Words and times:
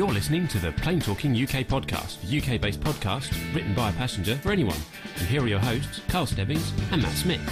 You're 0.00 0.08
listening 0.08 0.48
to 0.48 0.58
the 0.58 0.72
Plane 0.72 0.98
Talking 0.98 1.32
UK 1.32 1.66
podcast, 1.66 2.22
the 2.22 2.38
UK 2.38 2.58
based 2.58 2.80
podcast 2.80 3.34
written 3.54 3.74
by 3.74 3.90
a 3.90 3.92
passenger 3.92 4.34
for 4.36 4.50
anyone. 4.50 4.78
And 5.18 5.28
here 5.28 5.42
are 5.42 5.46
your 5.46 5.58
hosts, 5.58 6.00
Carl 6.08 6.24
Stebbings 6.24 6.72
and 6.90 7.02
Matt 7.02 7.12
Smith. 7.12 7.42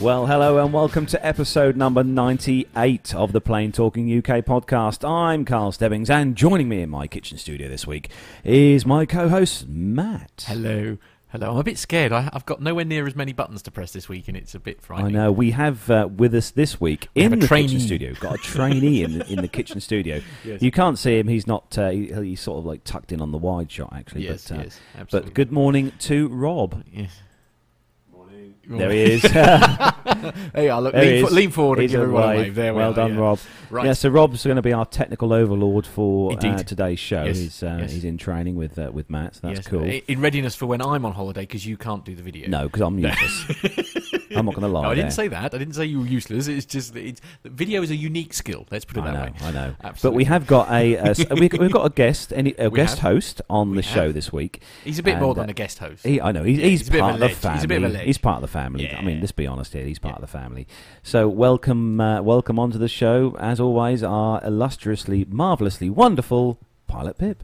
Well, 0.00 0.26
hello 0.26 0.64
and 0.64 0.72
welcome 0.72 1.06
to 1.06 1.24
episode 1.24 1.76
number 1.76 2.02
98 2.02 3.14
of 3.14 3.30
the 3.30 3.40
Plane 3.40 3.70
Talking 3.70 4.18
UK 4.18 4.44
podcast. 4.44 5.08
I'm 5.08 5.44
Carl 5.44 5.70
Stebbings, 5.70 6.10
and 6.10 6.34
joining 6.34 6.68
me 6.68 6.82
in 6.82 6.90
my 6.90 7.06
kitchen 7.06 7.38
studio 7.38 7.68
this 7.68 7.86
week 7.86 8.10
is 8.42 8.84
my 8.84 9.06
co 9.06 9.28
host, 9.28 9.68
Matt. 9.68 10.46
Hello. 10.48 10.98
Hello. 11.30 11.50
I'm 11.50 11.56
a 11.58 11.64
bit 11.64 11.76
scared. 11.76 12.12
I, 12.12 12.30
I've 12.32 12.46
got 12.46 12.62
nowhere 12.62 12.84
near 12.84 13.06
as 13.06 13.16
many 13.16 13.32
buttons 13.32 13.60
to 13.62 13.70
press 13.72 13.92
this 13.92 14.08
week, 14.08 14.28
and 14.28 14.36
it's 14.36 14.54
a 14.54 14.60
bit 14.60 14.80
frightening. 14.80 15.16
I 15.16 15.24
know 15.24 15.32
we 15.32 15.50
have 15.50 15.90
uh, 15.90 16.08
with 16.14 16.32
us 16.34 16.50
this 16.50 16.80
week 16.80 17.08
We 17.16 17.22
in 17.22 17.38
the 17.40 17.46
trainee. 17.46 17.66
kitchen 17.68 17.80
studio. 17.80 18.14
Got 18.14 18.36
a 18.36 18.38
trainee 18.38 19.02
in 19.02 19.22
in 19.22 19.40
the 19.42 19.48
kitchen 19.48 19.80
studio. 19.80 20.20
Yes. 20.44 20.62
You 20.62 20.70
can't 20.70 20.96
see 20.98 21.18
him; 21.18 21.26
he's 21.26 21.46
not. 21.48 21.76
Uh, 21.76 21.90
he, 21.90 22.12
he's 22.12 22.40
sort 22.40 22.58
of 22.58 22.64
like 22.66 22.84
tucked 22.84 23.10
in 23.10 23.20
on 23.20 23.32
the 23.32 23.38
wide 23.38 23.70
shot, 23.70 23.92
actually. 23.92 24.24
Yes, 24.24 24.48
but, 24.48 24.58
uh, 24.58 24.62
yes, 24.62 24.80
absolutely. 24.96 25.30
but 25.30 25.34
good 25.34 25.50
morning 25.52 25.92
to 26.00 26.28
Rob. 26.28 26.84
Yes. 26.92 27.10
There 28.68 28.90
he 28.90 29.02
is. 29.12 29.22
Hey, 29.22 30.70
I 30.70 30.78
look. 30.80 30.92
There 30.92 31.02
Lean, 31.04 31.24
is. 31.24 31.28
fo- 31.28 31.34
lean 31.34 31.50
forward 31.50 31.78
and 31.78 31.82
He's 31.82 31.90
give 31.92 32.00
a 32.00 32.02
everyone 32.04 32.22
a 32.24 32.26
wave. 32.28 32.38
wave. 32.38 32.54
There 32.56 32.72
we 32.74 32.78
well 32.78 32.90
are, 32.90 32.94
done, 32.94 33.14
yeah. 33.14 33.20
Rob. 33.20 33.38
Right. 33.70 33.86
Yeah, 33.86 33.92
so 33.92 34.08
Rob's 34.08 34.42
going 34.44 34.56
to 34.56 34.62
be 34.62 34.72
our 34.72 34.86
technical 34.86 35.32
overlord 35.32 35.86
for 35.86 36.32
uh, 36.32 36.62
today's 36.62 36.98
show. 36.98 37.24
Yes, 37.24 37.38
He's 37.38 37.62
uh, 37.62 37.78
yes. 37.80 37.92
he's 37.92 38.04
in 38.04 38.18
training 38.18 38.56
with 38.56 38.78
uh, 38.78 38.90
with 38.92 39.08
Matt. 39.10 39.36
So 39.36 39.40
that's 39.44 39.58
Yes, 39.58 39.66
cool. 39.68 39.82
In 39.84 40.20
readiness 40.20 40.54
for 40.56 40.66
when 40.66 40.82
I'm 40.82 41.04
on 41.04 41.12
holiday 41.12 41.42
because 41.42 41.64
you 41.66 41.76
can't 41.76 42.04
do 42.04 42.14
the 42.14 42.22
video. 42.22 42.48
No, 42.48 42.64
because 42.64 42.82
I'm 42.82 42.98
useless. 42.98 44.12
I'm 44.34 44.46
not 44.46 44.54
going 44.54 44.62
to 44.66 44.68
lie. 44.68 44.82
No, 44.82 44.90
I 44.90 44.94
didn't 44.94 45.10
there. 45.10 45.10
say 45.24 45.28
that. 45.28 45.54
I 45.54 45.58
didn't 45.58 45.74
say 45.74 45.84
you 45.84 46.00
were 46.00 46.06
useless. 46.06 46.48
It's 46.48 46.66
just 46.66 46.94
that 46.94 47.04
it's, 47.04 47.20
video 47.44 47.82
is 47.82 47.90
a 47.90 47.96
unique 47.96 48.32
skill. 48.32 48.66
Let's 48.70 48.84
put 48.84 48.96
it 48.96 49.00
I 49.02 49.12
that 49.12 49.14
know, 49.14 49.20
way. 49.20 49.32
I 49.42 49.50
know. 49.52 49.74
But 49.80 49.86
Absolutely. 49.88 50.16
we 50.16 50.24
have 50.24 50.46
got 50.46 50.70
a, 50.70 50.94
a 50.94 51.02
s- 51.10 51.28
we, 51.30 51.48
we've 51.58 51.72
got 51.72 51.84
a 51.86 51.90
guest, 51.90 52.32
any, 52.34 52.54
a 52.58 52.68
We 52.70 52.76
guest 52.76 52.98
have. 52.98 53.12
host 53.12 53.42
on 53.50 53.70
We 53.70 53.76
the 53.76 53.82
show 53.82 54.12
this 54.12 54.32
week. 54.32 54.62
He's 54.84 54.98
a 54.98 55.02
bit 55.02 55.18
more 55.18 55.34
than 55.34 55.48
uh, 55.48 55.50
a 55.50 55.54
guest 55.54 55.78
host. 55.78 56.04
He, 56.04 56.20
I 56.20 56.32
know 56.32 56.42
he's, 56.44 56.58
Yeah, 56.58 56.66
he's, 56.66 56.80
he's 56.80 56.88
a 56.90 56.92
of 56.94 57.00
part 57.00 57.10
a 57.10 57.14
of 57.14 57.20
the 57.30 57.36
family. 57.36 57.56
He's 57.56 57.64
a 57.64 57.68
bit 57.68 57.76
of 57.82 57.84
a 57.84 57.88
ledge. 57.94 58.06
He's 58.06 58.18
part 58.18 58.36
of 58.36 58.42
the 58.42 58.48
family. 58.48 58.90
I 58.90 59.02
mean, 59.02 59.20
let's 59.20 59.32
be 59.32 59.46
honest 59.46 59.72
here. 59.72 59.84
He's 59.84 59.98
part 59.98 60.12
Yeah. 60.12 60.16
of 60.16 60.20
the 60.22 60.26
family. 60.38 60.66
So 61.02 61.28
welcome, 61.28 62.00
uh, 62.00 62.22
welcome 62.22 62.58
onto 62.58 62.78
the 62.78 62.88
show. 62.88 63.36
As 63.38 63.60
always, 63.60 64.02
our 64.02 64.44
illustriously, 64.44 65.26
marvelously 65.28 65.90
wonderful 65.90 66.58
pilot 66.86 67.18
Pip. 67.18 67.42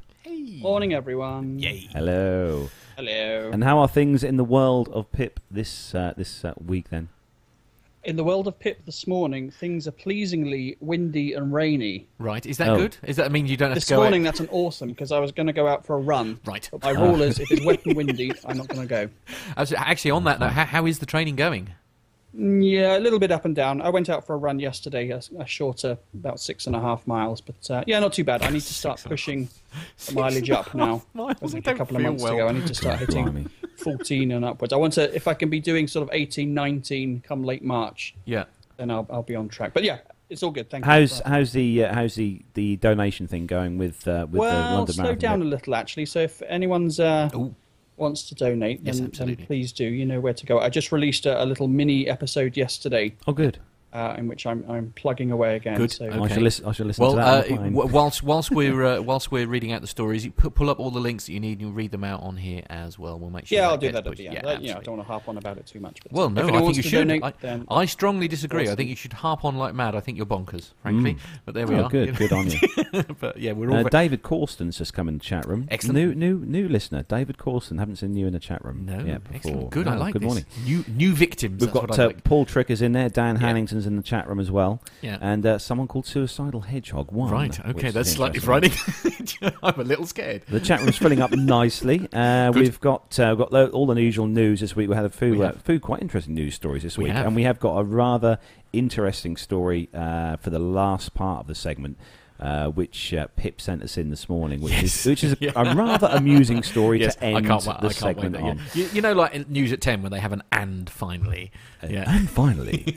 Morning, 0.61 0.95
everyone. 0.95 1.59
Yay. 1.59 1.89
Hello. 1.93 2.69
Hello. 2.97 3.51
And 3.53 3.65
how 3.65 3.79
are 3.79 3.89
things 3.89 4.23
in 4.25 4.37
the 4.37 4.45
world 4.45 4.89
of 4.91 5.11
Pip 5.13 5.41
this 5.51 5.95
uh, 5.95 6.15
this 6.17 6.45
uh, 6.45 6.55
week 6.65 6.91
then? 6.91 7.09
In 8.05 8.17
the 8.17 8.25
world 8.25 8.49
of 8.49 8.59
Pip 8.59 8.85
this 8.85 9.07
morning, 9.07 9.51
things 9.53 9.87
are 9.87 9.93
pleasingly 9.93 10.77
windy 10.81 11.35
and 11.35 11.53
rainy. 11.53 12.07
Right. 12.19 12.45
Is 12.45 12.59
that 12.59 12.69
Oh. 12.71 12.77
good? 12.77 12.97
Is 13.05 13.15
that 13.17 13.31
mean 13.31 13.47
you 13.47 13.57
don't 13.57 13.69
have 13.71 13.77
This 13.77 13.87
to 13.87 13.95
go 13.95 14.01
This 14.01 14.05
morning, 14.07 14.23
out? 14.23 14.25
that's 14.35 14.41
an 14.41 14.49
awesome 14.51 14.89
because 14.89 15.13
I 15.13 15.21
was 15.21 15.31
going 15.31 15.47
to 15.47 15.53
go 15.53 15.69
out 15.69 15.87
for 15.87 15.95
a 15.95 16.01
run. 16.01 16.41
Right. 16.45 16.69
But 16.73 16.83
my 16.83 16.91
rule 16.91 17.23
is 17.23 17.39
if 17.39 17.53
it's 17.53 17.65
wet 17.65 17.87
and 17.87 17.95
windy, 17.97 18.33
I'm 18.45 18.57
not 18.59 18.67
going 18.67 18.81
to 18.83 18.89
go. 18.89 19.09
Actually, 19.57 19.77
actually, 19.77 20.11
on 20.11 20.25
that 20.25 20.41
note, 20.41 20.51
how, 20.51 20.65
how 20.65 20.87
is 20.87 20.99
the 20.99 21.07
training 21.07 21.37
going? 21.37 21.71
Yeah, 22.35 22.97
a 22.97 23.01
little 23.01 23.19
bit 23.19 23.31
up 23.31 23.45
and 23.45 23.55
down. 23.55 23.83
I 23.83 23.91
went 23.91 24.09
out 24.09 24.27
for 24.27 24.35
a 24.35 24.39
run 24.39 24.59
yesterday, 24.59 25.11
a, 25.11 25.21
a 25.39 25.47
shorter, 25.47 25.99
about 26.15 26.41
six 26.41 26.67
and 26.67 26.75
a 26.75 26.81
half 26.81 27.07
miles. 27.07 27.41
But 27.43 27.71
uh, 27.71 27.85
yeah, 27.87 27.99
not 28.01 28.13
too 28.15 28.25
bad. 28.25 28.43
I 28.43 28.49
need 28.51 28.63
to 28.63 28.75
start 28.83 29.03
pushing 29.05 29.49
the 30.07 30.13
mileage 30.15 30.51
up 30.51 30.75
now. 30.75 31.03
miles? 31.13 31.37
I 31.43 31.47
think 31.49 31.55
I 31.55 31.59
a 31.59 31.61
don't 31.75 31.79
couple 31.79 31.97
of 31.97 32.03
feel 32.03 32.11
months 32.13 32.23
well. 32.25 32.35
ago, 32.35 32.49
I 32.49 32.53
need 32.53 32.67
to 32.67 32.75
start 32.75 32.99
hitting 33.01 33.51
14 33.77 34.33
and 34.33 34.45
upwards. 34.45 34.73
I 34.73 34.77
want 34.77 34.95
to, 34.95 35.15
if 35.15 35.29
I 35.29 35.35
can 35.35 35.51
be 35.51 35.61
doing 35.61 35.87
sort 35.87 36.09
of 36.09 36.15
18, 36.15 36.55
19 36.55 37.21
come 37.21 37.43
late 37.45 37.63
March, 37.63 38.15
Yeah. 38.25 38.45
then 38.79 38.91
I'll, 38.91 39.07
I'll 39.11 39.23
be 39.23 39.37
on 39.37 39.49
track. 39.51 39.75
But 39.75 39.85
yeah, 39.85 39.99
it's 40.31 40.43
all 40.43 40.51
good. 40.53 40.71
Thank. 40.71 40.87
How's 40.87 41.21
for- 41.21 41.29
how's 41.29 41.53
the 41.53 41.85
uh, 41.85 41.95
how's 41.95 42.15
the, 42.15 42.41
the 42.55 42.77
donation 42.77 43.27
thing 43.27 43.47
going 43.47 43.77
with 43.77 44.09
uh, 44.09 44.23
with 44.25 44.33
the 44.33 44.39
well, 44.39 44.75
London 44.77 44.95
slow 44.95 45.03
Marathon? 45.05 45.21
down 45.21 45.43
a 45.43 45.45
little 45.45 45.75
actually. 45.75 46.07
So 46.07 46.21
if 46.21 46.41
anyone's 46.49 46.99
uh, 46.99 47.29
Ooh. 47.35 47.55
Wants 47.97 48.29
to 48.29 48.35
donate, 48.35 48.81
Yes, 48.83 48.97
then, 48.97 49.05
then 49.05 49.11
absolutely. 49.11 49.45
please 49.47 49.73
do. 49.73 49.85
You 49.85 50.05
know 50.07 50.21
where 50.21 50.33
to 50.35 50.47
go. 50.47 50.59
I 50.59 50.69
just 50.69 50.93
released 50.93 51.27
a, 51.27 51.43
a 51.43 51.45
little 51.45 51.69
mini 51.69 52.09
episode 52.09 52.57
yesterday 52.57 53.15
Oh, 53.27 53.33
good. 53.33 53.59
Uh, 53.93 54.15
in 54.19 54.27
which 54.29 54.47
I'm 54.47 54.65
I'm 54.69 54.93
plugging 54.97 55.31
away 55.31 55.57
again. 55.57 55.77
Good. 55.77 55.91
So 55.91 56.07
I 56.07 56.09
Okay. 56.19 56.35
shall 56.35 56.43
listen. 56.43 56.65
I 56.67 56.73
shall 56.73 56.87
listen 56.87 57.03
Well, 57.03 57.13
to 57.13 57.17
that. 57.17 57.27
uh, 57.27 57.37
on 57.37 57.41
the 57.43 57.57
plane. 57.57 57.73
w- 57.75 57.93
whilst 57.95 58.23
whilst 58.23 58.51
we're 58.51 58.85
uh, 58.85 59.01
whilst 59.03 59.31
we're 59.31 59.47
reading 59.47 59.73
out 59.73 59.81
the 59.81 59.87
stories, 59.87 60.25
you 60.25 60.31
pu- 60.31 60.51
pull 60.51 60.71
up 60.71 60.81
all 60.81 60.91
the 60.91 61.01
links 61.01 61.27
that 61.27 61.33
you 61.33 61.41
need 61.41 61.53
and 61.59 61.61
you 61.63 61.71
read 61.71 61.91
them 61.91 62.05
out 62.05 62.23
on 62.23 62.37
here 62.37 62.63
as 62.71 62.99
well. 62.99 63.19
We'll 63.19 63.31
make 63.31 63.47
sure. 63.47 63.59
yeah, 63.59 63.69
I'll 63.69 63.77
do 63.77 63.87
gets 63.91 63.95
that 64.05 64.11
at 64.11 64.17
the 64.17 64.27
end. 64.29 64.35
Yeah, 64.37 64.43
That- 64.43 64.63
you 64.63 64.73
know, 64.73 64.79
I 64.79 64.83
don't 64.83 64.97
want 64.97 65.07
to 65.07 65.13
harp 65.13 65.29
on 65.29 65.37
about 65.37 65.59
it 65.59 65.67
too 65.67 65.81
much. 65.81 65.99
But 66.03 66.13
Well, 66.13 66.31
no, 66.31 66.49
I 66.49 66.61
think 66.61 66.77
you 66.77 66.83
should. 66.83 67.09
donate, 67.09 67.23
I, 67.23 67.33
then 67.41 67.67
I 67.71 67.85
strongly 67.85 68.29
disagree. 68.29 68.69
I 68.71 68.75
think 68.75 68.89
you 68.89 68.97
should 68.97 69.13
harp 69.13 69.45
on 69.45 69.57
like 69.57 69.75
mad. 69.75 69.95
I 69.95 70.01
think 70.01 70.17
you're 70.17 70.27
bonkers, 70.27 70.73
frankly. 70.83 71.17
But 71.45 71.55
there 71.55 71.67
we 71.67 71.75
oh, 71.77 71.85
are. 71.85 71.91
good. 71.91 72.17
Good 72.17 72.33
on 72.33 72.51
you. 72.51 72.59
but 73.21 73.37
yeah, 73.39 73.53
we're 73.53 73.71
all. 73.71 73.77
Uh, 73.79 73.83
ve- 73.85 73.91
David 73.91 74.23
Corsten's 74.23 74.79
just 74.79 74.95
come 74.95 75.09
in 75.09 75.19
the 75.19 75.25
chat 75.25 75.47
room. 75.47 75.67
Excellent. 75.71 75.97
New 75.97 76.15
new 76.15 76.39
new 76.45 76.69
listener, 76.69 77.03
David 77.03 77.37
Corsten. 77.37 77.79
Haven't 77.79 77.97
seen 77.97 78.15
you 78.17 78.27
in 78.27 78.33
the 78.33 78.39
chat 78.39 78.65
room. 78.65 78.87
no, 78.87 78.99
yet 79.05 79.23
before. 79.25 79.37
excellent. 79.37 79.71
Good. 79.71 79.89
I 79.89 79.97
like 79.97 80.13
Good 80.15 80.23
morning. 80.23 80.47
New 80.65 80.85
new 80.89 81.13
victims. 81.13 81.61
We've 81.61 81.73
got 81.73 81.89
what 81.91 81.99
I 81.99 82.05
uh. 82.07 82.13
Paul 82.25 82.45
Tricker's 82.47 82.81
in 82.83 82.93
there. 82.93 83.09
Dan 83.09 83.37
Yeah. 83.37 83.47
In 83.87 83.97
the 83.97 84.03
chat 84.03 84.29
room 84.29 84.41
as 84.41 84.51
well, 84.51 84.81
Yeah. 85.01 85.19
and 85.21 85.45
uh, 85.47 85.59
someone 85.59 85.89
called 85.89 86.07
Suicidal 86.07 86.61
Hedgehog 86.63 87.11
One. 87.13 87.31
Right. 87.31 87.59
Okay. 87.67 87.91
That's 87.91 88.11
slightly 88.13 88.41
frightening. 88.41 88.77
I'm 89.63 89.81
a 89.81 89.85
little 89.85 90.07
scared. 90.07 90.43
The 90.49 90.61
chat 90.61 90.81
room's 90.81 90.97
filling 90.99 91.21
up 91.21 91.31
nicely. 91.37 92.09
Uh, 92.13 92.53
we've 92.55 92.81
got 92.81 93.19
uh, 93.19 93.35
got 93.35 93.53
lo- 93.53 93.69
all 93.69 93.87
the 93.87 94.01
usual 94.01 94.27
news 94.27 94.61
this 94.61 94.75
week. 94.77 94.89
We 94.89 94.95
had 94.97 95.05
a 95.05 95.11
few, 95.11 95.33
We 95.39 95.45
uh, 95.45 95.53
few 95.53 95.81
quite 95.81 96.03
interesting 96.03 96.35
news 96.35 96.55
stories 96.55 96.83
this 96.83 96.97
We 96.99 97.05
week, 97.05 97.13
have. 97.15 97.27
and 97.27 97.37
we 97.37 97.43
have 97.45 97.59
got 97.61 97.79
a 97.79 97.85
rather 97.85 98.39
interesting 98.73 99.37
story 99.37 99.89
uh, 99.95 100.37
for 100.39 100.51
the 100.51 100.59
last 100.59 101.15
part 101.15 101.41
of 101.41 101.47
the 101.47 101.55
segment. 101.55 101.99
Uh, 102.43 102.67
which 102.71 103.15
uh, 103.15 103.29
Pip 103.37 103.61
sent 103.61 103.85
us 103.85 103.97
in 103.97 104.11
this 104.11 104.29
morning, 104.29 104.61
which 104.61 104.73
Yes. 104.73 104.83
is 104.83 105.07
which 105.07 105.23
is 105.23 105.33
a, 105.35 105.37
Yeah. 105.39 105.53
a 105.55 105.77
rather 105.77 106.09
amusing 106.11 106.65
story 106.65 106.99
yes, 107.01 107.15
to 107.15 107.23
end 107.25 107.37
I 107.37 107.41
can't. 107.43 107.63
I 107.69 107.73
can't 107.73 107.83
wait. 107.85 107.93
segment 107.95 108.35
yeah. 108.35 108.55
You, 108.75 108.89
you 108.95 109.01
know, 109.01 109.13
like 109.13 109.33
in 109.33 109.47
news 109.49 109.71
at 109.73 109.81
ten 109.81 110.03
when 110.03 110.11
they 110.11 110.19
have 110.19 110.33
an 110.33 110.43
and 110.51 110.91
finally. 110.91 111.53
Yeah. 111.89 112.03
And 112.09 112.29
finally, 112.29 112.97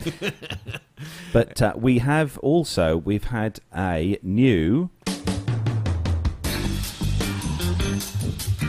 but 1.33 1.61
uh, 1.61 1.73
we 1.77 1.99
have 1.99 2.39
also 2.39 2.97
we've 2.97 3.25
had 3.25 3.59
a 3.75 4.17
new. 4.23 4.89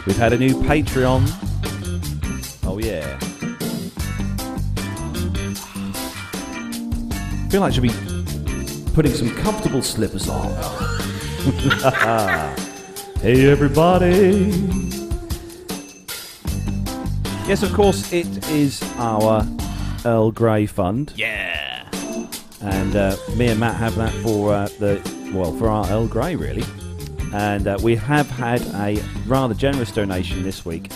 We've 0.07 0.19
had 0.19 0.35
a 0.35 0.39
new 0.39 0.55
Patreon. 0.63 1.23
Oh 2.67 2.77
yeah. 2.79 3.19
feel 7.49 7.61
like 7.63 7.71
I 7.71 7.75
should 7.75 7.83
be 7.83 8.16
putting 8.97 9.13
some 9.13 9.31
comfortable 9.37 9.83
slippers 9.83 10.27
on. 10.27 10.51
hey 13.21 13.47
everybody. 13.47 14.51
Yes, 17.47 17.63
of 17.63 17.75
course, 17.75 18.11
it 18.11 18.49
is 18.49 18.83
our 18.97 19.47
Earl 20.07 20.31
Grey 20.31 20.65
Fund. 20.65 21.13
Yeah. 21.15 21.87
And 22.63 22.97
uh, 22.97 23.17
me 23.37 23.49
and 23.49 23.61
Matt 23.61 23.75
have 23.77 23.97
that 23.97 24.15
for 24.23 24.55
uh, 24.55 24.69
the 24.79 25.03
well 25.35 25.53
for 25.53 25.69
our 25.69 25.87
Earl 25.91 26.07
Grey 26.07 26.35
really, 26.35 26.65
and 27.35 27.69
uh, 27.69 27.77
we 27.83 27.97
have 27.97 28.31
had 28.31 28.63
a 28.77 28.99
rather 29.27 29.53
generous 29.53 29.93
donation 29.93 30.43
this 30.43 30.65
week 30.65 30.91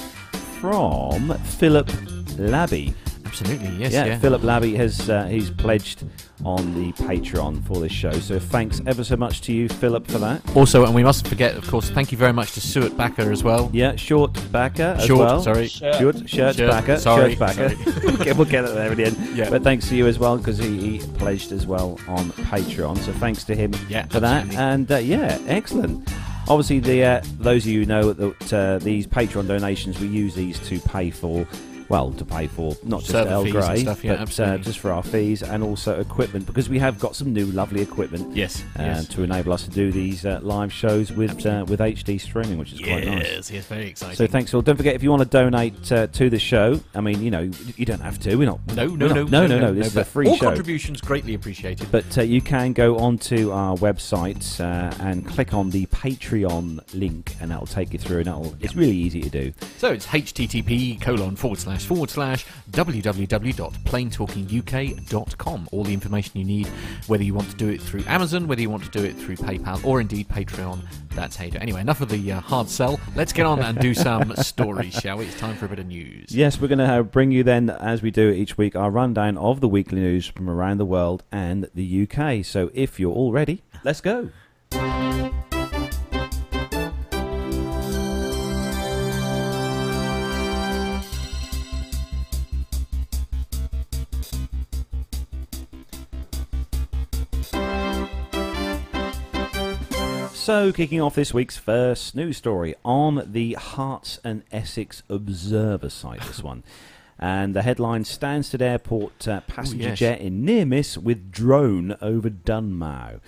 from 0.58 1.36
Philip 1.40 1.90
Labby. 2.38 2.94
Absolutely. 3.30 3.68
Yes. 3.76 3.92
yeah, 3.92 4.04
Yeah. 4.06 4.18
Philip 4.18 4.42
Labby 4.42 4.74
has 4.74 5.08
uh, 5.08 5.24
he's 5.26 5.50
pledged 5.50 6.04
on 6.44 6.74
the 6.74 6.90
Patreon 7.04 7.62
for 7.66 7.78
this 7.80 7.92
show. 7.92 8.10
So 8.12 8.38
thanks 8.40 8.80
ever 8.86 9.04
so 9.04 9.14
much 9.16 9.42
to 9.42 9.52
you, 9.52 9.68
Philip, 9.68 10.06
for 10.06 10.18
that. 10.18 10.40
Also, 10.56 10.84
and 10.84 10.94
we 10.94 11.04
mustn't 11.04 11.28
forget, 11.28 11.54
of 11.54 11.66
course, 11.68 11.90
thank 11.90 12.10
you 12.10 12.18
very 12.18 12.32
much 12.32 12.52
to 12.52 12.60
Stuart 12.60 12.96
Backer 12.96 13.30
as 13.30 13.44
well. 13.44 13.70
Yeah, 13.72 13.94
Short 13.96 14.32
Backer 14.50 14.94
as 14.98 15.04
Short, 15.04 15.20
well. 15.20 15.42
sorry. 15.42 15.68
Shirt. 15.68 15.96
Short, 15.96 16.16
Shirts 16.28 16.56
Shirt, 16.56 16.70
Backer. 16.70 16.96
sorry, 16.98 17.36
Shirts 17.36 17.56
Backer. 17.56 17.74
okay, 18.20 18.32
we'll 18.36 18.46
get 18.46 18.64
it 18.64 18.74
there 18.74 18.90
in 18.90 18.96
the 18.98 19.04
end. 19.06 19.36
Yeah. 19.36 19.48
But 19.50 19.62
thanks 19.62 19.88
to 19.90 19.96
you 19.96 20.06
as 20.06 20.18
well 20.18 20.38
because 20.38 20.58
he, 20.58 20.98
he 20.98 21.06
pledged 21.18 21.52
as 21.52 21.66
well 21.66 21.98
on 22.08 22.30
Patreon. 22.32 22.98
So 22.98 23.12
thanks 23.12 23.44
to 23.44 23.54
him 23.54 23.72
Yeah, 23.88 24.06
for 24.06 24.18
that. 24.20 24.52
And 24.54 24.90
uh, 24.90 24.96
yeah, 24.96 25.38
excellent. 25.46 26.08
Obviously, 26.48 26.80
the 26.80 27.04
uh, 27.04 27.20
those 27.38 27.64
of 27.64 27.70
you 27.70 27.80
who 27.80 27.86
know 27.86 28.12
that 28.12 28.52
uh, 28.52 28.78
these 28.78 29.06
Patreon 29.06 29.46
donations, 29.46 30.00
we 30.00 30.08
use 30.08 30.34
these 30.34 30.58
to 30.68 30.80
pay 30.80 31.10
for. 31.10 31.46
Well, 31.90 32.12
to 32.12 32.24
pay 32.24 32.46
for 32.46 32.76
not 32.84 33.00
just 33.00 33.10
Server 33.10 33.30
Earl 33.30 33.44
fees 33.44 33.54
and 33.54 33.64
Grey, 33.64 33.80
stuff, 33.80 34.04
yeah, 34.04 34.12
but 34.12 34.18
uh, 34.18 34.22
absolutely. 34.22 34.64
just 34.64 34.78
for 34.78 34.92
our 34.92 35.02
fees 35.02 35.42
and 35.42 35.62
also 35.62 36.00
equipment 36.00 36.46
because 36.46 36.68
we 36.68 36.78
have 36.78 36.98
got 37.00 37.16
some 37.16 37.32
new 37.32 37.46
lovely 37.46 37.82
equipment 37.82 38.34
Yes. 38.34 38.62
uh, 38.78 38.82
yes. 38.82 39.08
to 39.08 39.22
enable 39.24 39.52
us 39.52 39.64
to 39.64 39.70
do 39.70 39.90
these 39.90 40.24
uh, 40.24 40.38
live 40.42 40.72
shows 40.72 41.10
with 41.12 41.44
uh, 41.44 41.64
with 41.68 41.80
HD 41.80 42.20
streaming, 42.20 42.58
which 42.58 42.72
is 42.72 42.80
quite 42.80 43.04
nice. 43.04 43.24
Yes, 43.24 43.50
yes, 43.50 43.66
very 43.66 43.88
exciting. 43.88 44.14
So 44.16 44.26
thanks 44.28 44.54
all. 44.54 44.62
Don't 44.62 44.76
forget 44.76 44.94
if 44.94 45.02
you 45.02 45.10
want 45.10 45.22
to 45.22 45.28
donate 45.28 45.90
uh, 45.92 46.06
to 46.06 46.30
the 46.30 46.38
show. 46.38 46.80
I 46.94 47.00
mean, 47.00 47.22
you 47.22 47.30
know, 47.32 47.50
you 47.76 47.84
don't 47.84 48.00
have 48.00 48.18
to. 48.20 48.36
We're 48.36 48.46
not. 48.46 48.60
no, 48.74 48.88
we're 48.88 48.96
no, 48.96 49.06
not- 49.08 49.16
no, 49.30 49.46
no, 49.46 49.46
no, 49.46 49.58
no. 49.58 49.74
This 49.74 49.88
is 49.88 49.96
a 49.96 50.00
but 50.00 50.06
free 50.06 50.28
all 50.28 50.36
show. 50.36 50.44
contributions 50.46 51.00
greatly 51.00 51.34
appreciated. 51.34 51.90
But 51.90 52.16
uh, 52.16 52.22
you 52.22 52.40
can 52.40 52.72
go 52.72 52.98
onto 52.98 53.50
our 53.50 53.76
website 53.76 54.60
uh, 54.60 54.94
and 55.02 55.26
click 55.26 55.52
on 55.54 55.70
the 55.70 55.86
Patreon 55.86 56.80
link, 56.94 57.34
and 57.40 57.50
that'll 57.50 57.66
take 57.66 57.92
you 57.92 57.98
through. 57.98 58.18
And 58.18 58.26
that'll, 58.26 58.54
it's 58.60 58.76
really 58.76 58.96
easy 58.96 59.22
to 59.22 59.30
do. 59.30 59.52
So 59.78 59.90
it's 59.92 60.06
http 60.06 61.00
colon 61.00 61.34
forward 61.34 61.58
slash 61.58 61.79
slash 61.80 61.88
forward 61.88 62.10
slash 62.10 62.44
www.planetalkinguk.com. 62.70 65.68
All 65.72 65.84
the 65.84 65.92
information 65.92 66.38
you 66.38 66.44
need, 66.44 66.66
whether 67.06 67.24
you 67.24 67.34
want 67.34 67.50
to 67.50 67.56
do 67.56 67.68
it 67.68 67.80
through 67.80 68.04
Amazon, 68.06 68.46
whether 68.46 68.60
you 68.60 68.70
want 68.70 68.84
to 68.84 68.90
do 68.90 69.02
it 69.04 69.16
through 69.16 69.36
PayPal, 69.36 69.84
or 69.84 70.00
indeed 70.00 70.28
Patreon. 70.28 70.80
That's 71.14 71.36
how 71.36 71.44
you 71.44 71.50
do 71.50 71.58
it. 71.58 71.62
Anyway, 71.62 71.80
enough 71.80 72.00
of 72.00 72.08
the 72.08 72.32
uh, 72.32 72.40
hard 72.40 72.68
sell. 72.68 73.00
Let's 73.16 73.32
get 73.32 73.46
on 73.46 73.60
and 73.60 73.78
do 73.78 73.94
some 73.94 74.34
stories, 74.36 74.94
shall 74.94 75.18
we? 75.18 75.26
It's 75.26 75.38
time 75.38 75.56
for 75.56 75.66
a 75.66 75.68
bit 75.68 75.80
of 75.80 75.86
news. 75.86 76.34
Yes, 76.34 76.60
we're 76.60 76.68
going 76.68 76.78
to 76.78 77.02
bring 77.02 77.32
you 77.32 77.42
then, 77.42 77.70
as 77.70 78.02
we 78.02 78.10
do 78.10 78.30
each 78.30 78.56
week, 78.56 78.76
our 78.76 78.90
rundown 78.90 79.36
of 79.38 79.60
the 79.60 79.68
weekly 79.68 80.00
news 80.00 80.26
from 80.26 80.48
around 80.48 80.78
the 80.78 80.86
world 80.86 81.24
and 81.32 81.68
the 81.74 82.08
UK. 82.08 82.44
So 82.44 82.70
if 82.74 83.00
you're 83.00 83.12
all 83.12 83.32
ready, 83.32 83.62
let's 83.84 84.00
go. 84.00 84.30
So, 100.50 100.72
kicking 100.72 101.00
off 101.00 101.14
this 101.14 101.32
week's 101.32 101.56
first 101.56 102.16
news 102.16 102.36
story 102.36 102.74
on 102.84 103.22
the 103.24 103.56
Herts 103.56 104.18
and 104.24 104.42
Essex 104.50 105.04
Observer 105.08 105.88
site, 105.88 106.22
this 106.22 106.42
one. 106.42 106.64
And 107.20 107.54
the 107.54 107.62
headline 107.62 108.02
Stansted 108.02 108.60
Airport 108.60 109.28
uh, 109.28 109.42
passenger 109.42 109.90
yes. 109.90 109.98
jet 109.98 110.20
in 110.20 110.44
near 110.44 110.66
miss 110.66 110.98
with 110.98 111.30
drone 111.30 111.96
over 112.02 112.30
Dunmow. 112.30 113.20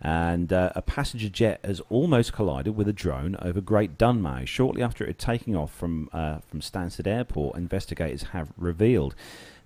And 0.00 0.50
uh, 0.50 0.72
a 0.74 0.80
passenger 0.80 1.28
jet 1.28 1.60
has 1.62 1.80
almost 1.90 2.32
collided 2.32 2.74
with 2.74 2.88
a 2.88 2.92
drone 2.94 3.36
over 3.42 3.60
Great 3.60 3.98
Dunmow 3.98 4.46
shortly 4.46 4.82
after 4.82 5.04
it 5.04 5.08
had 5.08 5.18
taken 5.18 5.54
off 5.54 5.74
from, 5.74 6.08
uh, 6.10 6.38
from 6.48 6.60
Stansted 6.60 7.06
Airport, 7.06 7.58
investigators 7.58 8.22
have 8.32 8.50
revealed. 8.56 9.14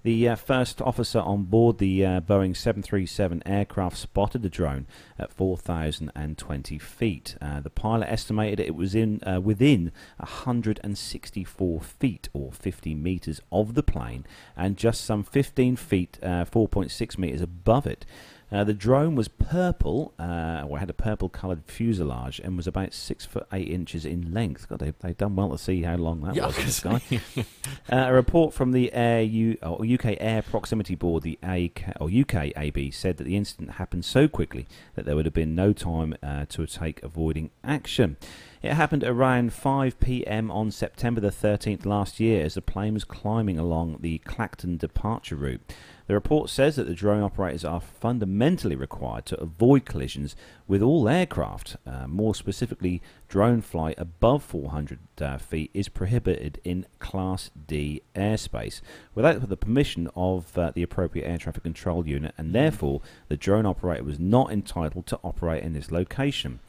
The 0.06 0.29
uh, 0.29 0.37
first 0.37 0.81
officer 0.81 1.19
on 1.19 1.47
board 1.47 1.79
the 1.79 2.06
uh, 2.06 2.20
Boeing 2.20 2.56
737 2.56 3.43
aircraft 3.44 3.97
spotted 3.97 4.43
the 4.43 4.49
drone 4.49 4.87
at 5.19 5.32
4,020 5.32 6.79
feet. 6.79 7.37
Uh, 7.43 7.58
the 7.58 7.70
pilot 7.70 8.08
estimated 8.08 8.61
it 8.61 8.76
was 8.76 8.94
in 8.94 9.20
uh, 9.25 9.41
within 9.41 9.91
164 10.19 11.81
feet 11.81 12.29
or 12.32 12.53
50 12.53 12.94
meters 12.94 13.41
of 13.50 13.75
the 13.75 13.82
plane 13.82 14.25
and 14.56 14.76
just 14.76 15.03
some 15.03 15.25
15 15.25 15.75
feet, 15.75 16.20
uh, 16.23 16.44
4.6 16.44 17.19
meters 17.19 17.41
above 17.41 17.85
it. 17.85 18.06
Uh, 18.51 18.63
the 18.63 18.75
drone 18.75 19.17
was 19.17 19.27
purple, 19.27 20.15
uh, 20.21 20.65
or 20.69 20.79
had 20.79 20.89
a 20.89 20.95
purple-coloured 20.95 21.65
fuselage, 21.67 22.39
and 22.39 22.57
was 22.57 22.67
about 22.69 22.95
six 22.95 23.27
foot 23.27 23.47
eight 23.53 23.69
inches 23.69 24.05
in 24.05 24.33
length. 24.33 24.69
God, 24.69 24.79
they, 24.79 24.93
they've 25.01 25.17
done 25.17 25.35
well 25.35 25.51
to 25.51 25.59
see 25.59 25.83
how 25.83 25.97
long 25.97 26.21
that 26.23 26.37
Yeah, 26.37 26.47
was 26.47 26.59
in 26.59 26.67
the 26.67 26.73
sky. 26.73 27.01
Uh, 27.89 28.07
a 28.09 28.13
report 28.13 28.53
from 28.53 28.73
the 28.73 28.93
Air 28.93 29.23
U, 29.23 29.57
or 29.63 29.85
UK 29.85 30.17
Air 30.19 30.43
Proximity 30.43 30.97
Board, 30.97 31.23
the 31.23 31.39
AK, 31.43 31.95
or 32.01 32.09
UK 32.09 32.53
AB, 32.57 32.91
said 32.91 33.17
that 33.17 33.25
the 33.25 33.37
incident 33.37 33.73
happened 33.73 34.05
so 34.05 34.27
quickly 34.27 34.67
that 34.95 35.05
there 35.05 35.15
would 35.15 35.25
have 35.25 35.35
been 35.35 35.55
no 35.55 35.73
time 35.73 36.15
uh, 36.21 36.47
to 36.49 36.67
take 36.67 37.01
avoiding 37.05 37.51
action. 37.63 38.17
It 38.63 38.73
happened 38.73 39.05
around 39.05 39.53
5 39.53 40.01
p.m. 40.01 40.51
on 40.51 40.73
September 40.73 41.21
the 41.21 41.31
13th 41.31 41.87
last 41.87 42.19
year 42.19 42.45
as 42.45 42.55
the 42.55 42.63
plane 42.63 42.95
was 42.95 43.05
climbing 43.05 43.59
along 43.59 43.99
the 44.01 44.19
Clacton 44.19 44.77
departure 44.77 45.37
route. 45.37 45.61
The 46.06 46.14
report 46.14 46.50
says 46.50 46.76
that 46.76 46.87
the 46.87 46.94
drone 46.94 47.23
operators 47.23 47.64
are 47.64 47.81
fundamentally 47.81 48.76
required 48.76 49.26
to 49.26 49.41
avoid 49.41 49.85
collisions 49.85 50.37
with 50.69 50.81
all 50.81 51.08
aircraft. 51.08 51.76
Uh, 51.85 52.06
more 52.06 52.35
specifically, 52.35 53.03
drone 53.29 53.61
flight 53.61 53.97
above 53.99 54.44
400 54.44 55.00
uh, 55.20 55.38
feet 55.38 55.70
is 55.75 55.88
prohibited 55.88 56.61
in 56.62 56.87
Class 57.00 57.50
D 57.67 58.03
airspace 58.14 58.81
without 59.17 59.49
the 59.49 59.56
permission 59.56 60.08
of 60.14 60.56
uh, 60.56 60.70
the 60.73 60.82
appropriate 60.85 61.26
air 61.26 61.38
traffic 61.38 61.64
control 61.64 62.06
unit, 62.06 62.35
and 62.38 62.55
therefore 62.55 63.00
the 63.29 63.37
drone 63.37 63.67
operator 63.67 64.05
was 64.05 64.20
not 64.20 64.52
entitled 64.52 65.06
to 65.06 65.19
operate 65.25 65.64
in 65.64 65.73
this 65.73 65.91
location. 65.91 66.61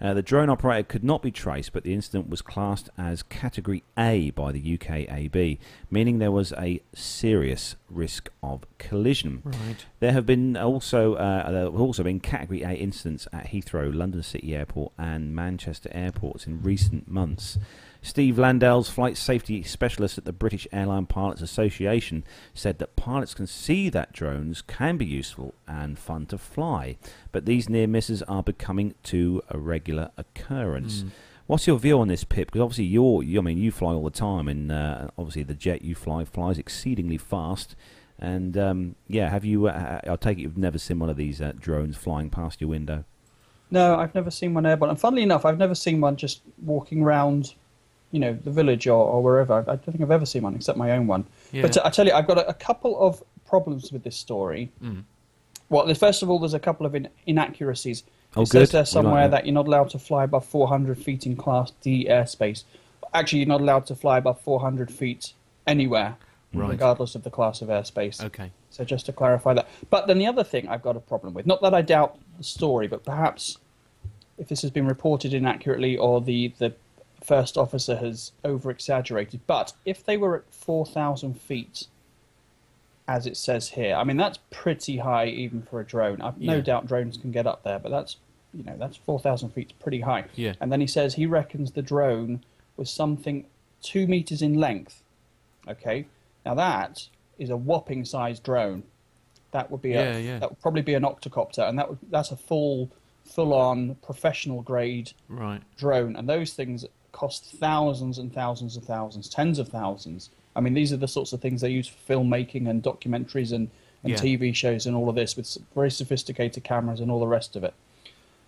Uh, 0.00 0.14
the 0.14 0.22
drone 0.22 0.50
operator 0.50 0.82
could 0.82 1.04
not 1.04 1.22
be 1.22 1.30
traced, 1.30 1.72
but 1.72 1.84
the 1.84 1.94
incident 1.94 2.28
was 2.28 2.42
classed 2.42 2.88
as 2.98 3.22
Category 3.22 3.82
A 3.98 4.30
by 4.30 4.52
the 4.52 4.78
UKAB, 4.78 5.58
meaning 5.90 6.18
there 6.18 6.32
was 6.32 6.52
a 6.52 6.80
serious 6.94 7.76
risk 7.88 8.28
of 8.42 8.64
collision. 8.78 9.42
Right. 9.44 9.86
There 10.00 10.12
have 10.12 10.26
been 10.26 10.56
also 10.56 11.14
uh, 11.14 11.50
there 11.50 11.64
have 11.64 11.80
also 11.80 12.02
been 12.02 12.20
Category 12.20 12.62
A 12.62 12.72
incidents 12.72 13.28
at 13.32 13.48
Heathrow, 13.48 13.94
London 13.94 14.22
City 14.22 14.54
Airport, 14.54 14.92
and 14.98 15.34
Manchester 15.34 15.90
airports 15.92 16.46
in 16.46 16.62
recent 16.62 17.08
months. 17.08 17.58
Steve 18.04 18.34
Landells 18.34 18.90
flight 18.90 19.16
safety 19.16 19.62
specialist 19.62 20.18
at 20.18 20.26
the 20.26 20.32
British 20.32 20.68
Airline 20.70 21.06
Pilots 21.06 21.40
Association 21.40 22.22
said 22.52 22.78
that 22.78 22.96
pilots 22.96 23.32
can 23.32 23.46
see 23.46 23.88
that 23.88 24.12
drones 24.12 24.60
can 24.60 24.98
be 24.98 25.06
useful 25.06 25.54
and 25.66 25.98
fun 25.98 26.26
to 26.26 26.36
fly, 26.36 26.98
but 27.32 27.46
these 27.46 27.70
near 27.70 27.86
misses 27.86 28.22
are 28.24 28.42
becoming 28.42 28.94
too 29.02 29.42
a 29.48 29.56
regular 29.56 30.10
occurrence. 30.18 31.02
Mm. 31.02 31.10
What's 31.46 31.66
your 31.66 31.78
view 31.78 31.98
on 31.98 32.08
this, 32.08 32.24
Pip? 32.24 32.48
Because 32.48 32.60
obviously 32.60 32.84
you're, 32.84 33.22
you, 33.22 33.38
I 33.38 33.42
mean, 33.42 33.56
you 33.56 33.72
fly 33.72 33.94
all 33.94 34.04
the 34.04 34.10
time, 34.10 34.48
and 34.48 34.70
uh, 34.70 35.08
obviously 35.16 35.42
the 35.42 35.54
jet 35.54 35.80
you 35.80 35.94
fly 35.94 36.26
flies 36.26 36.58
exceedingly 36.58 37.16
fast. 37.16 37.74
And 38.18 38.58
um, 38.58 38.96
yeah, 39.08 39.30
have 39.30 39.46
you? 39.46 39.66
Uh, 39.68 40.00
I 40.06 40.16
take 40.16 40.36
it 40.36 40.42
you've 40.42 40.58
never 40.58 40.78
seen 40.78 40.98
one 40.98 41.08
of 41.08 41.16
these 41.16 41.40
uh, 41.40 41.52
drones 41.58 41.96
flying 41.96 42.28
past 42.28 42.60
your 42.60 42.68
window. 42.68 43.04
No, 43.70 43.96
I've 43.96 44.14
never 44.14 44.30
seen 44.30 44.52
one 44.52 44.66
airborne. 44.66 44.90
And 44.90 45.00
funnily 45.00 45.22
enough, 45.22 45.46
I've 45.46 45.58
never 45.58 45.74
seen 45.74 46.02
one 46.02 46.16
just 46.16 46.42
walking 46.62 47.02
around, 47.02 47.54
you 48.14 48.20
know, 48.20 48.32
the 48.32 48.50
village 48.52 48.86
or, 48.86 49.04
or 49.12 49.20
wherever. 49.22 49.54
I 49.54 49.62
don't 49.64 49.84
think 49.84 50.00
I've 50.00 50.10
ever 50.12 50.24
seen 50.24 50.42
one 50.42 50.54
except 50.54 50.78
my 50.78 50.92
own 50.92 51.08
one. 51.08 51.26
Yeah. 51.50 51.62
But 51.62 51.76
uh, 51.76 51.82
I 51.84 51.90
tell 51.90 52.06
you, 52.06 52.12
I've 52.12 52.28
got 52.28 52.38
a, 52.38 52.46
a 52.48 52.54
couple 52.54 52.96
of 53.00 53.20
problems 53.44 53.90
with 53.92 54.04
this 54.04 54.16
story. 54.16 54.70
Mm. 54.80 55.02
Well, 55.68 55.84
the- 55.84 55.96
first 55.96 56.22
of 56.22 56.30
all, 56.30 56.38
there's 56.38 56.54
a 56.54 56.60
couple 56.60 56.86
of 56.86 56.94
in, 56.94 57.08
inaccuracies. 57.26 58.04
Oh, 58.36 58.42
it 58.42 58.50
good. 58.50 58.60
says 58.60 58.70
there 58.70 58.80
like 58.82 58.86
somewhere 58.88 59.22
that. 59.28 59.30
that. 59.38 59.46
you're 59.46 59.54
not 59.54 59.66
allowed 59.66 59.90
to 59.90 59.98
fly 59.98 60.22
above 60.24 60.44
400 60.46 60.96
feet 60.96 61.26
in 61.26 61.34
Class 61.34 61.72
D 61.82 62.06
airspace. 62.08 62.62
Actually, 63.12 63.40
you're 63.40 63.48
not 63.48 63.60
allowed 63.60 63.86
to 63.86 63.96
fly 63.96 64.18
above 64.18 64.40
400 64.42 64.92
feet 64.92 65.32
anywhere, 65.66 66.16
Right. 66.52 66.70
regardless 66.70 67.16
of 67.16 67.24
the 67.24 67.30
class 67.30 67.62
of 67.62 67.68
airspace. 67.68 68.22
Okay. 68.24 68.52
So 68.70 68.84
just 68.84 69.06
to 69.06 69.12
clarify 69.12 69.54
that. 69.54 69.68
But 69.90 70.06
then 70.06 70.18
the 70.18 70.26
other 70.26 70.44
thing 70.44 70.68
I've 70.68 70.82
got 70.82 70.96
a 70.96 71.00
problem 71.00 71.34
with, 71.34 71.46
not 71.46 71.60
that 71.62 71.74
I 71.74 71.82
doubt 71.82 72.16
the 72.38 72.44
story, 72.44 72.86
but 72.86 73.04
perhaps 73.04 73.58
if 74.38 74.46
this 74.48 74.62
has 74.62 74.70
been 74.70 74.86
reported 74.86 75.34
inaccurately 75.34 75.96
or 75.96 76.20
the, 76.20 76.52
the 76.58 76.72
first 77.24 77.56
officer 77.56 77.96
has 77.96 78.32
over 78.44 78.70
exaggerated, 78.70 79.40
but 79.46 79.72
if 79.84 80.04
they 80.04 80.16
were 80.16 80.36
at 80.36 80.44
4,000 80.54 81.40
feet, 81.40 81.86
as 83.08 83.26
it 83.26 83.36
says 83.36 83.70
here, 83.70 83.94
I 83.96 84.04
mean, 84.04 84.16
that's 84.16 84.38
pretty 84.50 84.98
high 84.98 85.26
even 85.26 85.62
for 85.62 85.80
a 85.80 85.84
drone. 85.84 86.20
I've 86.20 86.40
no 86.40 86.56
Yeah. 86.56 86.60
doubt 86.62 86.86
drones 86.86 87.16
can 87.16 87.32
get 87.32 87.46
up 87.46 87.62
there, 87.62 87.78
but 87.78 87.90
that's, 87.90 88.16
you 88.52 88.62
know, 88.64 88.76
that's 88.78 88.96
4,000 88.96 89.50
feet, 89.50 89.72
pretty 89.80 90.00
high. 90.00 90.24
Yeah. 90.34 90.54
And 90.60 90.70
then 90.70 90.80
he 90.80 90.86
says 90.86 91.14
he 91.14 91.26
reckons 91.26 91.72
the 91.72 91.82
drone 91.82 92.44
was 92.76 92.90
something 92.90 93.46
two 93.82 94.06
meters 94.06 94.42
in 94.42 94.54
length. 94.54 95.02
Okay, 95.68 96.06
now 96.44 96.54
that 96.54 97.08
is 97.38 97.48
a 97.50 97.56
whopping 97.56 98.04
sized 98.04 98.42
drone. 98.42 98.82
That 99.52 99.70
would 99.70 99.80
be 99.82 99.90
Yeah, 99.90 100.16
a, 100.16 100.20
yeah. 100.20 100.38
that 100.40 100.50
would 100.50 100.60
probably 100.60 100.82
be 100.82 100.94
an 100.94 101.04
octocopter, 101.04 101.66
and 101.68 101.78
that 101.78 101.88
would, 101.88 101.98
that's 102.10 102.30
a 102.30 102.36
full 102.36 102.90
full 103.24 103.54
on 103.54 103.94
professional 104.02 104.60
grade 104.60 105.12
Right. 105.30 105.62
drone, 105.78 106.14
and 106.16 106.28
those 106.28 106.52
things 106.52 106.84
cost 107.14 107.44
thousands 107.58 108.18
and 108.18 108.34
thousands 108.34 108.76
and 108.76 108.84
thousands, 108.84 109.28
tens 109.28 109.58
of 109.58 109.68
thousands. 109.68 110.30
I 110.56 110.60
mean, 110.60 110.74
these 110.74 110.92
are 110.92 110.96
the 110.96 111.08
sorts 111.08 111.32
of 111.32 111.40
things 111.40 111.60
they 111.60 111.70
use 111.70 111.86
for 111.88 112.12
filmmaking 112.12 112.68
and 112.68 112.82
documentaries 112.82 113.52
and, 113.52 113.70
and 114.02 114.12
Yeah. 114.12 114.16
TV 114.18 114.54
shows 114.54 114.86
and 114.86 114.94
all 114.96 115.08
of 115.08 115.14
this 115.14 115.36
with 115.36 115.56
very 115.74 115.90
sophisticated 115.90 116.64
cameras 116.64 117.00
and 117.00 117.10
all 117.10 117.20
the 117.20 117.26
rest 117.28 117.54
of 117.56 117.62
it. 117.64 117.72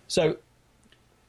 So 0.07 0.37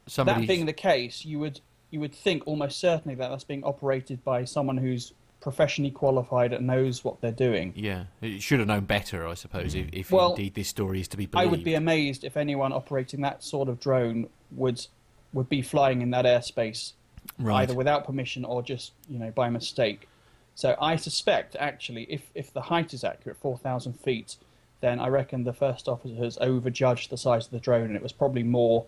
Somebody. 0.07 0.41
that 0.43 0.49
being 0.49 0.67
the 0.67 0.73
case, 0.73 1.25
you 1.25 1.39
would 1.39 1.61
you 1.91 2.01
would 2.01 2.15
think 2.15 2.43
almost 2.47 2.79
certainly 2.79 3.15
that 3.15 3.29
that's 3.31 3.45
being 3.45 3.65
operated 3.65 4.23
by 4.23 4.45
someone 4.45 4.77
who's 4.77 5.15
professionally 5.41 5.91
qualified 5.91 6.53
and 6.53 6.67
knows 6.67 7.03
what 7.03 7.19
they're 7.23 7.31
doing. 7.49 7.73
yeah, 7.75 8.05
it 8.21 8.43
should 8.43 8.59
have 8.59 8.69
known 8.69 8.85
better, 8.85 9.27
I 9.27 9.33
suppose, 9.35 9.75
if, 9.75 9.87
if 9.93 10.11
Well, 10.11 10.31
indeed 10.33 10.55
this 10.55 10.69
story 10.69 11.01
is 11.01 11.09
to 11.09 11.17
be 11.17 11.25
believed. 11.25 11.49
I 11.49 11.51
would 11.51 11.65
be 11.65 11.75
amazed 11.75 12.25
if 12.25 12.37
anyone 12.37 12.73
operating 12.73 13.23
that 13.23 13.43
sort 13.43 13.69
of 13.69 13.79
drone 13.81 14.29
would 14.51 14.87
would 15.33 15.49
be 15.49 15.63
flying 15.63 16.03
in 16.03 16.11
that 16.11 16.25
airspace 16.25 16.93
right. 17.39 17.63
either 17.63 17.75
without 17.75 18.05
permission 18.05 18.45
or 18.45 18.63
just 18.63 18.93
you 19.09 19.19
know 19.19 19.31
by 19.31 19.49
mistake. 19.51 20.09
So 20.55 20.77
I 20.81 20.97
suspect 20.97 21.57
actually, 21.59 22.05
if 22.05 22.23
if 22.35 22.53
the 22.53 22.63
height 22.63 22.93
is 22.95 23.05
accurate, 23.05 23.37
four 23.39 23.59
thousand 23.59 23.95
feet, 24.01 24.37
then 24.81 24.99
I 25.01 25.09
reckon 25.09 25.45
the 25.45 25.53
first 25.53 25.89
officer 25.89 26.15
has 26.17 26.37
overjudged 26.39 27.11
the 27.11 27.17
size 27.17 27.47
of 27.47 27.53
the 27.53 27.61
drone, 27.61 27.85
and 27.87 27.97
it 27.97 28.03
was 28.03 28.13
probably 28.13 28.43
more 28.43 28.85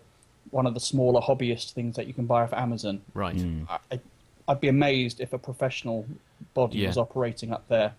one 0.49 0.65
of 0.65 0.73
the 0.73 0.79
smaller 0.79 1.21
hobbyist 1.21 1.71
things 1.73 1.95
that 1.95 2.07
you 2.07 2.13
can 2.13 2.25
buy 2.25 2.41
off 2.41 2.51
Amazon. 2.53 3.01
Right. 3.13 3.35
I, 3.69 3.79
I- 3.91 3.99
I'd 4.47 4.59
be 4.59 4.67
amazed 4.69 5.21
if 5.21 5.31
a 5.33 5.37
professional 5.37 6.05
body 6.55 6.79
Yeah. 6.79 6.87
was 6.87 6.97
operating 6.97 7.53
up 7.53 7.65
there, 7.69 7.93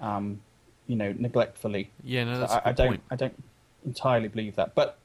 um, 0.00 0.38
you 0.86 0.94
know, 0.94 1.12
neglectfully. 1.18 1.90
Yeah, 2.04 2.24
no, 2.24 2.34
So 2.34 2.40
that's 2.40 2.52
I, 2.52 2.56
a 2.56 2.60
I 2.60 2.64
good 2.66 2.76
don't, 2.76 2.88
point. 2.88 3.02
I 3.10 3.16
don't 3.16 3.44
entirely 3.86 4.28
believe 4.28 4.54
that, 4.56 4.74
but 4.76 4.98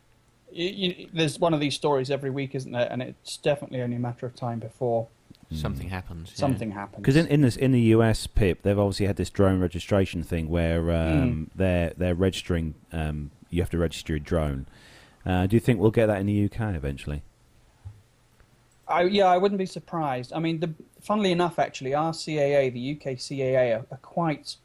y 0.56 0.64
you, 0.64 1.10
there's 1.14 1.40
one 1.40 1.54
of 1.54 1.60
these 1.60 1.76
stories 1.76 2.10
every 2.12 2.30
week, 2.30 2.56
isn't 2.56 2.72
there? 2.72 2.88
And 2.92 3.02
it's 3.02 3.38
definitely 3.38 3.82
only 3.82 3.98
a 3.98 4.00
matter 4.00 4.26
of 4.26 4.36
time 4.36 4.60
before 4.60 5.08
something 5.52 5.90
happens. 5.90 6.32
yeah. 6.32 6.40
something 6.40 6.72
happens. 6.72 7.02
Because 7.02 7.16
in 7.16 7.28
in, 7.28 7.42
this, 7.42 7.56
in 7.56 7.72
the 7.72 7.82
US, 7.82 8.28
Pip, 8.28 8.62
they've 8.64 8.78
obviously 8.78 9.06
had 9.06 9.16
this 9.16 9.30
drone 9.30 9.60
registration 9.60 10.24
thing 10.24 10.50
where 10.50 10.92
um, 10.92 11.50
they're 11.56 11.94
they're 11.98 12.16
registering. 12.16 12.76
Um, 12.92 13.32
you 13.50 13.62
have 13.62 13.70
to 13.70 13.78
register 13.78 14.14
your 14.14 14.20
drone. 14.20 14.66
Uh, 15.26 15.48
do 15.48 15.56
you 15.56 15.60
think 15.60 15.80
we'll 15.80 15.92
get 15.92 16.08
that 16.08 16.20
in 16.20 16.26
the 16.26 16.46
UK 16.46 16.76
eventually? 16.76 17.22
I, 18.88 19.04
yeah, 19.04 19.26
I 19.26 19.38
wouldn't 19.38 19.60
be 19.60 19.66
surprised. 19.66 20.34
I 20.34 20.40
mean, 20.40 20.60
the, 20.60 20.74
funnily 21.02 21.32
enough, 21.32 21.60
actually, 21.60 21.94
our 21.94 22.12
CAA, 22.12 22.74
the 22.74 22.92
UK 22.92 23.18
CAA, 23.18 23.80
are, 23.80 23.86
are 23.92 23.98
quite 23.98 24.58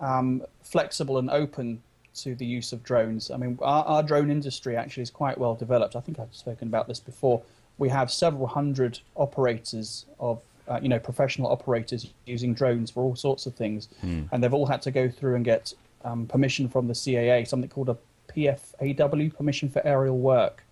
um, 0.00 0.42
flexible 0.62 1.18
and 1.18 1.30
open 1.30 1.82
to 2.22 2.34
the 2.34 2.46
use 2.46 2.72
of 2.72 2.82
drones. 2.82 3.30
I 3.30 3.36
mean, 3.36 3.58
our, 3.62 3.84
our 3.84 4.02
drone 4.02 4.30
industry 4.30 4.76
actually 4.76 5.02
is 5.02 5.10
quite 5.10 5.38
well 5.38 5.54
developed. 5.54 5.96
I 5.96 6.00
think 6.00 6.18
I've 6.18 6.34
spoken 6.34 6.68
about 6.68 6.88
this 6.88 7.00
before. 7.00 7.42
We 7.78 7.88
have 7.90 8.10
several 8.10 8.46
hundred 8.46 9.00
operators 9.14 10.04
of, 10.18 10.40
uh, 10.66 10.80
you 10.82 10.88
know, 10.88 10.98
professional 10.98 11.50
operators 11.50 12.08
using 12.26 12.54
drones 12.54 12.90
for 12.90 13.02
all 13.04 13.14
sorts 13.16 13.46
of 13.46 13.54
things, 13.54 13.88
and 14.32 14.42
they've 14.42 14.54
all 14.54 14.66
had 14.66 14.82
to 14.82 14.90
go 14.90 15.08
through 15.08 15.36
and 15.36 15.44
get 15.44 15.72
um, 16.04 16.26
permission 16.26 16.68
from 16.68 16.88
the 16.88 16.94
CAA, 16.94 17.46
something 17.46 17.70
called 17.70 17.88
a 17.88 17.96
PFAW, 18.32 19.34
permission 19.36 19.68
for 19.68 19.80
aerial 19.86 20.18
work. 20.18 20.62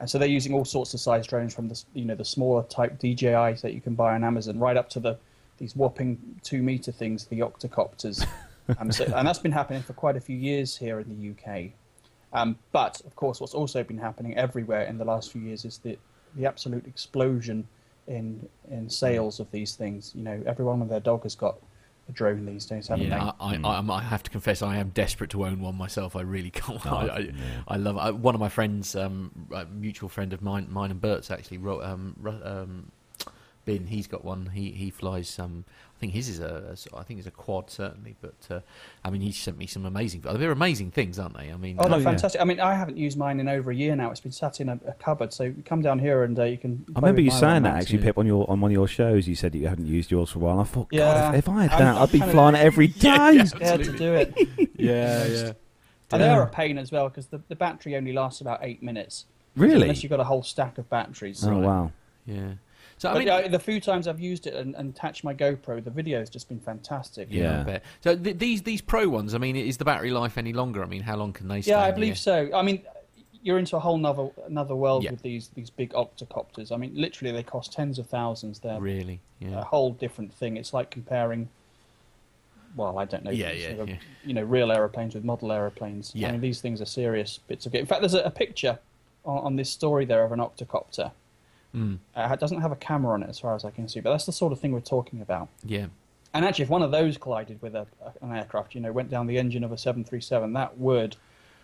And 0.00 0.10
so 0.10 0.18
they're 0.18 0.28
using 0.28 0.52
all 0.54 0.64
sorts 0.64 0.92
of 0.94 1.00
size 1.00 1.26
drones 1.26 1.54
from 1.54 1.68
the 1.68 1.82
you 1.94 2.04
know 2.04 2.14
the 2.14 2.24
smaller 2.24 2.62
type 2.64 2.98
DJIs 2.98 3.60
that 3.62 3.74
you 3.74 3.80
can 3.80 3.94
buy 3.94 4.14
on 4.14 4.24
Amazon, 4.24 4.58
right 4.58 4.76
up 4.76 4.88
to 4.90 5.00
the 5.00 5.16
these 5.58 5.76
whopping 5.76 6.18
two 6.42 6.62
meter 6.62 6.90
things, 6.92 7.26
the 7.26 7.40
octocopters. 7.40 8.26
um, 8.78 8.90
so, 8.92 9.04
and 9.04 9.26
that's 9.26 9.38
been 9.38 9.52
happening 9.52 9.82
for 9.82 9.92
quite 9.92 10.16
a 10.16 10.20
few 10.20 10.36
years 10.36 10.76
here 10.76 11.00
in 11.00 11.08
the 11.08 11.30
UK. 11.30 11.70
Um, 12.32 12.58
but 12.72 13.00
of 13.06 13.14
course, 13.16 13.40
what's 13.40 13.54
also 13.54 13.82
been 13.84 13.98
happening 13.98 14.36
everywhere 14.36 14.82
in 14.82 14.98
the 14.98 15.04
last 15.04 15.30
few 15.32 15.40
years 15.40 15.64
is 15.64 15.78
the 15.78 15.96
the 16.36 16.46
absolute 16.46 16.86
explosion 16.86 17.66
in 18.08 18.48
in 18.70 18.90
sales 18.90 19.38
of 19.40 19.50
these 19.50 19.74
things. 19.76 20.12
You 20.14 20.22
know, 20.24 20.42
everyone 20.46 20.80
with 20.80 20.88
their 20.88 21.00
dog 21.00 21.22
has 21.22 21.34
got 21.34 21.56
a 22.08 22.12
drone 22.12 22.44
these 22.44 22.66
days, 22.66 22.88
haven't 22.88 23.06
Yeah, 23.06 23.18
they? 23.40 23.44
I, 23.44 23.54
I, 23.70 23.74
I'm- 23.76 23.90
I 23.90 24.02
have 24.02 24.22
to 24.24 24.30
confess, 24.30 24.60
I 24.60 24.76
am 24.76 24.90
desperate 24.90 25.30
to 25.30 25.46
own 25.46 25.60
one 25.60 25.74
myself. 25.76 26.16
I 26.16 26.20
really 26.20 26.50
can't. 26.60 26.84
Oh, 26.86 26.96
I, 26.96 27.06
I, 27.06 27.18
yeah. 27.20 27.32
I 27.68 27.76
love 27.76 27.96
I, 27.96 28.10
one 28.10 28.34
of 28.34 28.40
my 28.40 28.50
friends, 28.50 28.94
um, 28.94 29.30
a 29.54 29.64
mutual 29.64 30.08
friend 30.10 30.32
of 30.34 30.42
mine, 30.42 30.66
mine 30.70 30.90
and 30.90 31.00
Bert's 31.00 31.30
actually. 31.30 31.58
Wrote, 31.58 31.82
um, 31.82 32.14
um, 32.44 32.90
Bin, 33.64 33.86
he's 33.86 34.06
got 34.06 34.24
one. 34.24 34.50
He 34.54 34.70
he 34.72 34.90
flies. 34.90 35.38
Um, 35.38 35.64
I 35.96 36.00
think 36.00 36.12
his 36.12 36.28
is 36.28 36.40
a. 36.40 36.74
I 36.94 37.02
think 37.02 37.18
it's 37.18 37.26
a 37.26 37.30
quad 37.30 37.70
certainly. 37.70 38.14
But 38.20 38.34
uh, 38.50 38.60
I 39.04 39.10
mean, 39.10 39.22
he 39.22 39.32
sent 39.32 39.56
me 39.56 39.66
some 39.66 39.86
amazing. 39.86 40.20
They're 40.22 40.50
amazing 40.50 40.90
things, 40.90 41.18
aren't 41.18 41.36
they? 41.36 41.50
I 41.50 41.56
mean, 41.56 41.76
Oh, 41.78 41.84
Oh, 41.84 41.88
no, 41.88 41.96
yeah. 41.96 42.04
fantastic! 42.04 42.40
I 42.40 42.44
mean, 42.44 42.60
I 42.60 42.74
haven't 42.74 42.98
used 42.98 43.16
mine 43.16 43.40
in 43.40 43.48
over 43.48 43.70
a 43.70 43.74
year 43.74 43.96
now. 43.96 44.10
It's 44.10 44.20
been 44.20 44.32
sat 44.32 44.60
in 44.60 44.68
a, 44.68 44.78
a 44.86 44.92
cupboard. 44.94 45.32
So 45.32 45.44
you 45.44 45.62
come 45.64 45.80
down 45.82 45.98
here 45.98 46.24
and 46.24 46.38
uh, 46.38 46.44
you 46.44 46.58
can. 46.58 46.84
I 46.94 46.98
remember 46.98 47.22
you 47.22 47.30
saying 47.30 47.62
that 47.62 47.76
actually, 47.76 47.98
yeah. 48.00 48.04
Pip, 48.04 48.18
on 48.18 48.26
your 48.26 48.48
on 48.50 48.60
one 48.60 48.70
of 48.70 48.74
your 48.74 48.88
shows. 48.88 49.26
You 49.26 49.34
said 49.34 49.52
that 49.52 49.58
you 49.58 49.68
hadn't 49.68 49.86
used 49.86 50.10
yours 50.10 50.30
for 50.30 50.40
a 50.40 50.42
while. 50.42 50.60
I 50.60 50.64
thought, 50.64 50.90
God, 50.90 51.34
if, 51.34 51.38
if 51.38 51.48
I 51.48 51.62
had 51.62 51.70
that, 51.80 51.96
I'm 51.96 52.02
I'd 52.02 52.12
be 52.12 52.18
kind 52.18 52.30
of- 52.30 52.34
flying 52.34 52.54
it 52.56 52.60
every 52.60 52.86
day. 52.88 53.08
Yeah, 53.08 53.30
yeah. 53.30 53.44
Scared 53.44 53.84
to 53.84 53.92
do 53.96 54.14
it. 54.14 54.34
yeah, 54.76 55.26
yeah. 55.26 55.52
And 56.12 56.22
they're 56.22 56.42
a 56.42 56.46
pain 56.48 56.76
as 56.78 56.92
well 56.92 57.08
because 57.08 57.26
the, 57.26 57.40
the 57.48 57.56
battery 57.56 57.96
only 57.96 58.12
lasts 58.12 58.40
about 58.40 58.60
eight 58.62 58.82
minutes. 58.82 59.24
Really? 59.56 59.82
Unless 59.82 60.02
you've 60.02 60.10
got 60.10 60.20
a 60.20 60.24
whole 60.24 60.42
stack 60.42 60.78
of 60.78 60.88
batteries. 60.90 61.44
Oh 61.46 61.58
wow. 61.58 61.92
Yeah. 62.26 62.54
So 63.04 63.10
I 63.10 63.12
But 63.12 63.18
mean, 63.18 63.28
yeah, 63.28 63.48
the 63.48 63.58
few 63.58 63.80
times 63.82 64.08
I've 64.08 64.18
used 64.18 64.46
it 64.46 64.54
and, 64.54 64.74
and 64.76 64.88
attached 64.88 65.24
my 65.24 65.34
GoPro, 65.34 65.84
the 65.84 65.90
video's 65.90 66.30
just 66.30 66.48
been 66.48 66.58
fantastic. 66.58 67.28
yeah, 67.30 67.42
Yeah. 67.42 67.60
I 67.60 67.64
bet. 67.64 67.82
So 68.00 68.16
th- 68.16 68.38
these 68.38 68.62
these 68.62 68.80
pro 68.80 69.06
ones, 69.10 69.34
I 69.34 69.38
mean, 69.38 69.56
is 69.56 69.76
the 69.76 69.84
battery 69.84 70.10
life 70.10 70.38
any 70.38 70.54
longer? 70.54 70.82
I 70.82 70.86
mean, 70.86 71.02
how 71.02 71.16
long 71.16 71.34
can 71.34 71.46
they? 71.48 71.60
Stay? 71.60 71.72
Yeah, 71.72 71.80
I 71.80 71.82
stand? 71.88 71.94
believe 71.96 72.16
so. 72.18 72.48
I 72.54 72.62
mean, 72.62 72.80
you're 73.42 73.58
into 73.58 73.76
a 73.76 73.80
whole 73.80 73.98
nother 73.98 74.30
another 74.46 74.74
world 74.74 75.04
Yeah. 75.04 75.10
with 75.10 75.20
these 75.20 75.48
these 75.54 75.68
big 75.68 75.92
octocopters. 75.92 76.72
I 76.72 76.78
mean, 76.78 76.92
literally, 76.94 77.30
they 77.30 77.42
cost 77.42 77.74
tens 77.74 77.98
of 77.98 78.06
thousands. 78.06 78.60
They're 78.60 78.80
Really? 78.80 79.20
Yeah. 79.38 79.60
a 79.60 79.64
whole 79.64 79.92
different 79.92 80.32
thing. 80.32 80.56
It's 80.56 80.72
like 80.72 80.90
comparing. 80.90 81.50
Well, 82.76 82.98
I 82.98 83.04
don't 83.04 83.22
know. 83.22 83.30
Yeah, 83.30 83.52
yeah, 83.52 83.68
of, 83.82 83.88
yeah. 83.88 83.96
You 84.24 84.32
know, 84.34 84.42
real 84.42 84.72
aeroplanes 84.72 85.14
with 85.14 85.24
model 85.24 85.52
aeroplanes. 85.52 86.10
Yeah. 86.14 86.28
I 86.28 86.32
mean, 86.32 86.40
these 86.40 86.60
things 86.62 86.80
are 86.80 86.86
serious 86.86 87.38
bits 87.46 87.66
of 87.66 87.72
gear. 87.72 87.82
In 87.82 87.86
fact, 87.86 88.00
there's 88.00 88.14
a, 88.14 88.22
a 88.22 88.30
picture 88.30 88.78
on, 89.26 89.38
on 89.44 89.56
this 89.56 89.70
story 89.70 90.06
there 90.06 90.24
of 90.24 90.32
an 90.32 90.40
octocopter. 90.40 91.12
Mm, 91.74 91.98
Uh, 92.16 92.28
it 92.32 92.38
doesn't 92.40 92.60
have 92.60 92.72
a 92.72 92.76
camera 92.76 93.14
on 93.14 93.22
it, 93.22 93.28
as 93.28 93.38
far 93.38 93.54
as 93.54 93.64
I 93.64 93.70
can 93.70 93.88
see, 93.88 94.00
but 94.00 94.10
that's 94.10 94.26
the 94.26 94.32
sort 94.32 94.52
of 94.52 94.60
thing 94.60 94.72
we're 94.72 94.80
talking 94.80 95.20
about. 95.20 95.48
yeah. 95.64 95.86
And 96.32 96.44
actually, 96.44 96.64
if 96.64 96.68
one 96.68 96.82
of 96.82 96.90
those 96.90 97.16
collided 97.16 97.62
with 97.62 97.76
a, 97.76 97.86
a- 98.04 98.24
an 98.24 98.34
aircraft, 98.36 98.74
you 98.74 98.80
know, 98.80 98.90
went 98.90 99.08
down 99.08 99.28
the 99.28 99.38
engine 99.38 99.62
of 99.62 99.70
a 99.70 99.78
737, 99.78 100.52
that 100.54 100.76
would 100.78 101.16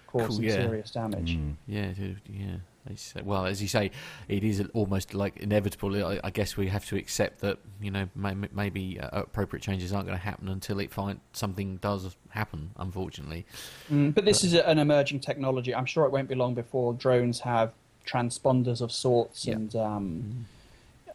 cause 0.06 0.26
Cool, 0.28 0.36
some 0.36 0.44
yeah. 0.44 0.52
serious 0.52 0.90
damage. 0.92 1.36
Mm. 1.36 1.54
Yeah, 1.66 1.88
dude, 1.88 2.20
yeah. 2.28 2.56
It's, 2.86 3.12
well, 3.24 3.46
as 3.46 3.60
you 3.60 3.66
say, 3.68 3.90
it 4.28 4.42
is 4.44 4.62
almost 4.72 5.12
like 5.12 5.36
inevitable. 5.38 5.94
I, 6.06 6.18
I 6.24 6.30
guess 6.30 6.56
we 6.56 6.68
have 6.68 6.84
to 6.86 6.96
accept 6.96 7.40
that 7.40 7.58
you 7.80 7.90
know 7.90 8.08
maybe 8.14 8.98
uh, 8.98 9.08
appropriate 9.22 9.62
changes 9.62 9.92
aren't 9.92 10.06
going 10.06 10.16
to 10.18 10.24
happen 10.24 10.48
until 10.48 10.78
it 10.80 10.90
find 10.92 11.20
something 11.32 11.76
does 11.78 12.16
happen. 12.30 12.70
Unfortunately, 12.78 13.44
Mm, 13.92 14.14
but 14.14 14.24
this 14.24 14.44
is 14.44 14.54
an 14.54 14.78
emerging 14.78 15.20
technology. 15.20 15.74
I'm 15.74 15.84
sure 15.84 16.06
it 16.06 16.12
won't 16.12 16.28
be 16.28 16.34
long 16.36 16.54
before 16.54 16.94
drones 16.94 17.40
have 17.40 17.72
transponders 18.06 18.80
of 18.80 18.92
sorts 18.92 19.46
Yeah. 19.46 19.54
and. 19.54 19.76
Um, 19.76 20.46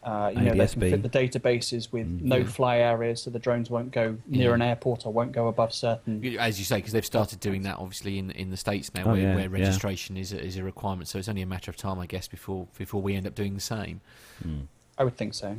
uh, 0.02 0.30
you 0.32 0.40
know, 0.42 0.54
they 0.54 0.66
can 0.68 0.80
fit 0.80 1.02
the 1.02 1.08
databases 1.08 1.90
with 1.90 2.06
Mm. 2.06 2.22
no-fly 2.22 2.76
areas, 2.78 3.22
so 3.22 3.28
the 3.30 3.40
drones 3.40 3.70
won't 3.70 3.90
go 3.90 4.16
near 4.28 4.50
Yeah. 4.50 4.54
an 4.54 4.62
airport 4.62 5.04
or 5.04 5.12
won't 5.12 5.32
go 5.32 5.48
above 5.48 5.74
certain. 5.74 6.24
as 6.38 6.60
you 6.60 6.64
say, 6.64 6.76
because 6.76 6.92
they've 6.92 7.04
started 7.04 7.40
doing 7.40 7.62
that 7.62 7.78
obviously 7.78 8.16
in 8.20 8.30
in 8.30 8.50
the 8.50 8.56
states 8.56 8.94
now, 8.94 9.02
Oh, 9.04 9.12
where, 9.14 9.20
yeah, 9.20 9.34
where 9.34 9.44
yeah. 9.46 9.50
registration 9.64 10.16
is 10.16 10.32
a, 10.32 10.40
is 10.40 10.56
a 10.58 10.62
requirement. 10.62 11.08
So 11.08 11.18
it's 11.18 11.28
only 11.28 11.42
a 11.42 11.46
matter 11.46 11.72
of 11.72 11.76
time, 11.76 11.98
I 11.98 12.06
guess, 12.06 12.28
before 12.28 12.68
before 12.78 13.02
we 13.02 13.16
end 13.16 13.26
up 13.26 13.34
doing 13.34 13.54
the 13.54 13.60
same. 13.60 14.00
Mm. 14.46 14.66
I 14.96 15.02
would 15.02 15.16
think 15.16 15.34
so. 15.34 15.56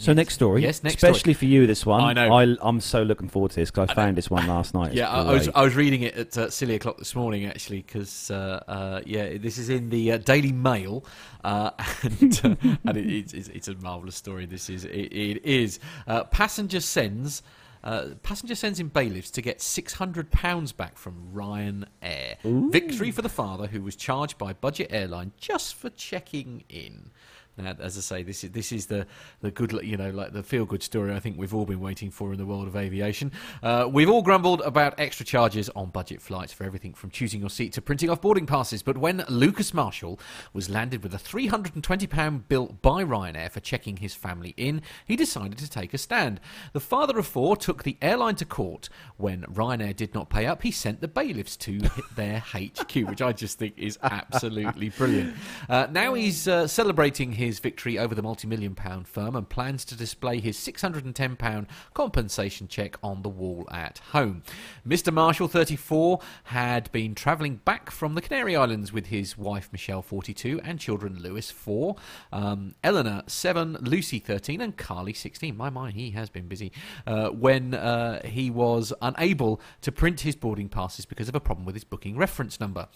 So 0.00 0.12
next 0.12 0.34
story, 0.34 0.62
Yes, 0.62 0.84
next 0.84 1.02
especially 1.02 1.34
for 1.34 1.44
you, 1.44 1.66
this 1.66 1.84
one. 1.84 2.00
I 2.00 2.12
know. 2.12 2.32
I, 2.32 2.68
am 2.68 2.80
so 2.80 3.02
looking 3.02 3.28
forward 3.28 3.50
to 3.52 3.56
this 3.56 3.70
because 3.70 3.88
I, 3.88 3.92
I 3.92 3.94
know. 3.94 4.02
found 4.02 4.16
this 4.16 4.30
one 4.30 4.46
last 4.46 4.72
night. 4.72 4.88
It's 4.88 4.96
Yeah, 4.96 5.10
I, 5.10 5.22
I 5.22 5.32
was. 5.32 5.48
I 5.54 5.62
was 5.62 5.74
reading 5.74 6.02
it 6.02 6.14
at 6.14 6.38
uh, 6.38 6.50
silly 6.50 6.76
o'clock 6.76 6.98
this 6.98 7.16
morning 7.16 7.46
actually 7.46 7.82
because 7.82 8.30
uh, 8.30 8.62
uh, 8.68 9.00
yeah, 9.04 9.38
this 9.38 9.58
is 9.58 9.68
in 9.68 9.90
the 9.90 10.12
uh, 10.12 10.18
Daily 10.18 10.52
Mail 10.52 11.04
uh, 11.42 11.70
and, 12.02 12.40
uh, 12.44 12.76
and 12.84 12.96
it, 12.96 13.06
it's, 13.12 13.32
it's, 13.32 13.48
it's 13.48 13.68
a 13.68 13.74
marvelous 13.76 14.14
story. 14.16 14.46
This 14.46 14.70
is 14.70 14.84
it, 14.84 14.90
it 14.90 15.44
is 15.44 15.80
uh, 16.06 16.24
passenger 16.24 16.80
sends. 16.80 17.42
Uh, 17.84 18.08
passenger 18.24 18.56
sends 18.56 18.80
in 18.80 18.88
bailiffs 18.88 19.30
to 19.30 19.40
get 19.40 19.60
£600 19.60 20.76
back 20.76 20.98
from 20.98 21.28
Ryanair. 21.32 22.36
Victory 22.72 23.12
for 23.12 23.22
the 23.22 23.28
father 23.28 23.68
who 23.68 23.82
was 23.82 23.94
charged 23.94 24.36
by 24.36 24.52
budget 24.52 24.88
airline 24.90 25.30
just 25.38 25.76
for 25.76 25.88
checking 25.88 26.64
in. 26.68 27.12
Now, 27.58 27.74
as 27.80 27.98
I 27.98 28.00
say, 28.00 28.22
this 28.22 28.44
is 28.44 28.50
this 28.50 28.72
is 28.72 28.86
the 28.86 29.06
the 29.40 29.50
good, 29.50 29.72
you 29.82 29.96
know, 29.96 30.10
like 30.10 30.32
the 30.32 30.42
feel 30.42 30.64
good 30.64 30.82
story. 30.82 31.14
I 31.14 31.20
think 31.20 31.38
we've 31.38 31.54
all 31.54 31.66
been 31.66 31.80
waiting 31.80 32.10
for 32.10 32.32
in 32.32 32.38
the 32.38 32.46
world 32.46 32.66
of 32.66 32.76
aviation. 32.76 33.32
Uh, 33.62 33.88
we've 33.90 34.10
all 34.10 34.22
grumbled 34.22 34.60
about 34.62 34.98
extra 34.98 35.26
charges 35.26 35.68
on 35.70 35.90
budget 35.90 36.22
flights 36.22 36.52
for 36.52 36.64
everything 36.64 36.94
from 36.94 37.10
choosing 37.10 37.40
your 37.40 37.50
seat 37.50 37.72
to 37.74 37.82
printing 37.82 38.10
off 38.10 38.20
boarding 38.20 38.46
passes. 38.46 38.82
But 38.82 38.98
when 38.98 39.24
Lucas 39.28 39.74
Marshall 39.74 40.18
was 40.52 40.70
landed 40.70 41.02
with 41.02 41.14
a 41.14 41.18
three 41.18 41.46
hundred 41.46 41.74
and 41.74 41.84
twenty 41.84 42.06
pound 42.06 42.48
bill 42.48 42.78
by 42.82 43.02
Ryanair 43.02 43.50
for 43.50 43.60
checking 43.60 43.98
his 43.98 44.14
family 44.14 44.54
in, 44.56 44.82
he 45.06 45.16
decided 45.16 45.58
to 45.58 45.70
take 45.70 45.92
a 45.94 45.98
stand. 45.98 46.40
The 46.72 46.80
father 46.80 47.18
of 47.18 47.26
four 47.26 47.56
took 47.56 47.82
the 47.82 47.96
airline 48.00 48.36
to 48.36 48.44
court 48.44 48.88
when 49.16 49.42
Ryanair 49.42 49.96
did 49.96 50.14
not 50.14 50.30
pay 50.30 50.46
up. 50.46 50.62
He 50.62 50.70
sent 50.70 51.00
the 51.00 51.08
bailiffs 51.08 51.56
to 51.58 51.80
their 52.14 52.38
HQ, 52.52 52.94
which 53.08 53.22
I 53.22 53.32
just 53.32 53.58
think 53.58 53.74
is 53.76 53.98
absolutely 54.02 54.90
brilliant. 54.90 55.34
Uh, 55.68 55.86
now 55.90 56.14
he's 56.14 56.46
uh, 56.46 56.66
celebrating 56.66 57.32
his 57.32 57.47
victory 57.58 57.98
over 57.98 58.14
the 58.14 58.22
multi-million 58.22 58.74
pound 58.74 59.08
firm 59.08 59.34
and 59.34 59.48
plans 59.48 59.84
to 59.86 59.96
display 59.96 60.40
his 60.40 60.58
610 60.58 61.36
pound 61.36 61.66
compensation 61.94 62.68
check 62.68 62.98
on 63.02 63.22
the 63.22 63.28
wall 63.30 63.66
at 63.70 63.98
home. 64.12 64.42
Mr. 64.86 65.12
Marshall, 65.12 65.48
34, 65.48 66.20
had 66.44 66.92
been 66.92 67.14
travelling 67.14 67.56
back 67.56 67.90
from 67.90 68.14
the 68.14 68.20
Canary 68.20 68.54
Islands 68.54 68.92
with 68.92 69.06
his 69.06 69.38
wife 69.38 69.70
Michelle, 69.72 70.02
42, 70.02 70.60
and 70.62 70.78
children 70.78 71.18
Lewis, 71.22 71.50
4, 71.50 71.96
um, 72.32 72.74
Eleanor, 72.84 73.22
7, 73.26 73.78
Lucy, 73.80 74.18
13, 74.18 74.60
and 74.60 74.76
Carly, 74.76 75.14
16. 75.14 75.56
My 75.56 75.70
mind, 75.70 75.94
he 75.94 76.10
has 76.10 76.28
been 76.28 76.48
busy. 76.48 76.70
Uh, 77.06 77.28
when 77.28 77.72
uh, 77.72 78.20
he 78.26 78.50
was 78.50 78.92
unable 79.00 79.60
to 79.80 79.90
print 79.90 80.20
his 80.20 80.36
boarding 80.36 80.68
passes 80.68 81.06
because 81.06 81.28
of 81.28 81.34
a 81.34 81.40
problem 81.40 81.64
with 81.64 81.74
his 81.74 81.84
booking 81.84 82.16
reference 82.16 82.60
number. 82.60 82.88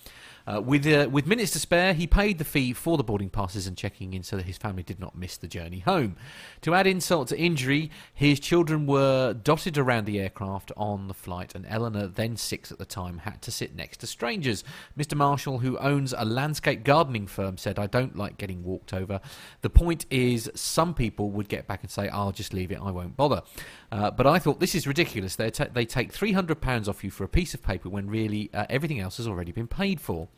Uh, 0.46 0.60
with 0.60 0.86
uh, 0.86 1.08
with 1.10 1.26
minutes 1.26 1.52
to 1.52 1.58
spare, 1.58 1.94
he 1.94 2.06
paid 2.06 2.38
the 2.38 2.44
fee 2.44 2.72
for 2.72 2.96
the 2.96 3.04
boarding 3.04 3.30
passes 3.30 3.66
and 3.66 3.76
checking 3.76 4.12
in 4.12 4.22
so 4.22 4.36
that 4.36 4.46
his 4.46 4.58
family 4.58 4.82
did 4.82 4.98
not 4.98 5.16
miss 5.16 5.36
the 5.36 5.46
journey 5.46 5.80
home. 5.80 6.16
To 6.62 6.74
add 6.74 6.86
insult 6.86 7.28
to 7.28 7.38
injury, 7.38 7.90
his 8.12 8.40
children 8.40 8.86
were 8.86 9.34
dotted 9.34 9.78
around 9.78 10.06
the 10.06 10.18
aircraft 10.20 10.72
on 10.76 11.08
the 11.08 11.14
flight, 11.14 11.54
and 11.54 11.64
Eleanor, 11.68 12.06
then 12.06 12.36
six 12.36 12.72
at 12.72 12.78
the 12.78 12.84
time, 12.84 13.18
had 13.18 13.40
to 13.42 13.52
sit 13.52 13.76
next 13.76 13.98
to 13.98 14.06
strangers. 14.06 14.64
Mr. 14.98 15.14
Marshall, 15.14 15.58
who 15.58 15.78
owns 15.78 16.12
a 16.16 16.24
landscape 16.24 16.82
gardening 16.82 17.26
firm, 17.26 17.56
said, 17.56 17.78
"I 17.78 17.86
don't 17.86 18.16
like 18.16 18.36
getting 18.36 18.64
walked 18.64 18.92
over. 18.92 19.20
The 19.60 19.70
point 19.70 20.06
is, 20.10 20.50
some 20.54 20.94
people 20.94 21.30
would 21.30 21.48
get 21.48 21.68
back 21.68 21.82
and 21.82 21.90
say, 21.90 22.08
"I'll 22.08 22.32
just 22.32 22.52
leave 22.52 22.72
it. 22.72 22.80
I 22.82 22.90
won't 22.90 23.16
bother." 23.16 23.42
Uh, 23.92 24.10
but 24.10 24.26
I 24.26 24.38
thought 24.38 24.58
this 24.58 24.74
is 24.74 24.86
ridiculous. 24.86 25.36
They 25.36 25.50
they 25.50 25.84
take 25.86 26.12
three 26.12 26.32
hundred 26.32 26.60
pounds 26.60 26.88
off 26.88 27.04
you 27.04 27.10
for 27.10 27.24
a 27.24 27.28
piece 27.28 27.54
of 27.54 27.62
paper 27.62 27.88
when 27.88 28.08
really 28.08 28.50
uh, 28.52 28.66
everything 28.68 28.98
else 28.98 29.18
has 29.18 29.28
already 29.28 29.52
been 29.52 29.68
paid 29.68 30.00
for. 30.00 30.28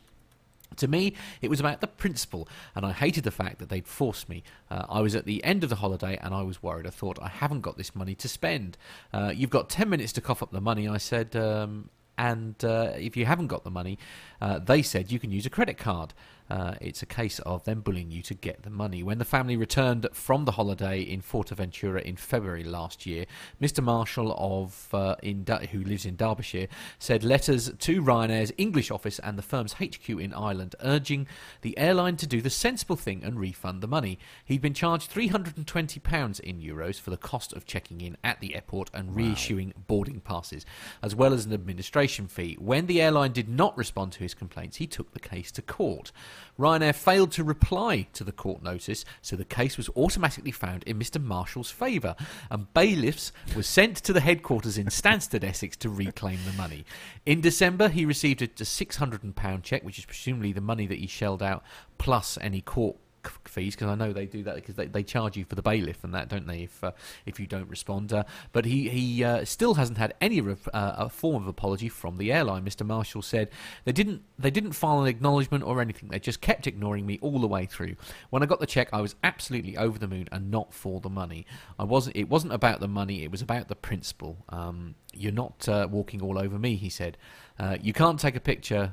To 0.77 0.87
me, 0.87 1.13
it 1.41 1.49
was 1.49 1.59
about 1.59 1.81
the 1.81 1.87
principle, 1.87 2.47
and 2.75 2.85
I 2.85 2.91
hated 2.91 3.23
the 3.23 3.31
fact 3.31 3.59
that 3.59 3.69
they'd 3.69 3.87
forced 3.87 4.27
me. 4.27 4.43
Uh, 4.69 4.85
I 4.89 5.01
was 5.01 5.15
at 5.15 5.25
the 5.25 5.43
end 5.43 5.63
of 5.63 5.69
the 5.69 5.77
holiday 5.77 6.17
and 6.21 6.33
I 6.33 6.41
was 6.41 6.61
worried. 6.61 6.87
I 6.87 6.89
thought, 6.89 7.17
I 7.21 7.29
haven't 7.29 7.61
got 7.61 7.77
this 7.77 7.95
money 7.95 8.15
to 8.15 8.27
spend. 8.27 8.77
Uh, 9.13 9.31
you've 9.33 9.49
got 9.49 9.69
10 9.69 9.89
minutes 9.89 10.11
to 10.13 10.21
cough 10.21 10.43
up 10.43 10.51
the 10.51 10.61
money, 10.61 10.87
I 10.87 10.97
said, 10.97 11.35
um, 11.35 11.89
and 12.17 12.55
uh, 12.63 12.93
if 12.97 13.17
you 13.17 13.25
haven't 13.25 13.47
got 13.47 13.63
the 13.63 13.71
money, 13.71 13.97
uh, 14.41 14.59
they 14.59 14.81
said 14.81 15.11
you 15.11 15.19
can 15.19 15.31
use 15.31 15.45
a 15.45 15.49
credit 15.49 15.77
card. 15.77 16.13
Uh, 16.49 16.75
it's 16.79 17.01
a 17.01 17.05
case 17.05 17.39
of 17.39 17.63
them 17.63 17.81
bullying 17.81 18.11
you 18.11 18.21
to 18.21 18.33
get 18.33 18.63
the 18.63 18.69
money. 18.69 19.01
When 19.01 19.17
the 19.17 19.25
family 19.25 19.57
returned 19.57 20.07
from 20.13 20.45
the 20.45 20.51
holiday 20.51 21.01
in 21.01 21.21
Fuerteventura 21.21 22.01
in 22.01 22.15
February 22.15 22.63
last 22.63 23.05
year, 23.05 23.25
Mr. 23.61 23.83
Marshall 23.83 24.35
of 24.37 24.87
uh, 24.93 25.15
in 25.23 25.45
who 25.71 25.83
lives 25.83 26.05
in 26.05 26.15
Derbyshire 26.15 26.67
said 26.99 27.23
letters 27.23 27.71
to 27.79 28.01
Ryanair's 28.01 28.51
English 28.57 28.91
office 28.91 29.19
and 29.19 29.37
the 29.37 29.43
firm's 29.43 29.73
HQ 29.73 30.09
in 30.09 30.33
Ireland 30.33 30.75
urging 30.81 31.27
the 31.61 31.77
airline 31.77 32.17
to 32.17 32.27
do 32.27 32.41
the 32.41 32.49
sensible 32.49 32.95
thing 32.95 33.23
and 33.23 33.39
refund 33.39 33.81
the 33.81 33.87
money. 33.87 34.19
He'd 34.43 34.61
been 34.61 34.73
charged 34.73 35.09
320 35.09 35.99
pounds 35.99 36.39
in 36.39 36.59
euros 36.59 36.99
for 36.99 37.09
the 37.09 37.17
cost 37.17 37.53
of 37.53 37.65
checking 37.65 38.01
in 38.01 38.17
at 38.23 38.39
the 38.39 38.55
airport 38.55 38.89
and 38.93 39.11
reissuing 39.11 39.73
boarding 39.87 40.19
passes, 40.19 40.65
as 41.01 41.15
well 41.15 41.33
as 41.33 41.45
an 41.45 41.53
administration 41.53 42.27
fee. 42.27 42.57
When 42.59 42.87
the 42.87 43.01
airline 43.01 43.31
did 43.31 43.49
not 43.49 43.77
respond 43.77 44.11
to 44.13 44.19
his 44.19 44.33
complaints, 44.33 44.77
he 44.77 44.87
took 44.87 45.13
the 45.13 45.19
case 45.19 45.51
to 45.53 45.61
court. 45.61 46.11
Ryanair 46.59 46.95
failed 46.95 47.31
to 47.33 47.43
reply 47.43 48.07
to 48.13 48.23
the 48.23 48.31
court 48.31 48.63
notice, 48.63 49.05
so 49.21 49.35
the 49.35 49.45
case 49.45 49.77
was 49.77 49.89
automatically 49.95 50.51
found 50.51 50.83
in 50.83 50.99
Mr. 50.99 51.21
Marshall's 51.21 51.71
favour, 51.71 52.15
and 52.49 52.73
bailiffs 52.73 53.31
were 53.55 53.63
sent 53.63 53.97
to 53.97 54.13
the 54.13 54.21
headquarters 54.21 54.77
in 54.77 54.87
Stansted, 54.87 55.43
Essex, 55.43 55.75
to 55.77 55.89
reclaim 55.89 56.39
the 56.45 56.53
money. 56.53 56.85
In 57.25 57.41
December, 57.41 57.89
he 57.89 58.05
received 58.05 58.41
a 58.41 58.47
£600 58.47 59.63
cheque, 59.63 59.83
which 59.83 59.99
is 59.99 60.05
presumably 60.05 60.51
the 60.51 60.61
money 60.61 60.85
that 60.87 60.99
he 60.99 61.07
shelled 61.07 61.43
out 61.43 61.63
plus 61.97 62.37
any 62.41 62.61
court 62.61 62.97
fees 63.45 63.75
because 63.75 63.87
I 63.89 63.95
know 63.95 64.13
they 64.13 64.25
do 64.25 64.43
that 64.43 64.55
because 64.55 64.75
they, 64.75 64.87
they 64.87 65.03
charge 65.03 65.37
you 65.37 65.45
for 65.45 65.55
the 65.55 65.61
bailiff 65.61 66.03
and 66.03 66.13
that 66.13 66.29
don't 66.29 66.47
they 66.47 66.63
if 66.63 66.83
uh, 66.83 66.91
if 67.25 67.39
you 67.39 67.47
don't 67.47 67.69
respond 67.69 68.13
uh, 68.13 68.23
but 68.51 68.65
he 68.65 68.89
he 68.89 69.23
uh, 69.23 69.45
still 69.45 69.75
hasn't 69.75 69.97
had 69.97 70.13
any 70.21 70.41
ref- 70.41 70.67
uh, 70.73 71.07
form 71.09 71.43
of 71.43 71.47
apology 71.47 71.89
from 71.89 72.17
the 72.17 72.31
airline. 72.31 72.63
Mr 72.65 72.85
Marshall 72.85 73.21
said 73.21 73.49
they 73.83 73.91
didn't 73.91 74.21
they 74.37 74.51
didn't 74.51 74.73
file 74.73 75.01
an 75.01 75.07
acknowledgement 75.07 75.63
or 75.63 75.81
anything. 75.81 76.09
They 76.09 76.19
just 76.19 76.41
kept 76.41 76.67
ignoring 76.67 77.05
me 77.05 77.19
all 77.21 77.39
the 77.39 77.47
way 77.47 77.65
through. 77.65 77.95
When 78.29 78.43
I 78.43 78.45
got 78.45 78.59
the 78.59 78.65
check 78.65 78.89
I 78.93 79.01
was 79.01 79.15
absolutely 79.23 79.77
over 79.77 79.97
the 79.97 80.07
moon 80.07 80.27
and 80.31 80.51
not 80.51 80.73
for 80.73 80.99
the 80.99 81.09
money. 81.09 81.45
I 81.79 81.83
wasn't 81.83 82.15
it 82.15 82.29
wasn't 82.29 82.53
about 82.53 82.79
the 82.79 82.87
money 82.87 83.23
it 83.23 83.31
was 83.31 83.41
about 83.41 83.67
the 83.67 83.75
principle. 83.75 84.37
Um, 84.49 84.95
you're 85.13 85.31
not 85.31 85.67
uh, 85.69 85.87
walking 85.89 86.21
all 86.21 86.37
over 86.37 86.57
me 86.57 86.75
he 86.75 86.89
said. 86.89 87.17
Uh, 87.57 87.77
you 87.81 87.93
can't 87.93 88.19
take 88.19 88.35
a 88.35 88.39
picture 88.41 88.91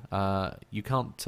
you 0.70 0.82
can't 0.82 1.26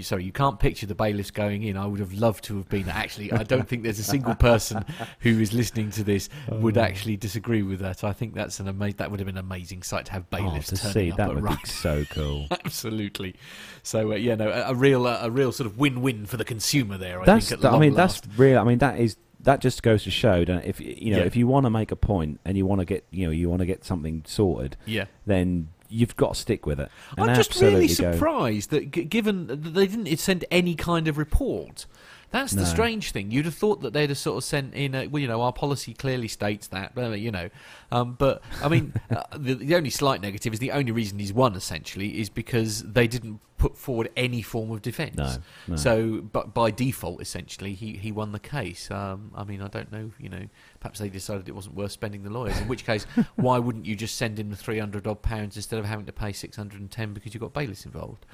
you 0.00 0.04
sorry, 0.04 0.24
you 0.24 0.32
can't 0.32 0.58
picture 0.58 0.86
the 0.86 0.94
bailiffs 0.94 1.30
going 1.30 1.62
in. 1.62 1.76
I 1.76 1.86
would 1.86 2.00
have 2.00 2.12
loved 2.12 2.44
to 2.44 2.56
have 2.56 2.68
been. 2.68 2.88
Actually, 2.88 3.32
I 3.32 3.42
don't 3.42 3.68
think 3.68 3.82
there's 3.82 3.98
a 3.98 4.02
single 4.04 4.34
person 4.34 4.84
who 5.20 5.38
is 5.40 5.52
listening 5.52 5.90
to 5.92 6.02
this 6.04 6.28
would 6.48 6.76
Oh. 6.78 6.80
actually 6.82 7.16
disagree 7.16 7.62
with 7.62 7.80
that. 7.80 8.02
I 8.04 8.12
think 8.12 8.34
that's 8.34 8.58
an 8.60 8.68
amazing. 8.68 8.96
that 8.98 9.10
would 9.10 9.20
have 9.20 9.26
been 9.26 9.36
an 9.38 9.44
amazing 9.44 9.82
sight 9.82 10.06
to 10.06 10.12
have 10.12 10.24
Oh, 10.32 10.36
bailiffs 10.38 10.68
to 10.68 10.76
turning 10.76 10.92
see 10.92 11.10
up 11.12 11.18
that 11.18 11.28
at 11.30 11.34
would 11.34 11.44
be 11.44 11.68
so 11.68 12.04
cool. 12.10 12.46
Absolutely. 12.64 13.34
So 13.82 14.12
uh, 14.12 14.16
yeah, 14.16 14.34
no, 14.34 14.48
a, 14.50 14.70
a 14.70 14.74
real 14.74 15.06
uh, 15.06 15.18
a 15.22 15.30
real 15.30 15.52
sort 15.52 15.66
of 15.66 15.78
win-win 15.78 16.26
for 16.26 16.36
the 16.36 16.44
consumer 16.44 16.96
there. 16.98 17.20
I 17.20 17.24
that's 17.26 17.50
think. 17.50 17.64
At 17.64 17.72
I 17.72 17.78
mean 17.78 17.94
last. 17.94 18.24
that's 18.24 18.38
real. 18.38 18.58
I 18.58 18.64
mean 18.64 18.78
that 18.78 18.98
is 18.98 19.16
that 19.42 19.60
just 19.60 19.82
goes 19.82 20.04
to 20.04 20.10
show 20.10 20.44
that 20.44 20.64
if 20.66 20.80
you 20.80 21.12
know 21.12 21.18
Yeah. 21.18 21.24
if 21.24 21.34
you 21.36 21.46
want 21.46 21.64
to 21.66 21.70
make 21.70 21.90
a 21.92 21.96
point 21.96 22.40
and 22.44 22.56
you 22.56 22.66
want 22.66 22.80
to 22.80 22.84
get 22.84 23.04
you 23.10 23.26
know 23.26 23.30
you 23.32 23.48
want 23.48 23.60
to 23.60 23.66
get 23.66 23.84
something 23.84 24.22
sorted, 24.26 24.76
yeah. 24.86 25.06
then 25.26 25.68
you've 25.90 26.16
got 26.16 26.34
to 26.34 26.40
stick 26.40 26.66
with 26.66 26.80
it. 26.80 26.90
I'm 27.18 27.34
just 27.34 27.60
really 27.60 27.84
absolutely 27.84 28.04
go- 28.04 28.12
surprised 28.12 28.70
that, 28.70 28.90
g- 28.90 29.04
given 29.04 29.46
that 29.48 29.56
they 29.56 29.86
didn't 29.86 30.16
send 30.18 30.44
any 30.50 30.74
kind 30.74 31.08
of 31.08 31.18
report. 31.18 31.86
That's 32.30 32.52
the 32.52 32.64
strange 32.64 33.10
thing. 33.10 33.30
You'd 33.30 33.44
have 33.44 33.54
thought 33.54 33.80
that 33.82 33.92
they'd 33.92 34.08
have 34.08 34.18
sort 34.18 34.38
of 34.38 34.44
sent 34.44 34.74
in, 34.74 34.94
a, 34.94 35.06
well, 35.08 35.20
you 35.20 35.28
know, 35.28 35.42
our 35.42 35.52
policy 35.52 35.94
clearly 35.94 36.28
states 36.28 36.68
that, 36.68 36.92
you 37.18 37.30
know. 37.30 37.50
Um, 37.90 38.14
but, 38.18 38.42
I 38.62 38.68
mean, 38.68 38.94
uh, 39.10 39.24
the, 39.36 39.54
the 39.54 39.74
only 39.74 39.90
slight 39.90 40.20
negative 40.20 40.52
is 40.52 40.60
the 40.60 40.70
only 40.70 40.92
reason 40.92 41.18
he's 41.18 41.32
won, 41.32 41.54
essentially, 41.54 42.20
is 42.20 42.30
because 42.30 42.82
they 42.84 43.08
didn't 43.08 43.40
put 43.58 43.76
forward 43.76 44.10
any 44.16 44.42
form 44.42 44.70
of 44.70 44.80
defence. 44.80 45.16
No, 45.16 45.36
no. 45.68 45.76
So, 45.76 46.20
but 46.20 46.54
by 46.54 46.70
default, 46.70 47.20
essentially, 47.20 47.74
he, 47.74 47.92
he 47.92 48.10
won 48.12 48.32
the 48.32 48.40
case. 48.40 48.90
Um, 48.90 49.32
I 49.34 49.44
mean, 49.44 49.60
I 49.60 49.68
don't 49.68 49.90
know, 49.92 50.12
you 50.18 50.28
know, 50.28 50.46
perhaps 50.80 50.98
they 50.98 51.08
decided 51.08 51.48
it 51.48 51.54
wasn't 51.54 51.74
worth 51.74 51.92
spending 51.92 52.22
the 52.22 52.30
lawyers. 52.30 52.58
In 52.58 52.68
which 52.68 52.86
case, 52.86 53.04
why 53.36 53.58
wouldn't 53.58 53.86
you 53.86 53.96
just 53.96 54.16
send 54.16 54.38
in 54.38 54.50
the 54.50 54.56
three 54.56 54.78
hundred 54.78 55.06
odd 55.06 55.20
pounds 55.20 55.56
instead 55.56 55.78
of 55.78 55.84
having 55.84 56.06
to 56.06 56.12
pay 56.12 56.32
six 56.32 56.56
hundred 56.56 56.80
and 56.80 56.90
ten 56.90 57.12
because 57.12 57.34
you 57.34 57.40
got 57.40 57.52
bailiffs 57.52 57.84
involved? 57.84 58.24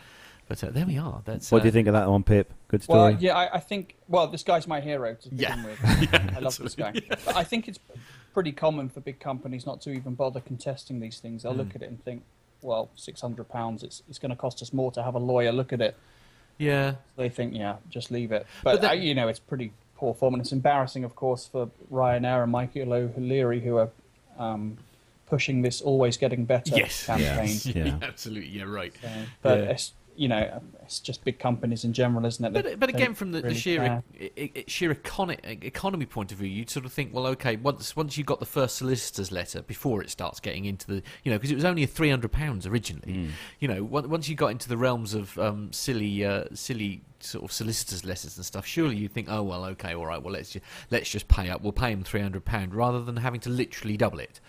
But 0.48 0.62
uh, 0.62 0.70
there 0.70 0.87
we 0.87 0.96
are. 0.98 1.22
That's 1.24 1.50
What 1.50 1.59
uh, 1.59 1.62
do 1.62 1.68
you 1.68 1.72
think 1.72 1.88
of 1.88 1.94
that 1.94 2.09
one, 2.09 2.22
Pip? 2.22 2.52
Good 2.68 2.82
story. 2.85 2.98
Well, 3.14 3.22
yeah, 3.22 3.37
I, 3.37 3.56
I 3.56 3.61
think. 3.61 3.96
Well, 4.09 4.28
this 4.28 4.42
guy's 4.44 4.68
my 4.68 4.80
hero 4.80 5.14
to 5.14 5.28
begin 5.28 5.38
Yeah. 5.59 5.64
with. 5.66 6.14
I 6.37 6.38
love 6.38 6.56
this 6.59 6.74
guy. 6.76 6.92
But 7.24 7.37
I 7.37 7.42
think 7.44 7.66
it's 7.68 7.80
pretty 8.32 8.52
common 8.52 8.88
for 8.88 9.00
big 9.00 9.18
companies 9.18 9.66
not 9.66 9.80
to 9.82 9.90
even 9.90 10.14
bother 10.14 10.40
contesting 10.40 11.00
these 11.00 11.18
things. 11.18 11.42
They'll 11.42 11.52
Hmm. 11.52 11.59
look 11.59 11.74
at 11.74 11.82
it 11.82 11.88
and 11.88 12.02
think, 12.04 12.22
well, 12.62 12.90
six 12.94 13.20
hundred 13.20 13.48
pounds. 13.48 13.82
It's 13.82 14.02
it's 14.09 14.18
going 14.20 14.30
to 14.30 14.37
cost 14.37 14.62
us 14.62 14.72
more 14.72 14.92
to 14.92 15.02
have 15.02 15.14
a 15.14 15.18
lawyer 15.18 15.50
look 15.52 15.72
at 15.72 15.80
it. 15.80 15.96
Yeah, 16.59 16.94
They 17.16 17.28
think, 17.28 17.52
yeah, 17.54 17.76
just 17.90 18.11
leave 18.11 18.32
it. 18.32 18.46
But 18.64 18.74
But, 18.74 18.80
that- 18.82 18.90
uh, 18.92 18.94
you 18.94 19.14
know, 19.14 19.28
it's 19.28 19.38
pretty 19.40 19.72
poor 19.96 20.14
form, 20.14 20.32
and 20.35 20.40
it's 20.40 20.52
embarrassing, 20.52 21.04
of 21.04 21.14
course, 21.14 21.46
for 21.46 21.68
Ryanair 21.92 22.42
and 22.42 22.50
Michael 22.52 22.92
O'Leary 22.94 23.61
who 23.61 23.76
are 23.76 23.90
um, 24.38 24.78
pushing 25.26 25.61
this 25.62 25.82
always 25.82 26.16
getting 26.16 26.44
better 26.46 26.74
Yes. 26.76 27.04
campaign. 27.06 27.59
Yeah. 27.64 27.85
yeah, 27.85 27.98
absolutely. 28.02 28.48
Yeah, 28.50 28.64
right. 28.64 28.94
So, 29.02 29.09
but 29.42 29.59
Yeah. 29.59 29.64
it's 29.70 29.92
you 30.16 30.29
know, 30.29 30.62
it's 30.83 31.00
just 31.00 31.24
big 31.24 31.38
companies 31.38 31.85
in 31.85 31.92
general, 31.92 32.24
isn't 32.26 32.44
it? 32.44 32.52
They 32.52 32.62
But, 32.62 32.81
but 32.81 32.88
again, 32.88 33.14
from 33.14 33.33
the, 33.33 33.42
the 33.42 33.55
sheer 33.55 34.02
e- 34.18 34.64
sheer 34.66 34.94
econi- 34.94 35.62
economy 35.64 36.07
point 36.07 36.33
of 36.33 36.38
view, 36.38 36.48
you'd 36.48 36.70
sort 36.70 36.87
of 36.87 36.92
think, 36.92 37.12
well, 37.12 37.26
okay, 37.29 37.57
once 37.57 37.94
once 37.96 38.16
you 38.16 38.24
got 38.24 38.40
the 38.40 38.46
first 38.46 38.76
solicitor's 38.76 39.31
letter 39.31 39.62
before 39.62 40.02
it 40.02 40.11
starts 40.11 40.40
getting 40.40 40.64
into 40.64 40.87
the, 40.87 41.02
you 41.24 41.31
know, 41.31 41.38
because 41.38 41.50
it 41.50 41.55
was 41.55 41.64
only 41.64 41.83
a 41.83 41.87
three 41.87 42.11
hundred 42.11 42.33
pounds 42.33 42.66
originally. 42.66 43.31
You 43.61 43.68
know, 43.68 43.85
once 43.85 44.29
you 44.29 44.35
got 44.37 44.48
into 44.48 44.68
the 44.68 44.76
realms 44.76 45.14
of 45.14 45.37
um, 45.38 45.72
silly, 45.72 46.24
uh, 46.24 46.44
silly 46.55 47.02
sort 47.20 47.44
of 47.44 47.52
solicitors' 47.52 48.05
letters 48.05 48.37
and 48.37 48.44
stuff, 48.44 48.66
surely 48.66 48.96
you'd 48.96 49.12
think, 49.12 49.29
oh 49.31 49.42
well, 49.42 49.64
okay, 49.64 49.94
all 49.94 50.07
right, 50.07 50.22
well 50.22 50.33
let's 50.33 50.50
just, 50.50 50.64
let's 50.90 51.11
just 51.11 51.29
pay 51.29 51.50
up. 51.50 51.62
We'll 51.62 51.72
pay 51.72 51.92
him 51.92 52.02
three 52.02 52.20
hundred 52.22 52.44
pound 52.44 52.74
rather 52.74 53.02
than 53.02 53.16
having 53.16 53.40
to 53.40 53.50
literally 53.50 53.96
double 53.96 54.20
it. 54.20 54.40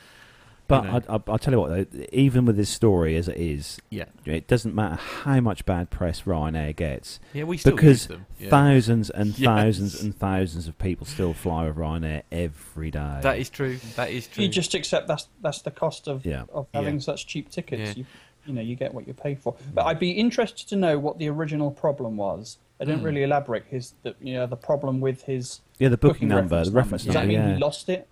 But 0.68 0.84
you 0.84 0.92
know. 0.92 1.02
I, 1.10 1.16
I, 1.16 1.20
I'll 1.28 1.38
tell 1.38 1.54
you 1.54 1.60
what, 1.60 1.70
though, 1.70 1.86
even 2.12 2.46
with 2.46 2.58
this 2.58 2.70
story 2.70 3.16
as 3.16 3.28
it 3.28 3.38
is, 3.38 3.80
Yeah, 3.90 4.06
it 4.26 4.48
doesn't 4.48 4.74
matter 4.76 4.96
how 4.96 5.40
much 5.40 5.66
bad 5.66 5.90
press 5.90 6.24
Ryanair 6.24 6.76
gets 6.76 7.20
yeah, 7.34 7.44
we 7.44 7.58
still 7.58 7.76
because 7.76 7.88
use 8.04 8.08
them. 8.08 8.26
Yeah. 8.40 8.50
thousands 8.50 9.10
and 9.10 9.28
Yes. 9.40 9.46
thousands 9.46 10.02
and 10.04 10.16
thousands 10.18 10.68
of 10.68 10.78
people 10.80 11.06
still 11.06 11.34
fly 11.34 11.66
with 11.68 11.76
Ryanair 11.78 12.24
every 12.32 12.92
day. 12.92 13.20
that 13.22 13.38
is 13.40 13.50
true. 13.50 13.78
That 13.96 14.12
is 14.12 14.28
true. 14.28 14.44
You 14.44 14.50
just 14.50 14.74
accept 14.74 15.08
that's 15.08 15.28
that's 15.42 15.62
the 15.62 15.72
cost 15.72 16.08
of 16.08 16.26
Yeah. 16.26 16.44
of 16.54 16.68
having 16.74 16.96
Yeah. 16.96 17.00
such 17.02 17.28
cheap 17.28 17.50
tickets. 17.50 17.82
Yeah. 17.98 18.04
You, 18.04 18.06
you 18.46 18.54
know, 18.54 18.62
you 18.62 18.76
get 18.76 18.94
what 18.94 19.06
you 19.08 19.14
pay 19.14 19.36
for. 19.36 19.56
But 19.74 19.86
I'd 19.88 20.00
be 20.00 20.12
interested 20.12 20.70
to 20.70 20.76
know 20.78 20.98
what 20.98 21.18
the 21.20 21.28
original 21.30 21.70
problem 21.70 22.16
was. 22.18 22.58
I 22.80 22.86
didn't 22.86 23.00
Hmm. 23.00 23.06
really 23.08 23.24
elaborate 23.24 23.66
his 23.70 23.94
the 24.04 24.16
you 24.22 24.36
know 24.36 24.46
the 24.46 24.56
problem 24.56 25.00
with 25.02 25.24
his 25.24 25.62
yeah, 25.80 25.90
the 25.90 25.98
booking, 25.98 26.28
number, 26.30 26.64
the 26.64 26.72
reference 26.72 27.04
Does 27.06 27.14
number. 27.16 27.28
that 27.34 27.40
mean 27.40 27.50
yeah. 27.50 27.56
he 27.56 27.60
lost 27.62 27.90
it, 27.90 28.08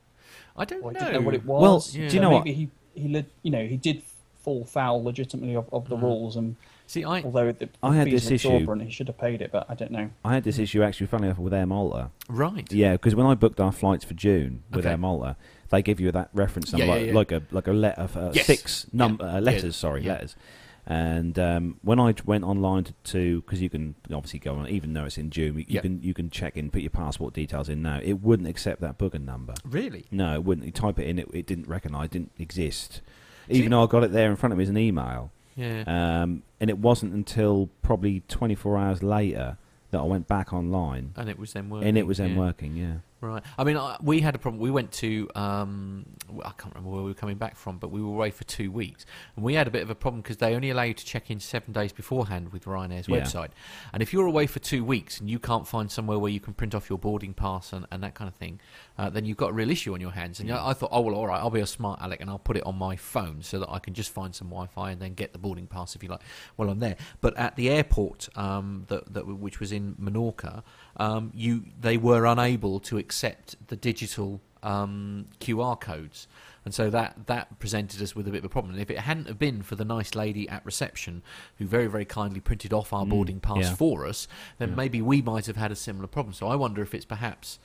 I 0.58 0.66
don't 0.66 0.82
or 0.84 0.92
know. 0.92 1.00
he 1.00 1.06
didn't 1.06 1.22
know 1.22 1.26
what 1.26 1.36
it 1.36 1.46
was? 1.46 1.62
Well, 1.96 2.08
do 2.10 2.16
you 2.16 2.22
know 2.22 2.30
what? 2.30 2.46
maybe 2.46 2.54
he 2.56 2.70
he 3.02 3.08
lit, 3.10 3.26
you 3.44 3.52
know 3.52 3.66
he 3.66 3.78
did 3.78 4.02
fall 4.42 4.64
foul 4.64 5.04
legitimately 5.04 5.56
of, 5.56 5.68
of 5.74 5.90
the 5.90 5.98
Hmm. 5.98 6.06
rules, 6.06 6.36
and 6.36 6.56
See, 6.88 7.04
I 7.04 7.24
although 7.24 7.52
the, 7.52 7.66
the 7.66 7.70
I 7.82 7.96
had 7.96 8.06
fees 8.06 8.24
this 8.24 8.32
issue- 8.32 8.50
exorbitant, 8.50 8.84
he 8.84 8.92
should 8.92 9.08
have 9.08 9.18
paid 9.18 9.42
it. 9.42 9.52
But 9.52 9.66
I 9.70 9.74
don't 9.74 9.92
know. 9.92 10.12
I 10.24 10.34
had 10.36 10.44
this 10.44 10.60
issue 10.60 10.84
actually, 10.84 11.08
funny 11.08 11.26
enough, 11.26 11.40
with 11.40 11.54
Air 11.54 11.66
Malta. 11.66 12.12
right. 12.30 12.72
Yeah, 12.72 12.92
because 12.94 13.16
when 13.16 13.26
I 13.26 13.34
booked 13.34 13.60
our 13.60 13.72
flights 13.72 14.06
for 14.06 14.14
June 14.14 14.62
with 14.70 14.82
Okay. 14.86 14.92
Air 14.92 14.98
Malta, 14.98 15.36
they 15.70 15.82
give 15.82 16.00
you 16.00 16.12
that 16.12 16.30
reference 16.34 16.72
number, 16.72 16.86
Yeah, 16.86 16.92
like, 16.92 17.02
yeah, 17.02 17.08
yeah. 17.08 17.14
like 17.16 17.32
a 17.32 17.42
like 17.52 17.68
a 17.68 17.74
letter, 17.74 18.08
uh, 18.16 18.32
Yes. 18.34 18.46
six 18.46 18.86
num- 18.94 19.18
Yeah. 19.20 19.38
uh, 19.38 19.42
letters. 19.42 19.64
Yeah. 19.64 19.72
Sorry, 19.72 20.04
Yeah. 20.04 20.12
letters. 20.14 20.36
And 20.88 21.38
um, 21.40 21.78
when 21.82 22.00
I 22.00 22.14
went 22.26 22.44
online 22.44 22.86
to, 23.06 23.42
because 23.42 23.62
you 23.62 23.70
can 23.70 23.96
obviously 24.14 24.40
go 24.40 24.56
on, 24.56 24.68
even 24.70 24.94
though 24.94 25.06
it's 25.06 25.18
in 25.18 25.32
June, 25.32 25.58
you 25.58 25.66
Yeah. 25.68 25.82
can 25.82 26.02
you 26.04 26.14
can 26.14 26.30
check 26.30 26.58
in, 26.58 26.70
put 26.70 26.82
your 26.82 26.92
passport 26.92 27.34
details 27.34 27.70
in 27.70 27.82
now. 27.82 28.00
It 28.04 28.22
wouldn't 28.22 28.48
accept 28.48 28.82
that 28.82 28.98
booking 28.98 29.26
number. 29.26 29.56
Really? 29.64 30.06
No, 30.12 30.36
it 30.36 30.44
wouldn't. 30.44 30.66
You 30.66 30.72
type 30.72 31.00
it 31.00 31.08
in, 31.08 31.18
it, 31.20 31.28
it 31.34 31.48
didn't 31.48 31.68
recognise, 31.68 32.10
didn't 32.10 32.34
exist. 32.38 33.02
See- 33.48 33.56
Even 33.56 33.72
though 33.72 33.84
I 33.84 33.88
got 33.88 34.04
it 34.04 34.12
there 34.12 34.30
in 34.30 34.36
front 34.36 34.54
of 34.54 34.58
me 34.60 34.64
as 34.64 34.70
an 34.70 34.78
email. 34.78 35.32
Yeah. 35.56 35.84
Um, 35.88 36.44
and 36.60 36.70
it 36.70 36.78
wasn't 36.78 37.14
until 37.14 37.70
probably 37.82 38.20
24 38.28 38.78
hours 38.78 39.02
later 39.02 39.58
that 39.92 40.00
I 40.00 40.04
went 40.04 40.28
back 40.28 40.52
online 40.52 41.14
and 41.16 41.30
it 41.30 41.40
was 41.40 41.54
then 41.54 41.70
working. 41.70 41.88
and 41.88 41.98
it 41.98 42.06
was 42.06 42.18
then 42.18 42.32
yeah. 42.32 42.38
working, 42.40 42.76
yeah. 42.76 42.94
Right. 43.26 43.44
I 43.58 43.64
mean, 43.64 43.78
I, 43.78 43.98
we 44.02 44.22
had 44.22 44.36
a 44.36 44.38
problem. 44.38 44.62
We 44.62 44.72
went 44.72 44.92
to, 44.94 45.30
um, 45.36 46.06
I 46.44 46.52
can't 46.58 46.74
remember 46.76 46.90
where 46.96 47.04
we 47.04 47.10
were 47.10 47.16
coming 47.16 47.38
back 47.38 47.56
from, 47.56 47.78
but 47.78 47.92
we 47.92 48.02
were 48.02 48.14
away 48.14 48.32
for 48.32 48.44
two 48.44 48.72
weeks. 48.72 49.06
And 49.36 49.44
we 49.44 49.56
had 49.56 49.68
a 49.68 49.72
bit 49.72 49.82
of 49.82 49.90
a 49.90 49.96
problem 49.96 50.22
because 50.22 50.38
they 50.38 50.54
only 50.56 50.70
allow 50.70 50.84
you 50.84 50.94
to 50.94 51.06
check 51.06 51.32
in 51.32 51.40
seven 51.40 51.74
days 51.74 51.92
beforehand 51.92 52.52
with 52.52 52.66
Ryanair's 52.66 53.08
Yeah. 53.08 53.22
website. 53.22 53.50
And 53.94 54.04
if 54.04 54.14
you're 54.14 54.28
away 54.28 54.48
for 54.48 54.60
two 54.60 54.84
weeks 54.84 55.20
and 55.20 55.30
you 55.30 55.40
can't 55.40 55.68
find 55.68 55.92
somewhere 55.92 56.20
where 56.20 56.32
you 56.32 56.40
can 56.40 56.54
print 56.54 56.76
off 56.76 56.90
your 56.90 57.00
boarding 57.00 57.34
pass 57.34 57.74
and, 57.74 57.86
and 57.92 58.04
that 58.04 58.14
kind 58.14 58.28
of 58.28 58.36
thing, 58.36 58.60
uh, 58.98 59.10
then 59.10 59.26
you've 59.26 59.38
got 59.38 59.50
a 59.50 59.54
real 59.54 59.72
issue 59.72 59.94
on 59.94 60.02
your 60.02 60.12
hands. 60.12 60.40
And 60.40 60.52
I 60.52 60.74
thought, 60.74 60.90
oh, 60.92 61.02
well, 61.02 61.16
all 61.16 61.28
right, 61.28 61.40
I'll 61.40 61.50
be 61.50 61.62
a 61.62 61.66
smart 61.66 62.02
Alec 62.02 62.22
and 62.22 62.30
I'll 62.30 62.38
put 62.40 62.58
it 62.58 62.66
on 62.66 62.76
my 62.78 62.96
phone 62.96 63.42
so 63.42 63.60
that 63.60 63.70
I 63.70 63.80
can 63.80 63.94
just 63.94 64.12
find 64.12 64.36
some 64.36 64.50
Wi 64.50 64.68
Fi 64.68 64.92
and 64.92 65.02
then 65.02 65.14
get 65.16 65.34
the 65.34 65.40
boarding 65.40 65.68
pass 65.68 65.96
if 65.96 66.04
you 66.04 66.10
like 66.10 66.22
while 66.56 66.70
I'm 66.70 66.80
there. 66.80 66.96
But 67.22 67.36
at 67.38 67.56
the 67.56 67.70
airport, 67.70 68.30
um, 68.38 68.86
that, 68.88 69.14
that, 69.14 69.26
which 69.26 69.60
was 69.60 69.72
in 69.72 69.96
Menorca, 69.96 70.64
um, 70.98 71.32
you 71.34 71.64
they 71.80 71.98
were 71.98 72.26
unable 72.26 72.80
to 72.82 72.98
accept 72.98 73.15
the 73.68 73.76
digital 73.76 74.42
um, 74.64 75.28
QR 75.40 75.80
codes. 75.80 76.28
And 76.66 76.74
so 76.74 76.90
that, 76.90 77.28
that 77.28 77.60
presented 77.60 78.02
us 78.02 78.16
with 78.16 78.28
a 78.28 78.32
bit 78.32 78.40
of 78.40 78.46
a 78.46 78.50
problem. 78.50 78.74
And 78.74 78.82
if 78.82 78.90
it 78.90 78.98
hadn't 78.98 79.28
have 79.28 79.38
been 79.38 79.62
for 79.62 79.76
the 79.76 79.86
nice 79.86 80.16
lady 80.16 80.50
at 80.50 80.66
reception 80.66 81.22
who 81.58 81.66
very, 81.66 81.86
very 81.86 82.06
kindly 82.06 82.40
printed 82.40 82.74
off 82.74 82.92
our 82.92 83.06
boarding 83.06 83.40
pass 83.40 83.58
yeah. 83.60 83.76
for 83.76 84.08
us, 84.08 84.28
then 84.58 84.76
maybe 84.76 85.00
we 85.02 85.22
might 85.22 85.46
have 85.46 85.58
had 85.58 85.72
a 85.72 85.76
similar 85.76 86.08
problem. 86.08 86.34
So 86.34 86.48
I 86.48 86.56
wonder 86.56 86.82
if 86.82 86.96
it's 86.96 87.06
perhaps, 87.06 87.60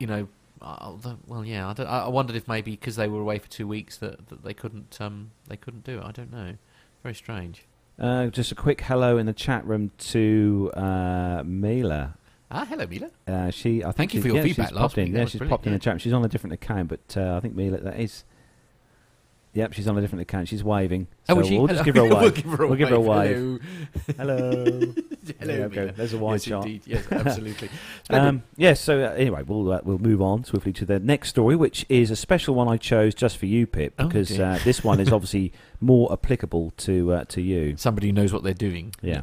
you 0.00 0.08
know, 0.08 0.28
uh, 0.60 0.94
well, 1.26 1.44
yeah, 1.44 1.68
I, 1.68 1.72
don't, 1.72 1.86
I 1.86 2.00
I 2.00 2.08
wondered 2.08 2.36
if 2.36 2.46
maybe 2.46 2.72
because 2.72 2.96
they 2.96 3.08
were 3.08 3.20
away 3.20 3.38
for 3.38 3.48
two 3.48 3.66
weeks 3.66 3.96
that, 3.98 4.28
that 4.28 4.42
they 4.42 4.52
couldn't 4.52 5.00
um, 5.00 5.30
they 5.48 5.56
couldn't 5.56 5.84
do 5.84 5.98
it. 5.98 6.04
I 6.04 6.10
don't 6.10 6.32
know. 6.32 6.56
Very 7.02 7.14
strange. 7.14 7.64
Uh, 7.98 8.26
just 8.26 8.52
a 8.52 8.54
quick 8.54 8.82
hello 8.82 9.16
in 9.16 9.26
the 9.26 9.32
chat 9.32 9.64
room 9.66 9.90
to 9.98 10.70
uh, 10.74 11.42
Mila. 11.44 12.16
Ah, 12.50 12.64
hello, 12.64 12.86
Mila. 12.86 13.08
Uh, 13.28 13.50
she, 13.50 13.82
I 13.84 13.86
think 13.88 13.96
Thank 13.96 14.14
you 14.14 14.22
for 14.22 14.26
your 14.28 14.36
yeah, 14.38 14.42
feedback 14.42 14.68
she's 14.68 14.74
last 14.74 14.82
popped 14.82 14.98
in. 14.98 15.04
week. 15.04 15.12
That 15.12 15.18
Yeah, 15.18 15.22
was 15.24 15.30
she's 15.30 15.38
brilliant, 15.38 15.50
popped 15.58 15.66
in 15.68 15.72
the 15.72 15.78
chat. 15.78 16.00
She's 16.00 16.12
on 16.12 16.24
a 16.24 16.28
different 16.28 16.54
account, 16.54 16.88
but 16.88 17.16
uh, 17.16 17.36
I 17.36 17.40
think 17.40 17.54
Mila, 17.54 17.78
that 17.78 18.00
is. 18.00 18.24
Yep, 19.52 19.72
she's 19.72 19.88
on 19.88 19.98
a 19.98 20.00
different 20.00 20.22
account. 20.22 20.46
She's 20.46 20.62
waving. 20.62 21.08
Oh, 21.28 21.34
So 21.34 21.40
is 21.40 21.48
she? 21.48 21.58
we'll 21.58 21.66
just 21.66 21.84
give 21.84 21.96
her 21.96 22.02
a 22.02 22.04
wave. 22.14 22.20
we'll 22.22 22.30
give 22.30 22.44
her 22.44 22.64
a 22.64 22.68
We'll 22.68 22.76
give 22.78 22.88
her 22.90 22.94
a 22.94 23.00
wave. 23.00 23.60
Hello. 24.16 24.38
Hello. 24.38 24.94
Hello, 25.40 25.68
There 25.68 25.68
we 25.68 25.90
There's 25.92 26.12
a 26.12 26.18
wide 26.18 26.34
yes, 26.34 26.42
shot. 26.44 26.66
Indeed. 26.66 26.82
Yes, 26.86 27.06
absolutely. 27.10 27.68
Um, 28.10 28.44
yes. 28.56 28.80
so 28.80 29.00
uh, 29.04 29.10
anyway, 29.14 29.42
we'll 29.42 29.72
uh, 29.72 29.80
we'll 29.82 29.98
move 29.98 30.22
on 30.22 30.44
swiftly 30.44 30.72
to 30.74 30.84
the 30.84 31.00
next 31.00 31.30
story, 31.30 31.56
which 31.56 31.84
is 31.88 32.12
a 32.12 32.16
special 32.16 32.54
one 32.54 32.68
I 32.68 32.76
chose 32.76 33.12
just 33.12 33.38
for 33.38 33.46
you, 33.46 33.66
Pip, 33.66 33.94
Oh, 33.98 34.06
because 34.06 34.28
dear. 34.28 34.44
uh, 34.44 34.58
this 34.62 34.84
one 34.84 35.00
is 35.00 35.12
obviously 35.12 35.52
more 35.80 36.12
applicable 36.12 36.72
to 36.78 37.12
uh, 37.14 37.24
to 37.24 37.40
you. 37.40 37.76
Somebody 37.76 38.06
who 38.06 38.12
knows 38.12 38.32
what 38.32 38.44
they're 38.44 38.54
doing. 38.54 38.94
Yeah. 39.02 39.22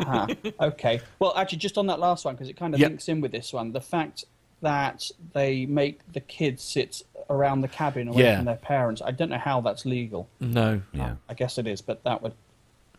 Ah, 0.00 0.26
okay. 0.60 1.00
Well, 1.18 1.34
actually, 1.36 1.58
just 1.58 1.76
on 1.76 1.86
that 1.88 2.00
last 2.00 2.24
one, 2.24 2.34
because 2.34 2.48
it 2.48 2.56
kind 2.56 2.72
of 2.74 2.80
Yep. 2.80 2.88
links 2.88 3.08
in 3.08 3.20
with 3.20 3.30
this 3.32 3.52
one, 3.52 3.72
the 3.72 3.80
fact 3.82 4.24
that 4.62 5.10
they 5.34 5.66
make 5.66 6.00
the 6.12 6.20
kids 6.20 6.62
sit 6.62 7.02
around 7.30 7.60
the 7.62 7.68
cabin 7.68 8.08
away 8.08 8.22
Yeah. 8.22 8.36
from 8.36 8.44
their 8.46 8.56
parents, 8.56 9.00
I 9.04 9.10
don't 9.10 9.30
know 9.30 9.38
how 9.38 9.60
that's 9.60 9.84
legal. 9.86 10.28
No. 10.40 10.80
Yeah. 10.92 11.16
I 11.28 11.34
guess 11.34 11.58
it 11.58 11.66
is, 11.66 11.80
but 11.80 12.02
that 12.04 12.22
would 12.22 12.32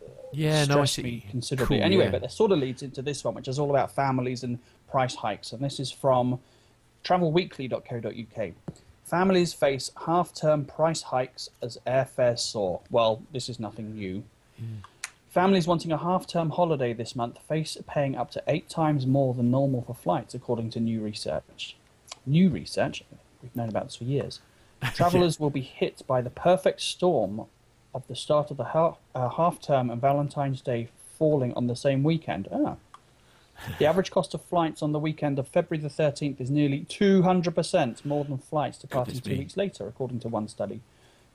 uh, 0.02 0.08
Yeah, 0.32 0.64
no, 0.64 0.74
I 0.82 0.84
stress 0.84 0.92
see. 0.92 1.02
me 1.02 1.26
considerably. 1.30 1.78
Cool, 1.78 1.84
anyway, 1.84 2.04
yeah. 2.06 2.10
but 2.10 2.22
that 2.22 2.32
sort 2.32 2.52
of 2.52 2.58
leads 2.58 2.82
into 2.82 3.02
this 3.02 3.24
one, 3.24 3.34
which 3.34 3.48
is 3.48 3.58
all 3.58 3.70
about 3.70 3.90
families 3.92 4.42
and 4.44 4.58
price 4.90 5.14
hikes. 5.14 5.52
And 5.52 5.62
this 5.62 5.78
is 5.80 5.90
from 5.90 6.38
travelweekly.co.uk. 7.04 8.52
Families 9.04 9.52
face 9.52 9.90
half 10.06 10.34
term 10.34 10.64
price 10.64 11.02
hikes 11.02 11.48
as 11.62 11.78
airfares 11.86 12.40
soar. 12.40 12.80
Well, 12.90 13.22
this 13.32 13.48
is 13.48 13.60
nothing 13.60 13.94
new. 13.94 14.24
Hmm. 14.58 14.64
Families 15.28 15.68
wanting 15.68 15.92
a 15.92 15.98
half 15.98 16.26
term 16.26 16.50
holiday 16.50 16.92
this 16.92 17.14
month 17.14 17.38
face 17.46 17.76
paying 17.86 18.16
up 18.16 18.30
to 18.32 18.42
eight 18.48 18.68
times 18.68 19.06
more 19.06 19.34
than 19.34 19.50
normal 19.50 19.82
for 19.82 19.94
flights, 19.94 20.34
according 20.34 20.70
to 20.70 20.80
new 20.80 21.00
research. 21.00 21.76
New 22.24 22.48
research, 22.48 23.04
we've 23.42 23.54
known 23.56 23.68
about 23.68 23.84
this 23.84 23.96
for 23.96 24.04
years. 24.04 24.40
Travellers 24.94 25.40
will 25.40 25.50
be 25.50 25.62
hit 25.62 26.02
by 26.06 26.20
the 26.20 26.30
perfect 26.30 26.80
storm 26.80 27.46
of 27.94 28.06
the 28.08 28.16
start 28.16 28.50
of 28.50 28.58
the 28.58 28.64
half, 28.64 28.98
uh, 29.14 29.28
half 29.30 29.60
term 29.60 29.90
and 29.90 30.00
Valentine's 30.00 30.60
Day 30.60 30.88
falling 31.18 31.54
on 31.54 31.66
the 31.66 31.76
same 31.76 32.02
weekend. 32.02 32.48
Ah. 32.52 32.76
The 33.78 33.86
average 33.90 34.10
cost 34.10 34.34
of 34.34 34.42
flights 34.42 34.82
on 34.82 34.92
the 34.92 34.98
weekend 34.98 35.38
of 35.38 35.48
February 35.48 35.82
the 35.82 35.88
13th 35.88 36.40
is 36.40 36.50
nearly 36.50 36.84
200% 36.90 38.04
more 38.04 38.24
than 38.24 38.38
flights 38.38 38.78
departing 38.78 39.20
two 39.20 39.30
me. 39.30 39.38
weeks 39.38 39.56
later, 39.56 39.88
according 39.88 40.20
to 40.20 40.28
one 40.28 40.48
study. 40.48 40.80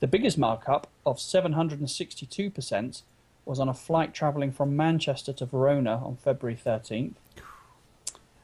The 0.02 0.08
biggest 0.08 0.38
markup 0.38 0.88
of 1.06 1.18
762% 1.18 3.02
was 3.46 3.60
on 3.60 3.70
a 3.70 3.74
flight 3.74 4.14
travelling 4.14 4.52
from 4.52 4.78
Manchester 4.78 5.34
to 5.34 5.46
Verona 5.46 6.02
on 6.04 6.18
February 6.18 6.58
13th. 6.64 7.14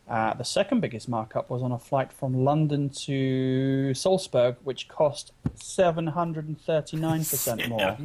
Uh, 0.08 0.34
the 0.36 0.44
second 0.44 0.80
biggest 0.80 1.10
markup 1.10 1.50
was 1.50 1.62
on 1.62 1.72
a 1.74 1.78
flight 1.80 2.14
from 2.14 2.46
London 2.46 2.90
to 2.90 3.94
Salzburg, 3.94 4.56
which 4.64 4.88
cost 4.88 5.34
739% 5.56 7.70
more. 7.70 7.98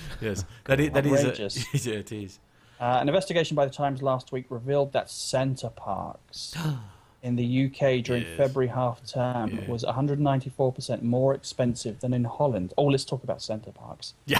yes, 0.20 0.44
that 0.64 0.80
is. 0.80 0.90
That 0.90 1.06
is 1.06 1.24
a, 1.24 1.50
yeah, 1.90 1.96
it 1.98 2.12
is. 2.12 2.38
Uh, 2.80 2.98
an 3.02 3.08
investigation 3.08 3.54
by 3.54 3.66
the 3.66 3.72
Times 3.72 4.02
last 4.02 4.32
week 4.32 4.46
revealed 4.50 4.92
that 4.92 5.10
Center 5.10 5.68
Parcs 5.68 6.54
in 7.22 7.36
the 7.36 7.66
UK 7.66 8.02
during 8.04 8.22
Yes. 8.22 8.36
February 8.36 8.68
half 8.68 9.04
term 9.04 9.66
was 9.66 9.84
194% 9.84 11.02
more 11.02 11.34
expensive 11.34 11.98
than 12.00 12.14
in 12.14 12.24
Holland. 12.24 12.72
Oh, 12.78 12.84
let's 12.84 13.04
talk 13.04 13.24
about 13.24 13.42
Center 13.42 13.72
Parcs. 13.72 14.14
Yeah. 14.26 14.38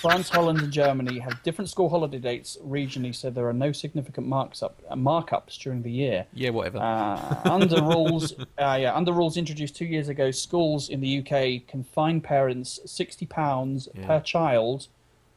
France, 0.00 0.28
Holland, 0.28 0.60
and 0.60 0.72
Germany 0.72 1.18
have 1.20 1.42
different 1.42 1.68
school 1.70 1.88
holiday 1.88 2.18
dates 2.18 2.56
regionally, 2.64 3.14
so 3.14 3.30
there 3.30 3.46
are 3.48 3.52
no 3.52 3.70
significant 3.72 4.26
marks 4.26 4.62
up, 4.62 4.80
uh, 4.88 4.94
markups 4.94 5.56
during 5.58 5.82
the 5.82 5.90
year. 5.90 6.26
Yeah, 6.32 6.50
whatever. 6.50 6.78
Uh, 6.78 7.40
under 7.44 7.80
rules, 7.82 8.32
uh, 8.58 8.78
yeah, 8.80 8.94
under 8.94 9.12
rules 9.12 9.36
introduced 9.36 9.76
two 9.76 9.84
years 9.84 10.08
ago, 10.08 10.30
schools 10.30 10.88
in 10.88 11.00
the 11.00 11.18
UK 11.20 11.66
can 11.68 11.84
fine 11.84 12.20
parents 12.20 12.80
sixty 12.86 13.26
pounds 13.26 13.88
Yeah. 13.94 14.06
per 14.06 14.20
child 14.20 14.88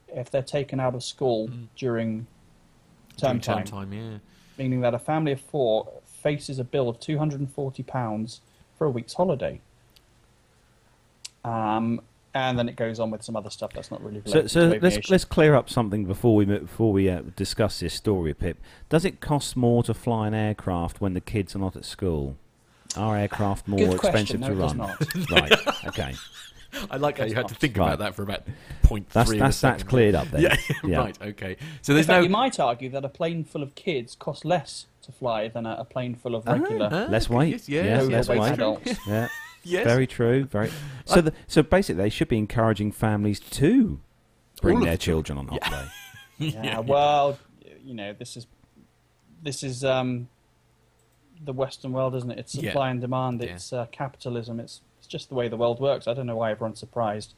if 0.08 0.32
they're 0.32 0.42
taken 0.42 0.80
out 0.80 0.96
of 0.96 1.04
school 1.04 1.50
during 1.76 2.28
term 3.18 3.40
During 3.40 3.42
term 3.42 3.64
time, 3.64 3.90
time, 3.90 3.94
yeah. 3.94 4.18
meaning 4.58 4.82
that 4.82 4.94
a 4.94 5.00
family 5.00 5.32
of 5.34 5.42
four 5.42 5.92
faces 6.06 6.58
a 6.60 6.64
bill 6.64 6.90
of 6.90 7.00
two 7.00 7.18
hundred 7.18 7.40
and 7.40 7.52
forty 7.52 7.84
pounds 7.84 8.42
for 8.78 8.88
a 8.88 8.90
week's 8.90 9.14
holiday. 9.14 9.62
Um, 11.44 12.02
and 12.36 12.60
then 12.60 12.70
it 12.70 12.76
goes 12.76 13.00
on 13.00 13.10
with 13.10 13.24
some 13.24 13.36
other 13.36 13.50
stuff 13.50 13.72
that's 13.74 13.90
not 13.90 14.04
really 14.04 14.22
So, 14.26 14.34
related 14.34 14.50
so 14.52 14.74
to 14.74 14.80
let's 14.82 15.10
let's 15.10 15.26
clear 15.26 15.56
up 15.56 15.70
something 15.70 16.06
before 16.06 16.36
we 16.36 16.46
before 16.46 16.92
we 16.94 17.10
uh, 17.10 17.22
discuss 17.36 17.80
this 17.80 17.94
story, 17.96 18.34
Pip. 18.36 18.58
Does 18.90 19.06
it 19.06 19.22
cost 19.22 19.56
more 19.56 19.82
to 19.84 19.94
fly 19.94 20.28
an 20.28 20.34
aircraft 20.36 21.02
when 21.02 21.14
the 21.14 21.22
kids 21.22 21.56
are 21.56 21.60
not 21.60 21.76
at 21.76 21.86
school? 21.86 22.36
Are 22.98 23.18
aircraft 23.18 23.68
more 23.68 23.80
Good 23.80 23.94
expensive 23.96 24.40
question. 24.40 24.42
No, 24.42 24.48
to 24.48 24.54
it 24.54 24.58
does 24.60 24.76
run? 24.76 24.78
not. 24.78 25.32
right. 25.32 25.86
Okay. 25.88 26.14
I 26.92 26.98
like 26.98 27.18
how 27.20 27.24
you 27.26 27.36
had 27.36 27.48
to 27.48 27.56
think 27.56 27.78
Right. 27.78 27.88
about 27.88 28.00
that 28.00 28.16
for 28.16 28.24
about 28.24 28.44
point 28.84 29.10
That's 29.12 29.30
three. 29.30 29.38
of 29.38 29.44
that's 29.46 29.62
that's 29.62 29.84
cleared 29.84 30.14
up 30.14 30.30
then. 30.30 30.42
Yeah, 30.42 30.56
Yeah. 30.84 30.98
right. 30.98 31.18
Okay. 31.22 31.56
So 31.82 31.94
In 31.94 31.96
there's 31.96 32.06
fact, 32.08 32.20
no. 32.20 32.24
you 32.24 32.30
might 32.30 32.60
argue 32.60 32.90
that 32.90 33.06
a 33.06 33.10
plane 33.10 33.46
full 33.46 33.64
of 33.64 33.76
kids 33.76 34.14
costs 34.16 34.44
less 34.44 34.86
to 35.04 35.14
fly 35.14 35.48
than 35.48 35.66
a, 35.66 35.78
a 35.80 35.86
plane 35.86 36.16
full 36.16 36.36
of 36.36 36.46
regular 36.46 36.90
Ah, 36.92 37.06
Less 37.10 37.28
good, 37.28 37.38
weight. 37.38 37.70
yeah, 37.70 37.84
Yes, 37.84 38.10
yeah, 38.10 38.18
less 38.18 38.28
weight. 38.28 38.52
adults. 38.54 38.92
Yeah. 39.08 39.28
Yes. 39.66 39.86
Very 39.86 40.08
true. 40.08 40.46
Very. 40.46 40.70
So 41.08 41.22
the, 41.22 41.34
so 41.46 41.62
basically, 41.62 42.02
they 42.02 42.10
should 42.10 42.30
be 42.30 42.38
encouraging 42.40 42.92
families 42.92 43.40
to 43.40 44.00
bring 44.60 44.80
their 44.80 44.98
children 44.98 45.38
on 45.38 45.48
holiday. 45.48 45.88
Yeah, 46.40 46.80
well, 46.80 47.38
you 47.84 47.94
know, 47.94 48.12
this 48.14 48.36
is 48.36 48.48
this 49.44 49.62
is 49.64 49.84
um, 49.86 50.28
the 51.44 51.54
Western 51.54 51.92
world, 51.94 52.16
isn't 52.16 52.32
it? 52.32 52.40
It's 52.40 52.56
Yeah. 52.56 52.72
supply 52.72 52.90
and 52.90 53.00
demand. 53.00 53.42
Yeah. 53.42 53.50
It's 53.54 53.72
uh, 53.72 53.86
capitalism. 53.92 54.60
It's 54.60 54.82
it's 54.98 55.08
just 55.08 55.30
the 55.30 55.36
way 55.36 55.48
the 55.48 55.58
world 55.58 55.80
works. 55.80 56.08
I 56.08 56.14
don't 56.16 56.26
know 56.26 56.36
why 56.38 56.50
everyone's 56.52 56.80
surprised. 56.80 57.36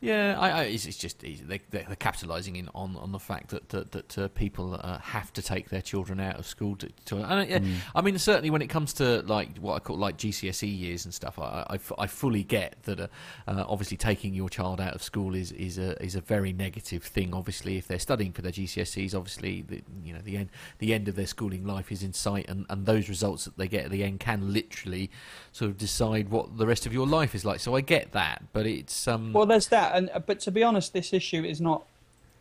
Yeah, 0.00 0.36
I, 0.38 0.50
I, 0.50 0.62
it's, 0.64 0.84
it's 0.86 0.98
just 0.98 1.24
it's- 1.24 1.40
they, 1.46 1.60
they're, 1.70 1.84
they're 1.86 1.96
capitalising 1.96 2.56
in 2.56 2.68
on, 2.74 2.96
on 2.96 3.12
the 3.12 3.18
fact 3.18 3.48
that 3.48 3.70
that, 3.70 3.92
that 3.92 4.18
uh, 4.18 4.28
people 4.28 4.78
uh, 4.82 4.98
have 4.98 5.32
to 5.32 5.42
take 5.42 5.70
their 5.70 5.80
children 5.80 6.20
out 6.20 6.36
of 6.38 6.46
school 6.46 6.76
to. 6.76 6.88
to 7.06 7.16
and, 7.16 7.52
uh, 7.52 7.56
Mm. 7.56 7.76
I 7.94 8.02
mean, 8.02 8.18
certainly 8.18 8.50
when 8.50 8.60
it 8.60 8.66
comes 8.66 8.92
to 8.94 9.22
like 9.22 9.56
what 9.58 9.74
I 9.74 9.78
call 9.78 9.96
like 9.96 10.18
GCSE 10.18 10.64
E 10.64 10.66
years 10.66 11.04
and 11.06 11.14
stuff, 11.14 11.38
I 11.38 11.78
I 11.98 12.06
fully 12.06 12.42
get 12.44 12.76
that. 12.82 13.00
Uh, 13.00 13.06
uh, 13.48 13.64
obviously, 13.66 13.96
taking 13.96 14.34
your 14.34 14.48
child 14.50 14.80
out 14.80 14.94
of 14.94 15.02
school 15.02 15.34
is 15.34 15.50
is 15.52 15.78
a 15.78 16.00
is 16.02 16.14
a 16.14 16.20
very 16.20 16.52
negative 16.52 17.02
thing. 17.02 17.32
Obviously, 17.32 17.78
if 17.78 17.88
they're 17.88 17.98
studying 17.98 18.32
for 18.32 18.42
their 18.42 18.52
GCSEs, 18.52 19.14
obviously 19.14 19.62
the 19.62 19.82
you 20.04 20.12
know 20.12 20.20
the 20.22 20.36
end 20.36 20.50
the 20.78 20.92
end 20.92 21.08
of 21.08 21.14
their 21.16 21.26
schooling 21.26 21.64
life 21.66 21.90
is 21.90 22.02
in 22.02 22.12
sight, 22.12 22.46
and, 22.50 22.66
and 22.68 22.84
those 22.84 23.08
results 23.08 23.44
that 23.46 23.56
they 23.56 23.68
get 23.68 23.86
at 23.86 23.90
the 23.90 24.04
end 24.04 24.20
can 24.20 24.52
literally 24.52 25.10
sort 25.52 25.70
of 25.70 25.78
decide 25.78 26.28
what 26.28 26.58
the 26.58 26.66
rest 26.66 26.84
of 26.84 26.92
your 26.92 27.06
life 27.06 27.34
is 27.34 27.44
like. 27.44 27.60
So 27.60 27.74
I 27.74 27.80
get 27.80 28.12
that, 28.12 28.42
but 28.52 28.66
it's 28.66 29.08
um. 29.08 29.32
Well, 29.32 29.46
there's 29.46 29.68
that, 29.68 29.85
and 29.94 30.10
uh, 30.14 30.18
but 30.20 30.40
to 30.40 30.50
be 30.50 30.62
honest, 30.62 30.92
this 30.92 31.12
issue 31.12 31.44
is 31.44 31.60
not 31.60 31.84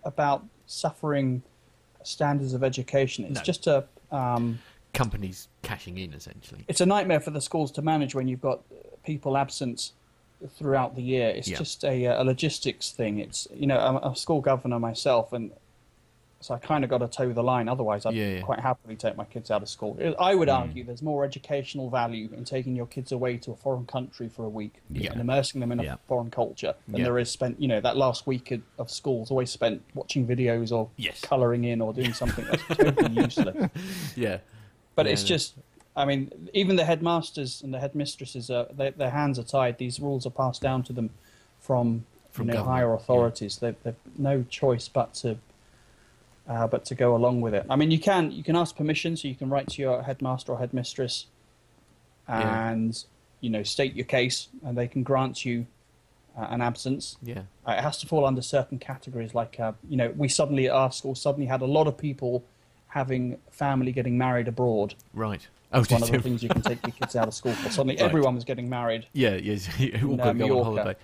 about 0.03 0.43
suffering 0.67 1.41
standards 2.03 2.53
of 2.53 2.63
education. 2.63 3.25
It's 3.25 3.36
No. 3.39 3.43
just 3.43 3.67
a 3.67 3.86
um, 4.12 4.60
companies 4.93 5.47
cashing 5.62 5.97
in 5.97 6.13
essentially. 6.13 6.63
it's 6.67 6.79
a 6.81 6.86
nightmare 6.86 7.19
for 7.19 7.31
the 7.31 7.41
schools 7.41 7.71
to 7.73 7.81
manage 7.81 8.15
when 8.15 8.27
you've 8.27 8.41
got 8.41 8.62
people 9.03 9.36
absent 9.36 9.91
throughout 10.58 10.95
the 10.95 11.01
year. 11.01 11.29
It's 11.29 11.47
Yeah. 11.47 11.58
just 11.58 11.84
a, 11.84 12.08
uh, 12.08 12.21
a 12.21 12.23
logistics 12.23 12.91
thing. 12.91 13.19
It's 13.19 13.47
you 13.53 13.67
know 13.67 13.77
I'm 13.79 13.97
a 13.97 14.15
school 14.15 14.41
governor 14.41 14.79
myself, 14.79 15.34
and 15.34 15.51
So 16.45 16.53
I 16.53 16.60
kind 16.60 16.84
of 16.84 16.91
got 16.91 16.99
to 16.99 17.08
toe 17.08 17.34
the 17.34 17.41
line. 17.41 17.67
Otherwise, 17.67 18.05
I'd 18.05 18.13
Yeah, 18.13 18.36
yeah. 18.36 18.41
quite 18.41 18.60
happily 18.60 18.95
take 18.95 19.17
my 19.17 19.25
kids 19.25 19.49
out 19.49 19.63
of 19.63 19.67
school. 19.67 19.97
I 20.19 20.36
would 20.36 20.47
hmm. 20.47 20.53
argue 20.53 20.84
there's 20.84 21.01
more 21.01 21.25
educational 21.25 21.89
value 21.89 22.29
in 22.38 22.45
taking 22.45 22.75
your 22.75 22.86
kids 22.86 23.12
away 23.12 23.38
to 23.38 23.51
a 23.51 23.55
foreign 23.55 23.88
country 23.88 24.29
for 24.29 24.45
a 24.45 24.49
week 24.49 24.75
Yeah. 24.91 25.12
and 25.12 25.21
immersing 25.21 25.60
them 25.60 25.71
in 25.71 25.79
a 25.79 25.97
foreign 26.08 26.29
culture 26.29 26.75
than 26.88 27.01
there 27.01 27.17
is 27.17 27.31
spent. 27.31 27.60
You 27.60 27.67
know, 27.67 27.81
that 27.81 27.97
last 27.97 28.27
week 28.27 28.51
of- 28.51 28.62
of 28.77 28.91
school 28.91 29.23
is 29.23 29.31
always 29.31 29.49
spent 29.49 29.81
watching 29.95 30.27
videos 30.27 30.71
or 30.71 30.89
Yes. 30.97 31.19
colouring 31.19 31.63
in 31.63 31.81
or 31.81 31.93
doing 31.93 32.13
something 32.13 32.45
that's 32.45 32.63
totally 32.77 33.13
useless. 33.23 33.71
Yeah. 34.15 34.38
But 34.93 35.08
it's 35.08 35.23
just, 35.23 35.55
I 35.95 36.05
mean, 36.05 36.31
even 36.53 36.75
the 36.75 36.86
headmasters 36.86 37.63
and 37.63 37.73
the 37.73 37.79
headmistresses, 37.79 38.51
are, 38.51 38.71
they, 38.71 38.91
their 38.91 39.10
hands 39.10 39.39
are 39.39 39.43
tied. 39.43 39.79
These 39.79 39.99
rules 39.99 40.27
are 40.27 40.36
passed 40.43 40.62
down 40.62 40.84
to 40.84 40.93
them 40.93 41.10
from, 41.60 42.05
From 42.29 42.49
you 42.49 42.53
know, 42.53 42.63
higher 42.63 42.93
authorities. 42.93 43.58
They've, 43.58 43.75
they've 43.81 43.95
no 44.15 44.43
choice 44.43 44.88
but 44.88 45.15
to, 45.15 45.39
uh, 46.47 46.67
but 46.67 46.86
to 46.86 46.95
go 46.95 47.15
along 47.15 47.41
with 47.41 47.53
it. 47.53 47.65
I 47.69 47.75
mean, 47.75 47.91
you 47.91 47.99
can 47.99 48.31
you 48.31 48.43
can 48.43 48.55
ask 48.55 48.75
permission, 48.75 49.15
so 49.17 49.27
you 49.27 49.36
can 49.36 49.49
write 49.49 49.67
to 49.69 49.81
your 49.81 50.03
headmaster 50.03 50.51
or 50.51 50.60
headmistress, 50.60 51.27
Yeah. 52.29 52.69
and 52.71 53.03
you 53.41 53.49
know 53.49 53.63
state 53.63 53.93
your 53.95 54.05
case, 54.05 54.47
and 54.63 54.77
they 54.77 54.88
can 54.88 55.03
grant 55.03 55.45
you 55.45 55.65
uh, 56.38 56.47
an 56.49 56.62
absence. 56.62 57.17
Yeah. 57.23 57.43
Uh, 57.67 57.73
it 57.73 57.81
has 57.81 57.97
to 57.99 58.08
fall 58.08 58.25
under 58.25 58.41
certain 58.41 58.79
categories, 58.79 59.34
like 59.34 59.60
uh, 59.60 59.73
you 59.89 59.97
know, 59.97 60.13
we 60.17 60.27
suddenly 60.27 60.67
at 60.67 60.73
our 60.73 60.91
school 60.91 61.15
suddenly 61.15 61.47
had 61.47 61.62
a 61.62 61.65
lot 61.65 61.88
of 61.88 61.97
people 61.97 62.43
having 62.88 63.38
family 63.51 63.91
getting 63.91 64.17
married 64.17 64.47
abroad. 64.47 64.95
Right. 65.13 65.47
Oh, 65.73 65.84
one 65.89 66.03
of 66.03 66.10
the 66.12 66.21
things 66.21 66.41
you 66.41 66.47
can 66.47 66.62
take 66.62 66.81
your 66.88 66.93
kids 66.93 67.15
out 67.17 67.27
of 67.27 67.34
school 67.34 67.51
for. 67.53 67.69
Suddenly, 67.69 67.95
Right. 67.99 68.05
everyone 68.05 68.36
was 68.36 68.45
getting 68.45 68.69
married. 68.69 69.08
Yeah, 69.12 69.36
yes, 69.36 69.67
all 69.79 69.84
In, 70.12 70.17
got 70.17 70.27
uh, 70.27 70.29
on 70.29 70.38
Mallorca. 70.38 70.95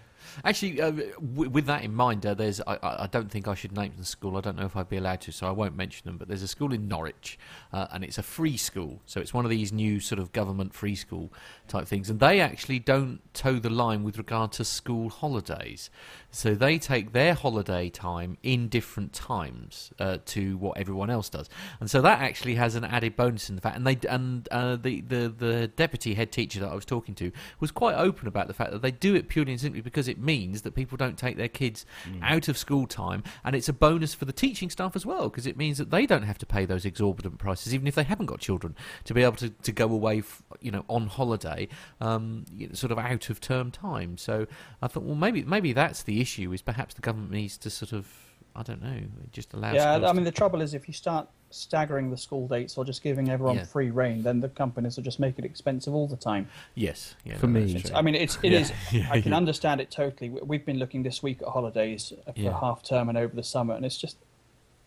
Actually, 0.44 0.82
uh, 0.82 0.92
w- 0.92 1.50
with 1.50 1.66
that 1.66 1.84
in 1.84 1.94
mind, 1.94 2.26
uh, 2.26 2.34
there's 2.34 2.62
I, 2.62 2.78
I 2.82 3.04
I 3.04 3.08
don't 3.08 3.30
think 3.30 3.48
I 3.48 3.56
should 3.56 3.76
name 3.76 3.94
the 3.98 4.06
school. 4.06 4.38
I 4.38 4.42
don't 4.42 4.58
know 4.58 4.66
if 4.66 4.76
I'd 4.76 4.90
be 4.90 4.98
allowed 4.98 5.22
to, 5.22 5.32
so 5.32 5.48
I 5.48 5.52
won't 5.52 5.76
mention 5.76 6.06
them. 6.06 6.18
But 6.18 6.28
there's 6.28 6.44
a 6.44 6.48
school 6.48 6.74
in 6.74 6.88
Norwich, 6.88 7.38
uh, 7.74 7.88
and 7.92 8.04
it's 8.04 8.18
a 8.18 8.24
free 8.24 8.58
school, 8.58 9.02
so 9.06 9.20
it's 9.20 9.34
one 9.34 9.46
of 9.46 9.52
these 9.52 9.72
new 9.72 10.00
sort 10.00 10.20
of 10.20 10.32
government 10.32 10.74
free 10.74 10.96
school 10.96 11.32
type 11.68 11.88
things, 11.88 12.10
and 12.10 12.20
they 12.20 12.40
actually 12.40 12.80
don't 12.80 13.20
toe 13.34 13.60
the 13.60 13.70
line 13.70 14.04
with 14.04 14.18
regard 14.18 14.52
to 14.54 14.66
school 14.66 15.10
holidays. 15.10 15.90
So 16.32 16.56
they 16.56 16.78
take 16.78 17.12
their 17.12 17.34
holiday 17.34 17.90
time 17.90 18.38
in 18.42 18.70
different 18.70 19.14
times 19.14 19.92
uh, 20.00 20.20
to 20.28 20.58
what 20.58 20.78
everyone 20.78 21.10
else 21.10 21.30
does, 21.30 21.50
and 21.80 21.90
so 21.90 22.02
that 22.02 22.22
actually 22.22 22.56
has 22.56 22.76
an 22.76 22.84
added 22.86 23.16
bonus 23.16 23.50
in 23.50 23.56
the 23.56 23.62
fact. 23.62 23.76
And 23.76 23.86
they 23.86 23.98
and 24.08 24.48
uh, 24.50 24.76
the 24.76 25.02
the 25.02 25.34
the 25.38 25.68
deputy 25.68 26.14
head 26.14 26.32
teacher 26.32 26.60
that 26.62 26.70
I 26.70 26.76
was 26.76 26.86
talking 26.86 27.16
to 27.16 27.32
was 27.60 27.72
quite 27.72 27.96
open 27.96 28.28
about 28.28 28.48
the 28.48 28.54
fact 28.54 28.72
that 28.72 28.82
they 28.82 28.92
do 28.92 29.16
it 29.16 29.28
purely 29.28 29.52
and 29.52 29.62
simply 29.62 29.82
because 29.82 30.08
it 30.08 30.18
means 30.22 30.62
that 30.62 30.76
people 30.76 30.98
don't 30.98 31.18
take 31.18 31.38
their 31.38 31.48
kids 31.48 31.86
out 32.22 32.48
of 32.48 32.58
school 32.58 32.88
time, 32.88 33.24
and 33.44 33.56
it's 33.56 33.68
a 33.70 33.74
bonus 33.74 34.14
for 34.14 34.26
the 34.26 34.34
teaching 34.34 34.70
staff 34.70 34.96
as 34.96 35.06
well 35.06 35.30
because 35.30 35.46
it 35.48 35.58
means 35.58 35.78
that 35.78 35.90
they 35.92 36.06
don't 36.06 36.24
have 36.24 36.38
to 36.38 36.46
pay 36.46 36.66
those 36.66 36.86
exorbitant 36.86 37.38
prices, 37.38 37.74
even 37.74 37.88
if 37.88 37.96
they 37.96 38.04
haven't 38.04 38.28
got 38.28 38.40
children, 38.40 38.76
to 39.06 39.14
be 39.14 39.24
able 39.24 39.36
to, 39.38 39.50
to 39.50 39.72
go 39.72 39.86
away, 39.86 40.20
f- 40.20 40.42
you 40.62 40.72
know, 40.72 40.86
on 40.88 41.08
holiday, 41.08 41.68
um, 42.00 42.46
sort 42.74 42.92
of 42.92 43.00
out 43.00 43.30
of 43.30 43.42
term 43.42 43.72
time. 43.72 44.18
So 44.18 44.48
I 44.82 44.88
thought, 44.88 45.04
well, 45.04 45.16
maybe 45.16 45.44
maybe 45.44 45.74
that's 45.74 46.04
the 46.04 46.22
issue 46.22 46.52
is 46.54 46.62
perhaps 46.62 46.94
the 46.94 47.02
government 47.02 47.32
needs 47.32 47.58
to 47.60 47.70
sort 47.70 47.94
of, 47.94 48.08
I 48.56 48.64
don't 48.64 48.82
know, 48.82 49.00
just 49.32 49.54
allow. 49.54 49.74
yeah, 49.74 49.96
I 49.96 50.14
mean, 50.14 50.18
to- 50.18 50.32
the 50.32 50.32
trouble 50.32 50.62
is 50.62 50.74
if 50.74 50.88
you 50.88 50.94
start 50.94 51.28
staggering 51.52 52.10
the 52.10 52.18
school 52.18 52.48
dates 52.48 52.78
or 52.78 52.86
just 52.86 53.04
giving 53.04 53.30
everyone 53.30 53.58
Yeah. 53.58 53.66
free 53.66 53.90
reign, 53.92 54.24
then 54.24 54.40
the 54.40 54.50
companies 54.50 54.96
will 54.96 55.04
just 55.04 55.20
make 55.20 55.38
it 55.38 55.46
expensive 55.46 55.94
all 55.94 56.08
the 56.08 56.16
time. 56.16 56.48
yes, 56.76 57.16
yeah, 57.24 57.38
For 57.38 57.48
no, 57.48 57.60
me- 57.60 57.84
I 57.94 58.02
mean, 58.02 58.16
it's 58.16 58.38
it 58.42 58.52
Yeah. 58.54 58.60
is. 58.60 58.72
I 59.12 59.22
can 59.22 59.34
understand 59.34 59.82
it 59.82 59.92
totally. 59.92 60.30
We- 60.30 60.42
We've 60.42 60.66
been 60.66 60.80
looking 60.80 61.04
this 61.04 61.22
week 61.22 61.42
at 61.42 61.48
holidays 61.50 62.14
for 62.26 62.34
Yeah. 62.36 62.60
half 62.60 62.84
term 62.84 63.10
and 63.10 63.18
over 63.18 63.36
the 63.36 63.44
summer, 63.44 63.74
and 63.76 63.86
it's 63.86 63.98
just 63.98 64.18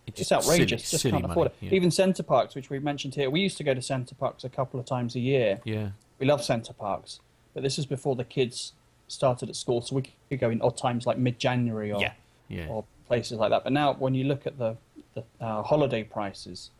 It's 0.06 0.20
it's 0.20 0.32
outrageous. 0.32 0.82
silly- 0.84 0.90
just 0.90 1.02
silly 1.02 1.12
can't 1.12 1.24
afford 1.24 1.46
money, 1.48 1.54
it. 1.62 1.66
yeah. 1.66 1.76
Even 1.76 1.90
Center 1.90 2.22
Parcs, 2.22 2.54
which 2.54 2.68
we've 2.70 2.82
mentioned 2.82 3.14
here, 3.14 3.30
we 3.30 3.40
used 3.40 3.56
to 3.58 3.64
go 3.64 3.72
to 3.74 3.80
Center 3.82 4.14
Parcs 4.14 4.44
a 4.44 4.48
couple 4.48 4.78
of 4.80 4.86
times 4.86 5.14
a 5.16 5.20
year. 5.20 5.60
yeah, 5.64 5.90
We 6.18 6.26
love 6.26 6.42
Center 6.44 6.72
Parcs, 6.72 7.20
but 7.54 7.62
this 7.62 7.78
is 7.78 7.86
before 7.86 8.14
the 8.16 8.24
kids 8.24 8.72
started 9.08 9.48
at 9.48 9.56
school, 9.56 9.80
so 9.82 9.96
we 9.96 10.02
could 10.30 10.40
go 10.40 10.50
in 10.50 10.60
odd 10.62 10.76
times 10.76 11.06
like 11.06 11.18
mid-January 11.18 11.90
or 11.92 12.00
yeah, 12.00 12.12
yeah, 12.48 12.68
or 12.68 12.84
places 13.06 13.38
like 13.38 13.50
that. 13.50 13.64
But 13.64 13.72
now, 13.72 13.92
when 13.94 14.14
you 14.14 14.24
look 14.24 14.46
at 14.46 14.58
the 14.58 14.76
the 15.14 15.24
uh, 15.40 15.62
holiday 15.62 16.02
prices, 16.02 16.70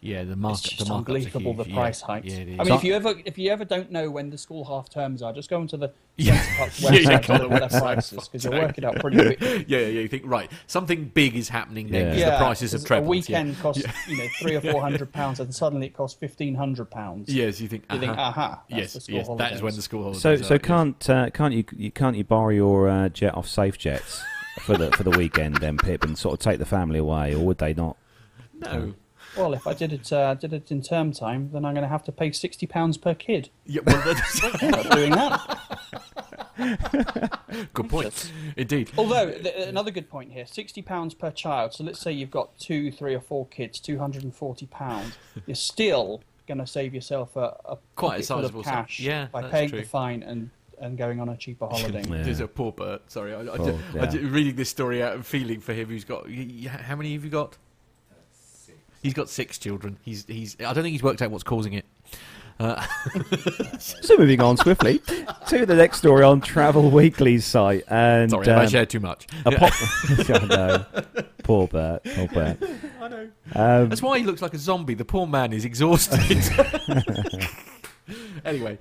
yeah. 0.00 0.24
The 0.24 0.36
market. 0.36 0.58
it's 0.60 0.68
just 0.76 0.78
the 0.78 0.84
markups 0.84 0.94
are 0.94 0.98
unbelievable 0.98 1.54
the 1.54 1.64
price 1.64 2.00
yeah. 2.02 2.06
hikes. 2.06 2.26
Yeah. 2.26 2.56
I 2.58 2.64
mean, 2.64 2.74
if 2.74 2.84
you 2.84 2.94
ever 2.94 3.14
if 3.24 3.38
you 3.38 3.50
ever 3.50 3.64
don't 3.64 3.90
know 3.90 4.10
when 4.10 4.30
the 4.30 4.38
school 4.38 4.64
half 4.64 4.88
terms 4.88 5.22
are, 5.22 5.32
just 5.32 5.50
go 5.50 5.60
into 5.60 5.76
the 5.76 5.92
Yeah. 6.16 6.40
Center 6.40 6.56
Parcs 6.58 6.80
Yeah, 6.82 6.90
yeah, 6.90 6.98
website 7.18 7.28
and 7.30 7.42
look 7.42 7.62
at 7.62 7.70
their 7.70 7.80
prices 7.80 8.28
because 8.28 8.44
you'll 8.44 8.54
work 8.54 8.76
it 8.76 8.84
out 8.84 8.96
pretty 8.96 9.16
quickly. 9.16 9.64
yeah, 9.68 9.78
yeah, 9.78 10.00
you 10.00 10.08
think 10.08 10.24
right, 10.26 10.50
something 10.66 11.06
big 11.14 11.36
is 11.36 11.48
happening 11.48 11.88
then 11.90 12.06
Yeah. 12.06 12.10
'cause 12.10 12.20
Yeah, 12.20 12.30
the 12.30 12.36
prices 12.38 12.72
have 12.72 12.80
'cause 12.80 12.86
trebled. 12.86 13.06
A 13.06 13.10
weekend 13.10 13.54
yeah. 13.54 13.62
costs 13.62 13.84
you 14.08 14.16
know 14.16 14.26
three 14.40 14.56
or 14.56 14.60
four 14.60 14.80
hundred 14.80 15.12
pounds, 15.12 15.40
and 15.40 15.54
suddenly 15.54 15.86
it 15.86 15.94
costs 15.94 16.18
fifteen 16.18 16.54
hundred 16.54 16.90
pounds. 16.90 17.32
Yes, 17.32 17.60
you 17.60 17.68
think. 17.68 17.84
You 17.92 17.98
think, 17.98 18.12
uh-huh. 18.12 18.22
aha, 18.22 18.62
that's 18.68 18.94
yes, 18.94 19.06
the 19.06 19.12
yes, 19.12 19.28
that 19.36 19.52
is 19.52 19.62
when 19.62 19.74
the 19.74 19.82
school 19.82 20.02
holidays. 20.02 20.22
So, 20.22 20.32
are, 20.32 20.42
so 20.42 20.58
can't 20.58 21.10
uh, 21.10 21.30
can't 21.30 21.54
you, 21.54 21.64
you 21.76 21.90
can't 21.90 22.16
you 22.16 22.24
borrow 22.24 22.50
your 22.50 22.88
uh, 22.88 23.08
jet 23.08 23.34
off 23.34 23.48
Safe 23.48 23.78
Jets 23.78 24.22
for 24.60 24.76
the 24.76 24.90
for 24.92 25.02
the 25.02 25.10
weekend 25.10 25.56
then, 25.56 25.76
Pip, 25.78 26.04
and 26.04 26.16
sort 26.18 26.34
of 26.34 26.38
take 26.40 26.58
the 26.58 26.66
family 26.66 26.98
away, 26.98 27.34
or 27.34 27.44
would 27.46 27.58
they 27.58 27.74
not? 27.74 27.96
no. 28.54 28.94
Well, 29.36 29.52
if 29.52 29.66
I 29.66 29.74
did 29.74 29.92
it 29.92 30.10
uh, 30.12 30.34
did 30.34 30.52
it 30.54 30.70
in 30.72 30.80
term 30.82 31.12
time, 31.12 31.50
then 31.52 31.64
I'm 31.64 31.74
going 31.74 31.82
to 31.82 31.88
have 31.88 32.02
to 32.04 32.12
pay 32.12 32.32
sixty 32.32 32.66
pounds 32.66 32.96
per 32.96 33.14
kid. 33.14 33.50
Yeah, 33.66 33.82
well, 33.86 34.02
that's 34.04 34.42
I'm 34.62 34.70
not 34.70 34.90
doing 34.90 35.10
that. 35.12 35.68
good 37.74 37.88
point. 37.88 38.32
Indeed. 38.56 38.90
Although 38.96 39.30
th- 39.32 39.68
another 39.68 39.90
good 39.90 40.08
point 40.08 40.32
here, 40.32 40.46
sixty 40.46 40.80
pounds 40.82 41.14
per 41.14 41.30
child. 41.30 41.74
So 41.74 41.84
let's 41.84 42.00
say 42.00 42.10
you've 42.10 42.30
got 42.30 42.58
two, 42.58 42.90
three, 42.90 43.14
or 43.14 43.20
four 43.20 43.46
kids, 43.46 43.78
two 43.80 43.98
hundred 43.98 44.24
and 44.24 44.34
forty 44.34 44.66
pounds. 44.66 45.16
You're 45.46 45.54
still 45.54 46.22
going 46.46 46.58
to 46.58 46.66
save 46.66 46.94
yourself 46.94 47.36
a, 47.36 47.54
a 47.66 47.78
Quite 47.94 48.08
a 48.08 48.10
pocket 48.12 48.24
sizable 48.24 48.60
of 48.60 48.66
cash 48.66 48.98
Yeah, 49.00 49.26
by 49.30 49.42
paying 49.50 49.68
true. 49.68 49.80
the 49.80 49.86
fine 49.86 50.22
and 50.22 50.50
and 50.80 50.96
going 50.98 51.20
on 51.20 51.28
a 51.28 51.36
cheaper 51.36 51.66
holiday. 51.66 52.02
Yeah. 52.08 52.22
There's 52.22 52.40
a 52.40 52.48
poor 52.48 52.72
Bert. 52.72 53.10
Sorry, 53.10 53.34
I, 53.34 53.40
I, 53.40 53.46
Oh, 53.48 53.64
did- 53.64 53.74
I 53.94 53.96
yeah. 54.04 54.06
did- 54.06 54.22
reading 54.24 54.56
this 54.56 54.68
story 54.70 55.02
out 55.02 55.14
and 55.14 55.24
feeling 55.26 55.60
for 55.60 55.72
him. 55.72 55.88
Who's 55.88 56.04
got? 56.04 56.26
y- 56.26 56.48
y- 56.64 56.68
How 56.68 56.96
many 56.96 57.12
have 57.14 57.24
you 57.24 57.30
got? 57.30 57.56
He's 59.02 59.14
got 59.14 59.28
six 59.28 59.58
children. 59.58 59.96
He's 60.02 60.24
he's. 60.26 60.56
I 60.60 60.72
don't 60.72 60.82
think 60.82 60.88
he's 60.92 61.02
worked 61.02 61.22
out 61.22 61.30
what's 61.30 61.44
causing 61.44 61.72
it. 61.74 61.84
Uh, 62.58 62.84
So 63.78 64.16
moving 64.18 64.40
on 64.40 64.56
swiftly 64.56 64.98
to 65.48 65.64
the 65.64 65.76
next 65.76 65.98
story 65.98 66.24
on 66.24 66.40
Travel 66.40 66.90
Weekly's 66.90 67.44
site, 67.44 67.84
and 67.88 68.28
sorry, 68.30 68.46
have 68.48 68.58
I 68.58 68.64
um, 68.64 68.68
shared 68.68 68.90
too 68.90 68.98
much? 68.98 69.28
a 69.46 69.52
pop- 69.52 69.72
I 70.42 70.46
know. 70.46 70.84
Poor 71.44 71.68
Bert. 71.68 72.02
Poor 72.16 72.26
Bert. 72.26 72.56
I 73.00 73.08
know. 73.08 73.28
Um, 73.54 73.88
That's 73.88 74.02
why 74.02 74.18
he 74.18 74.24
looks 74.24 74.42
like 74.42 74.54
a 74.54 74.58
zombie. 74.58 74.94
The 74.94 75.04
poor 75.04 75.28
man 75.28 75.52
is 75.52 75.64
exhausted. 75.64 76.20
anyway, 78.44 78.78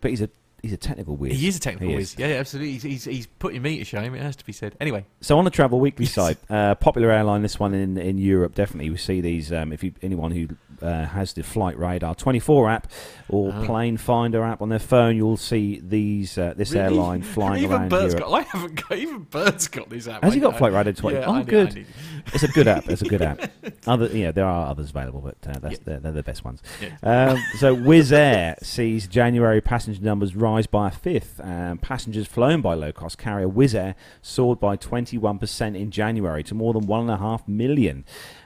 but 0.00 0.10
he's 0.10 0.22
a 0.22 0.30
he's 0.62 0.72
a 0.72 0.76
technical 0.76 1.16
whiz. 1.16 1.38
he 1.38 1.48
is 1.48 1.56
a 1.56 1.60
technical 1.60 1.94
whiz. 1.94 2.14
Yeah, 2.18 2.28
yeah, 2.28 2.34
absolutely. 2.36 2.72
He's, 2.72 2.82
he's 2.82 3.04
he's 3.04 3.26
putting 3.26 3.60
me 3.62 3.78
to 3.78 3.84
shame. 3.84 4.14
It 4.14 4.22
has 4.22 4.36
to 4.36 4.44
be 4.46 4.52
said. 4.52 4.76
Anyway, 4.80 5.04
So 5.20 5.38
on 5.38 5.44
the 5.44 5.50
Travel 5.50 5.80
Weekly 5.80 6.06
side, 6.06 6.36
uh, 6.48 6.74
popular 6.76 7.10
airline, 7.10 7.42
this 7.42 7.58
one 7.58 7.74
in, 7.74 7.98
in 7.98 8.18
Europe, 8.18 8.54
definitely 8.54 8.90
we 8.90 8.96
see 8.96 9.20
these. 9.20 9.52
Um, 9.52 9.72
if 9.72 9.82
you 9.82 9.92
anyone 10.02 10.30
who 10.30 10.48
uh, 10.84 11.04
has 11.06 11.32
the 11.32 11.42
Flight 11.42 11.78
Radar 11.78 12.14
24 12.14 12.70
app 12.70 12.90
or 13.28 13.52
Oh. 13.54 13.64
Plane 13.64 13.96
Finder 13.96 14.42
app 14.42 14.62
on 14.62 14.68
their 14.68 14.78
phone, 14.78 15.16
you'll 15.16 15.36
see 15.36 15.80
these 15.80 16.36
uh, 16.38 16.54
this 16.56 16.72
Really? 16.72 16.84
airline 16.84 17.22
flying 17.22 17.62
even 17.64 17.76
around 17.76 17.88
Bert's 17.88 18.14
Europe. 18.14 18.28
got. 18.30 18.34
I 18.38 18.42
haven't 18.42 18.88
got. 18.88 18.98
Even 18.98 19.22
Bert's 19.22 19.68
got 19.68 19.88
this 19.90 20.06
app. 20.08 20.22
Has 20.24 20.34
he 20.34 20.40
I- 20.40 20.42
got 20.42 20.58
Flight 20.58 20.72
Radar 20.72 20.92
24? 20.92 21.12
Yeah, 21.12 21.26
oh, 21.26 21.32
I 21.40 21.42
good. 21.42 21.70
I 21.70 21.74
need- 21.74 21.86
It's 22.34 22.42
a 22.42 22.48
good 22.48 22.68
app. 22.68 22.88
It's 22.88 23.02
a 23.02 23.06
good 23.08 23.22
app. 23.22 23.50
Other, 23.86 24.06
yeah, 24.06 24.30
there 24.32 24.44
are 24.46 24.68
others 24.68 24.90
available, 24.90 25.20
but 25.20 25.36
uh, 25.48 25.58
that's 25.58 25.74
Yeah. 25.74 25.78
they're, 25.84 25.98
they're 26.00 26.12
the 26.12 26.22
best 26.22 26.44
ones. 26.44 26.62
Yeah. 26.80 26.96
Um, 27.32 27.42
so 27.58 27.74
Wizz 27.76 28.12
Air 28.12 28.56
sees 28.62 29.06
January 29.08 29.60
passenger 29.60 30.00
numbers 30.02 30.36
rise 30.36 30.66
by 30.66 30.88
a 30.88 30.90
fifth. 30.90 31.40
Um, 31.42 31.78
passengers 31.78 32.26
flown 32.26 32.60
by 32.60 32.74
low-cost 32.74 33.18
carrier 33.18 33.48
Wizz 33.48 33.74
Air 33.74 33.94
soared 34.20 34.60
by 34.60 34.76
21% 34.76 35.76
in 35.76 35.90
January 35.90 36.42
to 36.44 36.54
more 36.54 36.72
than 36.72 36.86
one 36.86 37.00
and 37.02 37.10
a 37.10 37.16
half 37.18 37.46
million. 37.48 38.04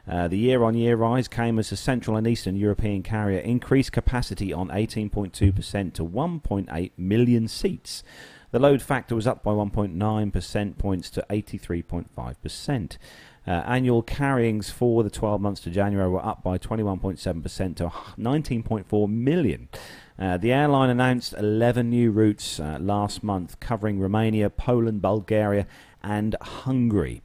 Uh, 0.09 0.27
the 0.29 0.39
year-on-year 0.39 0.97
rise 0.97 1.29
came 1.29 1.59
as 1.59 1.71
the 1.71 1.77
Central 1.77 2.17
and 2.17 2.27
Eastern 2.27 2.57
European 2.57 3.03
carrier 3.03 3.41
increased 3.41 3.93
capacity 3.93 4.53
on 4.53 4.69
18.2% 4.69 5.93
to 5.93 6.05
1.8 6.05 6.91
million 6.97 7.49
seats. 7.49 8.03
The 8.53 8.61
load 8.61 8.81
factor 8.81 9.15
was 9.15 9.27
up 9.27 9.43
by 9.43 9.51
1.9 9.51 10.33
percent 10.33 10.79
points 10.79 11.11
to 11.11 11.27
83.5%. 11.29 12.97
Uh, 13.47 13.51
annual 13.67 14.03
carryings 14.03 14.71
for 14.71 15.05
the 15.05 15.11
12 15.11 15.41
months 15.41 15.61
to 15.61 15.71
January 15.71 16.09
were 16.09 16.25
up 16.25 16.43
by 16.43 16.59
21.7% 16.59 17.77
to 17.77 17.89
19.4 17.89 19.09
million. 19.09 19.69
Uh, 20.19 20.37
the 20.37 20.53
airline 20.53 20.91
announced 20.91 21.35
11 21.39 21.91
new 21.91 22.11
routes 22.11 22.59
uh, 22.59 22.79
last 22.81 23.23
month 23.23 23.61
covering 23.61 24.01
Romania, 24.01 24.51
Poland, 24.51 25.01
Bulgaria, 25.03 25.67
and 26.03 26.35
Hungary. 26.41 27.23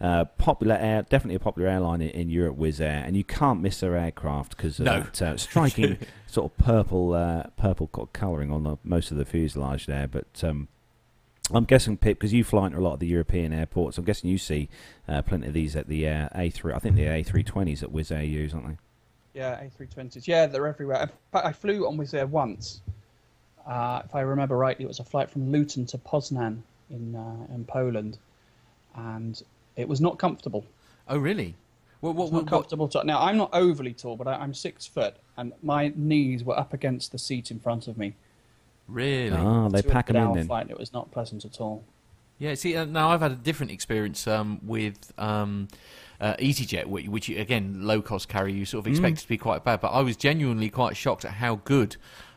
Uh, 0.00 0.24
popular 0.24 0.76
air, 0.76 1.02
definitely 1.02 1.34
a 1.34 1.40
popular 1.40 1.68
airline 1.68 2.00
in, 2.00 2.08
in 2.10 2.30
Europe, 2.30 2.56
Wizz 2.56 2.80
Air, 2.80 3.04
and 3.06 3.16
you 3.18 3.22
can't 3.24 3.60
miss 3.60 3.80
their 3.80 3.94
aircraft 3.96 4.56
because 4.56 4.80
of 4.80 4.86
No. 4.86 5.00
that 5.02 5.20
uh, 5.20 5.36
striking 5.36 5.98
sort 6.26 6.50
of 6.50 6.56
purple, 6.56 7.12
uh, 7.12 7.44
purple 7.58 7.86
colouring 7.86 8.50
on 8.50 8.62
the, 8.62 8.78
most 8.82 9.10
of 9.10 9.18
the 9.18 9.26
fuselage 9.26 9.84
there. 9.84 10.08
But 10.08 10.42
um, 10.42 10.68
I'm 11.52 11.64
guessing, 11.64 11.96
Pip, 11.96 12.18
because 12.18 12.32
you 12.32 12.44
fly 12.44 12.66
into 12.66 12.78
a 12.78 12.80
lot 12.80 12.94
of 12.94 13.00
the 13.00 13.06
European 13.06 13.52
airports. 13.52 13.98
I'm 13.98 14.04
guessing 14.04 14.30
you 14.30 14.38
see 14.38 14.68
uh, 15.08 15.22
plenty 15.22 15.48
of 15.48 15.52
these 15.52 15.76
at 15.76 15.88
the 15.88 16.06
uh, 16.08 16.28
A3. 16.34 16.74
I 16.74 16.78
think 16.78 16.96
the 16.96 17.04
A320s 17.04 17.82
at 17.82 17.90
Wizz 17.90 18.12
Air 18.12 18.22
use, 18.22 18.54
aren't 18.54 18.68
they? 18.68 18.76
Yeah, 19.34 19.60
A320s. 19.60 20.26
Yeah, 20.26 20.46
they're 20.46 20.66
everywhere. 20.66 21.02
In 21.02 21.08
fact, 21.32 21.46
I 21.46 21.52
flew 21.52 21.86
on 21.86 21.96
Wizz 21.96 22.14
Air 22.14 22.26
once. 22.26 22.82
Uh, 23.66 24.02
if 24.04 24.14
I 24.14 24.20
remember 24.20 24.56
rightly, 24.56 24.84
it 24.84 24.88
was 24.88 25.00
a 25.00 25.04
flight 25.04 25.30
from 25.30 25.52
Luton 25.52 25.86
to 25.86 25.98
Poznan 25.98 26.62
in 26.90 27.14
uh, 27.14 27.54
in 27.54 27.64
Poland, 27.64 28.18
and 28.94 29.40
it 29.76 29.88
was 29.88 30.00
not 30.00 30.18
comfortable. 30.18 30.64
Oh, 31.08 31.18
really? 31.18 31.54
What, 32.00 32.14
what, 32.14 32.32
what, 32.32 32.44
not 32.44 32.50
comfortable. 32.50 32.88
To, 32.88 33.04
now, 33.04 33.20
I'm 33.20 33.36
not 33.36 33.50
overly 33.52 33.92
tall, 33.92 34.16
but 34.16 34.26
I, 34.26 34.34
I'm 34.34 34.54
six 34.54 34.86
foot, 34.86 35.16
and 35.36 35.52
my 35.62 35.92
knees 35.94 36.42
were 36.42 36.58
up 36.58 36.72
against 36.72 37.12
the 37.12 37.18
seat 37.18 37.50
in 37.50 37.60
front 37.60 37.88
of 37.88 37.98
me. 37.98 38.14
Really? 38.90 39.36
Ah, 39.36 39.68
they 39.68 39.82
To 39.82 39.88
a 39.88 39.92
pack 39.92 40.06
them 40.06 40.16
in 40.16 40.32
then. 40.34 40.46
Flight, 40.46 40.70
it 40.70 40.78
was 40.78 40.92
not 40.92 41.10
pleasant 41.10 41.44
at 41.44 41.60
all. 41.60 41.84
Yeah, 42.38 42.54
see, 42.54 42.74
uh, 42.74 42.86
now 42.86 43.10
I've 43.10 43.20
had 43.20 43.32
a 43.32 43.36
different 43.36 43.70
experience 43.70 44.26
um, 44.26 44.60
with 44.62 45.12
um, 45.18 45.68
uh, 46.20 46.34
EasyJet, 46.36 46.86
which, 46.86 47.06
which 47.06 47.28
again, 47.28 47.82
low 47.82 48.00
cost 48.00 48.28
carrier, 48.28 48.54
you 48.54 48.64
sort 48.64 48.86
of 48.86 48.90
expect 48.90 49.18
it 49.18 49.22
to 49.22 49.28
be 49.28 49.36
quite 49.36 49.62
bad, 49.62 49.80
but 49.80 49.88
I 49.88 50.00
was 50.00 50.16
genuinely 50.16 50.70
quite 50.70 50.96
shocked 50.96 51.24
at 51.26 51.32
how 51.32 51.56
good. 51.56 51.96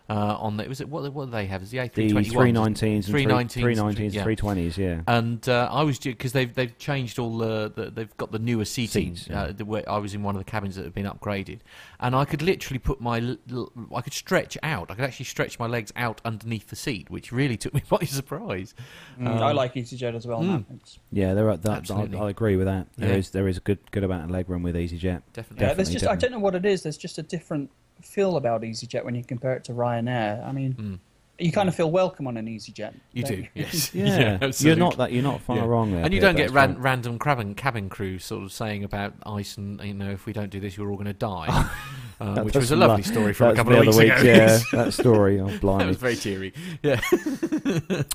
Uh, 0.09 0.35
on 0.37 0.57
the, 0.57 0.65
was 0.67 0.81
it 0.81 0.89
what, 0.89 1.11
what 1.13 1.25
do 1.25 1.31
they 1.31 1.45
have? 1.45 1.61
Is 1.63 1.71
the 1.71 1.77
A 1.77 1.83
The 1.83 2.09
three 2.09 2.11
twenty 2.11 2.35
one? 2.59 2.73
319s, 2.75 3.07
and 3.07 3.15
319s, 3.15 3.53
319s, 3.53 4.13
yeah. 4.13 4.25
320s, 4.25 4.75
yeah. 4.77 5.01
And 5.07 5.47
uh, 5.47 5.69
I 5.71 5.83
was 5.83 5.97
because 5.97 6.33
they've 6.33 6.53
they've 6.53 6.77
changed 6.77 7.19
all 7.19 7.37
the, 7.37 7.71
the 7.73 7.89
they've 7.89 8.17
got 8.17 8.31
the 8.33 8.39
newer 8.39 8.65
seating. 8.65 9.15
Seats, 9.15 9.29
yeah. 9.29 9.43
uh, 9.43 9.51
the 9.53 9.83
I 9.87 9.97
was 9.99 10.13
in 10.13 10.21
one 10.21 10.35
of 10.35 10.39
the 10.39 10.49
cabins 10.51 10.75
that 10.75 10.83
had 10.83 10.93
been 10.93 11.05
upgraded, 11.05 11.59
and 12.01 12.15
I 12.17 12.25
could 12.25 12.41
literally 12.41 12.79
put 12.79 12.99
my 12.99 13.37
I 13.95 14.01
could 14.01 14.11
stretch 14.13 14.57
out. 14.61 14.91
I 14.91 14.95
could 14.95 15.05
actually 15.05 15.25
stretch 15.25 15.57
my 15.57 15.67
legs 15.67 15.93
out 15.95 16.19
underneath 16.25 16.67
the 16.69 16.75
seat, 16.75 17.09
which 17.09 17.31
really 17.31 17.55
took 17.63 17.73
me 17.73 17.81
by 17.89 17.99
surprise. 17.99 18.75
I 19.21 19.25
Um, 19.25 19.55
like 19.55 19.73
EasyJet 19.75 20.15
as 20.15 20.27
well. 20.27 20.41
mm. 20.41 20.47
Now. 20.47 20.63
Yeah, 21.11 21.33
there 21.33 21.49
are, 21.49 21.55
that, 21.57 21.77
Absolutely. 21.77 22.17
I, 22.17 22.23
I 22.25 22.29
agree 22.29 22.57
with 22.57 22.67
that. 22.67 22.87
There 22.97 23.09
Yeah. 23.11 23.15
is 23.15 23.29
there 23.29 23.47
is 23.47 23.55
a 23.55 23.61
good 23.61 23.79
good 23.91 24.03
amount 24.03 24.25
of 24.25 24.29
legroom 24.31 24.63
with 24.63 24.75
EasyJet. 24.75 25.21
Definitely. 25.31 25.65
yeah, 25.65 25.73
there's 25.73 25.87
Definitely, 25.87 25.93
just 25.93 26.07
I 26.07 26.15
don't 26.17 26.31
know 26.31 26.39
what 26.39 26.55
it 26.55 26.65
is. 26.65 26.83
There's 26.83 26.97
just 26.97 27.17
a 27.17 27.23
different 27.23 27.69
feel 28.03 28.37
about 28.37 28.61
EasyJet 28.61 29.03
when 29.05 29.15
you 29.15 29.23
compare 29.23 29.53
it 29.53 29.63
to 29.65 29.73
Ryanair. 29.73 30.45
I 30.47 30.51
mean, 30.51 30.73
Mm. 30.73 30.99
you 31.39 31.51
kind 31.51 31.67
of 31.67 31.75
feel 31.75 31.89
welcome 31.89 32.27
on 32.27 32.37
an 32.37 32.45
EasyJet. 32.45 32.93
You 33.11 33.23
don't 33.23 33.35
do, 33.37 33.47
yes. 33.55 33.93
Yeah, 33.95 34.37
you're 34.59 34.75
not 34.75 34.97
that 34.97 35.11
you're 35.11 35.23
not 35.23 35.41
far 35.41 35.57
Yeah. 35.57 35.65
wrong 35.65 35.91
there. 35.91 36.03
and 36.05 36.13
you 36.13 36.19
don't 36.21 36.35
get 36.35 36.51
ran- 36.51 36.79
random 36.79 37.17
cabin 37.19 37.55
cabin 37.55 37.89
crew 37.89 38.19
sort 38.19 38.43
of 38.43 38.51
saying 38.51 38.83
about 38.83 39.13
ice 39.25 39.57
and 39.57 39.81
you 39.81 39.93
know 39.95 40.11
if 40.11 40.25
we 40.25 40.33
don't 40.33 40.49
do 40.51 40.59
this 40.59 40.77
you're 40.77 40.89
all 40.89 40.95
going 40.95 41.05
to 41.07 41.13
die, 41.13 41.47
uh, 42.21 42.41
which 42.43 42.55
was 42.55 42.71
a 42.71 42.75
lovely 42.75 43.03
la- 43.03 43.09
story 43.09 43.33
from 43.33 43.49
a 43.51 43.55
couple 43.55 43.73
of 43.73 43.79
weeks 43.85 43.97
other 43.97 44.05
ago. 44.05 44.23
Yeah, 44.23 44.59
that 44.73 44.93
story. 44.93 45.39
Oh, 45.39 45.47
that 45.47 45.59
blimey. 45.61 45.87
was 45.87 45.97
very 45.97 46.15
cheery. 46.15 46.53
Yeah. 46.83 47.01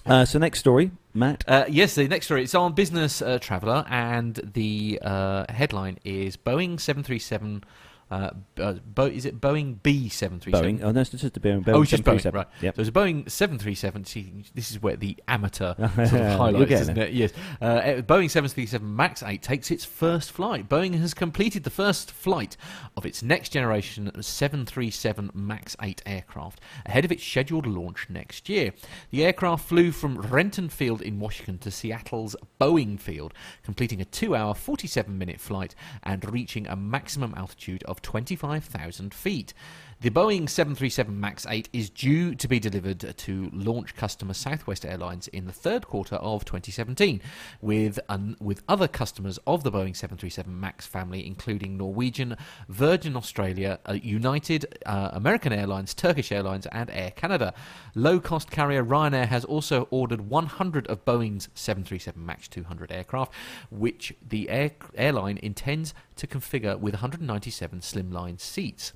Uh, 0.06 0.24
so 0.24 0.38
next 0.38 0.60
story, 0.60 0.90
Matt. 1.14 1.44
Uh, 1.46 1.64
yes, 1.68 1.94
the 1.94 2.06
next 2.08 2.26
story. 2.26 2.42
It's 2.44 2.54
on 2.54 2.72
Business 2.74 3.20
uh, 3.20 3.38
Traveller, 3.40 3.84
and 3.88 4.34
the 4.54 4.98
uh, 5.02 5.44
headline 5.48 5.98
is 6.04 6.36
Boeing 6.36 6.80
737. 6.80 7.64
Uh, 8.10 8.30
uh, 8.58 8.74
Bo- 8.86 9.06
is 9.06 9.26
it 9.26 9.40
Boeing 9.40 9.82
B 9.82 10.08
seven 10.08 10.40
three 10.40 10.52
seven? 10.52 10.78
Boeing. 10.78 10.82
Oh 10.84 10.90
no, 10.92 11.00
it's 11.00 11.10
just 11.10 11.24
a 11.36 11.40
Boeing. 11.40 11.62
Boeing 11.64 11.74
Oh, 11.74 11.82
it's 11.82 11.90
just 11.90 12.02
Boeing, 12.04 12.20
737. 12.22 12.34
right? 12.38 12.46
Yep. 12.62 12.76
So 12.76 12.80
it's 12.80 12.88
a 12.88 12.92
Boeing 12.92 13.30
737. 13.30 14.44
This 14.54 14.70
is 14.70 14.80
where 14.82 14.96
the 14.96 15.16
amateur 15.28 15.74
sort 15.78 15.98
of 15.98 16.38
highlights, 16.38 16.70
isn't 16.72 16.98
it? 16.98 17.12
Yes. 17.12 17.32
Uh, 17.60 17.64
uh, 17.64 18.00
Boeing 18.02 18.30
737 18.30 18.96
MAX 18.96 19.22
8 19.22 19.42
takes 19.42 19.70
its 19.70 19.84
first 19.84 20.32
flight. 20.32 20.68
Boeing 20.68 20.98
has 20.98 21.12
completed 21.14 21.64
the 21.64 21.70
first 21.70 22.10
flight 22.10 22.56
of 22.96 23.04
its 23.04 23.22
next 23.22 23.50
generation 23.50 24.10
737 24.22 25.30
MAX 25.34 25.76
8 25.82 26.02
aircraft 26.06 26.60
ahead 26.86 27.04
of 27.04 27.12
its 27.12 27.24
scheduled 27.24 27.66
launch 27.66 28.06
next 28.08 28.48
year. 28.48 28.72
The 29.10 29.24
aircraft 29.24 29.68
flew 29.68 29.92
from 29.92 30.18
Renton 30.18 30.68
Field 30.68 31.02
in 31.02 31.20
Washington 31.20 31.58
to 31.58 31.70
Seattle's 31.70 32.34
Boeing 32.60 32.98
Field, 32.98 33.34
completing 33.62 34.00
a 34.00 34.04
two-hour, 34.04 34.54
47-minute 34.54 35.40
flight 35.40 35.74
and 36.02 36.30
reaching 36.32 36.66
a 36.66 36.76
maximum 36.76 37.34
altitude 37.36 37.82
of 37.84 37.97
25,000 38.02 39.12
feet. 39.14 39.54
The 40.00 40.10
Boeing 40.10 40.48
737 40.48 41.18
MAX 41.18 41.44
8 41.44 41.68
is 41.72 41.90
due 41.90 42.32
to 42.36 42.46
be 42.46 42.60
delivered 42.60 43.16
to 43.16 43.50
launch 43.52 43.96
customer 43.96 44.32
Southwest 44.32 44.86
Airlines 44.86 45.26
in 45.26 45.46
the 45.46 45.52
third 45.52 45.88
quarter 45.88 46.14
of 46.14 46.44
2017, 46.44 47.20
with 47.60 47.98
un- 48.08 48.36
with 48.38 48.62
other 48.68 48.86
customers 48.86 49.40
of 49.44 49.64
the 49.64 49.72
Boeing 49.72 49.96
737 49.96 50.60
MAX 50.60 50.86
family, 50.86 51.26
including 51.26 51.76
Norwegian, 51.76 52.36
Virgin 52.68 53.16
Australia, 53.16 53.80
uh, 53.86 53.94
United, 53.94 54.66
uh, 54.86 55.10
American 55.14 55.52
Airlines, 55.52 55.94
Turkish 55.94 56.30
Airlines, 56.30 56.66
and 56.66 56.90
Air 56.90 57.10
Canada. 57.10 57.52
Low-cost 57.96 58.52
carrier 58.52 58.84
Ryanair 58.84 59.26
has 59.26 59.44
also 59.44 59.88
ordered 59.90 60.30
100 60.30 60.86
of 60.86 61.04
Boeing's 61.04 61.48
737 61.56 62.24
MAX 62.24 62.46
200 62.46 62.92
aircraft, 62.92 63.32
which 63.68 64.14
the 64.24 64.48
air- 64.48 64.76
airline 64.94 65.40
intends 65.42 65.92
to 66.14 66.28
configure 66.28 66.78
with 66.78 66.94
197 66.94 67.80
slimline 67.80 68.38
seats. 68.38 68.92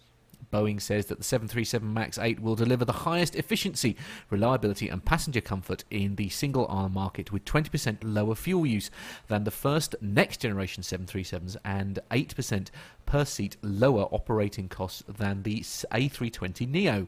Boeing 0.53 0.81
says 0.81 1.07
that 1.07 1.19
the 1.19 1.25
737 1.25 1.93
MAX 1.93 2.19
8 2.19 2.41
will 2.41 2.55
deliver 2.55 2.85
the 2.85 2.93
highest 2.93 3.35
efficiency, 3.35 3.97
reliability, 4.31 4.89
and 4.89 5.05
passenger 5.05 5.41
comfort 5.41 5.85
in 5.91 6.17
the 6.17 6.29
single 6.29 6.67
aisle 6.69 6.89
market 6.89 7.33
with 7.33 7.45
20% 7.45 7.99
lower 8.03 8.35
fuel 8.35 8.67
use 8.67 8.91
than 9.29 9.45
the 9.45 9.51
first 9.51 9.95
next 10.01 10.41
generation 10.41 10.83
737s 10.83 11.57
and 11.65 11.99
8% 12.11 12.69
per 13.07 13.25
seat 13.25 13.57
lower 13.63 14.03
operating 14.13 14.69
costs 14.69 15.03
than 15.09 15.43
the 15.43 15.61
A320 15.61 16.69
Neo. 16.69 17.07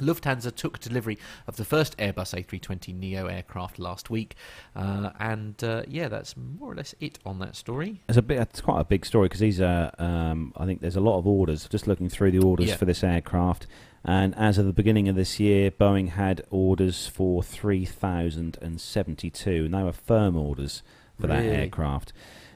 Lufthansa 0.00 0.54
took 0.54 0.78
delivery 0.80 1.18
of 1.46 1.56
the 1.56 1.64
first 1.64 1.96
Airbus 1.98 2.34
A320 2.34 2.94
Neo 2.94 3.26
aircraft 3.26 3.78
last 3.78 4.10
week, 4.10 4.34
uh, 4.74 5.10
and 5.20 5.62
uh, 5.62 5.82
yeah, 5.86 6.08
that's 6.08 6.36
more 6.36 6.72
or 6.72 6.74
less 6.74 6.94
it 7.00 7.18
on 7.24 7.38
that 7.40 7.54
story. 7.56 8.00
It's 8.08 8.18
a 8.18 8.22
bit. 8.22 8.38
It's 8.40 8.60
quite 8.60 8.80
a 8.80 8.84
big 8.84 9.04
story 9.06 9.26
because 9.26 9.40
these 9.40 9.60
are. 9.60 9.92
Um, 9.98 10.52
I 10.56 10.66
think 10.66 10.80
there's 10.80 10.96
a 10.96 11.00
lot 11.00 11.18
of 11.18 11.26
orders. 11.26 11.68
Just 11.68 11.86
looking 11.86 12.08
through 12.08 12.30
the 12.32 12.40
orders 12.40 12.68
Yeah. 12.68 12.76
for 12.76 12.84
this 12.84 13.04
aircraft, 13.04 13.66
and 14.04 14.34
as 14.36 14.58
of 14.58 14.66
the 14.66 14.72
beginning 14.72 15.08
of 15.08 15.14
this 15.16 15.38
year, 15.38 15.70
Boeing 15.70 16.10
had 16.10 16.42
orders 16.50 17.06
for 17.06 17.42
three 17.42 17.84
thousand 17.84 18.58
and 18.60 18.80
seventy-two, 18.80 19.66
and 19.66 19.74
they 19.74 19.82
were 19.82 19.92
firm 19.92 20.36
orders 20.36 20.82
for 21.20 21.26
that 21.28 21.44
aircraft. 21.44 22.12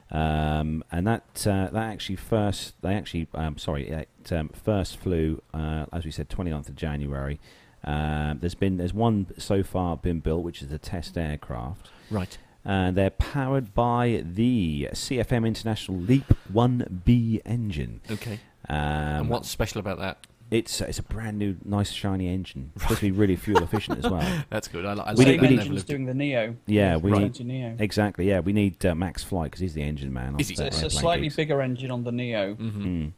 Um, 0.09 0.85
and 0.93 1.05
that 1.07 1.45
uh, 1.47 1.69
that 1.73 1.93
actually 1.93 2.15
first 2.17 2.81
they 2.81 2.95
actually 2.95 3.27
um, 3.35 3.59
sorry 3.59 4.07
it 4.31 4.35
um, 4.35 4.49
first 4.51 4.97
flew 4.97 5.43
uh, 5.55 5.87
as 5.93 6.05
we 6.05 6.11
said 6.11 6.29
29th 6.29 6.69
of 6.69 6.77
January. 6.77 7.39
Um, 7.85 8.39
there's 8.41 8.55
been 8.55 8.79
there's 8.79 8.95
one 8.95 9.27
so 9.39 9.63
far 9.63 9.97
been 9.97 10.21
built 10.21 10.43
which 10.43 10.61
is 10.63 10.73
a 10.73 10.79
test 10.79 11.17
aircraft 11.17 11.89
Right. 12.11 12.37
and 12.65 12.97
they're 12.97 13.11
powered 13.11 13.75
by 13.75 14.23
the 14.27 14.89
CFM 14.93 15.47
International 15.47 15.97
Leap 15.99 16.25
1B 16.53 17.41
engine. 17.45 18.01
Okay. 18.11 18.41
Um, 18.69 18.77
and 18.77 19.29
what's 19.29 19.49
special 19.49 19.79
about 19.81 19.99
that? 20.01 20.27
it's 20.49 20.81
it's 20.81 21.01
a 21.01 21.03
brand 21.03 21.39
new, 21.39 21.57
nice, 21.65 21.91
shiny 21.91 22.29
engine. 22.29 22.71
It's 22.77 22.83
supposed 22.85 23.01
to 23.01 23.07
be 23.07 23.11
really 23.13 23.35
fuel 23.37 23.63
efficient 23.65 24.05
as 24.05 24.11
well. 24.11 24.45
That's 24.51 24.69
good. 24.69 24.85
I, 24.87 24.93
I 24.95 25.15
We 25.15 25.25
like 25.25 25.27
need- 25.27 25.37
that 25.39 25.43
we 25.43 25.49
need- 25.49 25.59
engine's 25.61 25.85
doing 25.85 26.07
the 26.07 26.15
Neo. 26.15 26.57
Yeah, 26.67 26.97
we 26.97 27.11
the 27.13 27.19
need- 27.19 27.45
Neo. 27.45 27.77
Exactly. 27.79 28.29
Yeah, 28.29 28.41
we 28.41 28.53
need 28.53 28.85
uh, 28.87 28.95
Max 28.95 29.23
Flight 29.25 29.51
because 29.51 29.61
he's 29.61 29.75
the 29.75 29.83
engine 29.83 30.13
man. 30.13 30.37
Is 30.39 30.49
he? 30.49 30.55
It's 30.63 30.83
a 30.83 30.91
slightly 30.91 31.27
gigs. 31.27 31.37
bigger 31.37 31.61
engine 31.61 31.91
on 31.91 32.05
the 32.05 32.13
Neo, 32.13 32.55
Mhm. 32.55 32.73
Mm. 32.85 33.13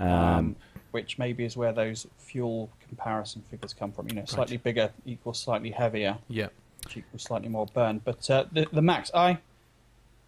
Um, 0.00 0.08
um, 0.08 0.56
which 0.92 1.18
maybe 1.18 1.44
is 1.44 1.56
where 1.56 1.72
those 1.72 2.06
fuel 2.18 2.70
comparison 2.88 3.42
figures 3.50 3.74
come 3.74 3.92
from. 3.92 4.08
You 4.08 4.14
know, 4.16 4.24
slightly 4.24 4.56
bigger 4.56 4.90
equals 5.04 5.38
slightly 5.38 5.70
heavier, 5.70 6.16
Yeah. 6.28 6.48
which 6.84 6.96
equals 6.96 7.22
slightly 7.22 7.48
more 7.48 7.66
burn. 7.66 8.00
But 8.04 8.28
uh, 8.30 8.44
the, 8.50 8.66
the 8.72 8.80
Max, 8.82 9.10
I 9.14 9.38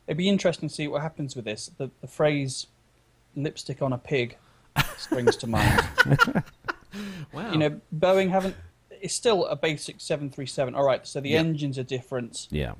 it'd 0.06 0.18
be 0.18 0.28
interesting 0.28 0.68
to 0.68 0.74
see 0.74 0.86
what 0.88 1.02
happens 1.02 1.34
with 1.36 1.44
this. 1.46 1.70
The, 1.78 1.90
the 2.00 2.06
phrase 2.08 2.66
"lipstick 3.36 3.80
on 3.80 3.92
a 3.92 3.98
pig" 3.98 4.36
springs 4.98 5.36
to 5.36 5.46
mind. 5.46 5.80
Wow. 7.32 7.52
You 7.52 7.58
know, 7.58 7.80
Boeing 7.96 8.30
haven't. 8.30 8.56
It's 8.90 9.14
still 9.14 9.46
a 9.46 9.56
basic 9.56 10.00
737. 10.00 10.74
All 10.74 10.84
right, 10.84 11.06
so 11.06 11.20
the 11.20 11.30
Yeah. 11.30 11.38
engines 11.38 11.78
are 11.78 11.82
different. 11.84 12.48
yeah, 12.50 12.72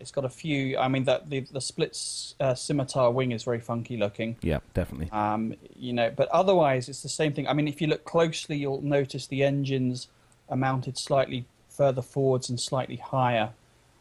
It's 0.00 0.10
got 0.10 0.24
a 0.24 0.28
few. 0.28 0.78
I 0.78 0.88
mean, 0.88 1.04
that 1.04 1.30
the 1.30 1.40
the 1.40 1.60
split 1.60 1.98
uh, 2.40 2.54
scimitar 2.54 3.10
wing 3.10 3.32
is 3.32 3.44
very 3.44 3.60
funky 3.60 3.96
looking. 3.96 4.36
yeah, 4.42 4.58
definitely. 4.74 5.10
Um, 5.10 5.54
you 5.76 5.92
know, 5.92 6.12
but 6.14 6.28
otherwise 6.28 6.88
it's 6.88 7.02
the 7.02 7.08
same 7.08 7.32
thing. 7.32 7.46
I 7.48 7.52
mean, 7.52 7.68
if 7.68 7.80
you 7.80 7.86
look 7.86 8.04
closely, 8.04 8.56
you'll 8.56 8.82
notice 8.82 9.26
the 9.26 9.42
engines 9.42 10.08
are 10.48 10.56
mounted 10.56 10.96
slightly 10.98 11.44
further 11.68 12.02
forwards 12.02 12.48
and 12.48 12.58
slightly 12.58 12.96
higher 12.96 13.50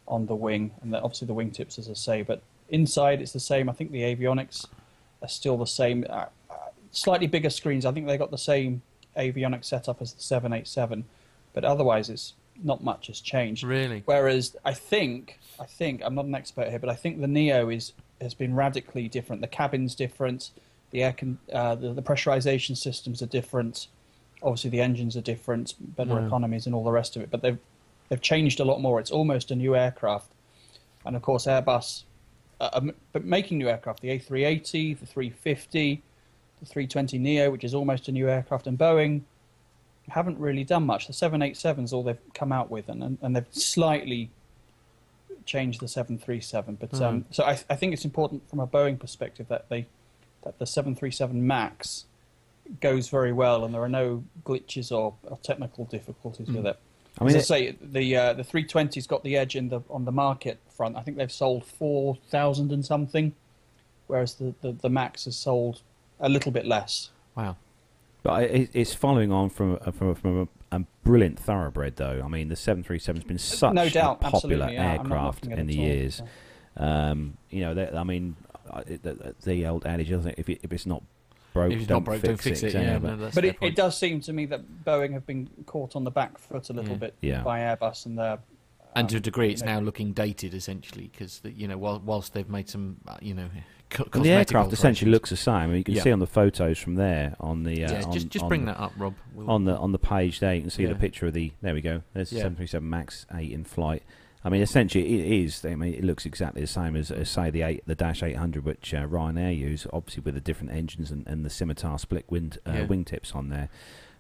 on 0.07 0.25
the 0.25 0.35
wing, 0.35 0.71
and 0.81 0.93
the, 0.93 1.01
obviously 1.01 1.27
the 1.27 1.33
wingtips, 1.33 1.77
as 1.77 1.89
I 1.89 1.93
say. 1.93 2.21
But 2.21 2.41
inside, 2.69 3.21
it's 3.21 3.33
the 3.33 3.39
same. 3.39 3.69
I 3.69 3.73
think 3.73 3.91
the 3.91 4.01
avionics 4.01 4.65
are 5.21 5.27
still 5.27 5.57
the 5.57 5.65
same. 5.65 6.05
Uh, 6.09 6.25
uh, 6.49 6.55
slightly 6.91 7.27
bigger 7.27 7.49
screens. 7.49 7.85
I 7.85 7.91
think 7.91 8.07
they 8.07 8.17
got 8.17 8.31
the 8.31 8.37
same 8.37 8.81
avionics 9.17 9.65
setup 9.65 10.01
as 10.01 10.13
the 10.13 10.21
787, 10.21 11.05
but 11.53 11.65
otherwise, 11.65 12.09
it's 12.09 12.33
not 12.63 12.83
much 12.83 13.07
has 13.07 13.19
changed. 13.19 13.63
Really? 13.63 14.03
Whereas 14.05 14.55
I 14.65 14.73
think, 14.73 15.39
I 15.59 15.65
think 15.65 16.01
I'm 16.03 16.15
not 16.15 16.25
an 16.25 16.35
expert 16.35 16.69
here, 16.69 16.79
but 16.79 16.89
I 16.89 16.95
think 16.95 17.19
the 17.21 17.27
Neo 17.27 17.69
is 17.69 17.93
has 18.21 18.33
been 18.33 18.55
radically 18.55 19.07
different. 19.07 19.41
The 19.41 19.47
cabin's 19.47 19.93
different, 19.93 20.49
the 20.91 21.03
air 21.03 21.13
con, 21.13 21.37
uh, 21.53 21.75
the, 21.75 21.93
the 21.93 22.01
pressurization 22.01 22.75
systems 22.75 23.21
are 23.21 23.27
different. 23.27 23.87
Obviously, 24.41 24.69
the 24.71 24.81
engines 24.81 25.15
are 25.15 25.21
different, 25.21 25.75
better 25.95 26.15
Wow. 26.15 26.25
economies, 26.25 26.65
and 26.65 26.73
all 26.75 26.83
the 26.83 26.91
rest 26.91 27.15
of 27.15 27.21
it. 27.21 27.29
But 27.29 27.41
they've 27.41 27.57
they've 28.09 28.21
changed 28.21 28.59
a 28.59 28.65
lot 28.65 28.81
more. 28.81 28.99
It's 28.99 29.11
almost 29.11 29.51
a 29.51 29.55
new 29.55 29.75
aircraft, 29.75 30.31
and 31.05 31.15
of 31.15 31.21
course 31.21 31.45
Airbus, 31.45 32.03
uh, 32.59 32.69
um, 32.73 32.91
but 33.13 33.23
making 33.25 33.57
new 33.59 33.69
aircraft, 33.69 34.01
the 34.01 34.09
A380, 34.09 34.99
the 34.99 35.05
350, 35.05 36.01
the 36.59 36.65
320 36.65 37.17
Neo, 37.19 37.51
which 37.51 37.63
is 37.63 37.73
almost 37.75 38.07
a 38.07 38.11
new 38.11 38.27
aircraft, 38.29 38.65
and 38.67 38.77
Boeing 38.79 39.21
haven't 40.09 40.39
really 40.39 40.63
done 40.63 40.85
much. 40.85 41.07
The 41.07 41.13
787's 41.13 41.93
all 41.93 42.03
they've 42.03 42.17
come 42.33 42.51
out 42.51 42.69
with, 42.69 42.89
and 42.89 43.03
and, 43.03 43.17
and 43.21 43.35
they've 43.35 43.45
slightly 43.51 44.29
changed 45.45 45.81
the 45.81 45.87
737. 45.87 46.77
But 46.79 47.01
um, 47.01 47.25
so 47.31 47.43
I, 47.43 47.51
I 47.69 47.75
think 47.75 47.93
it's 47.93 48.05
important 48.05 48.47
from 48.49 48.59
a 48.59 48.67
Boeing 48.67 48.99
perspective 48.99 49.47
that 49.49 49.69
they 49.69 49.87
that 50.43 50.59
the 50.59 50.65
737 50.65 51.45
Max 51.45 52.05
goes 52.81 53.09
very 53.09 53.33
well, 53.33 53.63
and 53.65 53.73
there 53.73 53.81
are 53.81 53.89
no 53.89 54.23
glitches 54.45 54.91
or, 54.91 55.15
or 55.23 55.37
technical 55.41 55.85
difficulties 55.85 56.49
with 56.49 56.65
it. 56.65 56.79
I 57.19 57.23
mean, 57.23 57.35
As 57.35 57.51
I 57.51 57.55
say, 57.55 57.77
the 57.81 58.15
uh, 58.15 58.33
the 58.33 58.43
320's 58.43 59.07
got 59.07 59.23
the 59.23 59.37
edge 59.37 59.55
in 59.55 59.69
the 59.69 59.81
on 59.89 60.05
the 60.05 60.11
market 60.11 60.59
front. 60.69 60.95
I 60.95 61.01
think 61.01 61.17
they've 61.17 61.31
sold 61.31 61.65
four 61.65 62.15
thousand 62.29 62.71
and 62.71 62.85
something, 62.85 63.33
whereas 64.07 64.35
the, 64.35 64.53
the, 64.61 64.73
the 64.73 64.89
Max 64.89 65.25
has 65.25 65.35
sold 65.35 65.81
a 66.19 66.29
little 66.29 66.51
bit 66.51 66.65
less. 66.65 67.09
Wow. 67.35 67.55
But 68.27 68.43
it, 68.43 68.69
it's 68.73 68.93
following 68.93 69.31
on 69.31 69.49
from 69.49 69.79
a, 69.85 69.91
from, 69.91 70.09
a, 70.09 70.15
from 70.15 70.49
a, 70.71 70.75
a 70.77 70.79
brilliant 71.03 71.39
thoroughbred, 71.39 71.95
though. 71.95 72.21
I 72.23 72.27
mean, 72.27 72.49
the 72.49 72.55
737's 72.55 73.23
been 73.23 73.37
such 73.37 73.73
no 73.73 73.87
doubt, 73.89 74.17
a 74.21 74.29
popular. 74.31 74.69
Yeah, 74.69 74.93
aircraft 74.93 75.45
in 75.45 75.53
at 75.53 75.67
the 75.67 75.77
all, 75.79 75.85
years. 75.85 76.15
so. 76.17 76.83
Um, 76.83 77.37
you 77.49 77.61
know, 77.61 77.73
they, 77.73 77.87
I 77.89 78.03
mean, 78.03 78.35
the, 78.85 79.33
the 79.43 79.65
old 79.65 79.85
adage, 79.85 80.11
isn't 80.11 80.27
it? 80.31 80.35
If, 80.37 80.49
it, 80.49 80.59
if 80.61 80.71
it's 80.73 80.85
not 80.85 81.03
broke, 81.53 81.71
if 81.71 81.79
it's 81.79 81.87
don't, 81.87 81.95
not 81.97 82.03
broke, 82.03 82.21
fix 82.21 82.27
don't 82.27 82.41
fix 82.41 82.63
it. 82.63 82.65
exactly, 82.67 82.87
Yeah, 82.87 82.99
but- 82.99 83.19
no, 83.19 83.29
But 83.33 83.45
it, 83.45 83.57
it 83.61 83.75
does 83.75 83.97
seem 83.97 84.19
to 84.21 84.33
me 84.33 84.45
that 84.47 84.83
Boeing 84.85 85.13
have 85.13 85.25
been 85.25 85.49
caught 85.65 85.95
on 85.95 86.03
the 86.03 86.11
back 86.11 86.37
foot 86.37 86.69
a 86.69 86.73
little 86.73 86.91
Yeah. 86.91 86.97
bit 86.97 87.15
Yeah. 87.21 87.43
by 87.43 87.59
Airbus, 87.61 88.05
and 88.05 88.17
they're 88.19 88.39
And 88.95 89.07
to 89.09 89.15
a 89.15 89.17
um, 89.19 89.21
degree, 89.23 89.51
it's 89.51 89.63
now 89.63 89.79
looking 89.79 90.11
dated, 90.13 90.53
essentially, 90.53 91.09
because 91.11 91.41
you 91.45 91.67
know, 91.67 91.77
while, 91.77 91.99
whilst 92.03 92.33
they've 92.33 92.49
made 92.49 92.69
some, 92.69 92.97
uh, 93.07 93.17
you 93.21 93.33
know, 93.33 93.49
co- 93.89 94.03
the 94.05 94.09
cosmetic 94.09 94.37
aircraft 94.53 94.73
essentially 94.73 95.11
looks 95.11 95.29
the 95.29 95.37
same. 95.37 95.53
I 95.55 95.67
mean, 95.67 95.77
you 95.77 95.83
can 95.83 95.93
Yeah. 95.95 96.03
see 96.03 96.11
on 96.11 96.19
the 96.19 96.27
photos 96.27 96.77
from 96.77 96.95
there 96.95 97.35
on 97.39 97.63
the 97.63 97.83
uh, 97.85 97.91
Yeah, 97.91 98.03
on, 98.05 98.11
just 98.13 98.29
just 98.29 98.43
on 98.43 98.49
bring 98.49 98.65
the, 98.65 98.73
that 98.73 98.79
up, 98.81 98.93
Rob. 98.97 99.15
We'll- 99.33 99.49
on 99.49 99.65
the 99.65 99.77
on 99.77 99.91
the 99.91 99.99
page 99.99 100.39
there. 100.39 100.53
You 100.55 100.61
can 100.61 100.69
see 100.69 100.83
Yeah. 100.83 100.89
the 100.89 100.95
picture 100.95 101.27
of 101.27 101.33
the. 101.33 101.51
There 101.61 101.73
we 101.73 101.81
go. 101.81 102.03
There's 102.13 102.29
the 102.29 102.37
Yeah. 102.37 102.43
737 102.43 102.89
Max 102.89 103.25
8 103.33 103.51
in 103.51 103.63
flight. 103.63 104.03
I 104.45 104.49
mean, 104.49 104.61
essentially, 104.61 105.19
it 105.19 105.43
is. 105.43 105.65
I 105.65 105.75
mean, 105.75 105.93
it 105.93 106.03
looks 106.03 106.25
exactly 106.25 106.61
the 106.61 106.67
same 106.67 106.95
as, 106.95 107.11
as 107.11 107.29
say 107.29 107.49
the 107.49 107.63
eight, 107.63 107.83
the 107.85 107.95
Dash 107.95 108.23
800, 108.23 108.63
which 108.63 108.93
uh, 108.93 109.05
Ryanair 109.05 109.57
use, 109.57 109.85
obviously 109.91 110.21
with 110.23 110.35
the 110.35 110.39
different 110.41 110.71
engines 110.71 111.11
and, 111.11 111.27
and 111.27 111.43
the 111.43 111.49
scimitar 111.49 111.97
split 111.99 112.23
wing 112.29 112.53
uh, 112.65 112.71
Yeah. 112.73 112.85
wingtips 112.85 113.35
on 113.35 113.49
there. 113.49 113.67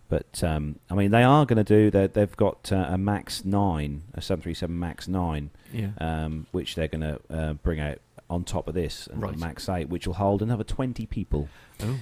But 0.09 0.43
um, 0.43 0.79
I 0.89 0.95
mean, 0.95 1.11
they 1.11 1.23
are 1.23 1.45
going 1.45 1.63
to 1.63 1.63
do. 1.63 1.91
They're- 1.91 2.07
They've 2.07 2.35
got 2.35 2.71
uh, 2.73 2.87
a 2.89 2.97
Max 2.97 3.45
9, 3.45 4.03
a 4.15 4.21
737 4.21 4.77
Max 4.77 5.07
9, 5.07 5.49
yeah. 5.71 5.89
um, 5.99 6.47
which 6.51 6.75
they're 6.75 6.87
going 6.87 7.01
to 7.01 7.19
uh, 7.29 7.53
bring 7.53 7.79
out 7.79 7.99
on 8.29 8.43
top 8.43 8.67
of 8.67 8.73
this, 8.73 9.07
and 9.07 9.21
Right. 9.21 9.37
Max 9.37 9.69
8, 9.69 9.89
which 9.89 10.05
will 10.07 10.15
hold 10.15 10.41
another 10.41 10.63
20 10.63 11.05
people. 11.05 11.47
oh. 11.81 11.99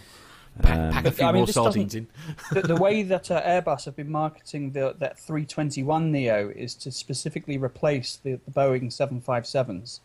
Pack, 0.62 0.78
Um, 0.78 0.92
pack 0.94 1.02
a 1.02 1.04
But, 1.10 1.14
few 1.16 1.26
I 1.26 1.32
mean, 1.34 1.40
more 1.42 1.46
this 1.48 1.56
sardines 1.56 1.96
in. 1.96 2.08
the, 2.54 2.62
the 2.62 2.76
way 2.78 3.04
that 3.04 3.30
uh, 3.30 3.42
Airbus 3.46 3.84
have 3.86 3.96
been 3.98 4.10
marketing 4.10 4.72
the, 4.72 4.96
that 5.00 5.20
321 5.20 6.12
Neo 6.14 6.50
is 6.56 6.74
to 6.76 6.92
specifically 6.92 7.58
replace 7.58 8.16
the, 8.16 8.40
the 8.46 8.52
Boeing 8.52 8.86
757s. 8.86 10.00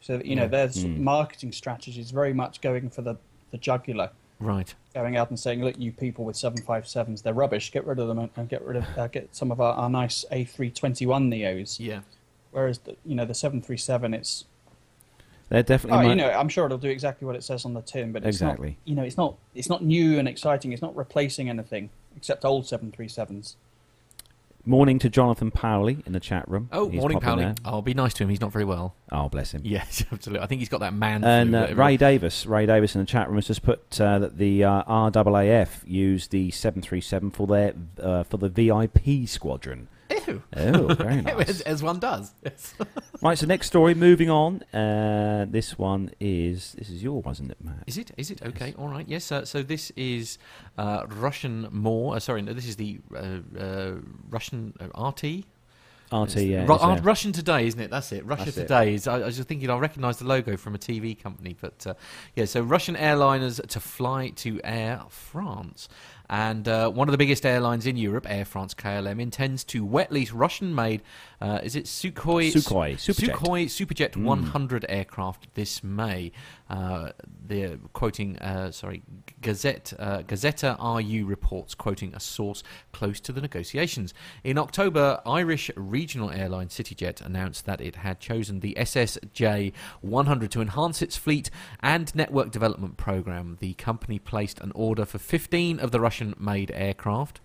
So 0.00 0.16
that, 0.16 0.24
you 0.26 0.36
know 0.36 0.42
Yeah. 0.44 0.48
their 0.48 0.68
Mm. 0.68 1.00
marketing 1.00 1.52
strategy 1.52 2.00
is 2.00 2.12
very 2.12 2.32
much 2.32 2.60
going 2.62 2.88
for 2.88 3.02
the, 3.02 3.16
the 3.50 3.58
jugular, 3.58 4.10
Right. 4.40 4.74
going 4.94 5.16
out 5.18 5.28
and 5.28 5.38
saying, 5.38 5.62
"Look, 5.62 5.78
you 5.78 5.92
people 5.92 6.24
with 6.24 6.36
757s, 6.36 7.22
they're 7.22 7.34
rubbish. 7.34 7.70
Get 7.72 7.84
rid 7.86 7.98
of 7.98 8.08
them 8.08 8.18
and, 8.20 8.30
and 8.36 8.48
get 8.48 8.64
rid 8.64 8.76
of 8.76 8.86
uh, 8.96 9.08
get 9.08 9.34
some 9.36 9.50
of 9.52 9.60
our, 9.60 9.74
our 9.74 9.90
nice 9.90 10.24
A321 10.32 11.28
Neos." 11.28 11.78
Yeah. 11.80 12.00
Whereas 12.52 12.78
the, 12.78 12.96
you 13.04 13.14
know 13.16 13.24
the 13.26 13.34
737, 13.34 14.14
it's 14.14 14.44
They're 15.50 15.62
definitely. 15.62 15.98
Oh, 15.98 16.02
mo- 16.02 16.08
you 16.10 16.16
know, 16.16 16.30
I'm 16.30 16.48
sure 16.48 16.66
it'll 16.66 16.78
do 16.78 16.90
exactly 16.90 17.26
what 17.26 17.34
it 17.36 17.42
says 17.42 17.64
on 17.64 17.74
the 17.74 17.80
tin, 17.82 18.12
but 18.12 18.22
it's 18.24 18.36
Exactly. 18.36 18.68
not. 18.70 18.76
You 18.84 18.94
know, 18.96 19.02
it's 19.02 19.16
not. 19.16 19.36
It's 19.54 19.68
not 19.68 19.82
new 19.82 20.18
and 20.18 20.28
exciting. 20.28 20.72
It's 20.72 20.82
not 20.82 20.94
replacing 20.96 21.48
anything 21.48 21.90
except 22.16 22.44
old 22.44 22.64
737s. 22.64 23.54
Morning 24.66 24.98
to 24.98 25.08
Jonathan 25.08 25.50
Powley 25.50 26.06
in 26.06 26.12
the 26.12 26.20
chat 26.20 26.46
room. 26.46 26.68
Oh, 26.72 26.90
He's 26.90 27.00
morning, 27.00 27.20
Powley. 27.20 27.38
there. 27.38 27.54
I'll 27.64 27.80
be 27.80 27.94
nice 27.94 28.12
to 28.14 28.24
him. 28.24 28.28
He's 28.28 28.40
not 28.40 28.52
very 28.52 28.66
well. 28.66 28.94
Oh, 29.10 29.30
bless 29.30 29.52
him. 29.52 29.62
Yes, 29.64 30.04
absolutely. 30.12 30.42
I 30.44 30.46
think 30.46 30.58
he's 30.58 30.68
got 30.68 30.80
that 30.80 30.92
man. 30.92 31.24
And 31.24 31.50
flu, 31.50 31.58
uh. 31.58 31.74
Ray 31.74 31.96
Davis, 31.96 32.44
Ray 32.44 32.66
Davis 32.66 32.94
in 32.94 33.00
the 33.00 33.06
chat 33.06 33.28
room 33.28 33.36
has 33.36 33.46
just 33.46 33.62
put 33.62 33.98
uh, 33.98 34.18
that 34.18 34.36
the 34.36 34.64
uh, 34.64 34.82
RAAF 34.84 35.68
used 35.86 36.32
the 36.32 36.50
737 36.50 37.30
for 37.30 37.46
their 37.46 37.72
uh, 38.02 38.24
for 38.24 38.36
the 38.36 38.50
VIP 38.50 39.26
squadron. 39.26 39.88
Oh, 40.56 40.94
very 40.94 41.22
nice. 41.22 41.60
as 41.62 41.82
one 41.82 41.98
does. 41.98 42.32
Yes. 42.44 42.74
right, 43.22 43.38
so 43.38 43.46
next 43.46 43.66
story, 43.66 43.94
moving 43.94 44.30
on. 44.30 44.62
Uh, 44.74 45.46
this 45.48 45.78
one 45.78 46.10
is 46.20 46.72
this 46.78 46.90
is 46.90 47.02
your, 47.02 47.22
wasn't 47.22 47.50
it, 47.50 47.58
Matt? 47.62 47.84
Is 47.86 47.98
it? 47.98 48.10
Is 48.16 48.30
it 48.30 48.42
okay? 48.42 48.74
All 48.78 48.88
right. 48.88 49.06
Yes. 49.08 49.30
Uh, 49.30 49.44
so 49.44 49.62
this 49.62 49.90
is 49.96 50.38
uh, 50.76 51.06
Russian 51.08 51.68
more. 51.70 52.16
Uh, 52.16 52.20
sorry, 52.20 52.42
no, 52.42 52.52
this 52.52 52.66
is 52.66 52.76
the 52.76 53.00
uh, 53.14 53.38
uh, 53.58 53.94
Russian 54.30 54.74
uh, 54.80 55.08
RT. 55.08 55.44
RT, 56.10 56.36
yeah. 56.36 56.64
Ru- 56.64 56.74
uh, 56.74 56.98
Russian 57.02 57.32
Today, 57.32 57.66
isn't 57.66 57.80
it? 57.80 57.90
That's 57.90 58.12
it. 58.12 58.24
Russia 58.24 58.46
That's. 58.46 58.56
Today 58.56 58.94
is. 58.94 59.06
I, 59.06 59.16
I 59.16 59.26
was 59.26 59.36
just 59.36 59.48
thinking. 59.48 59.68
I 59.68 59.76
recognise 59.76 60.18
the 60.18 60.26
logo 60.26 60.56
from 60.56 60.74
a 60.74 60.78
TV 60.78 61.20
company, 61.20 61.54
but 61.60 61.86
uh, 61.86 61.94
yeah. 62.34 62.46
So 62.46 62.62
Russian 62.62 62.96
airliners 62.96 63.64
to 63.68 63.80
fly 63.80 64.30
to 64.36 64.60
Air 64.64 65.02
France, 65.10 65.88
and 66.28 66.68
uh, 66.68 66.90
one 66.90 67.08
of 67.08 67.12
the 67.12 67.18
biggest 67.18 67.46
airlines 67.46 67.86
in 67.86 67.96
Europe, 67.96 68.26
Air 68.28 68.44
France 68.44 68.74
KLM, 68.74 69.20
intends 69.20 69.64
to 69.64 69.84
wet 69.84 70.12
lease 70.12 70.32
Russian-made. 70.32 71.02
Uh, 71.40 71.60
is 71.62 71.76
it 71.76 71.84
Sukhoi? 71.84 72.52
Sukhoi, 72.52 72.94
Superjet. 72.94 73.34
Sukhoi 73.34 73.64
Superjet 73.66 74.16
Mm. 74.18 74.24
100 74.24 74.86
aircraft 74.88 75.54
this 75.54 75.82
May. 75.82 76.32
Uh, 76.68 77.12
they're 77.46 77.78
quoting, 77.94 78.36
uh, 78.38 78.70
sorry, 78.70 79.02
Gazette 79.40 79.92
uh, 79.98 80.18
Gazeta 80.22 80.76
RU 80.78 81.24
reports, 81.24 81.74
quoting 81.74 82.14
a 82.14 82.20
source 82.20 82.62
close 82.92 83.20
to 83.20 83.32
the 83.32 83.40
negotiations. 83.40 84.12
In 84.44 84.58
October, 84.58 85.20
Irish 85.24 85.70
regional 85.76 86.30
airline 86.30 86.68
CityJet 86.68 87.24
announced 87.24 87.64
that 87.66 87.80
it 87.80 87.96
had 87.96 88.20
chosen 88.20 88.60
the 88.60 88.74
SSJ 88.78 89.72
100 90.02 90.50
to 90.50 90.60
enhance 90.60 91.00
its 91.00 91.16
fleet 91.16 91.50
and 91.80 92.14
network 92.14 92.50
development 92.50 92.96
program. 92.96 93.56
The 93.60 93.74
company 93.74 94.18
placed 94.18 94.60
an 94.60 94.72
order 94.74 95.06
for 95.06 95.18
15 95.18 95.80
of 95.80 95.90
the 95.90 96.00
Russian-made 96.18 96.72
aircraft. 96.72 97.40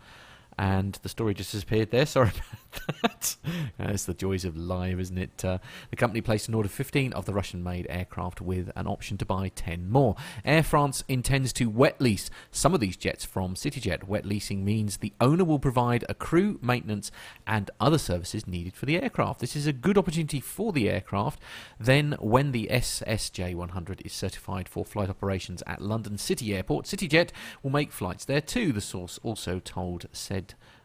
And 0.58 0.98
the 1.02 1.10
story 1.10 1.34
just 1.34 1.52
disappeared 1.52 1.92
there. 1.92 2.06
Sorry 2.14 2.30
about 2.30 3.02
that. 3.02 3.36
Uh, 3.80 3.90
it's 3.90 4.06
the 4.06 4.14
joys 4.14 4.46
of 4.46 4.58
live, 4.58 5.00
isn't 5.00 5.18
it? 5.18 5.46
Uh, 5.46 5.58
the 5.90 5.96
company 5.96 6.22
placed 6.22 6.48
an 6.48 6.54
order 6.54 6.70
for 6.70 6.76
15 6.76 7.14
of 7.14 7.26
the 7.26 7.34
Russian 7.34 7.64
made 7.64 7.88
aircraft 7.90 8.42
with 8.42 8.72
an 8.76 8.88
option 8.88 9.18
to 9.18 9.26
buy 9.26 9.50
10 9.50 9.90
more. 9.90 10.16
Air 10.44 10.64
France 10.64 11.04
intends 11.08 11.54
to 11.54 11.70
wet 11.70 12.00
lease 12.00 12.30
some 12.52 12.74
of 12.74 12.80
these 12.80 12.98
jets 12.98 13.26
from 13.26 13.56
CityJet. 13.56 14.06
Wet 14.06 14.26
leasing 14.26 14.66
means 14.66 14.98
the 14.98 15.14
owner 15.22 15.44
will 15.44 15.60
provide 15.60 16.06
a 16.10 16.14
crew, 16.14 16.60
maintenance, 16.62 17.12
and 17.48 17.72
other 17.80 17.98
services 17.98 18.48
needed 18.48 18.76
for 18.76 18.86
the 18.86 19.02
aircraft. 19.02 19.40
This 19.40 19.56
is 19.56 19.68
a 19.68 19.74
good 19.74 19.98
opportunity 19.98 20.40
for 20.40 20.72
the 20.72 20.90
aircraft. 20.90 21.40
Then, 21.80 22.16
when 22.20 22.52
the 22.52 22.68
SSJ 22.72 23.56
100 23.56 24.02
is 24.06 24.14
certified 24.14 24.68
for 24.68 24.86
flight 24.86 25.10
operations 25.10 25.64
at 25.66 25.82
London 25.82 26.18
City 26.18 26.56
Airport, 26.56 26.86
CityJet 26.86 27.30
will 27.62 27.72
make 27.72 27.92
flights 27.92 28.26
there 28.26 28.42
too, 28.42 28.72
the 28.72 28.82
source 28.82 29.20
also 29.24 29.60
told 29.60 30.06
said 30.12 30.43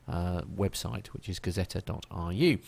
uh, 0.08 0.42
website, 0.42 1.08
which 1.08 1.28
is 1.28 1.40
gazeta.ru. 1.40 2.58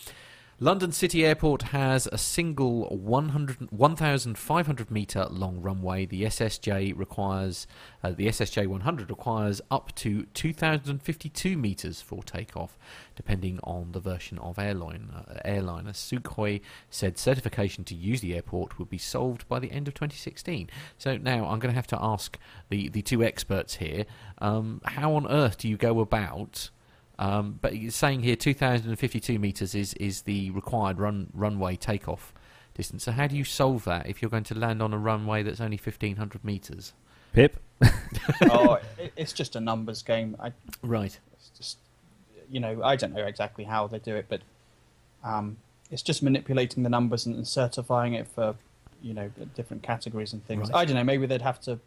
London 0.62 0.92
City 0.92 1.24
Airport 1.24 1.62
has 1.62 2.06
a 2.12 2.18
single 2.18 2.84
100 2.94 3.72
1,500 3.72 4.90
metre 4.90 5.24
long 5.30 5.62
runway. 5.62 6.04
The 6.04 6.24
SSJ 6.24 6.92
requires 6.98 7.66
uh, 8.04 8.10
the 8.10 8.26
SSJ 8.26 8.66
100 8.66 9.08
requires 9.08 9.62
up 9.70 9.94
to 9.94 10.24
2,052 10.34 11.56
metres 11.56 12.02
for 12.02 12.22
takeoff, 12.22 12.76
depending 13.16 13.58
on 13.64 13.92
the 13.92 14.00
version 14.00 14.38
of 14.40 14.58
airline. 14.58 15.08
Uh, 15.16 15.38
airliner 15.46 15.92
Sukhoi 15.92 16.60
said 16.90 17.16
certification 17.16 17.82
to 17.84 17.94
use 17.94 18.20
the 18.20 18.34
airport 18.34 18.78
would 18.78 18.90
be 18.90 18.98
solved 18.98 19.48
by 19.48 19.60
the 19.60 19.72
end 19.72 19.88
of 19.88 19.94
2016. 19.94 20.68
So 20.98 21.16
now 21.16 21.46
I'm 21.46 21.58
going 21.58 21.72
to 21.72 21.78
have 21.78 21.86
to 21.86 21.98
ask 21.98 22.38
the 22.68 22.90
the 22.90 23.00
two 23.00 23.24
experts 23.24 23.76
here: 23.76 24.04
um, 24.36 24.82
how 24.84 25.14
on 25.14 25.26
earth 25.26 25.56
do 25.56 25.68
you 25.68 25.78
go 25.78 26.00
about? 26.00 26.68
Um, 27.20 27.58
but 27.60 27.74
it's 27.74 27.94
saying 27.96 28.22
here 28.22 28.34
2,052 28.34 29.38
meters 29.38 29.74
is 29.74 29.92
is 29.94 30.22
the 30.22 30.50
required 30.52 30.98
run 30.98 31.28
runway 31.34 31.76
takeoff 31.76 32.32
distance. 32.74 33.04
So 33.04 33.12
how 33.12 33.26
do 33.26 33.36
you 33.36 33.44
solve 33.44 33.84
that 33.84 34.08
if 34.08 34.22
you're 34.22 34.30
going 34.30 34.44
to 34.44 34.58
land 34.58 34.80
on 34.80 34.94
a 34.94 34.98
runway 34.98 35.42
that's 35.42 35.60
only 35.60 35.76
1,500 35.76 36.42
meters? 36.42 36.94
Pip. 37.34 37.58
oh, 38.50 38.78
it, 38.98 39.12
it's 39.16 39.34
just 39.34 39.54
a 39.54 39.60
numbers 39.60 40.02
game. 40.02 40.34
I, 40.40 40.52
Right. 40.82 41.18
it's 41.34 41.50
just, 41.50 41.76
you 42.50 42.58
know, 42.58 42.82
I 42.82 42.96
don't 42.96 43.12
know 43.12 43.26
exactly 43.26 43.64
how 43.64 43.86
they 43.86 43.98
do 43.98 44.16
it, 44.16 44.24
but 44.30 44.40
um, 45.22 45.58
it's 45.90 46.02
just 46.02 46.22
manipulating 46.22 46.82
the 46.84 46.88
numbers 46.88 47.26
and, 47.26 47.36
and 47.36 47.46
certifying 47.46 48.14
it 48.14 48.28
for, 48.28 48.54
you 49.02 49.12
know, 49.12 49.30
different 49.54 49.82
categories 49.82 50.32
and 50.32 50.42
things. 50.46 50.70
Right. 50.70 50.78
I 50.78 50.84
don't 50.86 50.96
know. 50.96 51.04
Maybe 51.04 51.26
they'd 51.26 51.42
have 51.42 51.60
to 51.62 51.78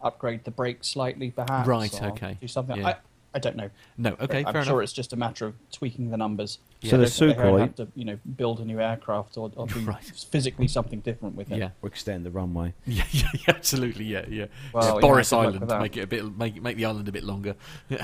upgrade 0.00 0.44
the 0.44 0.50
brakes 0.50 0.88
slightly, 0.88 1.30
perhaps. 1.30 1.68
Right, 1.68 2.02
or 2.02 2.08
okay. 2.12 2.38
Do 2.40 2.48
something. 2.48 2.78
Yeah. 2.78 2.94
I, 3.34 3.36
I 3.36 3.40
don't 3.40 3.56
know. 3.56 3.70
No, 3.96 4.16
okay, 4.20 4.44
I'm 4.44 4.52
fair 4.52 4.64
sure 4.64 4.74
enough. 4.74 4.84
it's 4.84 4.92
just 4.92 5.12
a 5.12 5.16
matter 5.16 5.46
of 5.46 5.54
tweaking 5.72 6.10
the 6.10 6.16
numbers. 6.16 6.58
Yeah. 6.80 6.90
So 6.90 6.96
I 6.96 7.00
the 7.00 7.34
don't 7.34 7.38
Sukhoi- 7.38 7.60
have 7.60 7.74
to, 7.76 7.88
you 7.94 8.04
know, 8.04 8.18
build 8.36 8.60
a 8.60 8.64
new 8.64 8.80
aircraft 8.80 9.36
or, 9.36 9.50
or 9.56 9.66
do 9.66 9.80
Right. 9.84 10.02
physically 10.02 10.68
something 10.68 11.00
different 11.00 11.34
with 11.36 11.50
it. 11.52 11.58
Yeah. 11.58 11.70
Or 11.82 11.88
extend 11.88 12.24
the 12.26 12.30
runway. 12.30 12.74
Yeah, 12.86 13.04
yeah, 13.10 13.28
yeah, 13.34 13.40
absolutely, 13.48 14.04
yeah, 14.06 14.24
yeah. 14.28 14.46
Well, 14.72 14.82
Just 14.82 14.94
yeah, 14.94 15.00
Boris 15.00 15.30
good 15.30 15.36
luck 15.36 15.44
Island 15.46 15.60
with 15.60 15.68
that. 15.68 15.80
make 15.82 15.96
it 15.96 16.00
a 16.02 16.06
bit, 16.06 16.36
make 16.38 16.62
make 16.62 16.76
the 16.76 16.84
island 16.86 17.08
a 17.08 17.12
bit 17.12 17.24
longer. 17.24 17.54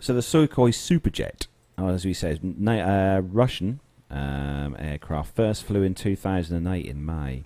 So 0.00 0.14
the 0.14 0.20
Sukhoi 0.20 0.70
Superjet, 0.72 1.46
oh, 1.78 1.88
as 1.88 2.04
we 2.04 2.12
said, 2.14 2.40
na- 2.42 3.16
uh, 3.16 3.20
Russian 3.20 3.80
um, 4.10 4.74
aircraft, 4.78 5.34
first 5.36 5.64
flew 5.64 5.82
in 5.82 5.94
2008 5.94 6.84
in 6.86 7.04
May. 7.06 7.44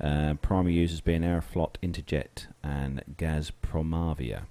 Uh, 0.00 0.32
primary 0.40 0.72
users 0.74 1.00
being 1.02 1.20
Aeroflot, 1.22 1.74
Interjet, 1.82 2.46
and 2.62 3.02
Gazpromavia. 3.18 4.44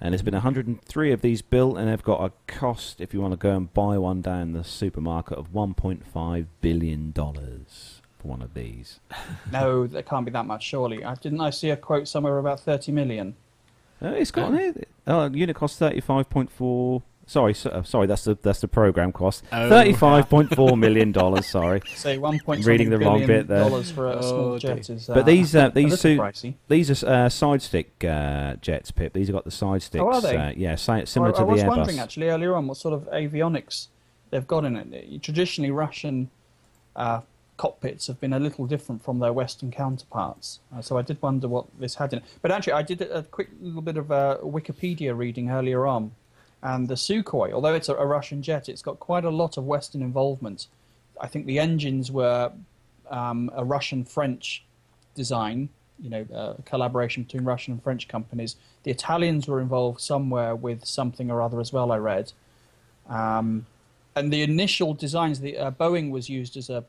And 0.00 0.12
there's 0.12 0.22
been 0.22 0.34
103 0.34 1.12
of 1.12 1.22
these 1.22 1.40
built, 1.40 1.78
and 1.78 1.88
they've 1.88 2.02
got 2.02 2.22
a 2.22 2.32
cost, 2.52 3.00
if 3.00 3.14
you 3.14 3.20
want 3.20 3.32
to 3.32 3.38
go 3.38 3.56
and 3.56 3.72
buy 3.72 3.96
one 3.96 4.20
down 4.20 4.52
the 4.52 4.62
supermarket, 4.62 5.38
of 5.38 5.52
1.5 5.52 6.46
billion 6.60 7.12
dollars 7.12 8.02
for 8.18 8.28
one 8.28 8.42
of 8.42 8.54
these. 8.54 9.00
No, 9.52 9.86
there 9.86 10.02
can't 10.02 10.26
be 10.26 10.32
that 10.32 10.44
much, 10.44 10.64
surely. 10.64 11.04
I, 11.04 11.14
didn't 11.14 11.40
I 11.40 11.50
see 11.50 11.70
a 11.70 11.76
quote 11.76 12.08
somewhere 12.08 12.38
about 12.38 12.60
30 12.60 12.92
million? 12.92 13.36
Uh, 14.02 14.08
it's 14.08 14.30
got 14.30 14.52
an 14.52 14.84
uh, 15.06 15.30
unit 15.32 15.56
cost 15.56 15.80
35.4. 15.80 17.02
Sorry, 17.28 17.54
so, 17.54 17.70
uh, 17.70 17.82
sorry, 17.82 18.06
that's 18.06 18.22
the 18.22 18.38
that's 18.40 18.60
the 18.60 18.68
program 18.68 19.10
cost. 19.10 19.42
Oh. 19.52 19.68
Thirty-five 19.68 20.28
point 20.30 20.54
four 20.54 20.76
million 20.76 21.10
dollars. 21.10 21.46
Sorry, 21.46 21.82
Say 21.96 22.18
1. 22.18 22.38
point 22.40 22.64
Reading 22.64 22.88
the 22.88 22.98
wrong 22.98 23.26
bit 23.26 23.48
there. 23.48 23.68
dollars 23.68 23.90
for 23.90 24.06
a 24.08 24.22
small 24.22 24.32
Oh, 24.52 24.58
jet 24.58 24.82
dear. 24.82 24.94
is 24.96 25.10
uh, 25.10 25.14
But 25.14 25.26
these, 25.26 25.56
uh, 25.56 25.68
these 25.74 26.00
two- 26.00 26.18
pricey. 26.18 26.54
these 26.68 27.02
are 27.02 27.08
uh, 27.24 27.28
side 27.28 27.62
stick 27.62 28.04
uh, 28.04 28.54
jets, 28.56 28.92
Pip. 28.92 29.12
These 29.12 29.26
have 29.26 29.34
got 29.34 29.44
the 29.44 29.50
side 29.50 29.82
sticks. 29.82 30.04
Oh, 30.04 30.12
are 30.12 30.20
they? 30.20 30.36
Uh, 30.36 30.52
yeah, 30.56 30.76
similar 30.76 31.00
I, 31.00 31.04
to 31.04 31.16
the 31.16 31.24
Airbus. 31.24 31.48
I 31.48 31.52
was 31.52 31.64
wondering 31.64 31.98
actually 31.98 32.28
earlier 32.28 32.54
on 32.54 32.68
what 32.68 32.76
sort 32.76 32.94
of 32.94 33.10
avionics 33.10 33.88
they've 34.30 34.46
got 34.46 34.64
in 34.64 34.76
it. 34.76 35.20
Traditionally, 35.22 35.72
Russian 35.72 36.30
uh, 36.94 37.22
cockpits 37.56 38.06
have 38.06 38.20
been 38.20 38.34
a 38.34 38.38
little 38.38 38.66
different 38.66 39.02
from 39.02 39.18
their 39.18 39.32
Western 39.32 39.72
counterparts, 39.72 40.60
uh, 40.76 40.80
so 40.80 40.96
I 40.96 41.02
did 41.02 41.20
wonder 41.20 41.48
what 41.48 41.66
this 41.80 41.96
had 41.96 42.12
in 42.12 42.20
it. 42.20 42.24
But 42.40 42.52
actually, 42.52 42.74
I 42.74 42.82
did 42.82 43.02
a 43.02 43.24
quick 43.24 43.48
little 43.60 43.82
bit 43.82 43.96
of 43.96 44.12
uh, 44.12 44.36
Wikipedia 44.44 45.16
reading 45.16 45.50
earlier 45.50 45.86
on, 45.88 46.12
and 46.62 46.88
the 46.88 46.94
Sukhoi, 46.94 47.52
although 47.52 47.74
it's 47.74 47.88
a, 47.88 47.94
a 47.94 48.06
Russian 48.06 48.42
jet, 48.42 48.68
it's 48.68 48.82
got 48.82 48.98
quite 48.98 49.24
a 49.24 49.30
lot 49.30 49.56
of 49.56 49.64
Western 49.64 50.02
involvement. 50.02 50.66
I 51.20 51.26
think 51.26 51.46
the 51.46 51.58
engines 51.58 52.10
were 52.10 52.52
um, 53.10 53.50
a 53.54 53.64
Russian-French 53.64 54.64
design, 55.14 55.68
you 56.00 56.10
know, 56.10 56.26
uh, 56.34 56.54
a 56.58 56.62
collaboration 56.62 57.22
between 57.22 57.44
Russian 57.44 57.74
and 57.74 57.82
French 57.82 58.08
companies. 58.08 58.56
The 58.82 58.90
Italians 58.90 59.48
were 59.48 59.60
involved 59.60 60.00
somewhere 60.00 60.54
with 60.54 60.84
something 60.84 61.30
or 61.30 61.40
other 61.40 61.60
as 61.60 61.72
well. 61.72 61.92
I 61.92 61.98
read, 61.98 62.32
um, 63.08 63.66
and 64.14 64.32
the 64.32 64.42
initial 64.42 64.94
designs, 64.94 65.40
the 65.40 65.56
uh, 65.58 65.70
Boeing 65.70 66.10
was 66.10 66.28
used 66.28 66.56
as 66.56 66.70
a 66.70 66.84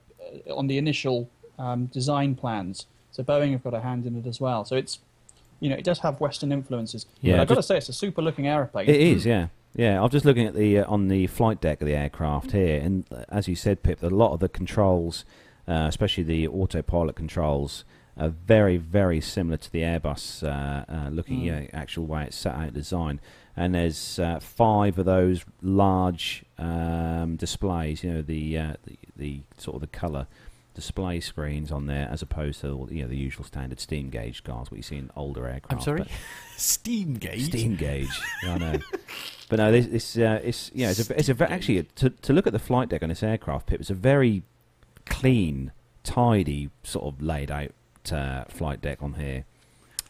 uh, 0.47 0.55
on 0.55 0.67
the 0.67 0.77
initial 0.77 1.29
um, 1.59 1.85
design 1.87 2.35
plans. 2.35 2.85
So 3.11 3.23
Boeing 3.23 3.51
have 3.51 3.63
got 3.63 3.73
a 3.73 3.81
hand 3.81 4.05
in 4.05 4.15
it 4.17 4.25
as 4.27 4.39
well. 4.39 4.65
So 4.65 4.75
it's, 4.75 4.99
you 5.59 5.69
know, 5.69 5.75
it 5.75 5.83
does 5.83 5.99
have 5.99 6.19
Western 6.19 6.51
influences. 6.51 7.05
Yeah, 7.21 7.33
but 7.35 7.41
I've 7.41 7.47
got 7.47 7.55
to 7.55 7.63
say, 7.63 7.77
it's 7.77 7.89
a 7.89 7.93
super 7.93 8.21
looking 8.21 8.47
aeroplane. 8.47 8.87
It 8.89 8.99
is, 9.01 9.25
yeah, 9.25 9.47
yeah. 9.75 10.01
I'm 10.01 10.09
just 10.09 10.25
looking 10.25 10.45
at 10.47 10.53
the 10.53 10.79
uh, 10.79 10.91
on 10.91 11.07
the 11.07 11.27
flight 11.27 11.61
deck 11.61 11.81
of 11.81 11.87
the 11.87 11.95
aircraft 11.95 12.51
here, 12.51 12.79
and 12.81 13.05
uh, 13.11 13.23
as 13.29 13.47
you 13.47 13.55
said, 13.55 13.83
Pip, 13.83 14.03
a 14.03 14.07
lot 14.07 14.33
of 14.33 14.39
the 14.39 14.49
controls, 14.49 15.25
uh, 15.67 15.85
especially 15.87 16.23
the 16.23 16.47
autopilot 16.47 17.15
controls, 17.15 17.85
are 18.17 18.29
very, 18.29 18.77
very 18.77 19.21
similar 19.21 19.57
to 19.57 19.71
the 19.71 19.81
Airbus. 19.81 20.43
Uh, 20.43 20.85
uh, 20.91 21.09
looking 21.09 21.41
Mm. 21.43 21.65
at 21.67 21.73
actual 21.73 22.05
way 22.05 22.25
it's 22.25 22.35
set 22.37 22.55
out 22.55 22.73
design, 22.73 23.19
and 23.55 23.75
there's 23.75 24.19
uh, 24.19 24.39
five 24.39 24.97
of 24.99 25.05
those 25.05 25.45
large 25.61 26.43
um, 26.57 27.35
displays. 27.35 28.03
You 28.03 28.13
know, 28.13 28.21
the, 28.21 28.57
uh, 28.57 28.73
the 28.85 28.97
the 29.15 29.41
sort 29.57 29.75
of 29.75 29.81
the 29.81 29.87
color 29.87 30.27
display 30.77 31.19
screens 31.19 31.71
on 31.71 31.87
there, 31.87 32.07
as 32.09 32.21
opposed 32.21 32.61
to 32.61 32.87
you 32.91 33.01
know 33.01 33.07
the 33.07 33.17
usual 33.17 33.43
standard 33.43 33.79
steam 33.79 34.11
gauge 34.11 34.43
cars 34.43 34.69
what 34.69 34.77
you 34.77 34.83
see 34.83 34.95
in 34.95 35.09
older 35.15 35.47
aircraft. 35.47 35.73
I'm 35.73 35.81
sorry, 35.81 35.99
But- 36.01 36.07
steam 36.55 37.15
gauge. 37.15 37.47
Steam 37.47 37.75
gauge. 37.75 38.07
Yeah, 38.43 38.53
I 38.53 38.57
know. 38.59 38.79
But 39.49 39.57
no, 39.57 39.71
this, 39.71 39.87
this 39.87 40.17
uh, 40.17 40.39
it's 40.43 40.69
yeah, 40.73 40.91
it's 40.91 41.09
a, 41.09 41.17
it's 41.19 41.29
a 41.29 41.33
ve- 41.33 41.45
actually 41.45 41.83
to 41.95 42.11
to 42.11 42.31
look 42.31 42.45
at 42.45 42.53
the 42.53 42.59
flight 42.59 42.89
deck 42.89 43.01
on 43.01 43.09
this 43.09 43.23
aircraft, 43.23 43.65
Pip, 43.65 43.81
it's 43.81 43.89
a 43.89 43.95
very 43.95 44.43
clean, 45.07 45.71
tidy 46.03 46.69
sort 46.83 47.05
of 47.05 47.21
laid 47.21 47.49
out 47.49 47.71
uh, 48.11 48.43
flight 48.45 48.79
deck 48.81 49.01
on 49.01 49.13
here. 49.15 49.45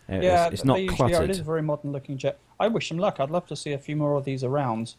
Uh, 0.10 0.20
yeah, 0.22 0.46
it's, 0.46 0.56
it's 0.56 0.66
not 0.66 0.76
they 0.76 0.84
usually 0.84 1.14
are. 1.14 1.24
It 1.24 1.30
is 1.30 1.38
a 1.38 1.44
cluttered. 1.44 1.46
very 1.46 1.62
modern 1.62 1.92
looking 1.94 2.18
jet. 2.18 2.38
I 2.60 2.68
wish 2.68 2.90
them 2.90 2.98
luck. 2.98 3.20
I'd 3.20 3.32
love 3.32 3.46
to 3.48 3.56
see 3.56 3.72
a 3.74 3.78
few 3.78 3.96
more 3.96 4.16
of 4.16 4.26
these 4.26 4.44
around. 4.44 4.96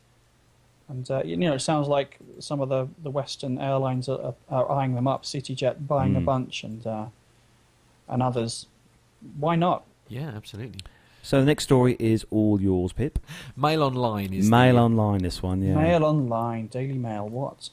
And 0.88 1.10
uh, 1.10 1.22
you 1.24 1.36
know, 1.36 1.52
it 1.54 1.58
sounds 1.60 1.86
like 1.88 2.18
some 2.38 2.60
of 2.60 2.68
the, 2.70 2.88
the 3.02 3.10
Western 3.10 3.58
airlines 3.58 4.08
are, 4.08 4.20
are, 4.50 4.64
are 4.64 4.70
eyeing 4.72 4.94
them 4.94 5.06
up. 5.06 5.24
CityJet 5.24 5.86
buying 5.86 6.16
a 6.16 6.20
Mm. 6.20 6.24
bunch, 6.24 6.64
and 6.64 6.86
uh, 6.86 7.06
and 8.08 8.22
others. 8.22 8.66
Why 9.38 9.54
not? 9.56 9.84
Yeah, 10.08 10.30
absolutely. 10.34 10.80
So 11.22 11.40
the 11.40 11.46
next 11.46 11.64
story 11.64 11.96
is 11.98 12.24
all 12.30 12.58
yours, 12.60 12.92
Pip. 12.94 13.18
Mail 13.54 13.82
Online 13.82 14.32
is 14.32 14.48
Mail 14.48 14.76
the, 14.76 14.80
online, 14.80 15.18
this 15.20 15.42
one, 15.42 15.60
yeah. 15.60 15.74
Mail 15.74 16.04
Online, 16.04 16.68
Daily 16.68 16.96
Mail. 16.96 17.28
What? 17.28 17.68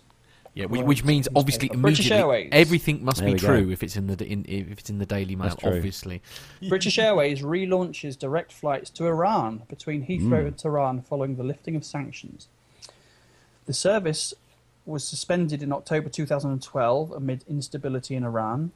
Yeah, 0.54 0.66
which, 0.66 0.82
which 0.82 1.04
means 1.06 1.28
obviously 1.36 1.68
British 1.70 2.00
immediately 2.10 2.18
Airways. 2.18 2.50
everything 2.54 3.04
must 3.06 3.20
There 3.20 3.28
be 3.28 3.34
we 3.34 3.40
go. 3.40 3.48
true 3.48 3.72
if 3.72 3.84
it's 3.84 3.96
in 3.96 4.08
the 4.08 4.26
in, 4.26 4.46
if 4.48 4.80
it's 4.80 4.90
in 4.90 5.00
the 5.00 5.06
Daily 5.06 5.36
Mail. 5.38 5.58
Obviously, 5.64 6.22
British 6.68 6.98
Airways 7.00 7.42
relaunches 7.42 8.18
direct 8.20 8.52
flights 8.52 8.90
to 8.92 9.06
Iran 9.06 9.62
between 9.70 10.06
Heathrow 10.06 10.44
Mm. 10.44 10.48
and 10.48 10.58
Tehran 10.58 11.02
following 11.04 11.36
the 11.38 11.44
lifting 11.44 11.76
of 11.78 11.86
sanctions. 11.86 12.48
The 13.66 13.74
service 13.74 14.34
was 14.86 15.04
suspended 15.04 15.64
in 15.64 15.72
October 15.72 16.10
2012 16.10 17.12
amid 17.12 17.44
instability 17.50 18.16
in 18.16 18.24
Iran. 18.24 18.72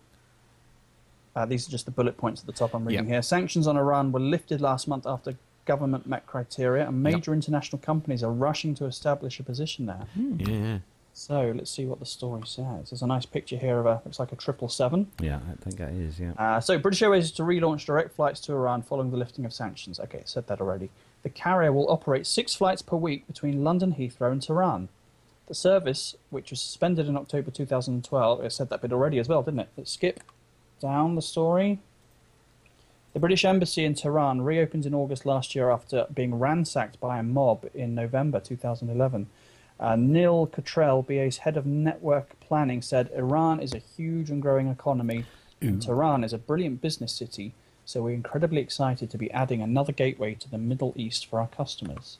Uh, 1.36 1.46
these 1.46 1.68
are 1.68 1.72
just 1.72 1.86
the 1.86 1.92
bullet 1.92 2.18
points 2.18 2.42
at 2.42 2.48
the 2.48 2.52
top 2.54 2.74
I'm 2.74 2.86
reading 2.86 3.06
Yeah. 3.06 3.14
here. 3.16 3.22
Sanctions 3.22 3.68
on 3.68 3.78
Iran 3.78 4.12
were 4.12 4.20
lifted 4.20 4.60
last 4.62 4.88
month 4.88 5.06
after 5.06 5.36
government 5.66 6.08
met 6.08 6.26
criteria, 6.26 6.88
and 6.88 7.06
Yep. 7.06 7.14
major 7.14 7.34
international 7.34 7.80
companies 7.80 8.24
are 8.24 8.32
rushing 8.32 8.74
to 8.76 8.86
establish 8.86 9.40
a 9.40 9.44
position 9.44 9.86
there. 9.86 10.08
Yeah, 10.16 10.48
yeah. 10.48 10.78
So 11.14 11.52
let's 11.56 11.70
see 11.70 11.86
what 11.86 12.00
the 12.00 12.06
story 12.08 12.42
says. 12.46 12.90
There's 12.90 13.04
a 13.04 13.08
nice 13.08 13.26
picture 13.28 13.58
here 13.58 13.78
of 13.80 13.86
a 13.86 14.02
looks 14.04 14.20
like 14.20 14.32
a 14.32 14.36
triple 14.36 14.70
seven. 14.70 15.12
Yeah, 15.22 15.40
I 15.52 15.56
think 15.64 15.78
that 15.78 15.92
is, 15.92 16.20
yeah. 16.20 16.32
Uh, 16.38 16.60
so 16.60 16.80
British 16.80 17.04
Airways 17.04 17.26
is 17.26 17.32
to 17.34 17.44
relaunch 17.44 17.86
direct 17.86 18.16
flights 18.16 18.40
to 18.42 18.54
Iran 18.54 18.82
following 18.82 19.12
the 19.12 19.18
lifting 19.18 19.46
of 19.46 19.54
sanctions. 19.54 20.00
Okay, 20.00 20.24
said 20.26 20.48
that 20.48 20.60
already. 20.60 20.90
The 21.24 21.30
carrier 21.30 21.74
will 21.74 21.92
operate 21.92 22.26
six 22.26 22.56
flights 22.56 22.82
per 22.82 22.96
week 22.96 23.28
between 23.28 23.64
London 23.64 23.94
Heathrow 23.94 24.32
and 24.32 24.42
Tehran. 24.42 24.90
The 25.48 25.56
service, 25.56 26.16
which 26.30 26.52
was 26.52 26.62
suspended 26.62 27.08
in 27.08 27.18
October 27.18 27.52
2012, 27.52 28.44
I 28.44 28.48
said 28.48 28.70
that 28.70 28.82
bit 28.82 28.94
already 28.94 29.20
as 29.20 29.28
well, 29.28 29.44
didn't 29.44 29.62
it? 29.62 29.70
Let's 29.76 29.92
skip 29.92 30.22
down 30.80 31.16
the 31.16 31.22
story. 31.22 31.80
The 33.14 33.20
British 33.20 33.44
Embassy 33.44 33.84
in 33.84 33.96
Tehran 33.96 34.42
reopened 34.42 34.86
in 34.86 34.94
August 34.94 35.26
last 35.26 35.56
year 35.56 35.72
after 35.72 36.06
being 36.14 36.38
ransacked 36.38 37.00
by 37.00 37.18
a 37.18 37.24
mob 37.24 37.66
in 37.74 37.96
November 37.96 38.40
2011. 38.40 39.28
Uh, 39.80 39.96
Neil 39.96 40.46
Cottrell, 40.46 41.02
BA's 41.02 41.38
head 41.38 41.58
of 41.58 41.66
network 41.66 42.40
planning, 42.40 42.82
said 42.82 43.10
Iran 43.16 43.60
is 43.60 43.74
a 43.74 43.80
huge 43.80 44.30
and 44.30 44.42
growing 44.42 44.68
economy, 44.68 45.26
and 45.62 45.82
Tehran 45.82 46.24
is 46.24 46.34
a 46.34 46.38
brilliant 46.38 46.82
business 46.82 47.12
city, 47.12 47.54
so 47.90 48.04
we're 48.04 48.12
incredibly 48.14 48.62
excited 48.62 49.10
to 49.10 49.18
be 49.18 49.32
adding 49.32 49.64
another 49.64 49.92
gateway 49.92 50.36
to 50.36 50.48
the 50.48 50.60
Middle 50.60 50.94
East 50.96 51.26
for 51.26 51.40
our 51.40 51.48
customers. 51.48 52.20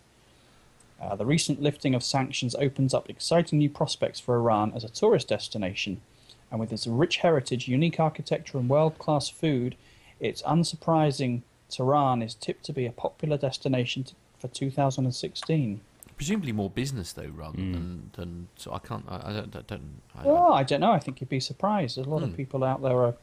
Uh, 1.00 1.16
the 1.16 1.28
recent 1.28 1.62
lifting 1.62 1.94
of 1.94 2.04
sanctions 2.04 2.56
opens 2.56 2.92
up 2.92 3.08
exciting 3.08 3.60
new 3.60 3.70
prospects 3.70 4.20
for 4.20 4.36
Iran 4.36 4.72
as 4.76 4.84
a 4.84 4.90
tourist 4.90 5.28
destination, 5.28 6.02
and 6.50 6.60
with 6.60 6.74
its 6.74 6.88
rich 6.88 7.18
heritage, 7.18 7.68
unique 7.68 8.00
architecture, 8.00 8.58
and 8.58 8.68
world 8.68 8.98
class 8.98 9.30
food, 9.30 9.76
it's 10.20 10.42
unsurprising 10.42 11.44
Tehran 11.70 12.24
is 12.24 12.34
tipped 12.34 12.66
to 12.66 12.74
be 12.74 12.88
a 12.88 12.92
popular 12.92 13.38
destination 13.38 14.06
t- 14.06 14.14
for 14.40 14.48
2016. 14.48 15.82
Presumably 16.18 16.52
more 16.52 16.72
business 16.72 17.14
though, 17.14 17.30
rather 17.36 17.60
Mm. 17.60 17.74
than 17.74 18.12
than. 18.16 18.48
So 18.58 18.74
I 18.74 18.80
can't. 18.80 19.06
I, 19.08 19.18
I 19.18 19.34
don't. 19.34 19.56
I 19.56 19.62
don't 19.68 20.02
I, 20.16 20.26
Well, 20.26 20.52
I 20.52 20.64
don't 20.64 20.82
know. 20.82 20.92
I 20.94 21.00
think 21.00 21.22
you'd 21.22 21.30
be 21.30 21.40
surprised. 21.40 21.96
There's 21.96 22.08
a 22.08 22.10
lot 22.10 22.24
Hmm. 22.24 22.32
of 22.32 22.36
people 22.36 22.64
out 22.64 22.82
there 22.82 22.98
are, 23.06 23.14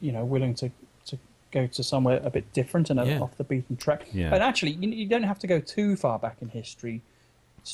you 0.00 0.10
know, 0.12 0.24
willing 0.24 0.54
to 0.54 0.70
go 1.56 1.66
to 1.66 1.82
somewhere 1.82 2.20
a 2.24 2.30
bit 2.36 2.46
different 2.52 2.90
and 2.90 2.98
Yeah. 3.00 3.20
off 3.24 3.34
the 3.36 3.44
beaten 3.52 3.76
track. 3.84 4.02
Yeah. 4.12 4.34
And 4.34 4.42
actually, 4.50 4.72
you, 4.82 4.88
you 4.90 5.06
don't 5.14 5.28
have 5.32 5.38
to 5.44 5.46
go 5.54 5.58
too 5.76 5.96
far 5.96 6.18
back 6.18 6.36
in 6.42 6.48
history 6.48 7.00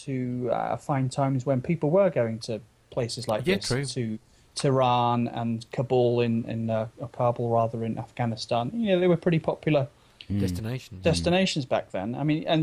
to 0.05 0.15
uh, 0.53 0.77
find 0.77 1.11
times 1.11 1.45
when 1.45 1.61
people 1.61 1.91
were 1.91 2.11
going 2.11 2.39
to 2.49 2.61
places 2.91 3.23
like 3.29 3.47
Yeah, 3.47 3.57
this, 3.57 3.69
true. 3.69 3.85
to 3.97 4.19
Tehran 4.55 5.21
and 5.41 5.57
Kabul 5.77 6.21
in 6.27 6.35
in 6.55 6.71
uh, 6.71 6.87
or 7.03 7.09
Kabul 7.09 7.49
rather 7.59 7.85
in 7.89 7.99
Afghanistan. 7.99 8.71
You 8.75 8.87
know, 8.93 9.01
they 9.01 9.09
were 9.15 9.17
pretty 9.27 9.39
popular 9.53 9.85
Mm. 10.31 10.39
destination. 10.41 11.01
destinations 11.03 11.65
back 11.75 11.87
then. 11.91 12.09
I 12.15 12.23
mean, 12.23 12.45
and 12.47 12.63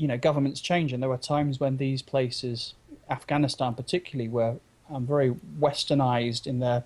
you 0.00 0.06
know, 0.10 0.16
governments 0.28 0.60
change, 0.70 0.88
and 0.92 1.02
there 1.02 1.10
were 1.16 1.24
times 1.36 1.54
when 1.62 1.76
these 1.86 2.02
places, 2.14 2.74
Afghanistan 3.18 3.70
particularly, 3.82 4.28
were 4.38 4.54
um, 4.92 5.02
very 5.14 5.30
westernized 5.66 6.46
in 6.46 6.56
their 6.60 6.80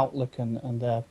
outlook 0.00 0.38
and, 0.38 0.52
and 0.66 0.80
their 0.80 1.04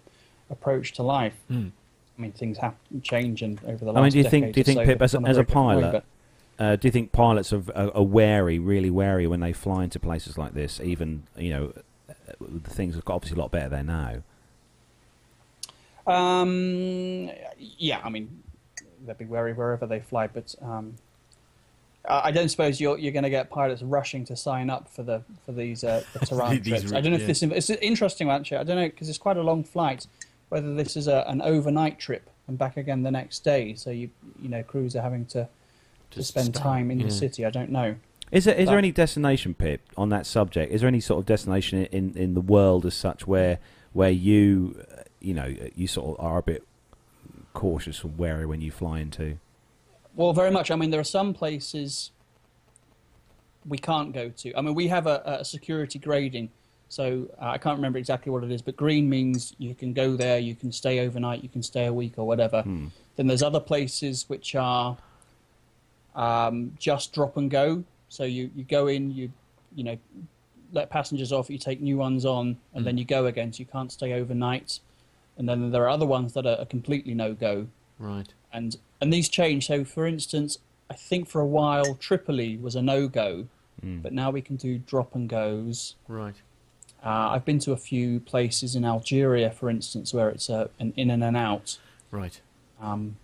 approach 0.49 0.88
to 0.97 1.03
life. 1.03 1.38
Mm. 1.49 1.72
I 2.20 2.22
mean, 2.22 2.32
things 2.34 2.57
have 2.57 2.76
change 3.01 3.41
and 3.41 3.59
over 3.63 3.86
the 3.86 3.93
last. 3.93 3.97
I 3.97 4.01
mean, 4.01 4.11
do 4.11 4.17
you 4.17 4.24
think- 4.30 4.53
do 4.53 4.59
you 4.59 4.63
think, 4.65 4.80
so, 4.82 4.86
Pip, 4.86 5.01
as 5.01 5.13
a- 5.15 5.20
as 5.20 5.38
a 5.38 5.43
very 5.43 5.45
way, 5.45 5.45
pilot, 5.45 5.91
but- 5.93 6.03
Uh, 6.63 6.76
do 6.76 6.89
you 6.89 6.91
think 6.91 7.13
pilots 7.13 7.53
are, 7.53 7.63
are, 7.74 7.95
are 7.95 8.03
wary, 8.03 8.59
really 8.59 8.89
wary, 8.89 9.26
when 9.26 9.39
they 9.39 9.53
fly 9.53 9.86
into 9.86 9.97
places 9.97 10.38
like 10.38 10.53
this? 10.53 10.82
Even 10.82 11.24
you 11.38 11.49
know, 11.51 11.74
uh, 12.09 12.13
the 12.41 12.70
things 12.70 12.95
have 12.95 13.05
got 13.05 13.15
obviously 13.15 13.38
a 13.38 13.41
lot 13.41 13.49
better 13.51 13.70
there 13.70 13.84
now. 13.84 14.15
Um, 16.05 17.30
yeah, 17.57 18.01
I 18.03 18.09
mean, 18.09 18.43
they'll 19.05 19.15
be 19.15 19.26
wary 19.26 19.53
wherever 19.53 19.86
they 19.86 19.99
fly, 20.01 20.28
but 20.28 20.53
um, 20.61 20.95
I 22.07 22.28
I 22.28 22.32
don't 22.32 22.49
suppose 22.49 22.82
you're 22.82 22.97
you're 22.97 23.11
going 23.13 23.24
to 23.24 23.30
get 23.30 23.49
pilots 23.49 23.82
rushing 23.82 24.26
to 24.26 24.36
sign 24.36 24.70
up 24.70 24.89
for 24.89 25.03
the 25.03 25.22
for 25.45 25.51
these 25.51 25.84
uh, 25.84 26.03
the 26.13 26.20
Tehran 26.26 26.51
These 26.61 26.67
trips. 26.67 26.84
route- 26.86 26.93
I 26.97 27.01
don't 27.01 27.11
know 27.13 27.17
yeah. 27.20 27.24
if 27.30 27.39
this 27.39 27.70
it's 27.70 27.82
interesting 27.82 28.30
actually. 28.30 28.57
I 28.57 28.63
don't 28.63 28.76
know 28.78 28.88
because 28.89 29.07
it's 29.07 29.17
quite 29.17 29.38
a 29.38 29.43
long 29.43 29.63
flight. 29.63 30.07
Whether 30.50 30.74
this 30.74 30.97
is 30.97 31.08
a, 31.08 31.24
an 31.28 31.41
overnight 31.41 32.00
trip 32.00 32.30
and 32.47 32.58
back 32.58 32.78
again 32.78 33.04
the 33.04 33.12
next 33.12 33.43
day, 33.43 33.76
so 33.76 33.89
you 33.91 34.10
you 34.41 34.50
know 34.50 34.64
crews 34.64 34.95
are 34.95 35.02
having 35.02 35.26
to 35.28 35.47
to 36.12 36.24
spend 36.24 36.56
stay, 36.56 36.64
time 36.64 36.91
in 36.91 37.00
yeah. 37.00 37.06
the 37.06 37.12
city. 37.12 37.45
I 37.45 37.50
don't 37.50 37.70
know. 37.70 37.95
Is 38.32 38.45
there 38.45 38.56
is 38.56 38.68
there 38.68 38.78
any 38.78 38.91
destination, 38.91 39.54
Pip, 39.54 39.82
on 39.97 40.10
that 40.10 40.26
subject? 40.26 40.72
Is 40.72 40.82
there 40.82 40.88
any 40.88 41.00
sort 41.00 41.20
of 41.20 41.26
destination 41.26 41.86
in, 41.86 42.16
in 42.16 42.34
the 42.36 42.41
world 42.41 42.86
as 42.86 42.93
such 42.93 43.26
where 43.26 43.60
where 43.93 44.12
you 44.12 44.84
uh, 44.91 45.04
you 45.20 45.34
know 45.34 45.56
you 45.76 45.88
sort 45.88 46.18
of 46.18 46.26
are 46.26 46.38
a 46.38 46.43
bit 46.43 46.64
cautious 47.54 48.04
and 48.04 48.18
wary 48.18 48.45
when 48.45 48.62
you 48.62 48.72
fly 48.72 49.00
into? 49.00 49.38
Well, 50.16 50.34
very 50.34 50.52
much. 50.52 50.70
I 50.70 50.76
mean, 50.76 50.91
there 50.91 51.00
are 51.00 51.04
some 51.04 51.34
places 51.34 52.12
we 53.66 53.78
can't 53.78 54.14
go 54.14 54.30
to. 54.30 54.56
I 54.58 54.62
mean, 54.62 54.76
we 54.76 54.88
have 54.88 55.08
a, 55.08 55.22
a 55.26 55.45
security 55.45 55.97
grading, 55.97 56.52
so 56.89 57.27
uh, 57.41 57.45
I 57.45 57.57
can't 57.57 57.77
remember 57.77 57.99
exactly 57.99 58.31
what 58.31 58.43
it 58.43 58.51
is, 58.51 58.61
but 58.61 58.75
green 58.75 59.09
means 59.09 59.55
you 59.59 59.73
can 59.75 59.93
go 59.93 60.15
there, 60.17 60.39
you 60.39 60.55
can 60.55 60.71
stay 60.71 60.99
overnight, 60.99 61.43
you 61.43 61.49
can 61.49 61.63
stay 61.63 61.85
a 61.85 61.93
week 61.93 62.13
or 62.17 62.25
whatever. 62.27 62.63
Then 63.15 63.27
there's 63.27 63.43
other 63.43 63.59
places 63.59 64.25
which 64.27 64.55
are 64.55 64.97
um, 66.15 66.73
just 66.79 67.13
drop 67.13 67.37
and 67.37 67.49
go. 67.49 67.83
So 68.09 68.23
you, 68.23 68.49
you 68.55 68.63
go 68.63 68.87
in, 68.87 69.11
you 69.11 69.31
you 69.75 69.83
know, 69.83 69.97
let 70.73 70.89
passengers 70.89 71.31
off, 71.31 71.49
you 71.49 71.59
take 71.59 71.79
new 71.79 71.97
ones 71.97 72.25
on, 72.25 72.57
and 72.73 72.85
then 72.85 72.97
you 72.97 73.05
go 73.05 73.27
again. 73.27 73.53
So 73.53 73.59
you 73.59 73.65
can't 73.65 73.91
stay 73.91 74.13
overnight. 74.13 74.79
And 75.37 75.47
then 75.47 75.71
there 75.71 75.83
are 75.83 75.89
other 75.89 76.07
ones 76.07 76.33
that 76.33 76.45
are, 76.45 76.57
are 76.57 76.65
completely 76.65 77.13
no 77.13 77.33
go 77.33 77.67
Right. 77.99 78.27
and 78.51 78.77
and 78.99 79.13
these 79.13 79.29
change. 79.29 79.67
So, 79.67 79.85
for 79.85 80.05
instance, 80.07 80.57
I 80.89 80.95
think 80.95 81.29
for 81.29 81.39
a 81.39 81.45
while 81.45 81.95
Tripoli 81.95 82.57
was 82.57 82.75
a 82.75 82.81
no 82.81 83.07
go, 83.07 83.47
but 84.01 84.11
now 84.11 84.29
we 84.29 84.41
can 84.41 84.57
do 84.57 84.77
drop 84.79 85.15
and 85.15 85.29
goes. 85.29 85.95
Right. 86.07 86.35
Uh, 87.04 87.30
I've 87.30 87.45
been 87.45 87.60
to 87.60 87.72
a 87.72 87.78
few 87.78 88.20
places 88.20 88.76
in 88.76 88.84
Algeria, 88.84 89.52
for 89.52 89.70
instance, 89.70 90.14
where 90.14 90.30
it's 90.30 90.50
a, 90.50 90.70
an 90.80 90.93
in 90.97 91.10
and 91.10 91.24
an 91.24 91.36
out. 91.36 91.78
Right. 92.12 92.39
Um, 92.82 93.16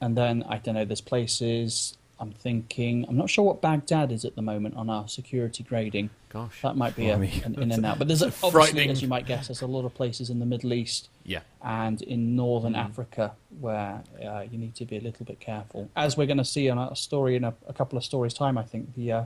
and 0.00 0.16
then 0.16 0.44
I 0.48 0.58
don't 0.58 0.74
know. 0.74 0.84
There's 0.84 1.00
places. 1.00 1.96
I'm 2.18 2.32
thinking. 2.32 3.04
I'm 3.08 3.16
not 3.16 3.28
sure 3.28 3.44
what 3.44 3.60
Baghdad 3.60 4.10
is 4.10 4.24
at 4.24 4.36
the 4.36 4.42
moment 4.42 4.76
on 4.76 4.88
our 4.88 5.06
security 5.08 5.62
grading. 5.62 6.08
Gosh. 6.30 6.62
That 6.62 6.76
might 6.76 6.96
be 6.96 7.08
a, 7.08 7.14
an 7.16 7.60
in 7.60 7.72
and 7.72 7.84
out. 7.84 7.98
But 7.98 8.08
there's 8.08 8.22
a, 8.22 8.32
obviously, 8.42 8.88
as 8.88 9.02
you 9.02 9.08
might 9.08 9.26
guess, 9.26 9.48
there's 9.48 9.62
a 9.62 9.66
lot 9.66 9.84
of 9.84 9.92
places 9.94 10.30
in 10.30 10.38
the 10.38 10.46
Middle 10.46 10.72
East 10.72 11.08
Yeah. 11.24 11.40
and 11.62 12.00
in 12.02 12.34
northern 12.36 12.74
Africa 12.74 13.32
where 13.60 14.02
uh, 14.24 14.44
you 14.50 14.56
need 14.58 14.74
to 14.76 14.84
be 14.86 14.96
a 14.96 15.00
little 15.00 15.26
bit 15.26 15.40
careful. 15.40 15.90
As 15.96 16.16
we're 16.16 16.26
going 16.26 16.38
to 16.38 16.44
see 16.44 16.70
on 16.70 16.78
a 16.78 16.94
story 16.96 17.36
in 17.36 17.44
a, 17.44 17.52
a 17.66 17.72
couple 17.74 17.98
of 17.98 18.04
stories' 18.04 18.32
time, 18.34 18.56
I 18.56 18.62
think 18.62 18.94
the 18.94 19.12
uh, 19.12 19.24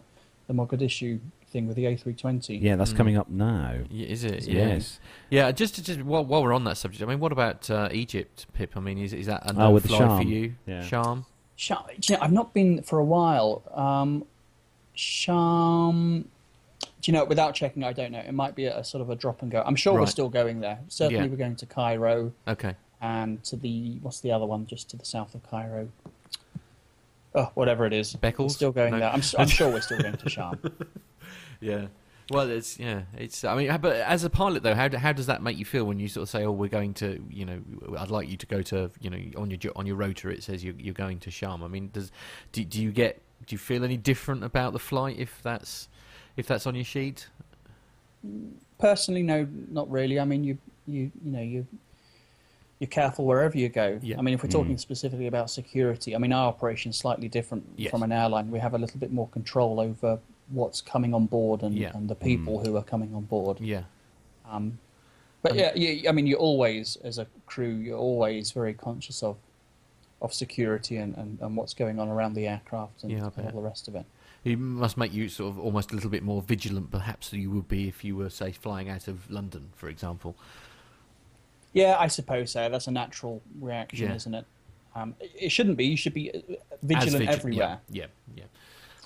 the 0.49 0.55
Mogadishu 0.55 1.21
thing 1.51 1.67
with 1.67 1.77
the 1.77 1.85
A320. 1.85 2.61
Yeah, 2.63 2.77
that's 2.77 2.93
coming 2.93 3.17
up 3.17 3.29
now. 3.29 3.75
Yeah, 3.91 4.07
is 4.07 4.25
it? 4.25 4.47
Yeah. 4.47 4.69
Yes. 4.69 5.01
Yeah. 5.29 5.51
Just, 5.53 5.85
just 5.85 6.03
while, 6.03 6.25
while 6.25 6.43
we're 6.43 6.53
on 6.55 6.65
that 6.65 6.77
subject, 6.77 7.03
I 7.03 7.07
mean, 7.07 7.21
what 7.21 7.33
about 7.33 7.69
uh, 7.71 7.89
Egypt, 7.93 8.47
Pip? 8.53 8.73
I 8.77 8.81
mean, 8.81 8.99
is 8.99 9.13
is 9.13 9.27
that 9.27 9.43
a 9.47 9.51
Oh, 9.55 9.59
no 9.59 9.71
with 9.73 9.83
the 9.85 9.89
fly 9.91 9.99
Sham. 9.99 10.17
for 10.23 10.23
you? 10.29 10.55
Yeah. 10.67 10.83
Sham. 10.83 11.27
Sham, 11.57 11.79
you 12.09 12.17
know, 12.17 12.23
I've 12.23 12.33
not 12.33 12.55
been 12.55 12.83
for 12.83 12.99
a 12.99 13.05
while. 13.05 13.63
Um, 13.75 14.25
Sham. 14.95 16.29
Do 17.03 17.11
you 17.11 17.13
know? 17.13 17.25
Without 17.25 17.55
checking, 17.55 17.83
I 17.85 17.93
don't 17.93 18.13
know. 18.13 18.21
It 18.21 18.33
might 18.33 18.55
be 18.55 18.67
a, 18.67 18.83
sort 18.85 19.01
of 19.03 19.11
a 19.11 19.17
drop 19.17 19.43
and 19.43 19.51
go. 19.51 19.63
I'm 19.67 19.77
sure 19.77 19.99
we're 19.99 20.07
still 20.07 20.29
going 20.29 20.61
there. 20.61 20.79
Certainly, 20.89 21.25
Yeah. 21.25 21.31
we're 21.31 21.37
going 21.37 21.57
to 21.57 21.67
Cairo 21.67 22.33
Okay. 22.47 22.75
and 23.01 23.43
to 23.45 23.57
the 23.57 23.99
what's 24.03 24.21
the 24.21 24.33
other 24.33 24.47
one 24.47 24.67
just 24.67 24.91
to 24.91 24.97
the 24.97 25.05
south 25.05 25.35
of 25.35 25.43
Cairo. 25.51 25.89
Oh, 27.35 27.51
whatever 27.55 27.87
it 27.87 27.93
is. 27.93 28.17
We're 28.23 28.49
still 28.49 28.73
going 28.73 28.93
No. 28.93 28.99
there. 29.01 29.11
I'm, 29.11 29.21
s- 29.21 29.35
I'm 29.39 29.47
sure 29.49 29.71
we're 29.71 29.81
still 29.81 30.01
going 30.01 30.17
to 30.17 30.29
Sham. 30.37 30.59
Yeah. 31.61 31.87
Well, 32.31 32.49
it's 32.49 32.79
yeah, 32.79 33.03
it's. 33.19 33.43
I 33.43 33.57
mean, 33.57 33.77
but 33.81 33.97
as 33.97 34.23
a 34.23 34.31
pilot 34.31 34.63
though, 34.63 34.75
how 34.75 34.87
do- 34.87 34.99
how 34.99 35.13
does 35.13 35.27
that 35.27 35.43
make 35.43 35.59
you 35.59 35.65
feel 35.65 35.85
when 35.85 35.99
you 35.99 36.07
sort 36.07 36.23
of 36.23 36.29
say, 36.29 36.45
"Oh, 36.45 36.53
we're 36.53 36.69
going 36.69 36.95
to," 36.95 37.21
you 37.29 37.45
know, 37.45 37.61
"I'd 37.99 38.11
like 38.11 38.29
you 38.29 38.37
to 38.37 38.47
go 38.47 38.63
to," 38.63 38.91
you 39.01 39.11
know, 39.11 39.19
on 39.37 39.51
your 39.51 39.59
on 39.75 39.85
your 39.85 39.97
rotor 39.97 40.31
it 40.31 40.45
says 40.45 40.63
you're, 40.63 40.75
you're 40.79 40.95
going 40.95 41.19
to 41.21 41.31
Sham. 41.31 41.65
I 41.65 41.69
mean, 41.69 41.91
does 41.93 42.13
do, 42.53 42.65
do 42.65 42.81
you 42.81 42.93
get 42.93 43.21
do 43.47 43.55
you 43.55 43.59
feel 43.59 43.83
any 43.83 43.97
different 43.97 44.45
about 44.45 44.73
the 44.73 44.79
flight 44.79 45.17
if 45.19 45.43
that's 45.43 45.89
if 46.37 46.47
that's 46.47 46.69
on 46.69 46.77
your 46.77 46.85
sheet? 46.85 47.29
Personally, 48.79 49.25
no, 49.25 49.49
not 49.69 49.91
really. 49.91 50.21
I 50.21 50.25
mean, 50.25 50.45
you 50.45 50.57
you 50.87 51.11
you 51.25 51.33
know 51.33 51.43
you 51.43 51.67
you're 52.79 52.89
careful 52.89 53.25
wherever 53.27 53.59
you 53.59 53.69
go. 53.69 53.99
Yeah. 54.03 54.19
I 54.19 54.23
mean, 54.23 54.35
if 54.35 54.43
we're 54.43 54.51
talking 54.51 54.77
mm. 54.77 54.81
specifically 54.81 55.27
about 55.27 55.51
security, 55.51 56.15
I 56.15 56.19
mean, 56.19 56.33
our 56.33 56.47
operation's 56.47 56.97
slightly 56.97 57.29
different 57.29 57.65
Yes. 57.77 57.91
from 57.91 58.03
an 58.03 58.13
airline. 58.13 58.51
We 58.51 58.59
have 58.61 58.73
a 58.75 58.79
little 58.79 58.99
bit 58.99 59.13
more 59.13 59.29
control 59.29 59.81
over 59.81 60.19
what's 60.51 60.81
coming 60.81 61.15
on 61.15 61.27
board 61.27 61.63
and, 61.63 61.75
Yeah. 61.75 61.93
and 61.95 62.09
the 62.09 62.15
people 62.15 62.65
who 62.65 62.77
are 62.77 62.83
coming 62.83 63.15
on 63.15 63.23
board. 63.23 63.61
Yeah. 63.61 63.83
Um, 64.49 64.79
but 65.43 65.55
yeah, 65.55 65.75
you, 65.75 66.09
I 66.09 66.13
mean, 66.13 66.27
you're 66.27 66.39
always, 66.39 66.97
as 67.05 67.19
a 67.19 67.27
crew, 67.47 67.69
you're 67.75 67.97
always 67.99 68.51
very 68.53 68.75
conscious 68.75 69.23
of 69.23 69.37
of 70.23 70.35
security 70.35 70.97
and, 70.99 71.17
and, 71.17 71.39
and 71.41 71.57
what's 71.57 71.73
going 71.73 71.99
on 71.99 72.07
around 72.11 72.35
the 72.35 72.47
aircraft 72.47 73.03
and, 73.05 73.11
Yeah, 73.11 73.31
and 73.39 73.47
all 73.47 73.63
the 73.63 73.67
rest 73.67 73.89
of 73.89 73.95
it. 73.95 74.05
It 74.45 74.59
must 74.59 74.99
make 74.99 75.15
you 75.15 75.31
sort 75.31 75.49
of 75.51 75.59
almost 75.59 75.93
a 75.93 75.95
little 75.95 76.11
bit 76.11 76.23
more 76.23 76.43
vigilant, 76.43 76.91
perhaps, 76.91 77.31
than 77.31 77.41
you 77.41 77.51
would 77.53 77.69
be 77.69 77.89
if 77.89 78.05
you 78.05 78.17
were, 78.17 78.29
say, 78.29 78.53
flying 78.53 78.91
out 78.91 79.09
of 79.09 79.31
London, 79.31 79.71
for 79.75 79.89
example. 79.89 80.37
Yeah, 81.73 81.97
I 81.99 82.09
suppose 82.09 82.51
so. 82.51 82.69
That's 82.69 82.87
a 82.87 82.91
natural 82.91 83.41
reaction, 83.61 84.09
Yeah. 84.11 84.17
isn't 84.17 84.35
it? 84.35 84.45
Um, 84.95 85.15
it- 85.21 85.51
shouldn't 85.53 85.79
be. 85.79 85.87
You 85.87 85.97
should 85.97 86.13
be 86.15 86.31
uh, 86.35 86.39
vigilant 86.83 87.19
vigi- 87.21 87.29
everywhere. 87.29 87.81
Yeah, 87.89 88.07
yeah, 88.37 88.45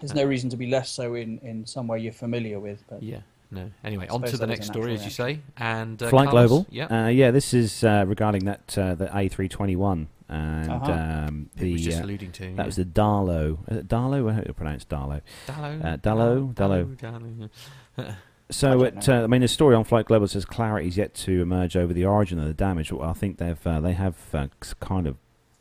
There's 0.07 0.15
no 0.15 0.25
reason 0.29 0.51
to 0.51 0.57
be 0.57 0.67
less 0.67 0.91
so 0.91 1.15
in, 1.15 1.39
in 1.39 1.67
somewhere 1.67 1.99
you're 1.99 2.13
familiar 2.13 2.61
with. 2.61 2.83
But 2.89 3.03
yeah. 3.03 3.21
No. 3.51 3.71
Anyway, 3.85 4.09
on 4.09 4.23
to 4.23 4.37
the 4.37 4.47
next 4.47 4.67
story, 4.67 4.93
natural 4.93 4.95
as 4.97 5.05
you 5.05 5.11
say, 5.11 5.41
and 5.57 6.03
uh, 6.03 6.09
Flight 6.09 6.29
Carlos? 6.29 6.49
Global. 6.51 6.67
Yeah. 6.71 6.87
Uh, 7.05 7.09
yeah, 7.09 7.31
this 7.31 7.55
is 7.55 7.85
uh, 7.85 8.05
regarding 8.07 8.47
that 8.47 8.77
uh, 8.77 8.95
the 8.97 9.07
A321 9.07 10.07
and 10.29 10.71
Uh-huh. 10.71 10.93
um, 10.93 11.51
Pip 11.57 11.73
was 11.73 11.83
the 11.83 11.85
just 11.91 12.01
uh, 12.01 12.05
alluding 12.05 12.33
to. 12.33 12.43
that 12.47 12.51
yeah. 12.57 12.65
was 12.67 12.77
the 12.77 12.85
Darlo. 12.85 13.59
Is 13.71 13.77
it 13.79 13.89
Darlo? 13.89 14.33
How 14.33 14.41
do 14.41 14.47
you 14.49 14.55
pronounce 14.55 14.85
Darlo? 14.87 15.21
Dallo. 15.47 15.85
uh, 15.85 15.97
Dallo, 15.99 16.55
Dallo. 16.55 16.97
Dallo. 16.97 18.17
So, 18.51 18.83
I 18.83 18.87
it, 18.89 19.09
uh, 19.09 19.23
I 19.25 19.27
mean, 19.27 19.41
the 19.41 19.49
story 19.49 19.75
on 19.75 19.85
Flight 19.85 20.07
Global 20.07 20.29
says 20.29 20.45
clarity 20.45 20.89
is 20.89 20.97
yet 20.97 21.15
to 21.15 21.41
emerge 21.41 21.77
over 21.77 21.95
the 21.95 22.05
origin 22.05 22.39
of 22.39 22.47
the 22.47 22.53
damage. 22.55 22.93
Well, 22.93 23.09
I 23.09 23.15
think 23.15 23.39
they've 23.39 23.67
uh, 23.67 23.81
they 23.81 23.93
have 23.95 24.17
uh, 24.35 24.49
kind 24.81 25.07
of 25.07 25.17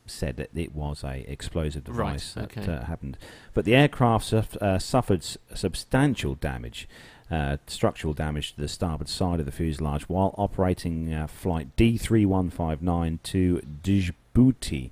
said 0.06 0.38
that 0.38 0.50
it 0.56 0.74
was 0.76 1.04
a 1.04 1.26
explosive 1.32 1.88
Right, 1.88 1.96
device 2.14 2.34
that 2.34 2.58
okay. 2.58 2.72
uh, 2.72 2.86
happened, 2.86 3.18
but 3.54 3.66
the 3.66 3.76
aircraft 3.76 4.26
suff- 4.26 4.58
uh, 4.58 4.80
suffered 4.80 5.20
s- 5.22 5.38
substantial 5.54 6.36
damage. 6.36 6.88
Uh, 7.32 7.58
structural 7.66 8.14
damage 8.14 8.54
to 8.54 8.62
the 8.62 8.68
starboard 8.68 9.10
side 9.10 9.40
of 9.40 9.46
the 9.48 9.52
fuselage 9.52 10.04
while 10.08 10.36
operating 10.38 11.12
uh, 11.12 11.26
flight 11.26 11.76
D3159 11.78 13.20
to 13.24 13.62
Djibouti. 13.82 14.92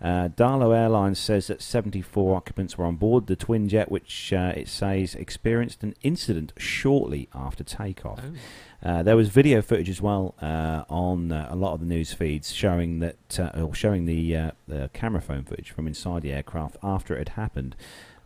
Uh, 0.00 0.28
Darlo 0.28 0.76
Airlines 0.76 1.18
says 1.18 1.46
that 1.48 1.62
74 1.62 2.36
occupants 2.36 2.76
were 2.76 2.84
on 2.84 2.96
board 2.96 3.26
the 3.26 3.34
twin 3.34 3.68
jet, 3.68 3.90
which 3.90 4.32
uh, 4.32 4.52
it 4.54 4.68
says 4.68 5.14
experienced 5.14 5.82
an 5.82 5.94
incident 6.02 6.52
shortly 6.58 7.28
after 7.34 7.64
takeoff. 7.64 8.20
Oh, 8.22 8.32
Uh, 8.84 9.02
there 9.02 9.16
was 9.16 9.30
video 9.30 9.62
footage 9.62 9.88
as 9.88 10.02
well 10.02 10.34
uh, 10.42 10.84
on 10.90 11.32
uh, 11.32 11.48
a 11.50 11.56
lot 11.56 11.72
of 11.72 11.80
the 11.80 11.86
news 11.86 12.12
feeds 12.12 12.52
showing 12.52 12.98
that, 12.98 13.40
uh, 13.40 13.62
or 13.62 13.74
showing 13.74 14.04
the, 14.04 14.36
uh, 14.36 14.50
the 14.68 14.90
camera 14.92 15.22
phone 15.22 15.42
footage 15.42 15.70
from 15.70 15.86
inside 15.86 16.20
the 16.22 16.30
aircraft 16.32 16.76
after 16.82 17.14
it 17.14 17.20
had 17.20 17.28
happened, 17.30 17.74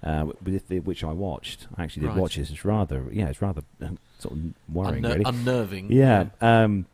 uh, 0.03 0.27
with 0.43 0.67
the, 0.67 0.81
which 0.81 1.05
I 1.05 1.13
watched. 1.13 1.69
I 1.77 1.85
actually 1.85 2.03
did 2.03 2.09
Right. 2.09 2.19
watch 2.19 2.35
this. 2.37 2.51
It's 2.51 2.65
rather, 2.65 3.05
yeah, 3.13 3.29
it's 3.29 3.41
rather 3.41 3.63
uh, 3.81 3.91
sort 4.19 4.35
of 4.35 4.41
worrying, 4.73 5.05
unner- 5.05 5.11
really. 5.19 5.25
unnerving. 5.27 5.93
Yeah. 5.93 6.27
Um, 6.41 6.87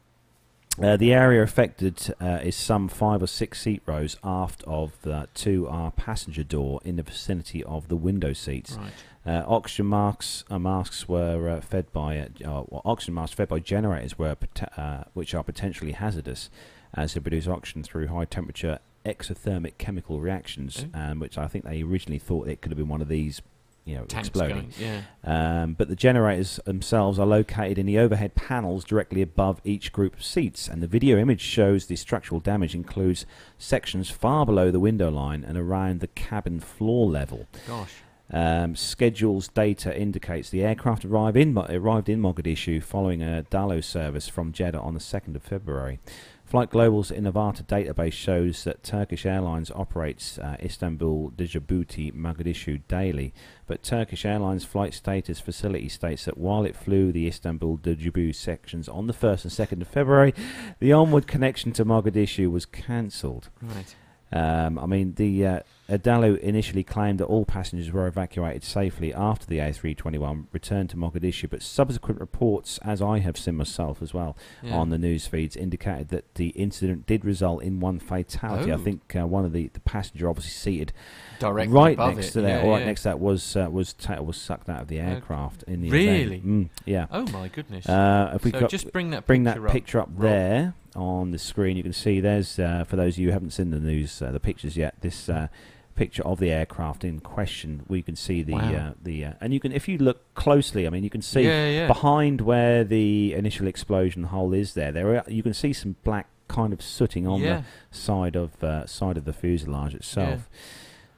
the 0.77 1.15
area 1.15 1.41
affected 1.43 2.12
uh, 2.21 2.41
is 2.43 2.57
some 2.57 2.89
five 2.89 3.23
or 3.23 3.29
six 3.29 3.61
seat 3.61 3.81
rows 3.87 4.17
aft 4.25 4.62
of 4.67 4.93
the 5.03 5.29
to 5.35 5.69
our 5.69 5.93
passenger 5.93 6.43
door 6.43 6.81
in 6.85 6.97
the 6.97 7.03
vicinity 7.05 7.62
of 7.65 7.87
the 7.89 7.95
window 7.97 8.33
seats. 8.33 8.73
Right. 8.77 8.91
Uh, 9.27 9.43
oxygen 9.47 9.89
masks, 9.89 10.45
uh, 10.51 10.59
masks 10.59 11.09
were 11.09 11.49
uh, 11.49 11.61
fed 11.61 11.91
by 11.93 12.18
uh, 12.18 12.25
uh, 12.45 12.64
well, 12.68 12.83
oxygen 12.85 13.14
masks 13.14 13.35
fed 13.35 13.49
by 13.49 13.59
generators 13.59 14.18
were 14.18 14.37
uh, 14.77 15.05
which 15.14 15.35
are 15.35 15.43
potentially 15.43 15.93
hazardous 15.93 16.51
as 16.95 17.14
they 17.14 17.20
produce 17.20 17.49
oxygen 17.49 17.83
through 17.83 18.07
high 18.09 18.25
temperature 18.27 18.79
exothermic 19.07 19.77
chemical 19.79 20.20
reactions, 20.20 20.87
Oh. 20.95 20.99
um, 21.12 21.20
which 21.20 21.37
I 21.39 21.47
think 21.49 21.64
they 21.64 21.83
originally 21.83 22.18
thought 22.18 22.49
it 22.49 22.61
could 22.61 22.70
have 22.70 22.79
been 22.79 22.89
one 22.89 23.03
of 23.03 23.09
these 23.09 23.41
you 23.87 23.95
know 23.97 24.05
Tanks 24.05 24.29
exploding. 24.29 24.57
going. 24.57 24.72
Yeah. 24.79 25.62
Um, 25.62 25.75
but 25.75 25.89
the 25.89 25.97
generators 25.97 26.59
themselves 26.64 27.18
are 27.18 27.27
located 27.27 27.79
in 27.79 27.85
the 27.85 27.99
overhead 27.99 28.35
panels 28.35 28.83
directly 28.85 29.20
above 29.20 29.61
each 29.64 29.93
group 29.93 30.14
of 30.16 30.25
seats, 30.25 30.68
and 30.68 30.83
the 30.83 30.87
video 30.87 31.18
image 31.18 31.43
shows 31.43 31.87
the 31.87 31.97
structural 31.97 32.41
damage 32.41 32.75
includes 32.75 33.27
sections 33.59 34.09
far 34.11 34.47
below 34.47 34.70
the 34.70 34.81
window 34.81 35.11
line 35.11 35.45
and 35.45 35.59
around 35.59 36.01
the 36.01 36.07
cabin 36.09 36.61
floor 36.61 37.11
level. 37.11 37.47
Gosh. 37.66 37.93
Um, 38.31 38.75
schedules 38.75 39.49
data 39.49 39.97
indicates 39.97 40.49
the 40.51 40.64
aircraft 40.64 41.05
arrived 41.05 41.37
in, 41.37 41.57
arrived 41.57 42.09
in 42.09 42.20
Mogadishu 42.20 42.83
following 42.83 43.22
a 43.22 43.45
Daallo 43.51 43.85
service 43.85 44.29
from 44.29 44.53
Jeddah 44.53 44.81
on 44.81 44.95
the 44.95 45.01
2nd 45.01 45.37
of 45.37 45.43
February. 45.43 46.01
Flight 46.45 46.70
Global's 46.70 47.11
Innovata 47.11 47.64
database 47.64 48.12
shows 48.12 48.64
that 48.64 48.83
Turkish 48.83 49.25
Airlines 49.27 49.70
operates 49.70 50.39
uh, 50.39 50.57
Istanbul, 50.62 51.33
Djibouti, 51.37 52.12
Mogadishu 52.14 52.83
daily, 52.87 53.33
but 53.66 53.83
Turkish 53.83 54.25
Airlines 54.25 54.64
flight 54.64 54.95
status 54.95 55.41
facility 55.41 55.89
states 55.89 56.27
that 56.27 56.39
while 56.39 56.64
it 56.64 56.77
flew 56.77 57.12
the 57.12 57.27
Istanbul 57.27 57.79
Djibouti 57.79 58.35
sections 58.35 58.89
on 58.89 59.07
the 59.07 59.14
1st 59.14 59.45
and 59.45 59.68
2nd 59.68 59.83
of 59.83 59.89
February, 59.89 60.35
the 60.81 60.93
onward 60.93 61.27
connection 61.27 61.72
to 61.72 61.85
Mogadishu 61.85 62.51
was 62.51 62.66
cancelled. 62.66 63.49
Right. 63.61 63.97
Um, 64.33 64.79
I 64.81 64.87
mean, 64.87 65.14
the 65.14 65.47
uh, 65.47 65.61
Adalu 65.89 66.39
initially 66.41 66.83
claimed 66.83 67.20
that 67.20 67.27
all 67.27 67.45
passengers 67.45 67.93
were 67.93 68.07
evacuated 68.09 68.64
safely 68.64 69.14
after 69.14 69.47
the 69.47 69.59
A321 69.59 70.47
returned 70.51 70.91
to 70.91 70.97
Mogadishu, 70.97 71.49
but 71.49 71.62
subsequent 71.62 72.18
reports, 72.20 72.79
as 72.83 73.01
I 73.01 73.18
have 73.20 73.37
seen 73.37 73.55
myself 73.57 74.03
as 74.03 74.12
well 74.12 74.37
Yeah. 74.62 74.77
on 74.77 74.89
the 74.91 74.99
news 74.99 75.27
feeds, 75.29 75.55
indicated 75.57 76.09
that 76.09 76.35
the 76.35 76.49
incident 76.49 77.07
did 77.07 77.25
result 77.25 77.62
in 77.62 77.79
one 77.81 78.01
fatality. 78.01 78.72
I 78.72 78.75
Oh. 78.75 78.79
think 78.79 79.14
uh, 79.14 79.27
one 79.27 79.45
of 79.45 79.53
the, 79.53 79.68
the 79.72 79.81
passenger, 79.81 80.29
obviously 80.29 80.51
seated 80.51 80.93
Directly 81.39 81.72
right 81.75 81.99
next 81.99 82.29
it. 82.29 82.33
to 82.33 82.41
there, 82.41 82.59
yeah, 82.61 82.64
or 82.66 82.70
right 82.72 82.81
yeah. 82.81 82.87
next 82.87 83.03
to 83.03 83.09
that 83.11 83.20
was 83.20 83.55
uh, 83.57 83.68
was 83.70 83.93
ta- 83.93 84.20
was 84.22 84.37
sucked 84.37 84.68
out 84.68 84.81
of 84.83 84.89
the 84.89 84.99
aircraft 84.99 85.62
in 85.64 85.83
the 85.83 85.91
Really? 85.91 86.41
Mm, 86.41 86.70
yeah. 86.87 87.07
Oh 87.11 87.27
my 87.31 87.49
goodness. 87.49 87.87
Uh, 87.89 88.33
if 88.35 88.45
we 88.45 88.51
so 88.53 88.66
just 88.68 88.91
bring 88.93 89.11
that 89.11 89.27
bring 89.27 89.45
picture 89.45 89.61
that 89.61 89.66
up. 89.66 89.72
picture 89.72 90.01
up 90.01 90.09
Rob. 90.14 90.22
there 90.22 90.75
on 90.95 91.30
the 91.30 91.38
screen. 91.38 91.76
You 91.76 91.82
can 91.82 91.92
see 91.92 92.20
there's 92.20 92.59
uh, 92.59 92.84
for 92.84 92.97
those 92.97 93.14
of 93.14 93.18
you 93.18 93.28
who 93.28 93.32
haven't 93.32 93.51
seen 93.51 93.70
the 93.70 93.80
news, 93.80 94.20
uh, 94.22 94.30
the 94.32 94.40
pictures 94.40 94.76
yet. 94.76 94.95
This 95.01 95.28
uh, 95.28 95.49
picture 95.95 96.24
of 96.24 96.40
the 96.40 96.51
aircraft 96.51 97.05
in 97.05 97.20
question. 97.20 97.84
We 97.88 98.03
can 98.03 98.16
see 98.16 98.42
the 98.42 98.55
Wow. 98.55 98.74
uh, 98.74 98.92
the 99.03 99.24
uh, 99.24 99.32
and 99.40 99.55
you 99.55 99.61
can 99.61 99.72
if 99.72 99.88
you 99.88 99.99
look 99.99 100.34
closely. 100.34 100.86
I 100.86 100.90
mean, 100.90 101.05
you 101.05 101.11
can 101.11 101.22
see 101.22 101.42
Yeah, 101.42 101.68
yeah. 101.68 101.86
behind 101.86 102.40
where 102.40 102.84
the 102.84 103.34
initial 103.34 103.66
explosion 103.66 104.24
hole 104.24 104.53
is. 104.53 104.74
There, 104.74 104.92
there 104.92 105.16
are, 105.16 105.24
you 105.28 105.42
can 105.42 105.55
see 105.55 105.72
some 105.72 105.97
black 106.05 106.28
kind 106.49 106.72
of 106.72 106.82
sooting 106.82 107.26
on 107.26 107.40
yeah. 107.40 107.62
the 107.90 107.97
side 107.97 108.36
of 108.36 108.62
uh, 108.62 108.86
side 108.86 109.16
of 109.16 109.24
the 109.24 109.32
fuselage 109.32 109.95
itself. 109.95 110.49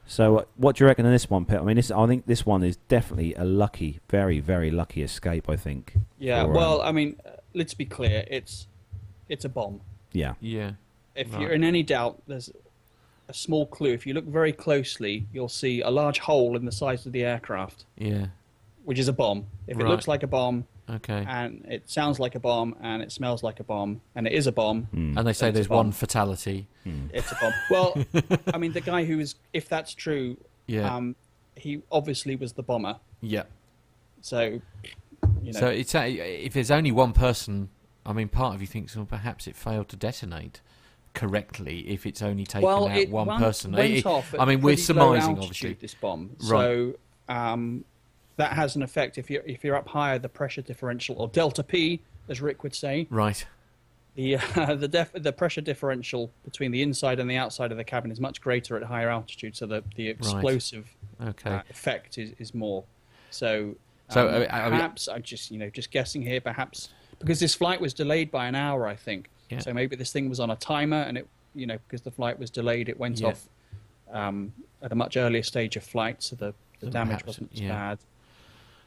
So, 0.09 0.39
uh, 0.39 0.45
what 0.57 0.77
do 0.77 0.85
you 0.85 0.89
reckon 0.89 1.05
on 1.05 1.11
this 1.11 1.29
one, 1.29 1.45
Pete? 1.47 1.59
I 1.59 1.63
mean, 1.63 1.75
this, 1.77 1.91
I 1.91 2.07
think 2.07 2.27
this 2.27 2.47
one 2.47 2.63
is 2.63 2.77
definitely 2.89 3.35
a 3.35 3.45
lucky, 3.45 3.99
very, 4.09 4.39
very 4.39 4.71
lucky 4.71 5.03
escape. 5.03 5.49
I 5.49 5.57
think. 5.57 5.95
Yeah, 6.19 6.45
for, 6.45 6.51
um, 6.51 6.55
well, 6.55 6.83
I 6.83 6.93
mean, 6.93 7.17
uh, 7.27 7.31
let's 7.55 7.75
be 7.75 7.87
clear. 7.87 8.25
It's 8.31 8.69
it's 9.29 9.45
a 9.45 9.49
bomb. 9.49 9.81
yeah, 10.13 10.35
Yeah. 10.41 10.73
If 11.15 11.33
Right. 11.33 11.43
you're 11.43 11.53
in 11.53 11.65
any 11.65 11.83
doubt, 11.83 12.23
there's 12.27 12.51
a 13.29 13.33
small 13.35 13.67
clue. 13.67 13.93
If 13.93 14.07
you 14.07 14.13
look 14.15 14.27
very 14.27 14.53
closely, 14.53 15.27
you'll 15.33 15.49
see 15.49 15.81
a 15.81 15.91
large 15.91 16.19
hole 16.21 16.55
in 16.57 16.65
the 16.67 16.73
sides 16.73 17.07
of 17.07 17.13
the 17.13 17.25
aircraft, 17.25 17.85
Yeah. 17.97 18.27
which 18.85 18.99
is 18.99 19.09
a 19.09 19.13
bomb. 19.13 19.47
If 19.67 19.77
Right. 19.79 19.87
it 19.87 19.89
looks 19.89 20.07
like 20.07 20.23
a 20.23 20.27
bomb 20.27 20.67
Okay. 20.89 21.25
and 21.27 21.65
it 21.69 21.89
sounds 21.91 22.21
like 22.21 22.35
a 22.35 22.39
bomb 22.39 22.77
and 22.81 23.03
it 23.03 23.11
smells 23.11 23.43
like 23.43 23.59
a 23.61 23.65
bomb 23.65 24.01
and 24.15 24.27
it 24.27 24.33
is 24.35 24.47
a 24.47 24.53
bomb, 24.53 24.89
Mm. 24.95 25.17
and 25.17 25.27
they 25.27 25.33
say 25.33 25.51
there's 25.51 25.69
one 25.71 25.91
fatality. 25.93 26.67
Mm. 26.87 27.09
it's 27.13 27.33
a 27.33 27.37
bomb. 27.41 27.53
Well, 27.71 27.95
I 28.55 28.59
mean, 28.59 28.73
the 28.73 28.81
guy 28.83 29.05
who 29.05 29.19
is, 29.19 29.35
if 29.53 29.69
that's 29.69 29.93
true, 29.95 30.37
Yeah. 30.67 30.95
um, 30.95 31.17
he 31.57 31.83
obviously 31.91 32.37
was 32.37 32.53
the 32.53 32.63
bomber. 32.63 33.01
yeah. 33.23 33.45
So, 34.21 34.61
you 35.43 35.53
know, 35.53 35.61
So 35.61 35.67
it's 35.69 35.95
a, 35.95 36.13
if 36.45 36.53
there's 36.53 36.71
only 36.71 36.93
one 36.93 37.13
person, 37.13 37.71
I 38.07 38.13
mean, 38.13 38.29
part 38.29 38.55
of 38.55 38.61
you 38.61 38.67
thinks, 38.67 38.97
well, 38.97 39.05
perhaps 39.05 39.47
it 39.47 39.57
failed 39.57 39.89
to 39.91 39.97
detonate 39.97 40.61
correctly 41.15 41.81
if 41.89 42.07
it's 42.07 42.23
only 42.23 42.45
taken 42.45 42.67
well, 42.67 42.89
out 42.89 43.09
one 43.09 43.27
went, 43.27 43.41
person. 43.41 43.73
Went 43.73 43.93
It- 43.93 44.07
off 44.07 44.35
I 44.39 44.45
mean, 44.45 44.61
we're 44.61 44.77
surmising, 44.77 45.39
obviously. 45.39 45.75
This 45.75 45.95
bomb, 45.95 46.37
Right. 46.43 46.49
so 46.49 46.95
um, 47.29 47.85
that 48.37 48.53
has 48.53 48.77
an 48.77 48.83
effect. 48.83 49.19
If 49.19 49.31
you're 49.31 49.43
if 49.47 49.65
you're 49.65 49.77
up 49.77 49.89
higher, 49.89 50.19
the 50.19 50.29
pressure 50.29 50.63
differential 50.63 51.17
or 51.19 51.29
delta 51.29 51.63
P, 51.65 52.01
as 52.29 52.41
Rick 52.41 52.63
would 52.63 52.75
say, 52.75 53.07
Right. 53.11 53.45
the 54.15 54.37
uh, 54.37 54.75
the 54.77 54.89
def- 54.89 55.13
the 55.15 55.33
pressure 55.33 55.63
differential 55.63 56.31
between 56.45 56.71
the 56.71 56.83
inside 56.83 57.19
and 57.19 57.29
the 57.31 57.37
outside 57.37 57.73
of 57.73 57.79
the 57.79 57.85
cabin 57.85 58.11
is 58.13 58.21
much 58.21 58.41
greater 58.41 58.77
at 58.77 58.83
higher 58.85 59.09
altitude. 59.09 59.57
So 59.57 59.67
the 59.67 59.83
the 59.97 60.09
explosive 60.09 60.95
Okay. 61.21 61.51
uh, 61.51 61.63
effect 61.71 62.19
is, 62.19 62.33
is 62.39 62.55
more. 62.55 62.85
So, 63.31 63.75
So, 64.11 64.29
um, 64.29 64.35
I 64.35 64.39
mean- 64.39 64.49
I 64.51 64.63
mean- 64.65 64.71
perhaps 64.73 65.09
I'm 65.09 65.23
just 65.23 65.51
you 65.51 65.59
know 65.59 65.71
just 65.71 65.91
guessing 65.91 66.23
here. 66.23 66.41
Perhaps 66.43 66.91
because 67.19 67.41
this 67.41 67.55
flight 67.55 67.81
was 67.81 67.95
delayed 67.95 68.31
by 68.31 68.47
an 68.47 68.55
hour, 68.55 68.87
I 68.87 68.95
think. 68.97 69.31
Yeah. 69.51 69.61
So 69.61 69.73
maybe 69.73 69.97
this 69.97 70.13
thing 70.13 70.29
was 70.29 70.41
on 70.41 70.51
a 70.51 70.57
timer, 70.57 71.03
and 71.03 71.19
it 71.19 71.29
you 71.55 71.67
know 71.67 71.79
because 71.87 72.03
the 72.03 72.11
flight 72.11 72.39
was 72.39 72.51
delayed, 72.51 72.89
it 72.89 72.99
went 72.99 73.21
Yeah. 73.21 73.29
off 73.29 73.49
um, 74.13 74.53
at 74.83 74.93
a 74.93 74.95
much 74.95 75.17
earlier 75.17 75.43
stage 75.43 75.77
of 75.77 75.85
flight, 75.85 76.23
so 76.23 76.37
the 76.37 76.55
the 76.81 76.91
damage 76.91 77.25
wasn't 77.25 77.53
as 77.53 77.61
yeah. 77.61 77.69
bad. 77.69 77.99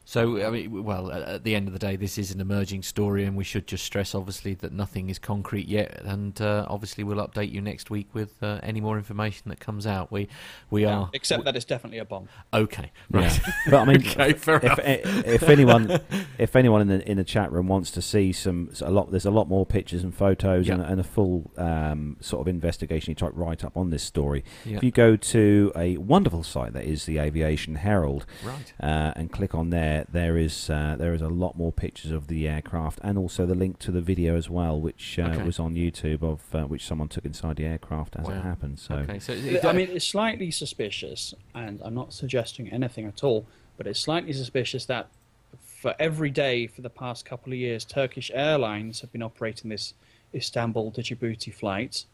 So, 0.10 0.44
I 0.44 0.50
mean, 0.50 0.84
well, 0.84 1.12
at 1.12 1.22
at 1.22 1.44
the 1.44 1.54
end 1.54 1.68
of 1.68 1.74
the 1.74 1.78
day, 1.80 1.96
this 1.96 2.18
is 2.18 2.32
an 2.32 2.42
emerging 2.42 2.82
story, 2.82 3.26
and 3.26 3.38
we 3.38 3.44
should 3.44 3.68
just 3.68 3.86
stress, 3.86 4.16
obviously, 4.16 4.56
that 4.56 4.72
nothing 4.74 5.12
is 5.12 5.20
concrete 5.20 5.68
yet. 5.68 6.02
And 6.04 6.42
uh, 6.42 6.66
obviously, 6.68 7.04
we'll 7.04 7.24
update 7.28 7.52
you 7.52 7.62
next 7.62 7.92
week 7.92 8.08
with 8.12 8.42
uh, 8.42 8.60
any 8.64 8.82
more 8.82 8.98
information 8.98 9.50
that 9.50 9.60
comes 9.60 9.86
out. 9.86 10.12
We 10.12 10.28
we 10.72 10.82
Yeah, 10.82 10.96
are 10.98 11.10
except 11.14 11.44
that 11.46 11.56
it's 11.56 11.64
definitely 11.64 12.00
a 12.00 12.06
bomb. 12.06 12.28
okay, 12.52 12.92
right? 13.12 13.40
Yeah. 13.40 13.54
but 13.70 13.80
I 13.82 13.86
mean, 13.86 13.98
okay, 14.08 14.34
fair 14.34 14.56
if, 14.56 14.64
enough. 14.80 14.80
if 15.28 15.44
anyone 15.44 16.00
if 16.40 16.56
anyone 16.56 16.82
in 16.82 16.88
the 16.88 17.08
in 17.08 17.18
the 17.18 17.24
chat 17.24 17.52
room 17.52 17.68
wants 17.68 17.92
to 17.92 18.02
see 18.02 18.32
some 18.32 18.72
a 18.82 18.90
lot 18.90 19.12
there's 19.12 19.26
a 19.28 19.32
lot 19.32 19.48
more 19.48 19.64
pictures 19.64 20.04
and 20.04 20.16
photos 20.16 20.68
Yeah. 20.68 20.74
and, 20.74 20.84
and 20.86 21.00
a 21.00 21.04
full 21.04 21.52
um, 21.56 22.18
sort 22.20 22.42
of 22.42 22.48
investigation 22.48 23.14
type 23.14 23.34
write 23.36 23.64
up 23.64 23.78
on 23.78 23.92
this 23.92 24.02
story 24.02 24.44
Yeah. 24.66 24.78
if 24.78 24.84
you 24.84 24.90
go 24.90 25.16
to 25.16 25.72
a 25.76 25.98
wonderful 25.98 26.42
site 26.42 26.74
that 26.74 26.86
is 26.86 27.06
the 27.06 27.20
aviation 27.20 27.76
herald 27.76 28.26
Right. 28.44 28.74
uh, 28.82 29.14
and 29.16 29.32
click 29.32 29.54
on 29.54 29.70
there 29.70 29.99
there 30.12 30.38
is 30.38 30.70
uh, 30.70 30.96
there 30.98 31.14
is 31.14 31.22
a 31.22 31.28
lot 31.28 31.58
more 31.58 31.72
pictures 31.72 32.12
of 32.12 32.28
the 32.28 32.48
aircraft 32.48 33.00
and 33.04 33.18
also 33.18 33.46
the 33.46 33.56
link 33.56 33.80
to 33.80 33.92
the 33.92 34.02
video 34.02 34.36
as 34.36 34.50
well 34.50 34.80
which 34.80 35.20
uh, 35.20 35.24
Okay. 35.24 35.44
was 35.44 35.60
on 35.60 35.76
YouTube 35.76 36.22
of 36.24 36.42
uh, 36.56 36.64
which 36.66 36.86
someone 36.86 37.08
took 37.08 37.26
inside 37.26 37.56
the 37.58 37.66
aircraft 37.66 38.16
as 38.18 38.26
Wow. 38.28 38.34
it 38.36 38.42
happened 38.42 38.80
so 38.80 38.96
Okay, 38.96 39.20
so 39.20 39.34
it, 39.34 39.64
I 39.66 39.74
mean, 39.74 39.90
it's 39.92 40.06
slightly 40.08 40.52
suspicious, 40.52 41.34
and 41.54 41.82
I'm 41.84 41.94
not 41.96 42.14
suggesting 42.14 42.72
anything 42.72 43.06
at 43.06 43.24
all, 43.24 43.46
but 43.78 43.88
it's 43.88 44.00
slightly 44.00 44.34
suspicious 44.34 44.86
that 44.86 45.10
for 45.64 45.96
every 46.00 46.30
day 46.30 46.68
for 46.68 46.82
the 46.82 46.90
past 46.90 47.26
couple 47.26 47.54
of 47.54 47.60
years, 47.60 47.86
Turkish 47.86 48.30
Airlines 48.34 49.02
have 49.02 49.12
been 49.12 49.24
operating 49.24 49.70
this 49.70 49.94
Istanbul 50.34 50.92
to 50.92 51.02
Djibouti 51.02 51.54
flight, 51.54 52.06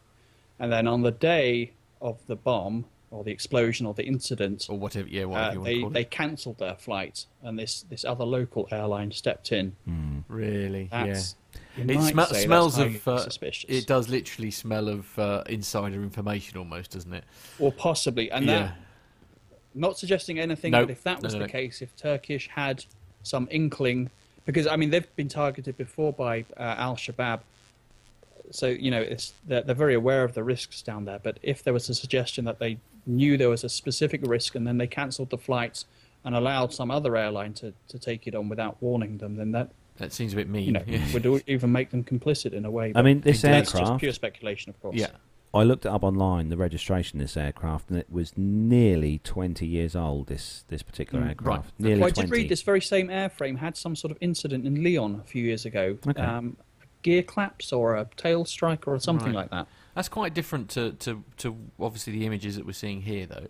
and 0.58 0.72
then 0.72 0.86
on 0.86 1.02
the 1.02 1.10
day 1.10 1.72
of 2.00 2.18
the 2.26 2.36
bomb 2.36 2.84
or 3.10 3.22
the 3.24 3.30
explosion 3.30 3.86
or 3.86 3.94
the 3.94 4.04
incident, 4.04 4.66
or 4.68 4.78
whatever, 4.78 5.08
yeah, 5.08 5.24
whatever 5.24 5.60
uh, 5.60 5.68
you 5.68 5.82
want 5.82 5.94
they 5.94 6.00
they 6.00 6.04
cancelled 6.04 6.58
their 6.58 6.74
flight, 6.74 7.26
and 7.42 7.58
this 7.58 7.82
this 7.88 8.04
other 8.04 8.24
local 8.24 8.68
airline 8.70 9.12
stepped 9.12 9.52
in. 9.52 9.74
mm. 9.88 10.24
Really, 10.28 10.88
yeah. 10.92 11.06
That's 11.06 11.36
you 11.76 11.84
It 11.84 11.86
might 11.86 11.96
sme- 11.98 12.26
say 12.26 12.32
that's 12.32 12.42
smells 12.42 12.78
of. 12.78 13.06
Uh, 13.08 13.18
suspicious. 13.18 13.70
it 13.70 13.86
does 13.86 14.08
literally 14.08 14.50
smell 14.50 14.88
of 14.88 15.18
uh, 15.18 15.42
insider 15.48 16.02
information, 16.02 16.58
almost, 16.58 16.90
doesn't 16.92 17.12
it? 17.12 17.24
or 17.58 17.70
possibly, 17.72 18.30
and 18.30 18.44
yeah. 18.46 18.58
that 18.58 18.76
not 19.74 19.98
suggesting 19.98 20.38
anything, 20.40 20.72
No. 20.72 20.82
but 20.82 20.90
if 20.90 21.02
that 21.04 21.22
No, 21.22 21.26
was 21.26 21.34
no, 21.34 21.40
the 21.40 21.46
no. 21.46 21.52
case, 21.52 21.82
if 21.82 21.94
Turkish 21.96 22.48
had 22.48 22.84
some 23.22 23.46
inkling, 23.50 24.10
because 24.46 24.66
I 24.66 24.76
mean 24.76 24.90
they've 24.90 25.14
been 25.16 25.28
targeted 25.28 25.76
before 25.76 26.12
by 26.12 26.44
uh, 26.56 26.62
Al 26.78 26.96
Shabaab, 26.96 27.40
so 28.50 28.66
you 28.68 28.90
know 28.90 29.00
it's 29.00 29.32
they're, 29.46 29.62
they're 29.62 29.74
very 29.74 29.94
aware 29.94 30.24
of 30.24 30.34
the 30.34 30.42
risks 30.42 30.82
down 30.82 31.04
there. 31.04 31.20
But 31.22 31.38
if 31.42 31.62
there 31.62 31.72
was 31.72 31.88
a 31.88 31.94
suggestion 31.94 32.44
that 32.46 32.58
they 32.58 32.78
knew 33.06 33.36
there 33.36 33.48
was 33.48 33.64
a 33.64 33.68
specific 33.68 34.20
risk 34.26 34.54
and 34.54 34.66
then 34.66 34.78
they 34.78 34.86
cancelled 34.86 35.30
the 35.30 35.38
flights 35.38 35.84
and 36.24 36.34
allowed 36.34 36.72
some 36.74 36.90
other 36.90 37.16
airline 37.16 37.52
to, 37.54 37.72
to 37.88 37.98
take 37.98 38.26
it 38.26 38.34
on 38.34 38.48
without 38.48 38.76
warning 38.82 39.18
them, 39.18 39.36
then 39.36 39.52
that 39.52 39.70
That 39.98 40.12
seems 40.12 40.32
a 40.32 40.36
bit 40.36 40.48
mean. 40.48 40.64
you 40.66 40.72
know 40.72 40.82
yeah. 40.86 41.00
would 41.14 41.24
o- 41.26 41.40
even 41.46 41.70
make 41.72 41.90
them 41.90 42.02
complicit 42.02 42.52
in 42.52 42.64
a 42.64 42.70
way. 42.70 42.92
I 42.94 43.02
mean 43.02 43.20
this 43.20 43.42
that's 43.42 43.70
just 43.70 43.80
aircraft 43.82 44.00
pure 44.00 44.12
speculation, 44.12 44.70
of 44.70 44.80
course. 44.82 44.96
yeah. 44.96 45.08
I 45.54 45.62
looked 45.62 45.86
it 45.86 45.88
up 45.90 46.02
online, 46.02 46.50
the 46.50 46.56
registration 46.56 47.18
of 47.20 47.24
this 47.24 47.36
aircraft, 47.36 47.88
and 47.88 47.98
it 47.98 48.08
was 48.10 48.32
nearly 48.36 49.18
20 49.24 49.64
years 49.66 49.96
old, 49.96 50.26
this, 50.26 50.64
this 50.68 50.82
particular 50.82 51.24
Mm, 51.24 51.28
aircraft. 51.28 51.64
right. 51.64 51.72
Nearly 51.80 52.00
Well, 52.00 52.08
I 52.08 52.10
20. 52.10 52.26
did 52.28 52.36
read 52.36 52.48
this 52.50 52.62
very 52.62 52.80
same 52.82 53.08
airframe 53.08 53.58
had 53.58 53.76
some 53.76 53.96
sort 53.96 54.10
of 54.10 54.18
incident 54.20 54.66
in 54.66 54.82
Lyon 54.84 55.20
a 55.20 55.26
few 55.26 55.42
years 55.44 55.64
ago. 55.64 55.96
Okay. 56.06 56.20
Um, 56.20 56.56
gear 57.02 57.22
claps 57.22 57.72
or 57.72 57.94
a 57.96 58.06
tail 58.16 58.44
strike 58.44 58.86
or 58.86 58.98
something 58.98 59.28
Right. 59.28 59.50
like 59.50 59.50
that. 59.50 59.68
That's 59.96 60.10
quite 60.10 60.34
different 60.34 60.68
to, 60.70 60.92
to, 60.92 61.24
to 61.38 61.56
obviously 61.80 62.12
the 62.12 62.26
images 62.26 62.56
that 62.56 62.66
we're 62.66 62.72
seeing 62.72 63.00
here, 63.00 63.24
though. 63.24 63.46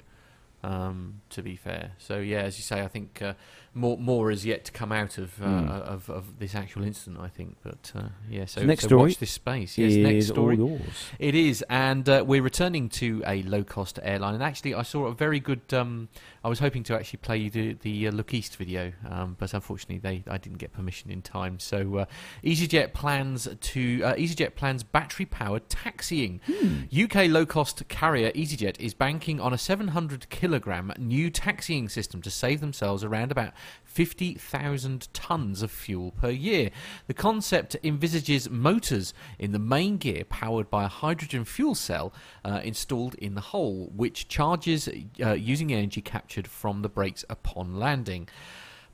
Um, 0.62 1.20
to 1.30 1.42
be 1.42 1.54
fair, 1.54 1.92
so 1.98 2.18
yeah, 2.18 2.40
as 2.40 2.56
you 2.56 2.62
say, 2.62 2.82
I 2.82 2.88
think 2.88 3.20
uh, 3.22 3.34
more 3.76 3.98
more 3.98 4.30
is 4.30 4.44
yet 4.46 4.64
to 4.64 4.72
come 4.72 4.90
out 4.90 5.18
of, 5.18 5.40
uh, 5.40 5.46
Hmm. 5.46 5.68
of 5.68 6.10
of 6.10 6.38
this 6.38 6.54
actual 6.54 6.82
incident. 6.82 7.20
I 7.20 7.28
think, 7.28 7.56
but 7.62 7.92
uh, 7.94 8.08
yeah. 8.28 8.46
So, 8.46 8.64
next 8.64 8.82
so 8.82 8.88
story 8.88 9.02
watch 9.10 9.18
this 9.18 9.30
space. 9.30 9.78
Yes, 9.78 9.92
is 9.92 9.96
next 9.98 10.26
story. 10.28 10.58
all 10.58 10.70
yours. 10.70 10.80
It 11.18 11.34
is, 11.34 11.62
and 11.68 12.08
uh, 12.08 12.24
we're 12.26 12.42
returning 12.42 12.88
to 12.90 13.22
a 13.26 13.42
low-cost 13.42 13.98
airline. 14.02 14.34
And 14.34 14.42
actually, 14.42 14.74
I 14.74 14.82
saw 14.82 15.06
a 15.06 15.14
very 15.14 15.38
good. 15.40 15.72
Um, 15.72 16.08
I 16.42 16.48
was 16.48 16.58
hoping 16.60 16.84
to 16.84 16.94
actually 16.94 17.18
play 17.18 17.36
you 17.38 17.50
the, 17.50 17.72
the 17.74 18.08
uh, 18.08 18.12
Look 18.12 18.32
East 18.32 18.56
video, 18.56 18.92
um, 19.08 19.36
but 19.38 19.52
unfortunately, 19.52 19.98
they 19.98 20.24
I 20.30 20.38
didn't 20.38 20.58
get 20.58 20.72
permission 20.72 21.10
in 21.10 21.20
time. 21.22 21.58
So, 21.58 21.96
uh, 21.96 22.04
EasyJet 22.44 22.94
plans 22.94 23.48
to 23.60 24.02
uh, 24.04 24.14
EasyJet 24.14 24.54
plans 24.54 24.82
battery-powered 24.82 25.68
taxiing. 25.68 26.40
UK 26.92 27.28
low-cost 27.28 27.88
carrier 27.88 28.30
EasyJet 28.32 28.78
is 28.80 28.94
banking 28.94 29.40
on 29.40 29.52
a 29.52 29.58
700 29.58 30.28
kilogram 30.30 30.92
new 30.98 31.30
taxiing 31.30 31.88
system 31.88 32.22
to 32.22 32.30
save 32.30 32.60
themselves 32.60 33.02
around 33.04 33.32
about 33.32 33.52
50,000 33.84 35.08
tons 35.14 35.62
of 35.62 35.70
fuel 35.70 36.10
per 36.10 36.28
year. 36.28 36.70
The 37.06 37.14
concept 37.14 37.76
envisages 37.82 38.50
motors 38.50 39.14
in 39.38 39.52
the 39.52 39.58
main 39.58 39.96
gear 39.96 40.24
powered 40.24 40.68
by 40.68 40.84
a 40.84 40.88
hydrogen 40.88 41.44
fuel 41.44 41.74
cell 41.74 42.12
uh, 42.44 42.60
installed 42.62 43.14
in 43.14 43.34
the 43.34 43.40
hull, 43.40 43.90
which 43.94 44.28
charges 44.28 44.88
uh, 45.22 45.32
using 45.32 45.72
energy 45.72 46.02
captured 46.02 46.46
from 46.46 46.82
the 46.82 46.88
brakes 46.88 47.24
upon 47.30 47.78
landing. 47.78 48.28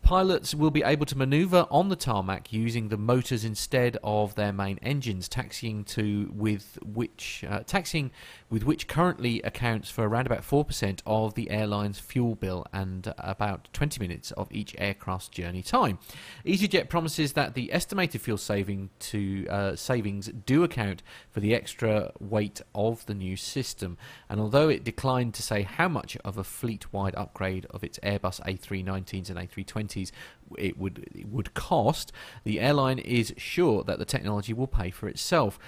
Pilots 0.03 0.53
will 0.53 0.73
be 0.73 0.83
able 0.83 1.07
to 1.07 1.17
maneuver 1.17 1.65
on 1.71 1.89
the 1.89 1.95
tarmac 1.95 2.53
using 2.53 2.89
the 2.89 2.97
motors 2.97 3.45
instead 3.45 3.97
of 4.03 4.35
their 4.35 4.53
main 4.53 4.79
engines, 4.83 5.29
taxiing 5.29 5.85
to 5.85 6.29
with 6.35 6.77
which 6.85 7.45
uh, 7.49 7.61
taxiing 7.61 8.11
with 8.51 8.65
which 8.65 8.89
currently 8.89 9.41
accounts 9.43 9.91
for 9.91 10.07
around 10.07 10.27
about 10.27 10.43
four 10.43 10.65
percent 10.65 11.05
of 11.07 11.35
the 11.35 11.51
airline's 11.51 12.01
fuel 12.01 12.35
bill 12.35 12.67
and 12.73 13.15
about 13.17 13.69
20 13.73 14.01
minutes 14.01 14.33
of 14.33 14.51
each 14.51 14.75
aircraft's 14.77 15.29
journey 15.29 15.63
time. 15.63 16.01
EasyJet 16.45 16.89
promises 16.89 17.35
that 17.35 17.55
the 17.55 17.73
estimated 17.73 18.21
fuel 18.21 18.37
saving 18.37 18.91
to 18.99 19.47
uh, 19.49 19.77
savings 19.77 20.31
do 20.45 20.65
account 20.65 21.03
for 21.31 21.39
the 21.39 21.55
extra 21.55 22.11
weight 22.19 22.61
of 22.75 23.07
the 23.07 23.15
new 23.15 23.37
system, 23.37 23.97
and 24.29 24.41
although 24.41 24.69
it 24.69 24.83
declined 24.83 25.33
to 25.35 25.43
say 25.43 25.63
how 25.63 25.89
much 25.89 26.17
of 26.25 26.37
a 26.37 26.45
fleet-wide 26.45 27.15
upgrade 27.15 27.67
of 27.67 27.85
its 27.85 28.01
Airbus 28.01 28.41
A319s 28.41 29.31
and 29.31 29.39
A320s 29.93 30.11
it 30.59 30.79
would 30.79 31.09
it 31.15 31.29
would 31.29 31.55
cost, 31.55 32.13
the 32.45 32.61
airline 32.61 32.99
is 32.99 33.35
sure 33.37 33.85
that 33.85 33.99
the 33.99 34.05
technology 34.05 34.53
will 34.53 34.67
pay 34.67 34.91
for 34.91 35.09
itself. 35.09 35.59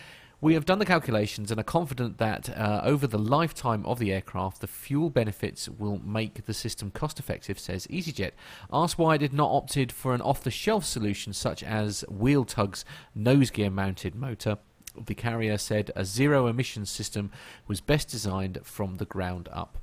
We 0.41 0.55
have 0.55 0.67
done 0.67 0.79
the 0.79 0.85
calculations 0.85 1.51
and 1.51 1.59
are 1.59 1.65
confident 1.65 2.19
that 2.19 2.55
uh, 2.55 2.83
over 2.85 3.07
the 3.07 3.19
lifetime 3.19 3.87
of 3.87 3.99
the 3.99 4.13
aircraft, 4.13 4.61
the 4.61 4.67
fuel 4.67 5.09
benefits 5.09 5.71
will 5.71 5.99
make 6.05 6.45
the 6.45 6.53
system 6.53 6.91
cost 6.91 7.19
effective, 7.19 7.59
says 7.59 7.87
EasyJet. 7.87 8.33
Asked 8.71 8.99
why 8.99 9.15
it 9.15 9.23
had 9.23 9.33
not 9.33 9.51
opted 9.51 9.91
for 9.91 10.13
an 10.13 10.21
off 10.21 10.43
the 10.43 10.51
shelf 10.51 10.85
solution 10.85 11.33
such 11.33 11.63
as 11.63 12.05
WheelTug's 12.13 12.85
nose 13.15 13.51
gear 13.51 13.71
mounted 13.71 14.15
motor, 14.15 14.59
the 15.03 15.15
carrier 15.15 15.57
said 15.57 15.91
a 15.97 16.05
zero 16.05 16.47
emission 16.47 16.85
system 16.85 17.31
was 17.67 17.81
best 17.81 18.09
designed 18.09 18.59
from 18.65 18.97
the 18.97 19.07
ground 19.07 19.49
up. 19.51 19.79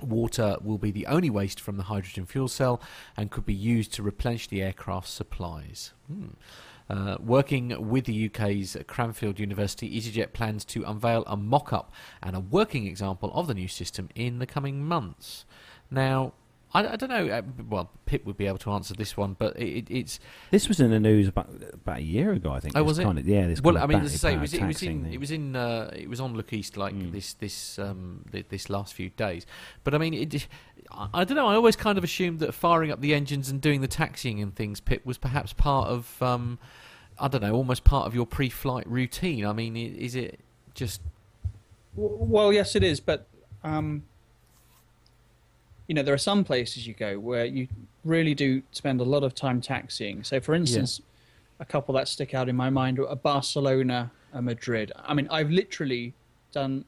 Water 0.00 0.56
will 0.62 0.78
be 0.78 0.90
the 0.90 1.06
only 1.06 1.30
waste 1.30 1.60
from 1.60 1.76
the 1.76 1.84
hydrogen 1.84 2.26
fuel 2.26 2.48
cell 2.48 2.80
and 3.16 3.30
could 3.30 3.46
be 3.46 3.54
used 3.54 3.92
to 3.94 4.02
replenish 4.02 4.46
the 4.46 4.62
aircraft's 4.62 5.10
supplies. 5.10 5.92
Hmm. 6.06 6.28
Uh, 6.88 7.16
working 7.18 7.88
with 7.88 8.04
the 8.04 8.26
UK's 8.26 8.76
Cranfield 8.86 9.40
University, 9.40 9.98
EasyJet 9.98 10.32
plans 10.32 10.64
to 10.66 10.84
unveil 10.84 11.24
a 11.26 11.36
mock 11.36 11.72
up 11.72 11.92
and 12.22 12.36
a 12.36 12.40
working 12.40 12.86
example 12.86 13.32
of 13.34 13.48
the 13.48 13.54
new 13.54 13.66
system 13.66 14.08
in 14.14 14.38
the 14.38 14.46
coming 14.46 14.84
months. 14.84 15.44
Now, 15.90 16.34
I, 16.74 16.86
I 16.92 16.96
don't 16.96 17.08
know, 17.08 17.28
uh, 17.28 17.42
well, 17.68 17.90
Pip 18.06 18.26
would 18.26 18.36
be 18.36 18.46
able 18.46 18.58
to 18.58 18.72
answer 18.72 18.92
this 18.92 19.16
one, 19.16 19.34
but 19.38 19.56
it, 19.58 19.86
it's. 19.88 20.18
This 20.50 20.68
was 20.68 20.80
in 20.80 20.90
the 20.90 20.98
news 21.00 21.28
about 21.28 21.48
about 21.72 21.98
a 21.98 22.02
year 22.02 22.32
ago, 22.32 22.50
I 22.50 22.60
think. 22.60 22.76
Oh, 22.76 22.82
was 22.82 22.98
it? 22.98 23.04
Kind 23.04 23.18
of, 23.18 23.26
yeah, 23.26 23.46
this 23.46 23.60
Well, 23.62 23.74
kind 23.74 23.82
I 23.82 23.84
of 23.84 23.90
mean, 23.90 24.00
as 24.04 24.12
I 24.12 24.16
say, 24.16 24.34
it 24.34 24.40
was, 24.40 24.52
it 24.52 24.62
was 24.62 24.82
in 24.82 25.02
taxing 25.02 25.12
it 25.12 25.20
was 25.20 25.30
in 25.30 25.56
uh, 25.56 25.90
it 25.94 26.08
was 26.10 26.20
on 26.20 26.34
Look 26.34 26.52
East 26.52 26.76
like 26.76 26.92
Mm. 26.94 27.12
this 27.12 27.34
this 27.34 27.78
um 27.78 28.24
this 28.48 28.68
last 28.68 28.94
few 28.94 29.10
days. 29.10 29.46
But 29.84 29.94
I 29.94 29.98
mean, 29.98 30.12
it, 30.12 30.46
I, 30.90 31.08
I 31.14 31.24
don't 31.24 31.36
know. 31.36 31.46
I 31.46 31.54
always 31.54 31.76
kind 31.76 31.96
of 31.98 32.04
assumed 32.04 32.40
that 32.40 32.52
firing 32.52 32.90
up 32.90 33.00
the 33.00 33.14
engines 33.14 33.48
and 33.48 33.60
doing 33.60 33.80
the 33.80 33.88
taxiing 33.88 34.42
and 34.42 34.54
things, 34.54 34.80
Pip, 34.80 35.06
was 35.06 35.18
perhaps 35.18 35.52
part 35.52 35.88
of 35.88 36.20
um 36.22 36.58
I 37.18 37.28
don't 37.28 37.42
know, 37.42 37.54
almost 37.54 37.84
part 37.84 38.06
of 38.06 38.14
your 38.14 38.26
pre-flight 38.26 38.86
routine. 38.86 39.46
I 39.46 39.52
mean, 39.54 39.76
is 39.76 40.14
it 40.14 40.40
just 40.74 41.00
Well, 41.94 42.52
yes, 42.52 42.74
it 42.76 42.82
is, 42.82 43.00
but 43.00 43.26
um, 43.64 44.02
you 45.86 45.94
know, 45.94 46.02
there 46.02 46.14
are 46.14 46.18
some 46.18 46.44
places 46.44 46.86
you 46.86 46.94
go 46.94 47.18
where 47.18 47.44
you 47.44 47.68
really 48.04 48.34
do 48.34 48.62
spend 48.72 49.00
a 49.00 49.04
lot 49.04 49.22
of 49.22 49.34
time 49.34 49.60
taxiing. 49.60 50.24
So, 50.24 50.40
for 50.40 50.54
instance, 50.54 51.00
a 51.60 51.64
couple 51.64 51.94
that 51.94 52.08
stick 52.08 52.34
out 52.34 52.48
in 52.48 52.56
my 52.56 52.70
mind 52.70 52.98
are 52.98 53.16
Barcelona 53.16 54.10
and 54.32 54.46
Madrid. 54.46 54.92
I 54.96 55.14
mean, 55.14 55.28
I've 55.30 55.50
literally 55.50 56.12
done 56.52 56.84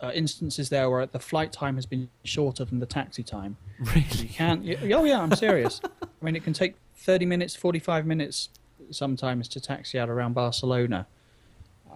uh, 0.00 0.10
instances 0.14 0.68
there 0.68 0.90
where 0.90 1.06
the 1.06 1.20
flight 1.20 1.52
time 1.52 1.76
has 1.76 1.86
been 1.86 2.08
shorter 2.24 2.64
than 2.64 2.80
the 2.80 2.86
taxi 2.86 3.22
time. 3.22 3.56
Really? 3.82 4.02
You 4.18 4.28
can't. 4.28 4.62
y- 4.64 4.76
Oh 4.94 5.04
yeah, 5.04 5.20
I'm 5.20 5.34
serious. 5.34 5.80
I 6.02 6.24
mean, 6.24 6.36
it 6.36 6.44
can 6.44 6.52
take 6.52 6.76
30 6.96 7.26
minutes, 7.26 7.56
45 7.56 8.06
minutes 8.06 8.48
sometimes 8.90 9.48
to 9.48 9.60
taxi 9.60 9.98
out 9.98 10.08
around 10.08 10.34
Barcelona. 10.34 11.06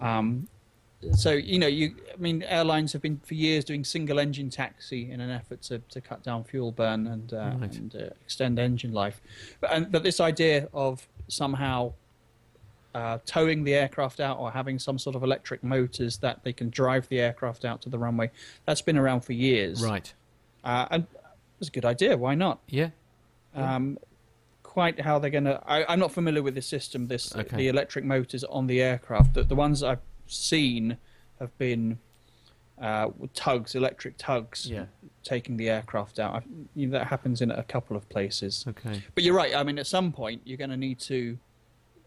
Um, 0.01 0.47
so 1.13 1.31
you 1.31 1.59
know, 1.59 1.67
you. 1.67 1.95
I 2.13 2.17
mean, 2.17 2.43
airlines 2.43 2.93
have 2.93 3.01
been 3.01 3.19
for 3.23 3.35
years 3.35 3.63
doing 3.63 3.83
single-engine 3.83 4.49
taxi 4.49 5.11
in 5.11 5.19
an 5.21 5.29
effort 5.29 5.61
to, 5.63 5.79
to 5.79 6.01
cut 6.01 6.23
down 6.23 6.43
fuel 6.43 6.71
burn 6.71 7.05
and 7.07 7.33
uh, 7.33 7.51
Right. 7.59 7.75
and 7.75 7.95
uh, 7.95 7.99
extend 8.21 8.57
engine 8.59 8.93
life. 8.93 9.21
But 9.61 9.71
and, 9.73 9.91
but 9.91 10.01
this 10.03 10.19
idea 10.19 10.67
of 10.73 11.07
somehow 11.27 11.93
uh, 12.95 13.19
towing 13.25 13.63
the 13.63 13.75
aircraft 13.75 14.19
out 14.19 14.39
or 14.39 14.51
having 14.51 14.79
some 14.79 14.97
sort 14.97 15.15
of 15.15 15.21
electric 15.23 15.63
motors 15.63 16.17
that 16.17 16.43
they 16.43 16.53
can 16.53 16.69
drive 16.71 17.07
the 17.09 17.19
aircraft 17.19 17.63
out 17.63 17.81
to 17.83 17.89
the 17.89 17.99
runway, 17.99 18.31
that's 18.65 18.81
been 18.81 18.97
around 18.97 19.21
for 19.21 19.33
years. 19.33 19.83
Right. 19.83 20.11
Uh, 20.63 20.87
and 20.89 21.07
it's 21.59 21.69
a 21.69 21.71
good 21.71 21.85
idea. 21.85 22.17
Why 22.17 22.33
not? 22.33 22.59
Yeah. 22.67 22.89
Um, 23.53 23.99
quite 24.63 24.99
how 24.99 25.19
they're 25.19 25.29
going 25.31 25.43
to. 25.45 25.61
I'm 25.67 25.99
not 25.99 26.11
familiar 26.11 26.41
with 26.43 26.55
the 26.55 26.61
system. 26.61 27.07
This 27.07 27.35
Okay. 27.35 27.55
the 27.55 27.67
electric 27.67 28.03
motors 28.05 28.43
on 28.43 28.65
the 28.67 28.81
aircraft. 28.81 29.35
The, 29.35 29.43
the 29.43 29.55
ones 29.55 29.83
I've 29.83 29.99
seen 30.31 30.97
have 31.39 31.55
been 31.57 31.99
uh, 32.79 33.09
tugs, 33.33 33.73
electric 33.75 34.17
tugs, 34.17 34.67
Yeah. 34.69 34.85
taking 35.23 35.57
the 35.57 35.69
aircraft 35.69 36.19
out. 36.19 36.35
I've, 36.35 36.43
you 36.75 36.87
know, 36.87 36.97
that 36.99 37.07
happens 37.07 37.41
in 37.41 37.49
a 37.51 37.63
couple 37.63 37.97
of 37.97 38.07
places. 38.09 38.65
Okay. 38.67 39.01
But 39.15 39.23
you're 39.23 39.35
right. 39.35 39.55
I 39.55 39.63
mean, 39.63 39.79
at 39.79 39.87
some 39.87 40.11
point, 40.11 40.41
you're 40.45 40.57
going 40.59 40.69
to 40.69 40.77
need 40.77 40.99
to 41.01 41.37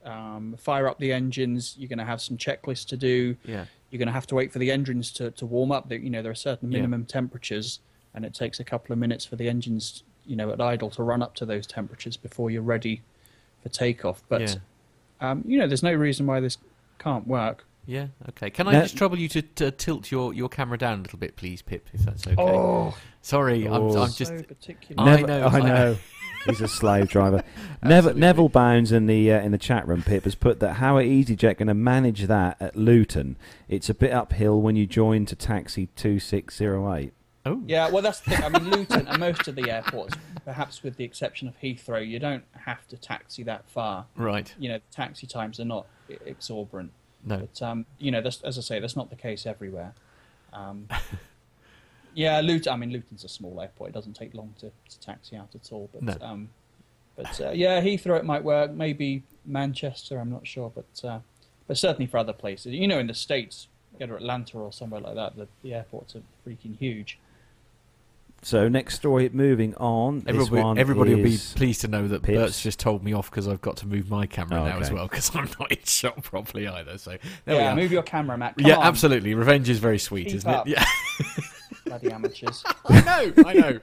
um, 0.05 0.57
fire 0.59 0.89
up 0.89 0.99
the 0.99 1.13
engines. 1.13 1.75
You're 1.79 1.89
going 1.89 1.99
to 1.99 2.05
have 2.05 2.21
some 2.23 2.37
checklists 2.37 2.87
to 2.89 2.97
do. 2.97 3.37
Yeah. 3.45 3.65
You're 3.91 3.99
going 3.99 4.07
to 4.07 4.13
have 4.13 4.27
to 4.29 4.35
wait 4.37 4.53
for 4.53 4.61
the 4.61 4.71
engines 4.71 5.11
to, 5.13 5.31
to 5.33 5.47
warm 5.47 5.73
up. 5.73 5.89
There- 5.89 5.99
You 5.99 6.11
know, 6.11 6.23
there 6.23 6.33
are 6.33 6.37
certain 6.37 6.71
Yeah. 6.71 6.79
minimum 6.79 7.05
temperatures, 7.05 7.81
and 8.15 8.25
it 8.25 8.33
takes 8.35 8.61
a 8.61 8.65
couple 8.65 8.93
of 8.93 8.99
minutes 8.99 9.25
for 9.25 9.37
the 9.37 9.49
engines, 9.49 10.05
you 10.25 10.37
know, 10.37 10.51
at 10.53 10.61
idle 10.61 10.91
to 10.91 11.03
run 11.03 11.21
up 11.23 11.35
to 11.37 11.45
those 11.47 11.67
temperatures 11.67 12.17
before 12.17 12.51
you're 12.51 12.63
ready 12.63 13.03
for 13.63 13.69
takeoff. 13.71 14.23
But 14.29 14.41
yeah. 14.43 14.55
um, 15.31 15.43
you 15.47 15.59
know, 15.59 15.67
there's 15.67 15.83
no 15.83 15.93
reason 15.95 16.27
why 16.27 16.39
this 16.41 16.59
can't 16.99 17.27
work. 17.27 17.65
Yeah. 17.91 18.07
Okay. 18.29 18.51
Can 18.51 18.69
I 18.69 18.73
No- 18.73 18.83
just 18.83 18.97
trouble 18.97 19.19
you 19.19 19.29
to, 19.31 19.43
to 19.43 19.71
tilt 19.73 20.13
your, 20.13 20.33
your 20.33 20.49
camera 20.49 20.79
down 20.79 21.01
a 21.01 21.03
little 21.03 21.19
bit, 21.19 21.35
please, 21.35 21.61
Pip, 21.61 21.89
if 21.93 22.03
that's 22.03 22.25
okay? 22.27 22.37
Oh, 22.41 22.97
Sorry, 23.21 23.67
I'm, 23.67 23.73
Oh. 23.73 24.03
I'm 24.03 24.13
just. 24.13 24.31
so 24.31 24.43
particular. 24.45 25.03
I 25.03 25.21
know, 25.23 25.41
I 25.43 25.47
I 25.49 25.59
know. 25.59 25.67
know. 25.67 25.97
He's 26.47 26.61
a 26.61 26.69
slave 26.69 27.09
driver. 27.09 27.43
Never, 27.83 27.95
Absolutely. 28.11 28.21
Neville 28.21 28.49
Bounds 28.49 28.93
in 28.93 29.07
the 29.07 29.33
uh, 29.33 29.41
in 29.41 29.51
the 29.53 29.59
chat 29.59 29.87
room, 29.89 30.03
Pip, 30.05 30.23
has 30.25 30.35
put 30.37 30.61
that 30.61 30.75
how 30.75 30.97
are 30.97 31.03
EasyJet 31.03 31.59
going 31.59 31.67
to 31.69 31.75
manage 31.75 32.29
that 32.29 32.57
at 32.61 32.77
Luton? 32.77 33.37
It's 33.69 33.91
a 33.91 33.95
bit 33.95 34.13
uphill 34.13 34.63
when 34.63 34.75
you 34.77 34.87
join 34.87 35.27
to 35.27 35.35
taxi 35.37 35.89
two 35.97 36.19
six 36.21 36.57
zero 36.57 36.95
eight. 36.95 37.13
Oh. 37.45 37.61
Yeah, 37.67 37.91
well, 37.91 38.03
that's 38.03 38.21
the 38.21 38.31
thing. 38.31 38.45
I 38.45 38.49
mean, 38.51 38.71
Luton 38.71 39.07
and 39.09 39.19
most 39.19 39.49
of 39.49 39.55
the 39.57 39.69
airports, 39.71 40.15
perhaps 40.45 40.83
with 40.83 40.97
the 40.97 41.05
exception 41.05 41.49
of 41.49 41.59
Heathrow, 41.61 42.07
you 42.07 42.19
don't 42.19 42.45
have 42.65 42.87
to 42.89 42.97
taxi 42.97 43.43
that 43.43 43.69
far. 43.69 44.07
Right. 44.15 44.55
You 44.59 44.69
know, 44.71 44.77
the 44.79 44.95
taxi 44.97 45.27
times 45.27 45.59
are 45.61 45.65
not 45.65 45.87
exorbitant. 46.25 46.93
No. 47.25 47.39
But 47.39 47.63
um, 47.63 47.87
you 47.99 48.11
know, 48.11 48.21
that's, 48.21 48.41
as 48.43 48.59
I 48.59 48.63
say, 48.63 48.81
that's 48.81 48.97
not 48.97 49.11
the 49.11 49.17
case 49.17 49.47
everywhere. 49.47 49.95
Um, 50.53 50.89
yeah, 52.15 52.41
Luton. 52.41 52.73
I 52.73 52.77
mean, 52.77 52.91
Luton's 52.93 53.25
a 53.25 53.29
small 53.29 53.61
airport. 53.61 53.91
It 53.91 53.93
doesn't 53.95 54.15
take 54.15 54.35
long 54.35 54.55
to, 54.61 54.71
to 54.89 55.01
taxi 55.01 55.37
out 55.37 55.49
at 55.55 55.73
all. 55.73 55.89
But 55.93 56.03
No. 56.03 56.27
um, 56.27 56.49
but 57.17 57.41
uh, 57.41 57.51
yeah, 57.51 57.81
Heathrow 57.81 58.19
it 58.19 58.25
might 58.25 58.43
work. 58.45 58.73
Maybe 58.73 59.23
Manchester. 59.45 60.19
I'm 60.19 60.31
not 60.31 60.47
sure, 60.47 60.73
but 60.75 61.09
uh, 61.09 61.19
but 61.67 61.77
certainly 61.79 62.07
for 62.07 62.19
other 62.19 62.33
places. 62.33 62.73
You 62.73 62.89
know, 62.89 62.99
in 62.99 63.07
the 63.07 63.15
states, 63.15 63.69
go 63.99 64.07
to 64.07 64.17
Atlanta 64.17 64.59
or 64.59 64.73
somewhere 64.73 65.01
like 65.01 65.15
that. 65.15 65.37
The, 65.37 65.47
the 65.63 65.75
airports 65.75 66.17
are 66.17 66.23
freaking 66.47 66.77
huge. 66.79 67.19
So 68.43 68.69
next 68.69 68.95
story, 68.95 69.29
moving 69.31 69.75
on. 69.77 70.21
This 70.21 70.29
Everybody, 70.29 70.63
one 70.63 70.79
everybody 70.79 71.15
will 71.15 71.23
be 71.25 71.39
pleased 71.57 71.83
to 71.83 71.89
know 71.89 72.09
that 72.09 72.23
Pips. 72.23 72.39
Bert's 72.39 72.63
just 72.63 72.79
told 72.81 73.05
me 73.05 73.13
off 73.13 73.31
because 73.31 73.47
I've 73.47 73.61
got 73.61 73.77
to 73.79 73.87
move 73.87 74.09
my 74.09 74.27
camera 74.27 74.63
Oh, 74.63 74.65
now 74.65 74.79
as 74.79 74.91
well 74.91 75.07
because 75.09 75.31
I'm 75.37 75.51
not 75.59 75.71
in 75.71 75.79
shot 75.85 76.23
properly 76.23 76.67
either. 76.67 76.97
So 76.97 77.11
there 77.45 77.57
we 77.57 77.63
yeah, 77.63 77.73
are. 77.73 77.77
move 77.77 77.93
your 77.93 78.03
camera, 78.03 78.39
Matt. 78.39 78.57
Come 78.57 78.67
yeah, 78.67 78.77
on. 78.77 78.85
absolutely. 78.87 79.35
Revenge 79.35 79.69
is 79.69 79.79
very 79.79 79.99
sweet, 79.99 80.29
Keep 80.29 80.37
isn't 80.37 80.51
up. 80.51 80.67
it? 80.67 80.71
Yeah. 80.71 80.85
Bloody 81.85 82.13
amateurs. 82.13 82.65
I 82.89 83.01
know, 83.01 83.33
I 83.47 83.53
know. 83.53 83.81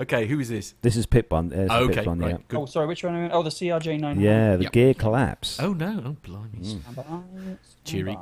okay, 0.00 0.26
who 0.26 0.40
is 0.40 0.48
this? 0.48 0.74
This 0.82 0.96
is 0.96 1.06
Pip 1.06 1.30
one. 1.30 1.52
Uh, 1.52 1.72
okay, 1.82 1.94
Pip 1.94 2.06
one, 2.06 2.18
right, 2.18 2.30
yeah. 2.32 2.36
good. 2.48 2.58
Oh, 2.58 2.66
sorry, 2.66 2.86
which 2.86 3.04
one? 3.04 3.14
are 3.14 3.22
we? 3.24 3.30
Oh, 3.30 3.42
the 3.42 3.50
CRJ 3.50 4.00
900. 4.00 4.20
Yeah, 4.22 4.56
the 4.56 4.62
Yep. 4.64 4.72
gear 4.72 4.94
collapse. 4.94 5.60
Oh 5.60 5.72
no, 5.72 6.02
oh 6.04 6.16
blimey. 6.22 6.64
Stand 6.64 6.96
by, 6.96 7.02
stand 7.02 7.58
Cheery. 7.84 8.18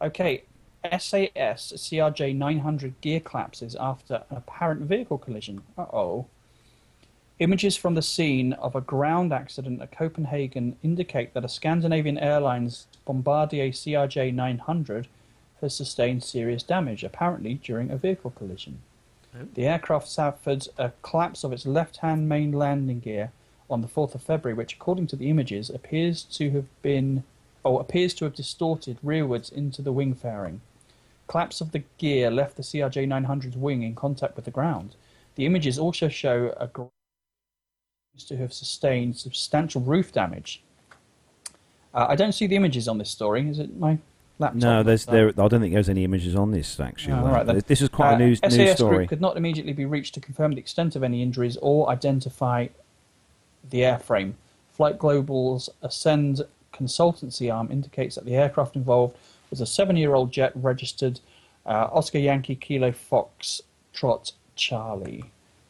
Okay, 0.00 0.44
SAS 0.84 1.72
CRJ 1.72 2.36
900 2.36 3.00
gear 3.00 3.20
collapses 3.20 3.74
after 3.78 4.22
an 4.30 4.36
apparent 4.36 4.82
vehicle 4.82 5.18
collision. 5.18 5.62
Uh 5.76 5.86
oh. 5.92 6.26
Images 7.40 7.76
from 7.76 7.94
the 7.94 8.02
scene 8.02 8.52
of 8.54 8.74
a 8.74 8.80
ground 8.80 9.32
accident 9.32 9.80
at 9.80 9.92
Copenhagen 9.92 10.76
indicate 10.82 11.34
that 11.34 11.44
a 11.44 11.48
Scandinavian 11.48 12.18
Airlines 12.18 12.86
Bombardier 13.04 13.70
CRJ 13.70 14.34
900 14.34 15.08
has 15.60 15.74
sustained 15.74 16.22
serious 16.22 16.62
damage, 16.62 17.04
apparently 17.04 17.54
during 17.54 17.90
a 17.90 17.96
vehicle 17.96 18.30
collision. 18.30 18.78
Oh. 19.34 19.46
The 19.54 19.66
aircraft 19.66 20.08
suffered 20.08 20.66
a 20.78 20.92
collapse 21.02 21.44
of 21.44 21.52
its 21.52 21.66
left 21.66 21.98
hand 21.98 22.28
main 22.28 22.52
landing 22.52 23.00
gear 23.00 23.32
on 23.70 23.82
the 23.82 23.88
4th 23.88 24.14
of 24.14 24.22
February, 24.22 24.56
which, 24.56 24.74
according 24.74 25.06
to 25.08 25.16
the 25.16 25.28
images, 25.28 25.70
appears 25.70 26.22
to 26.22 26.50
have 26.50 26.66
been 26.82 27.24
or 27.64 27.80
appears 27.80 28.14
to 28.14 28.24
have 28.24 28.34
distorted 28.34 28.98
rearwards 29.04 29.52
into 29.52 29.82
the 29.82 29.92
wing 29.92 30.14
fairing. 30.14 30.60
Collapse 31.28 31.60
of 31.60 31.72
the 31.72 31.82
gear 31.98 32.30
left 32.30 32.56
the 32.56 32.62
CRJ 32.62 33.06
900's 33.06 33.56
wing 33.56 33.82
in 33.82 33.94
contact 33.94 34.34
with 34.34 34.46
the 34.46 34.50
ground. 34.50 34.96
The 35.36 35.44
images 35.46 35.78
also 35.78 36.08
show 36.08 36.54
a 36.58 36.66
gr- 36.66 36.84
to 38.26 38.36
have 38.36 38.52
sustained 38.52 39.16
substantial 39.16 39.80
roof 39.80 40.10
damage. 40.10 40.62
Uh, 41.94 42.06
I 42.08 42.16
don't 42.16 42.32
see 42.32 42.46
the 42.46 42.56
images 42.56 42.88
on 42.88 42.98
this 42.98 43.10
story. 43.10 43.48
Is 43.48 43.58
it 43.60 43.76
my 43.78 43.98
laptop? 44.38 44.60
No, 44.60 44.82
there's 44.82 45.06
Uh, 45.06 45.12
there. 45.12 45.28
I 45.28 45.48
don't 45.48 45.60
think 45.60 45.72
there's 45.74 45.88
any 45.88 46.02
images 46.02 46.34
on 46.34 46.50
this 46.50 46.80
actually. 46.80 47.12
Oh, 47.12 47.26
right 47.26 47.46
then. 47.46 47.62
This 47.66 47.80
is 47.82 47.88
quite 47.90 48.12
a 48.12 48.14
Uh, 48.14 48.18
news 48.18 48.42
news 48.42 48.54
SAS 48.54 48.76
story. 48.76 48.96
Group 48.96 49.08
could 49.10 49.20
not 49.20 49.36
immediately 49.36 49.72
be 49.72 49.84
reached 49.84 50.14
to 50.14 50.20
confirm 50.20 50.52
the 50.52 50.58
extent 50.58 50.96
of 50.96 51.02
any 51.04 51.22
injuries 51.22 51.56
or 51.58 51.88
identify 51.90 52.68
the 53.68 53.80
airframe. 53.82 54.32
Flight 54.72 54.98
Global's 54.98 55.68
Ascend 55.82 56.42
consultancy 56.72 57.52
arm 57.54 57.70
indicates 57.70 58.14
that 58.16 58.24
the 58.24 58.34
aircraft 58.36 58.74
involved 58.76 59.16
was 59.50 59.60
a 59.60 59.66
seven-year-old 59.66 60.30
jet 60.32 60.52
registered 60.54 61.20
uh, 61.66 61.88
Oscar 61.92 62.18
Yankee 62.18 62.54
Kilo 62.56 62.92
Fox 62.92 63.62
Trot 63.92 64.32
Charlie. 64.56 65.24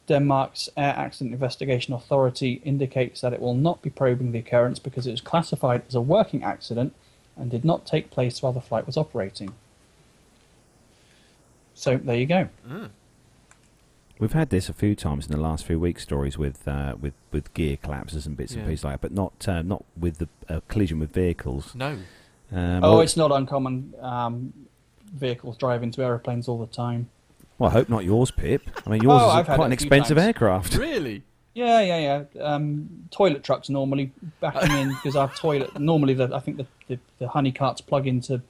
Denmark's 0.06 0.70
Air 0.76 0.94
Accident 0.96 1.34
Investigation 1.34 1.92
Authority 1.92 2.62
indicates 2.64 3.20
that 3.20 3.32
it 3.34 3.40
will 3.40 3.54
not 3.54 3.82
be 3.82 3.90
probing 3.90 4.32
the 4.32 4.38
occurrence 4.38 4.78
because 4.78 5.06
it 5.06 5.10
was 5.10 5.20
classified 5.20 5.82
as 5.86 5.94
a 5.94 6.00
working 6.00 6.42
accident 6.42 6.94
and 7.36 7.50
did 7.50 7.64
not 7.64 7.84
take 7.86 8.10
place 8.10 8.42
while 8.42 8.52
the 8.52 8.60
flight 8.60 8.86
was 8.86 8.96
operating. 8.96 9.52
So 11.74 11.96
there 11.98 12.16
you 12.16 12.26
go. 12.26 12.48
We've 14.18 14.32
had 14.32 14.50
this 14.50 14.68
a 14.68 14.72
few 14.72 14.96
times 14.96 15.26
in 15.26 15.32
the 15.32 15.40
last 15.40 15.64
few 15.64 15.78
weeks. 15.78 16.02
Stories 16.02 16.36
with 16.36 16.66
uh, 16.66 16.96
with 17.00 17.14
with 17.30 17.54
gear 17.54 17.76
collapses 17.76 18.26
and 18.26 18.36
bits 18.36 18.52
Yeah. 18.54 18.60
and 18.60 18.68
pieces 18.68 18.84
like 18.84 18.94
that, 18.94 19.00
but 19.00 19.12
not 19.12 19.46
uh, 19.46 19.62
not 19.62 19.84
with 19.96 20.18
the 20.18 20.28
uh, 20.48 20.60
collision 20.66 20.98
with 20.98 21.12
vehicles. 21.12 21.74
No. 21.76 21.98
Um, 22.52 22.84
Oh, 22.84 22.92
well, 22.92 23.00
it's 23.00 23.16
not 23.16 23.30
uncommon. 23.32 23.94
Um, 24.00 24.52
vehicles 25.12 25.56
drive 25.56 25.82
into 25.82 26.02
aeroplanes 26.02 26.48
all 26.48 26.58
the 26.58 26.66
time. 26.66 27.08
well, 27.58 27.70
I 27.70 27.72
hope 27.72 27.88
not 27.88 28.04
yours, 28.04 28.30
Pip. 28.30 28.62
I 28.86 28.90
mean, 28.90 29.02
yours 29.02 29.20
Oh, 29.24 29.28
is 29.30 29.34
I've 29.36 29.46
quite 29.46 29.66
an 29.66 29.72
expensive 29.72 30.16
times. 30.16 30.26
aircraft. 30.26 30.76
Really? 30.78 31.22
Yeah, 31.54 31.80
yeah, 31.80 32.24
yeah. 32.34 32.40
Um, 32.42 33.08
toilet 33.10 33.42
trucks 33.42 33.68
normally 33.68 34.12
backing 34.40 34.70
in 34.76 34.88
because 34.90 35.16
our 35.16 35.28
toilet 35.34 35.76
normally 35.80 36.14
the 36.14 36.30
I 36.32 36.38
think 36.38 36.56
the, 36.58 36.66
the, 36.86 36.98
the 37.18 37.26
honey 37.28 37.50
carts 37.50 37.80
plug 37.80 38.06
into 38.06 38.42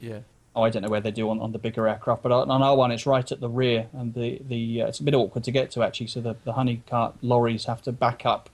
Yeah. 0.00 0.20
oh 0.56 0.62
I 0.62 0.70
don't 0.70 0.80
know 0.80 0.88
where 0.88 1.00
they 1.02 1.10
do 1.10 1.28
on, 1.28 1.40
on 1.40 1.52
the 1.52 1.58
bigger 1.58 1.86
aircraft, 1.86 2.22
but 2.22 2.32
on 2.32 2.50
on 2.50 2.62
our 2.62 2.74
one 2.74 2.90
it's 2.90 3.04
right 3.04 3.30
at 3.30 3.40
the 3.40 3.50
rear 3.50 3.88
and 3.92 4.14
the 4.14 4.40
the 4.48 4.80
uh, 4.82 4.86
it's 4.86 4.98
a 4.98 5.02
bit 5.02 5.12
awkward 5.14 5.44
to 5.44 5.50
get 5.50 5.70
to 5.72 5.82
actually. 5.82 6.06
So 6.06 6.22
the, 6.22 6.36
the 6.44 6.54
honey 6.54 6.80
cart 6.86 7.16
lorries 7.20 7.66
have 7.66 7.82
to 7.82 7.92
back 7.92 8.24
up, 8.24 8.48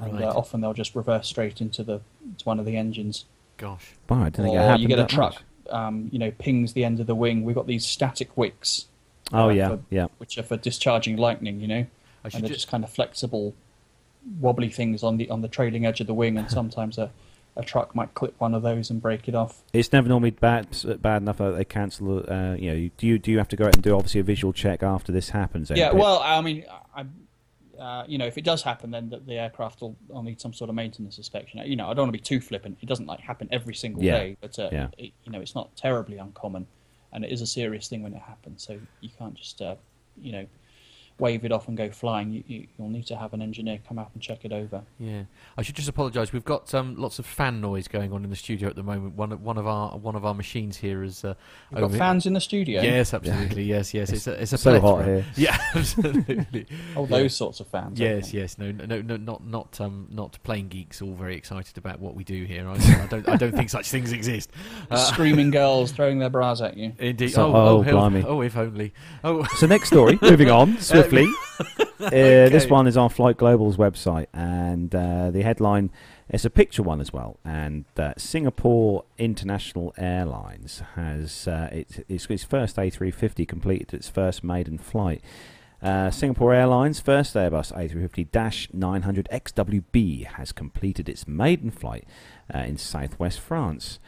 and 0.00 0.14
Right. 0.14 0.24
uh, 0.24 0.32
often 0.34 0.60
they'll 0.60 0.72
just 0.74 0.96
reverse 0.96 1.28
straight 1.28 1.60
into 1.60 1.84
the 1.84 1.98
to 2.38 2.44
one 2.44 2.58
of 2.58 2.66
the 2.66 2.76
engines. 2.76 3.26
Gosh. 3.62 3.92
Wow, 4.08 4.20
I 4.20 4.24
didn't 4.24 4.44
think 4.44 4.54
it 4.54 4.58
Or 4.58 4.62
happened 4.62 4.82
you 4.82 4.88
get 4.88 4.98
a 4.98 5.02
that 5.02 5.08
truck, 5.10 5.34
much. 5.66 5.72
um, 5.72 6.08
you 6.12 6.18
know, 6.18 6.30
pings 6.32 6.72
the 6.72 6.84
end 6.84 6.98
of 7.00 7.06
the 7.06 7.14
wing. 7.14 7.44
We've 7.44 7.54
got 7.54 7.66
these 7.68 7.86
static 7.86 8.36
wicks. 8.36 8.86
Oh 9.32 9.48
uh, 9.48 9.52
yeah, 9.52 9.68
for- 9.68 9.80
yeah. 9.88 10.06
which 10.18 10.36
are 10.36 10.42
for 10.42 10.56
discharging 10.56 11.16
lightning, 11.16 11.60
you 11.60 11.68
know, 11.68 11.86
I 12.24 12.28
should 12.28 12.34
and 12.38 12.42
they're 12.44 12.48
ju- 12.48 12.54
just 12.56 12.68
kind 12.68 12.82
of 12.84 12.90
flexible, 12.90 13.54
wobbly 14.40 14.68
things 14.68 15.02
on 15.02 15.16
the 15.16 15.30
on 15.30 15.40
the 15.42 15.48
trailing 15.48 15.86
edge 15.86 16.00
of 16.00 16.06
the 16.08 16.14
wing, 16.14 16.36
and 16.36 16.50
sometimes 16.58 16.98
a, 16.98 17.10
a 17.56 17.62
truck 17.62 17.94
might 17.94 18.12
clip 18.14 18.34
one 18.40 18.52
of 18.54 18.62
those 18.62 18.90
and 18.90 19.00
break 19.00 19.28
it 19.28 19.34
off. 19.36 19.62
It's 19.72 19.92
never 19.92 20.08
normally 20.08 20.32
bad 20.32 20.66
bad 21.00 21.22
enough 21.22 21.38
that 21.38 21.52
they 21.52 21.64
cancel. 21.64 22.18
Uh, 22.30 22.54
you 22.56 22.70
know, 22.74 22.90
do 22.98 23.06
you 23.06 23.18
do 23.18 23.30
you 23.30 23.38
have 23.38 23.48
to 23.48 23.56
go 23.56 23.66
out 23.66 23.74
and 23.76 23.82
do 23.82 23.94
obviously 23.94 24.20
a 24.20 24.24
visual 24.24 24.52
check 24.52 24.82
after 24.82 25.12
this 25.12 25.30
happens? 25.30 25.70
yeah, 25.70 25.90
Pip? 25.90 25.98
well, 26.00 26.18
I 26.22 26.40
mean, 26.40 26.64
I, 26.94 27.04
uh, 27.82 28.04
you 28.06 28.16
know, 28.16 28.26
if 28.26 28.38
it 28.38 28.44
does 28.44 28.62
happen, 28.62 28.92
then 28.92 29.10
the, 29.10 29.18
the 29.18 29.34
aircraft 29.34 29.80
will, 29.80 29.96
will 30.06 30.22
need 30.22 30.40
some 30.40 30.52
sort 30.52 30.70
of 30.70 30.76
maintenance 30.76 31.18
inspection. 31.18 31.60
You 31.66 31.74
know, 31.74 31.88
I 31.90 31.94
don't 31.94 32.04
want 32.04 32.14
to 32.14 32.18
be 32.22 32.22
too 32.22 32.40
flippant. 32.40 32.78
It 32.80 32.86
doesn't 32.86 33.06
like 33.06 33.18
happen 33.18 33.48
every 33.50 33.74
single 33.74 34.02
Yeah, 34.02 34.18
day, 34.18 34.36
but 34.40 34.56
uh, 34.58 34.68
yeah. 34.70 34.88
it, 34.96 35.12
you 35.24 35.32
know, 35.32 35.40
it's 35.40 35.56
not 35.56 35.74
terribly 35.76 36.18
uncommon, 36.18 36.64
and 37.12 37.24
it 37.24 37.32
is 37.32 37.40
a 37.42 37.46
serious 37.46 37.88
thing 37.88 38.02
when 38.04 38.14
it 38.14 38.22
happens. 38.22 38.64
So 38.64 38.78
you 39.00 39.10
can't 39.18 39.34
just, 39.34 39.60
uh, 39.60 39.74
you 40.16 40.30
know, 40.30 40.46
wave 41.18 41.44
it 41.44 41.52
off 41.52 41.68
and 41.68 41.76
go 41.76 41.90
flying. 41.90 42.32
You, 42.32 42.42
you, 42.46 42.66
you'll 42.78 42.88
need 42.88 43.06
to 43.06 43.16
have 43.16 43.32
an 43.32 43.42
engineer 43.42 43.78
come 43.88 43.98
out 43.98 44.10
and 44.14 44.22
check 44.22 44.44
it 44.44 44.52
over. 44.52 44.82
Yeah, 44.98 45.22
I 45.56 45.62
should 45.62 45.74
just 45.76 45.88
apologise. 45.88 46.32
We've 46.32 46.44
got 46.44 46.72
um, 46.74 46.96
lots 46.96 47.18
of 47.18 47.26
fan 47.26 47.60
noise 47.60 47.88
going 47.88 48.12
on 48.12 48.24
in 48.24 48.30
the 48.30 48.36
studio 48.36 48.68
at 48.68 48.76
the 48.76 48.82
moment. 48.82 49.14
One 49.16 49.32
of 49.32 49.42
one 49.42 49.58
of 49.58 49.66
our 49.66 49.96
one 49.96 50.16
of 50.16 50.24
our 50.24 50.34
machines 50.34 50.76
here 50.76 51.02
is. 51.02 51.24
Uh, 51.24 51.34
You've 51.70 51.80
got 51.80 51.84
over- 51.86 51.98
fans 51.98 52.26
in 52.26 52.32
the 52.32 52.40
studio. 52.40 52.82
Yes, 52.82 53.14
absolutely. 53.14 53.64
Yes, 53.64 53.94
yes. 53.94 54.10
It's, 54.10 54.26
a 54.26 54.40
it's 54.42 54.52
a 54.52 54.58
so 54.58 54.80
hot 54.80 55.04
here. 55.04 55.24
Yeah, 55.36 55.56
absolutely. 55.74 56.66
Oh, 56.96 57.06
those 57.06 57.34
sorts 57.34 57.60
of 57.60 57.66
fans. 57.68 57.98
Yes, 57.98 58.34
yes. 58.34 58.58
No, 58.58 58.70
no, 58.70 59.00
no, 59.00 59.16
not 59.16 59.46
not 59.46 59.80
um, 59.80 60.08
not 60.10 60.38
plane 60.42 60.68
geeks. 60.68 61.00
All 61.00 61.14
very 61.14 61.36
excited 61.36 61.78
about 61.78 62.00
what 62.00 62.14
we 62.14 62.24
do 62.24 62.44
here. 62.44 62.68
I, 62.68 62.74
I 62.74 63.06
don't 63.08 63.28
I 63.28 63.36
don't 63.36 63.52
think 63.52 63.70
such 63.70 63.90
things 63.90 64.12
exist. 64.12 64.50
Uh, 64.90 64.96
Screaming 64.96 65.50
girls 65.50 65.90
throwing 65.92 66.18
their 66.18 66.28
bras 66.28 66.60
at 66.60 66.76
you. 66.76 66.92
Indeed. 66.98 67.28
So- 67.32 67.46
oh, 67.46 67.54
oh, 67.56 67.78
oh, 67.78 67.82
blimey. 67.82 68.24
oh, 68.26 68.42
if 68.42 68.56
only. 68.56 68.92
Oh, 69.24 69.44
So 69.56 69.66
next 69.66 69.88
story, 69.88 70.18
moving 70.20 70.50
on 70.50 70.78
Uh, 72.02 72.10
this 72.10 72.66
one 72.66 72.88
is 72.88 72.96
on 72.96 73.08
Flight 73.08 73.36
Global's 73.36 73.76
website, 73.76 74.26
and 74.34 74.92
uh, 74.92 75.30
the 75.30 75.42
headline 75.42 75.88
is 76.30 76.44
a 76.44 76.50
picture 76.50 76.82
one 76.82 77.00
as 77.00 77.12
well. 77.12 77.38
And 77.44 77.84
uh, 77.96 78.14
Singapore 78.16 79.04
International 79.18 79.94
Airlines 79.96 80.82
has 80.96 81.46
uh, 81.46 81.68
its, 81.70 82.00
its, 82.08 82.26
its 82.26 82.42
first 82.42 82.74
A350 82.74 83.46
completed 83.46 83.94
its 83.94 84.08
first 84.08 84.42
maiden 84.42 84.78
flight. 84.78 85.22
Uh, 85.82 86.10
Singapore 86.10 86.54
Airlines' 86.54 87.00
first 87.00 87.34
Airbus 87.34 87.72
A350-900 87.72 88.72
XWB 89.28 90.26
has 90.26 90.52
completed 90.52 91.08
its 91.08 91.26
maiden 91.26 91.70
flight 91.70 92.04
uh, 92.54 92.58
in 92.58 92.76
southwest 92.76 93.40
France. 93.40 93.98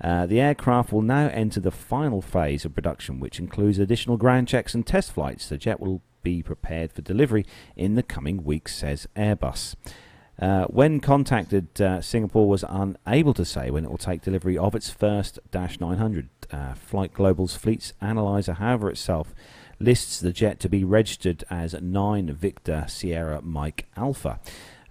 Uh, 0.00 0.26
the 0.26 0.40
aircraft 0.40 0.92
will 0.92 1.02
now 1.02 1.28
enter 1.28 1.60
the 1.60 1.70
final 1.70 2.20
phase 2.20 2.64
of 2.64 2.74
production, 2.74 3.20
which 3.20 3.38
includes 3.38 3.78
additional 3.78 4.16
ground 4.16 4.48
checks 4.48 4.74
and 4.74 4.86
test 4.86 5.12
flights. 5.12 5.48
The 5.48 5.56
jet 5.56 5.80
will 5.80 6.02
be 6.22 6.42
prepared 6.42 6.92
for 6.92 7.02
delivery 7.02 7.46
in 7.76 7.94
the 7.94 8.02
coming 8.02 8.44
weeks, 8.44 8.74
says 8.74 9.06
Airbus. 9.16 9.74
Uh, 10.38 10.64
when 10.64 10.98
contacted, 10.98 11.80
uh, 11.80 12.00
Singapore 12.00 12.48
was 12.48 12.64
unable 12.68 13.34
to 13.34 13.44
say 13.44 13.70
when 13.70 13.84
it 13.84 13.90
will 13.90 13.98
take 13.98 14.22
delivery 14.22 14.56
of 14.58 14.74
its 14.74 14.90
first 14.90 15.38
Dash 15.50 15.78
900. 15.78 16.28
Uh, 16.50 16.74
Flight 16.74 17.12
Global's 17.14 17.54
Fleets 17.54 17.92
Analyzer, 18.00 18.54
however, 18.54 18.90
itself 18.90 19.34
lists 19.78 20.20
the 20.20 20.32
jet 20.32 20.60
to 20.60 20.68
be 20.68 20.84
registered 20.84 21.44
as 21.50 21.74
9 21.80 22.32
Victor 22.34 22.84
Sierra 22.88 23.40
Mike 23.42 23.86
Alpha, 23.96 24.40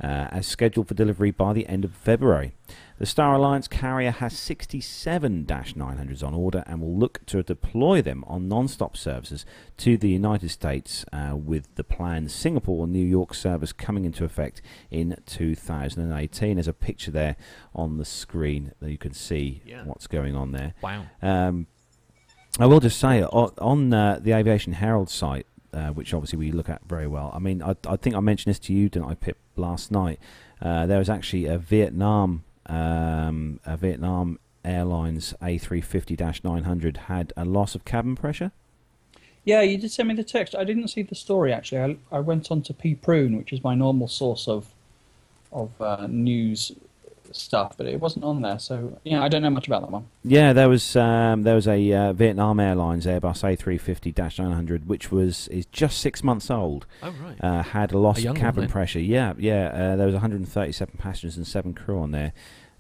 uh, 0.03 0.27
as 0.31 0.47
scheduled 0.47 0.87
for 0.87 0.93
delivery 0.93 1.31
by 1.31 1.53
the 1.53 1.67
end 1.67 1.85
of 1.85 1.91
February. 1.93 2.53
The 2.97 3.05
Star 3.07 3.33
Alliance 3.33 3.67
carrier 3.67 4.11
has 4.11 4.37
67 4.37 5.45
900s 5.45 6.23
on 6.23 6.35
order 6.35 6.63
and 6.67 6.81
will 6.81 6.95
look 6.95 7.25
to 7.25 7.41
deploy 7.41 8.01
them 8.01 8.23
on 8.27 8.47
non 8.47 8.67
stop 8.67 8.95
services 8.95 9.43
to 9.77 9.97
the 9.97 10.09
United 10.09 10.49
States 10.49 11.03
uh, 11.11 11.35
with 11.35 11.73
the 11.75 11.83
planned 11.83 12.29
Singapore 12.31 12.85
New 12.87 13.03
York 13.05 13.33
service 13.33 13.73
coming 13.73 14.05
into 14.05 14.23
effect 14.23 14.61
in 14.91 15.15
2018. 15.25 16.55
There's 16.55 16.67
a 16.67 16.73
picture 16.73 17.09
there 17.11 17.35
on 17.73 17.97
the 17.97 18.05
screen 18.05 18.73
that 18.81 18.91
you 18.91 18.99
can 18.99 19.13
see 19.13 19.61
Yeah. 19.65 19.83
what's 19.85 20.05
going 20.07 20.35
on 20.35 20.51
there. 20.51 20.73
wow. 20.81 21.05
Um, 21.21 21.67
I 22.59 22.65
will 22.65 22.81
just 22.81 22.99
say 22.99 23.23
on, 23.23 23.51
on 23.59 23.93
uh, 23.93 24.19
the 24.21 24.33
Aviation 24.33 24.73
Herald 24.73 25.09
site, 25.09 25.47
uh, 25.73 25.89
which 25.89 26.13
obviously 26.13 26.37
we 26.37 26.51
look 26.51 26.69
at 26.69 26.81
very 26.87 27.07
well. 27.07 27.31
I 27.33 27.39
mean, 27.39 27.61
I, 27.61 27.75
I 27.87 27.95
think 27.95 28.15
I 28.15 28.19
mentioned 28.19 28.51
this 28.51 28.59
to 28.59 28.73
you, 28.73 28.89
didn't 28.89 29.09
I, 29.09 29.15
Pip, 29.15 29.37
last 29.55 29.91
night? 29.91 30.19
Uh, 30.61 30.85
there 30.85 30.99
was 30.99 31.09
actually 31.09 31.45
a 31.45 31.57
Vietnam, 31.57 32.43
um, 32.67 33.59
a 33.65 33.77
Vietnam 33.77 34.39
Airlines 34.63 35.33
A350-900 35.41 36.97
had 36.97 37.33
a 37.35 37.45
loss 37.45 37.75
of 37.75 37.85
cabin 37.85 38.15
pressure. 38.15 38.51
Yeah, 39.43 39.61
you 39.61 39.77
did 39.77 39.91
send 39.91 40.09
me 40.09 40.15
the 40.15 40.23
text. 40.23 40.53
I 40.53 40.63
didn't 40.63 40.89
see 40.89 41.01
the 41.01 41.15
story 41.15 41.51
actually. 41.51 41.97
I, 42.11 42.17
I 42.17 42.19
went 42.19 42.51
on 42.51 42.61
to 42.63 42.73
PPRuNe, 42.73 43.37
which 43.37 43.51
is 43.51 43.63
my 43.63 43.73
normal 43.73 44.07
source 44.07 44.47
of 44.47 44.73
of 45.51 45.69
uh, 45.81 46.07
news 46.09 46.71
stuff, 47.35 47.75
but 47.77 47.85
it 47.87 47.99
wasn't 47.99 48.25
on 48.25 48.41
there. 48.41 48.59
So 48.59 48.99
yeah, 49.03 49.23
I 49.23 49.27
don't 49.27 49.41
know 49.41 49.49
much 49.49 49.67
about 49.67 49.81
that 49.81 49.91
one. 49.91 50.07
Yeah, 50.23 50.53
there 50.53 50.69
was 50.69 50.95
um, 50.95 51.43
there 51.43 51.55
was 51.55 51.67
a 51.67 51.93
uh, 51.93 52.13
Vietnam 52.13 52.59
Airlines 52.59 53.05
Airbus 53.05 53.43
A350-900, 53.43 54.85
which 54.85 55.11
was 55.11 55.47
is 55.49 55.65
just 55.67 55.99
six 55.99 56.23
months 56.23 56.49
old. 56.49 56.85
Oh 57.03 57.13
right. 57.23 57.35
Uh, 57.43 57.63
had 57.63 57.91
a 57.91 57.97
loss 57.97 58.17
A 58.17 58.19
of 58.19 58.23
young 58.25 58.33
one, 58.35 58.41
cabin 58.41 58.67
pressure. 58.69 58.99
Yeah, 58.99 59.33
yeah. 59.37 59.67
Uh, 59.67 59.95
there 59.95 60.05
was 60.05 60.13
137 60.13 60.95
passengers 60.97 61.37
and 61.37 61.47
seven 61.47 61.73
crew 61.73 61.99
on 61.99 62.11
there, 62.11 62.33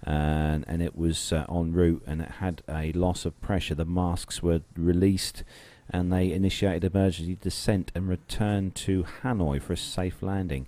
and 0.03 0.65
and 0.67 0.81
it 0.81 0.95
was 0.95 1.31
uh, 1.33 1.45
en 1.49 1.73
route, 1.73 2.03
and 2.07 2.21
it 2.21 2.31
had 2.39 2.61
a 2.69 2.91
loss 2.93 3.25
of 3.25 3.39
pressure. 3.41 3.75
The 3.75 3.85
masks 3.85 4.41
were 4.43 4.61
released, 4.75 5.43
and 5.89 6.11
they 6.11 6.31
initiated 6.31 6.83
emergency 6.93 7.37
descent 7.41 7.91
and 7.95 8.07
returned 8.07 8.75
to 8.75 9.05
Hanoi 9.23 9.61
for 9.61 9.73
a 9.73 9.77
safe 9.77 10.21
landing. 10.21 10.67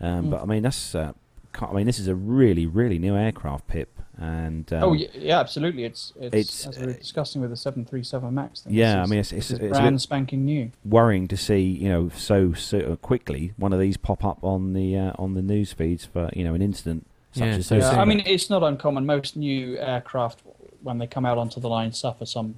Um, 0.00 0.26
Mm. 0.26 0.30
But 0.30 0.42
I 0.42 0.46
mean, 0.46 0.62
that's 0.64 0.96
uh, 0.96 1.12
ca- 1.12 1.14
I 1.60 1.72
mean, 1.72 1.86
this 1.86 1.98
is 1.98 2.08
a 2.08 2.14
really 2.14 2.66
really 2.66 2.98
new 2.98 3.16
aircraft, 3.16 3.66
Pip, 3.68 3.98
and 4.16 4.72
um, 4.72 4.82
oh 4.84 4.92
yeah, 4.92 5.08
yeah, 5.14 5.40
absolutely. 5.40 5.84
It's 5.84 6.12
it's, 6.20 6.34
it's, 6.34 6.66
as 6.66 6.78
we 6.78 6.86
were 6.86 6.92
discussing 6.92 7.40
with 7.40 7.50
the 7.50 7.56
seven 7.56 7.84
three 7.84 8.02
seven 8.04 8.34
Max 8.34 8.60
thing. 8.62 8.72
Yeah, 8.74 9.00
this 9.00 9.08
I 9.08 9.10
mean, 9.10 9.18
it's- 9.20 9.32
it's- 9.32 9.50
it's 9.50 9.76
brand 9.78 9.94
bit- 9.96 10.00
spanking 10.00 10.44
new. 10.44 10.70
worrying 10.84 11.28
to 11.28 11.36
see 11.36 11.60
you 11.60 11.88
know 11.88 12.08
so 12.10 12.52
so 12.52 12.96
quickly 12.96 13.52
one 13.56 13.72
of 13.72 13.78
these 13.80 13.96
pop 13.96 14.24
up 14.24 14.42
on 14.42 14.72
the 14.72 14.96
uh, 14.96 15.12
on 15.18 15.34
the 15.34 15.42
news 15.42 15.72
feeds 15.72 16.04
for 16.04 16.30
you 16.34 16.44
know 16.44 16.54
an 16.54 16.62
incident 16.62 17.06
such 17.32 17.44
Yeah, 17.46 17.52
as 17.54 17.66
so 17.66 17.74
this. 17.76 17.84
Yeah. 17.84 18.00
I 18.00 18.04
mean, 18.04 18.22
it's 18.26 18.48
not 18.50 18.62
uncommon. 18.62 19.06
Most 19.06 19.36
new 19.36 19.78
aircraft, 19.78 20.40
when 20.82 20.98
they 20.98 21.06
come 21.06 21.24
out 21.24 21.38
onto 21.38 21.60
the 21.60 21.68
line, 21.68 21.92
suffer 21.92 22.26
some 22.26 22.56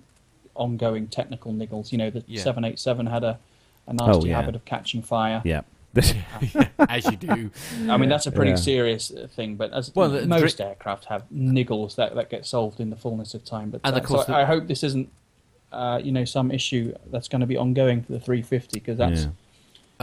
ongoing 0.55 1.07
technical 1.09 1.53
niggles. 1.53 1.92
You 1.92 1.99
know, 1.99 2.11
the 2.11 2.24
Yeah. 2.26 2.42
787 2.42 3.07
had 3.07 3.22
a, 3.24 3.38
a 3.86 3.92
nasty 3.92 4.12
Oh, 4.12 4.24
yeah. 4.24 4.36
habit 4.40 4.55
of 4.57 4.64
catching 4.64 5.03
fire. 5.03 5.42
yeah. 5.45 5.62
As 6.88 7.05
you 7.07 7.16
do. 7.16 7.51
I 7.88 7.97
mean, 7.97 8.09
that's 8.09 8.26
a 8.26 8.32
pretty 8.32 8.51
Yeah. 8.53 8.57
serious 8.57 9.11
uh, 9.12 9.26
thing, 9.30 9.57
but 9.57 9.72
as 9.72 9.95
Well, 9.95 10.11
the- 10.11 10.26
most 10.26 10.61
aircraft 10.61 11.07
have 11.07 11.24
niggles 11.32 11.95
that, 11.97 12.14
that 12.14 12.30
get 12.30 12.45
solved 12.47 12.80
in 12.80 12.90
the 12.90 12.97
fullness 12.97 13.34
of 13.34 13.45
time. 13.45 13.70
But 13.70 13.80
And 13.84 13.95
uh, 13.95 13.99
of 13.99 14.05
course 14.05 14.26
so 14.26 14.32
the- 14.32 14.38
I 14.38 14.45
hope 14.45 14.66
this 14.66 14.82
isn't, 14.82 15.09
uh, 15.72 16.01
you 16.03 16.12
know, 16.12 16.24
some 16.24 16.51
issue 16.51 16.95
that's 17.11 17.28
going 17.28 17.40
to 17.40 17.47
be 17.47 17.57
ongoing 17.57 18.03
for 18.03 18.12
the 18.12 18.20
350 18.20 18.78
because 18.80 18.99
that's 18.99 19.22
yeah. 19.24 19.30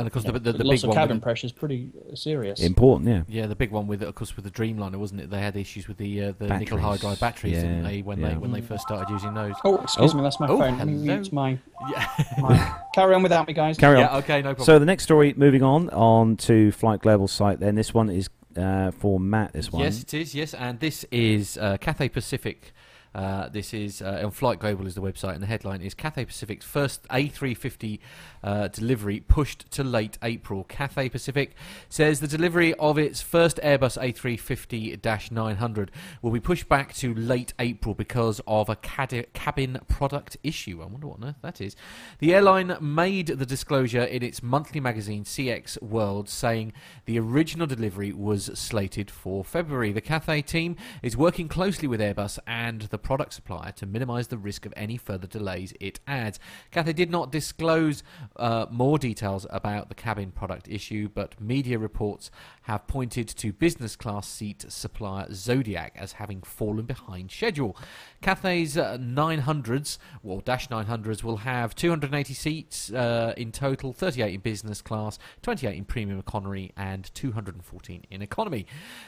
And 0.01 0.07
of 0.07 0.13
course, 0.13 0.25
you 0.25 0.31
know, 0.31 0.39
the, 0.39 0.51
the, 0.51 0.57
the 0.59 0.63
loss 0.63 0.81
big 0.81 0.83
of 0.83 0.87
one. 0.89 0.97
cabin 0.97 1.19
pressure 1.21 1.45
is 1.47 1.51
pretty 1.51 1.89
uh, 2.11 2.15
serious. 2.15 2.59
important 2.61 3.09
yeah 3.09 3.23
Yeah, 3.27 3.47
the 3.47 3.55
big 3.55 3.71
one 3.71 3.87
with, 3.87 4.01
of 4.03 4.13
course, 4.15 4.35
with 4.35 4.45
the 4.45 4.51
Dreamliner, 4.51 4.97
wasn't 4.97 5.21
it? 5.21 5.29
They 5.29 5.39
had 5.39 5.55
issues 5.55 5.87
with 5.87 5.97
the 5.97 6.11
uh, 6.25 6.33
the 6.39 6.47
nickel 6.57 6.77
Batteries. 6.77 7.01
hydride 7.01 7.19
batteries, 7.19 7.53
didn't 7.55 7.83
they? 7.83 8.01
When 8.01 8.19
yeah. 8.19 8.29
they 8.29 8.37
when 8.37 8.51
they 8.51 8.61
first 8.61 8.83
started 8.83 9.09
using 9.11 9.33
those. 9.33 9.55
Oh, 9.63 9.75
excuse 9.77 10.13
Oh. 10.13 10.17
me, 10.17 10.23
that's 10.23 10.39
my 10.39 10.47
Oh, 10.47 10.57
phone. 10.59 10.77
Let 10.77 10.87
me 10.87 10.93
hello. 10.93 11.15
mute 11.17 11.31
my, 11.33 11.57
Yeah, 11.89 12.07
my. 12.39 12.75
Carry 12.95 13.15
on 13.15 13.23
without 13.23 13.47
me, 13.47 13.53
guys. 13.53 13.77
carry 13.77 13.95
on 13.95 14.01
yeah. 14.01 14.17
Okay, 14.17 14.37
no 14.41 14.49
problem. 14.49 14.65
so 14.65 14.77
the 14.79 14.85
next 14.85 15.03
story 15.03 15.33
moving 15.37 15.63
on 15.63 15.89
on 15.91 16.35
to 16.37 16.71
flight 16.73 16.99
global 17.01 17.27
site 17.27 17.59
then 17.61 17.75
this 17.75 17.93
one 17.93 18.09
is 18.09 18.29
uh, 18.57 18.91
for 18.91 19.17
matt 19.19 19.53
this 19.53 19.71
one 19.71 19.81
Yes, 19.83 20.01
it 20.03 20.13
is. 20.13 20.35
Yes, 20.35 20.53
and 20.53 20.79
this 20.81 21.05
is 21.11 21.57
uh, 21.57 21.77
Cathay 21.79 22.09
Pacific. 22.09 22.73
Uh, 23.13 23.49
this 23.49 23.73
is 23.73 24.01
uh, 24.01 24.21
on 24.23 24.31
Flight 24.31 24.59
Global 24.59 24.87
is 24.87 24.95
the 24.95 25.01
website, 25.01 25.33
and 25.33 25.43
the 25.43 25.47
headline 25.47 25.81
is 25.81 25.93
Cathay 25.93 26.25
Pacific's 26.25 26.65
first 26.65 27.03
A350 27.09 27.99
uh, 28.43 28.67
delivery 28.69 29.19
pushed 29.19 29.69
to 29.71 29.83
late 29.83 30.17
April. 30.23 30.63
Cathay 30.63 31.09
Pacific 31.09 31.55
says 31.89 32.21
the 32.21 32.27
delivery 32.27 32.73
of 32.75 32.97
its 32.97 33.21
first 33.21 33.57
Airbus 33.57 33.97
A350-900 34.01 35.89
will 36.21 36.31
be 36.31 36.39
pushed 36.39 36.69
back 36.69 36.93
to 36.95 37.13
late 37.13 37.53
April 37.59 37.93
because 37.93 38.39
of 38.47 38.69
a 38.69 38.77
cad- 38.77 39.27
cabin 39.33 39.79
product 39.89 40.37
issue. 40.41 40.81
I 40.81 40.85
wonder 40.85 41.07
what 41.07 41.21
on 41.21 41.29
earth 41.29 41.41
that 41.41 41.59
is. 41.59 41.75
The 42.19 42.33
airline 42.33 42.77
made 42.79 43.27
the 43.27 43.45
disclosure 43.45 44.03
in 44.03 44.23
its 44.23 44.41
monthly 44.41 44.79
magazine 44.79 45.25
CX 45.25 45.81
World, 45.81 46.29
saying 46.29 46.71
the 47.05 47.19
original 47.19 47.67
delivery 47.67 48.13
was 48.13 48.51
slated 48.57 49.11
for 49.11 49.43
February. 49.43 49.91
The 49.91 49.99
Cathay 50.01 50.41
team 50.43 50.77
is 51.03 51.17
working 51.17 51.49
closely 51.49 51.89
with 51.89 51.99
Airbus 51.99 52.39
and 52.47 52.83
the 52.83 53.00
product 53.01 53.33
supplier 53.33 53.71
to 53.73 53.85
minimise 53.85 54.27
the 54.27 54.37
risk 54.37 54.65
of 54.65 54.73
any 54.75 54.97
further 54.97 55.27
delays, 55.27 55.73
it 55.79 55.99
adds. 56.07 56.39
Cathay 56.71 56.93
did 56.93 57.09
not 57.09 57.31
disclose 57.31 58.03
uh, 58.37 58.65
more 58.69 58.97
details 58.97 59.45
about 59.49 59.89
the 59.89 59.95
cabin 59.95 60.31
product 60.31 60.67
issue, 60.67 61.09
but 61.13 61.39
media 61.39 61.77
reports 61.77 62.31
have 62.63 62.87
pointed 62.87 63.27
to 63.27 63.51
business 63.51 63.95
class 63.95 64.27
seat 64.27 64.65
supplier 64.69 65.27
Zodiac 65.33 65.93
as 65.95 66.13
having 66.13 66.41
fallen 66.41 66.85
behind 66.85 67.31
schedule. 67.31 67.75
Cathay's 68.21 68.77
uh, 68.77 68.97
900s, 68.97 69.97
well, 70.21 70.39
Dash 70.39 70.67
900s, 70.69 71.23
will 71.23 71.37
have 71.37 71.75
280 71.75 72.33
seats 72.33 72.91
uh, 72.91 73.33
in 73.35 73.51
total 73.51 73.93
38 73.93 74.33
in 74.33 74.39
business 74.41 74.81
class, 74.81 75.17
28 75.41 75.75
in 75.75 75.85
premium 75.85 76.19
economy, 76.19 76.71
and 76.77 77.13
214 77.13 78.05
in 78.09 78.21
economy. 78.21 78.65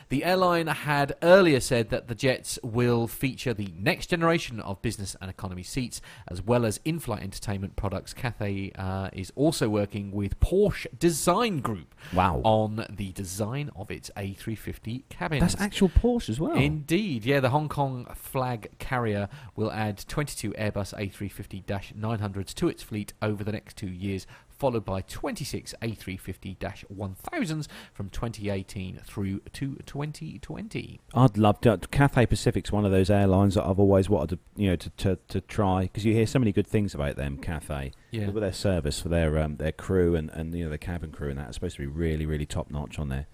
The 0.10 0.24
airline 0.24 0.68
had 0.68 1.16
earlier 1.22 1.60
said 1.60 1.90
that 1.90 2.08
the 2.08 2.16
jets 2.16 2.58
will 2.64 3.08
feature 3.08 3.54
the 3.54 3.72
next 3.84 4.08
generation 4.08 4.60
of 4.62 4.82
business 4.82 5.16
and 5.22 5.30
economy 5.30 5.64
seats, 5.64 6.02
as 6.28 6.42
well 6.42 6.66
as 6.66 6.80
in 6.86 7.00
flight 7.00 7.22
entertainment 7.24 7.76
products. 7.76 8.14
Cathay 8.14 8.72
uh, 8.76 9.10
is 9.14 9.32
also 9.36 9.70
working 9.70 10.12
with 10.12 10.40
Porsche 10.40 10.88
Design 10.98 11.60
Group 11.60 11.94
wow 12.14 12.42
on 12.44 12.86
the 12.90 13.12
design 13.12 13.70
of 13.76 13.92
its 13.92 14.10
A350 14.16 15.04
cabin. 15.10 15.40
that's 15.40 15.60
actual 15.60 15.90
porsche 15.90 16.30
as 16.30 16.40
well 16.40 16.54
Indeed, 16.56 17.26
yeah. 17.26 17.40
The 17.40 17.50
Hong 17.50 17.70
Kong 17.70 18.08
flag 18.16 18.70
carrier 18.80 19.30
will 19.56 19.72
add 19.72 20.04
22 20.08 20.52
Airbus 20.52 20.94
A350-900s 20.94 22.54
to 22.56 22.68
its 22.68 22.84
fleet 22.84 23.14
over 23.22 23.44
the 23.44 23.52
next 23.52 23.78
two 23.78 23.90
years, 23.90 24.26
followed 24.64 24.86
by 24.86 25.02
26 25.02 25.76
A350-1000s 25.82 27.68
from 27.94 28.10
2018 28.10 29.02
through 29.04 29.40
to 29.52 29.76
2020. 29.86 31.02
I'd 31.14 31.38
love 31.38 31.60
to. 31.62 31.78
Cathay 31.92 32.26
Pacific's 32.28 32.72
one 32.72 32.86
of 32.86 32.92
those 32.94 33.10
airlines 33.10 33.56
that 33.56 33.66
I've 33.66 33.78
always 33.78 34.10
wanted 34.10 34.30
to, 34.38 34.62
you 34.62 34.70
know, 34.70 34.78
to 34.78 34.90
to, 34.92 35.18
to 35.28 35.42
try 35.42 35.82
because 35.84 36.06
you 36.06 36.14
hear 36.14 36.26
so 36.26 36.40
many 36.40 36.54
good 36.54 36.66
things 36.66 36.96
about 36.96 37.18
them. 37.18 37.38
Cathay, 37.40 37.92
Yeah. 38.12 38.30
with 38.30 38.42
their 38.42 38.54
service 38.54 39.02
for 39.02 39.10
their 39.10 39.38
um, 39.38 39.58
their 39.58 39.74
crew 39.74 40.16
and, 40.16 40.30
and 40.30 40.56
you 40.56 40.64
know 40.64 40.70
their 40.70 40.78
cabin 40.78 41.12
crew 41.12 41.30
and 41.30 41.38
that 41.38 41.50
is 41.50 41.56
supposed 41.56 41.76
to 41.76 41.82
be 41.82 41.88
really 41.88 42.26
really 42.26 42.46
top 42.46 42.72
notch 42.72 42.98
on 43.00 43.10
their 43.10 43.28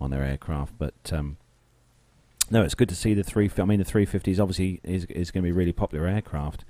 on 0.00 0.10
their 0.10 0.24
aircraft. 0.24 0.78
But 0.78 1.12
um, 1.12 1.36
no, 2.50 2.62
it's 2.62 2.74
good 2.74 2.88
to 2.88 2.96
see 2.96 3.12
the 3.12 3.22
three. 3.22 3.50
I 3.58 3.64
mean, 3.66 3.80
the 3.80 3.84
350s 3.84 4.40
obviously 4.40 4.80
is 4.82 5.04
is 5.10 5.30
going 5.30 5.42
to 5.42 5.46
be 5.46 5.50
a 5.50 5.54
really 5.54 5.72
popular 5.72 6.06
aircraft. 6.06 6.64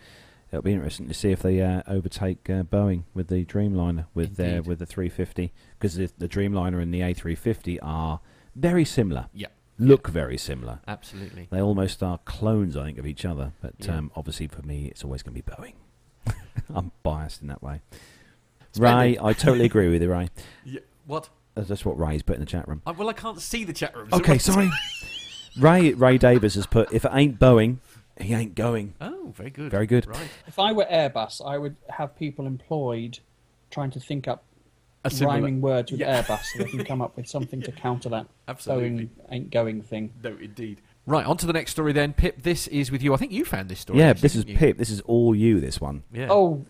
It'll 0.53 0.63
be 0.63 0.73
interesting 0.73 1.07
to 1.09 1.15
see 1.15 1.31
if 1.31 1.43
they 1.43 1.61
uh, 1.61 1.83
overtake 1.87 2.51
uh, 2.51 2.65
Boeing 2.65 3.05
with 3.15 3.29
the 3.29 3.45
Dreamliner 3.45 4.07
with 4.15 4.37
their 4.37 4.63
with 4.63 4.81
the 4.81 4.87
350 4.87 5.53
because 5.79 5.95
the, 5.95 6.11
the 6.19 6.29
Dreamliner 6.29 6.83
and 6.83 6.93
the 6.93 7.01
A350 7.01 7.79
are 7.83 8.21
very 8.57 8.85
similar. 8.85 9.27
Yeah, 9.33 9.47
Look 9.79 10.09
very 10.09 10.37
similar. 10.37 10.81
absolutely. 10.89 11.47
They 11.51 11.61
almost 11.61 12.03
are 12.03 12.19
clones, 12.25 12.77
I 12.77 12.85
think, 12.85 12.99
of 12.99 13.07
each 13.07 13.25
other. 13.25 13.53
But 13.63 13.75
Yeah. 13.79 13.97
um, 13.99 14.11
obviously, 14.17 14.49
for 14.49 14.63
me, 14.63 14.87
it's 14.87 15.05
always 15.05 15.23
going 15.23 15.37
to 15.37 15.43
be 15.43 15.53
Boeing. 15.53 16.35
I'm 16.75 16.91
biased 17.05 17.43
in 17.43 17.49
that 17.49 17.63
way. 17.63 17.81
Ray, 18.77 19.17
I 19.21 19.33
totally 19.33 19.65
agree 19.65 19.89
with 19.89 20.03
you, 20.03 20.11
Ray. 20.11 20.29
Yeah. 20.65 20.81
What? 21.07 21.29
Uh, 21.57 21.63
That's 21.63 21.85
what 21.85 21.99
Ray's 21.99 22.23
put 22.23 22.35
in 22.35 22.41
the 22.41 22.47
chat 22.47 22.69
room. 22.69 22.83
Uh, 22.87 22.93
well, 22.97 23.09
I 23.09 23.13
can't 23.13 23.41
see 23.41 23.65
the 23.65 23.73
chat 23.73 23.97
room. 23.97 24.09
so 24.11 24.19
Okay, 24.19 24.39
sorry. 24.39 24.71
Ray 25.59 25.93
Ray 25.95 26.19
Davis 26.19 26.55
has 26.55 26.67
put, 26.67 26.93
if 26.93 27.05
it 27.05 27.11
ain't 27.15 27.39
Boeing, 27.41 27.79
he 28.23 28.35
ain't 28.35 28.55
going. 28.55 28.95
Oh, 29.01 29.33
very 29.37 29.51
good. 29.51 29.71
Very 29.71 29.87
good. 29.87 30.07
Right. 30.07 30.29
If 30.47 30.59
I 30.59 30.73
were 30.73 30.87
Airbus, 30.91 31.45
I 31.45 31.59
would 31.59 31.77
have 31.89 32.17
people 32.19 32.47
employed 32.47 33.19
trying 33.71 33.91
to 33.93 34.01
think 34.01 34.27
up 34.29 34.45
similar- 35.09 35.37
rhyming 35.37 35.61
words 35.61 35.91
with 35.93 36.01
Yeah. 36.01 36.23
Airbus 36.23 36.43
so 36.45 36.59
they 36.63 36.71
can 36.71 36.85
come 36.85 37.01
up 37.03 37.17
with 37.17 37.29
something 37.29 37.63
to 37.63 37.73
counter 37.73 38.09
that 38.11 38.27
Absolutely. 38.49 39.07
Boeing 39.07 39.09
ain't 39.31 39.51
going 39.51 39.83
thing. 39.83 40.13
No, 40.23 40.37
indeed. 40.41 40.81
Right, 41.07 41.25
on 41.25 41.37
to 41.39 41.47
the 41.47 41.53
next 41.53 41.71
story 41.73 41.93
then. 41.93 42.13
Pip, 42.13 42.43
this 42.43 42.67
is 42.69 42.91
with 42.93 43.03
you. 43.03 43.15
I 43.15 43.17
think 43.17 43.33
you 43.33 43.45
found 43.45 43.69
this 43.69 43.81
story. 43.81 43.99
yeah, 44.01 44.11
actually, 44.11 44.21
this 44.23 44.37
is 44.37 44.45
you? 44.47 44.57
Pip. 44.57 44.77
This 44.77 44.91
is 44.91 45.01
all 45.03 45.35
you, 45.35 45.59
this 45.61 45.81
one. 45.81 46.03
Yeah. 46.13 46.29
Oh, 46.31 46.65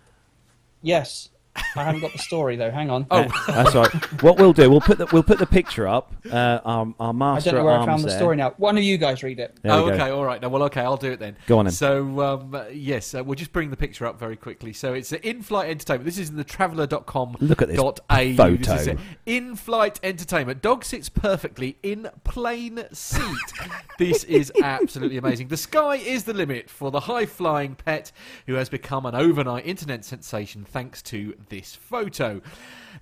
yes. 0.83 1.31
I 1.57 1.85
haven't 1.85 2.01
got 2.01 2.13
the 2.13 2.19
story 2.19 2.57
though. 2.57 2.71
Hang 2.71 2.91
on. 2.91 3.07
Oh. 3.11 3.25
That's 3.47 3.75
all 3.75 3.83
right. 3.83 4.23
What 4.23 4.39
we'll 4.39 4.53
do, 4.53 4.71
we'll 4.71 4.81
put 4.81 4.99
the, 4.99 5.07
we'll 5.07 5.23
put 5.23 5.39
the 5.39 5.47
picture 5.47 5.87
up. 5.87 6.13
Uh, 6.31 6.61
our, 6.65 6.95
our 6.99 7.37
I 7.37 7.41
don't 7.41 7.55
know 7.55 7.65
where 7.65 7.79
I 7.79 7.87
found 7.87 8.03
the 8.03 8.09
there. 8.09 8.19
story 8.19 8.37
now. 8.37 8.55
One 8.57 8.77
of 8.77 8.85
you 8.85 8.99
guys 8.99 9.23
read 9.23 9.41
it. 9.41 9.59
There 9.63 9.73
we 9.73 9.79
oh, 9.79 9.89
go. 9.89 9.95
okay, 9.95 10.11
all 10.11 10.25
right. 10.25 10.41
No, 10.41 10.49
well, 10.49 10.63
okay, 10.65 10.81
I'll 10.81 10.97
do 10.97 11.13
it 11.13 11.19
then. 11.19 11.37
Go 11.47 11.59
on 11.59 11.67
then. 11.67 11.73
So, 11.73 12.21
um, 12.21 12.55
uh, 12.55 12.67
yes, 12.73 13.15
uh, 13.15 13.25
we'll 13.25 13.35
just 13.35 13.53
bring 13.53 13.71
the 13.71 13.77
picture 13.77 14.07
up 14.07 14.19
very 14.19 14.37
quickly. 14.37 14.73
So, 14.73 14.95
it's 14.95 15.13
an 15.13 15.21
in-flight 15.23 15.71
entertainment. 15.71 16.05
This 16.05 16.19
is 16.19 16.31
in 16.31 16.37
the 16.37 16.45
traveller.com. 16.45 17.37
Look 17.41 17.63
at 17.63 17.69
this 17.69 17.77
dot 17.77 18.01
au. 18.11 18.35
photo. 18.35 18.57
This 18.57 18.87
is. 18.87 18.99
In-flight 19.27 20.01
entertainment. 20.03 20.63
Dog 20.63 20.85
sits 20.85 21.09
perfectly 21.09 21.79
in 21.83 22.09
plane 22.25 22.85
seat. 22.93 23.23
this 23.99 24.25
is 24.25 24.53
absolutely 24.63 25.17
amazing. 25.17 25.49
The 25.49 25.57
sky 25.57 25.97
is 25.97 26.25
the 26.25 26.35
limit 26.35 26.71
for 26.71 26.91
the 26.91 27.01
high-flying 27.01 27.77
pet 27.77 28.13
who 28.47 28.55
has 28.55 28.69
become 28.69 29.07
an 29.07 29.15
overnight 29.15 29.67
internet 29.67 30.05
sensation 30.05 30.65
thanks 30.65 31.03
to 31.03 31.35
this 31.49 31.75
photo. 31.75 32.41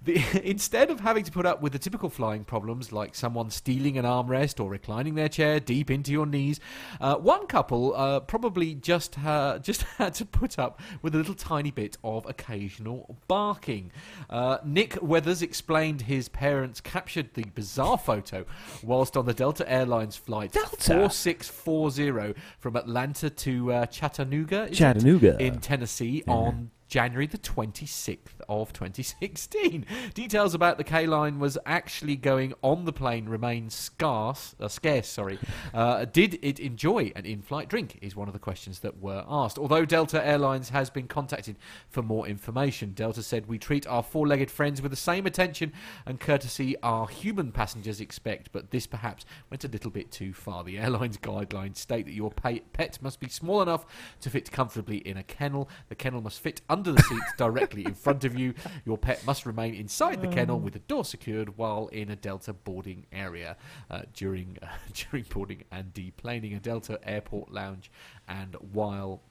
The, 0.04 0.22
instead 0.44 0.90
of 0.90 1.00
having 1.00 1.24
to 1.24 1.32
put 1.32 1.46
up 1.46 1.62
with 1.62 1.72
the 1.72 1.78
typical 1.78 2.08
flying 2.10 2.44
problems 2.44 2.92
like 2.92 3.14
someone 3.14 3.50
stealing 3.50 3.98
an 3.98 4.04
armrest 4.04 4.62
or 4.62 4.70
reclining 4.70 5.14
their 5.14 5.28
chair 5.28 5.60
deep 5.60 5.90
into 5.90 6.12
your 6.12 6.26
knees, 6.26 6.60
uh, 7.00 7.16
one 7.16 7.46
couple 7.46 7.94
uh, 7.94 8.20
probably 8.20 8.74
just 8.74 9.18
uh, 9.24 9.58
just 9.62 9.82
had 9.82 10.14
to 10.14 10.24
put 10.24 10.58
up 10.58 10.80
with 11.02 11.14
a 11.14 11.18
little 11.18 11.34
tiny 11.34 11.70
bit 11.70 11.96
of 12.04 12.26
occasional 12.26 13.16
barking. 13.26 13.90
Uh, 14.30 14.58
Nick 14.64 14.98
Weathers 15.02 15.42
explained 15.42 16.02
his 16.02 16.28
parents 16.28 16.80
captured 16.80 17.34
the 17.34 17.44
bizarre 17.54 17.98
photo 17.98 18.44
whilst 18.82 19.16
on 19.16 19.26
the 19.26 19.34
Delta 19.34 19.70
Airlines 19.70 20.16
flight 20.16 20.52
Delta? 20.52 20.76
4640 20.76 22.34
from 22.58 22.76
Atlanta 22.76 23.30
to 23.30 23.72
uh, 23.72 23.86
Chattanooga, 23.86 24.64
it? 24.64 24.74
Chattanooga. 24.74 25.36
in 25.38 25.58
Tennessee 25.60 26.22
on 26.26 26.70
January 26.88 27.26
the 27.26 27.38
26th 27.38 28.40
of 28.48 28.72
2016. 28.72 29.84
Details 30.14 30.54
about 30.54 30.78
the 30.78 30.84
K-line 30.84 31.38
was 31.38 31.58
actually 31.66 32.16
going 32.16 32.54
on 32.62 32.86
the 32.86 32.92
plane 32.92 33.28
remain 33.28 33.68
scarce, 33.68 34.54
uh, 34.58 34.68
scarce, 34.68 35.06
sorry. 35.06 35.38
Uh, 35.74 36.06
did 36.06 36.38
it 36.40 36.58
enjoy 36.58 37.12
an 37.14 37.26
in-flight 37.26 37.68
drink 37.68 37.98
is 38.00 38.16
one 38.16 38.26
of 38.26 38.32
the 38.32 38.38
questions 38.38 38.80
that 38.80 39.00
were 39.00 39.24
asked. 39.28 39.58
Although 39.58 39.84
Delta 39.84 40.24
Airlines 40.26 40.70
has 40.70 40.88
been 40.88 41.06
contacted 41.08 41.56
for 41.90 42.02
more 42.02 42.26
information, 42.26 42.92
Delta 42.94 43.22
said 43.22 43.46
we 43.46 43.58
treat 43.58 43.86
our 43.86 44.02
four-legged 44.02 44.50
friends 44.50 44.80
with 44.80 44.90
the 44.90 44.96
same 44.96 45.26
attention 45.26 45.72
and 46.06 46.18
courtesy 46.18 46.74
our 46.82 47.06
human 47.06 47.52
passengers 47.52 48.00
expect, 48.00 48.50
but 48.52 48.70
this 48.70 48.86
perhaps 48.86 49.26
went 49.50 49.64
a 49.64 49.68
little 49.68 49.90
bit 49.90 50.10
too 50.10 50.32
far. 50.32 50.64
The 50.64 50.78
airline's 50.78 51.18
guidelines 51.18 51.76
state 51.76 52.06
that 52.06 52.14
your 52.14 52.30
pet 52.30 52.98
must 53.02 53.20
be 53.20 53.28
small 53.28 53.60
enough 53.60 53.84
to 54.20 54.30
fit 54.30 54.50
comfortably 54.50 54.98
in 54.98 55.18
a 55.18 55.22
kennel. 55.22 55.68
The 55.90 55.94
kennel 55.94 56.22
must 56.22 56.40
fit 56.40 56.62
under 56.68 56.77
the 56.84 57.00
seat 57.02 57.22
directly 57.36 57.84
in 57.84 57.94
front 57.94 58.24
of 58.24 58.38
you. 58.38 58.54
Your 58.84 58.98
pet 58.98 59.24
must 59.26 59.46
remain 59.46 59.74
inside 59.74 60.20
the 60.20 60.28
kennel 60.28 60.58
with 60.58 60.74
the 60.74 60.78
door 60.80 61.04
secured 61.04 61.56
while 61.56 61.88
in 61.88 62.10
a 62.10 62.16
Delta 62.16 62.52
boarding 62.52 63.06
area 63.12 63.56
uh, 63.90 64.02
during 64.14 64.58
uh, 64.62 64.66
during 64.94 65.24
boarding 65.30 65.64
and 65.70 65.92
deplaning 65.92 66.56
a 66.56 66.60
Delta 66.60 66.98
airport 67.02 67.52
lounge, 67.52 67.90
and 68.26 68.54
while 68.72 69.22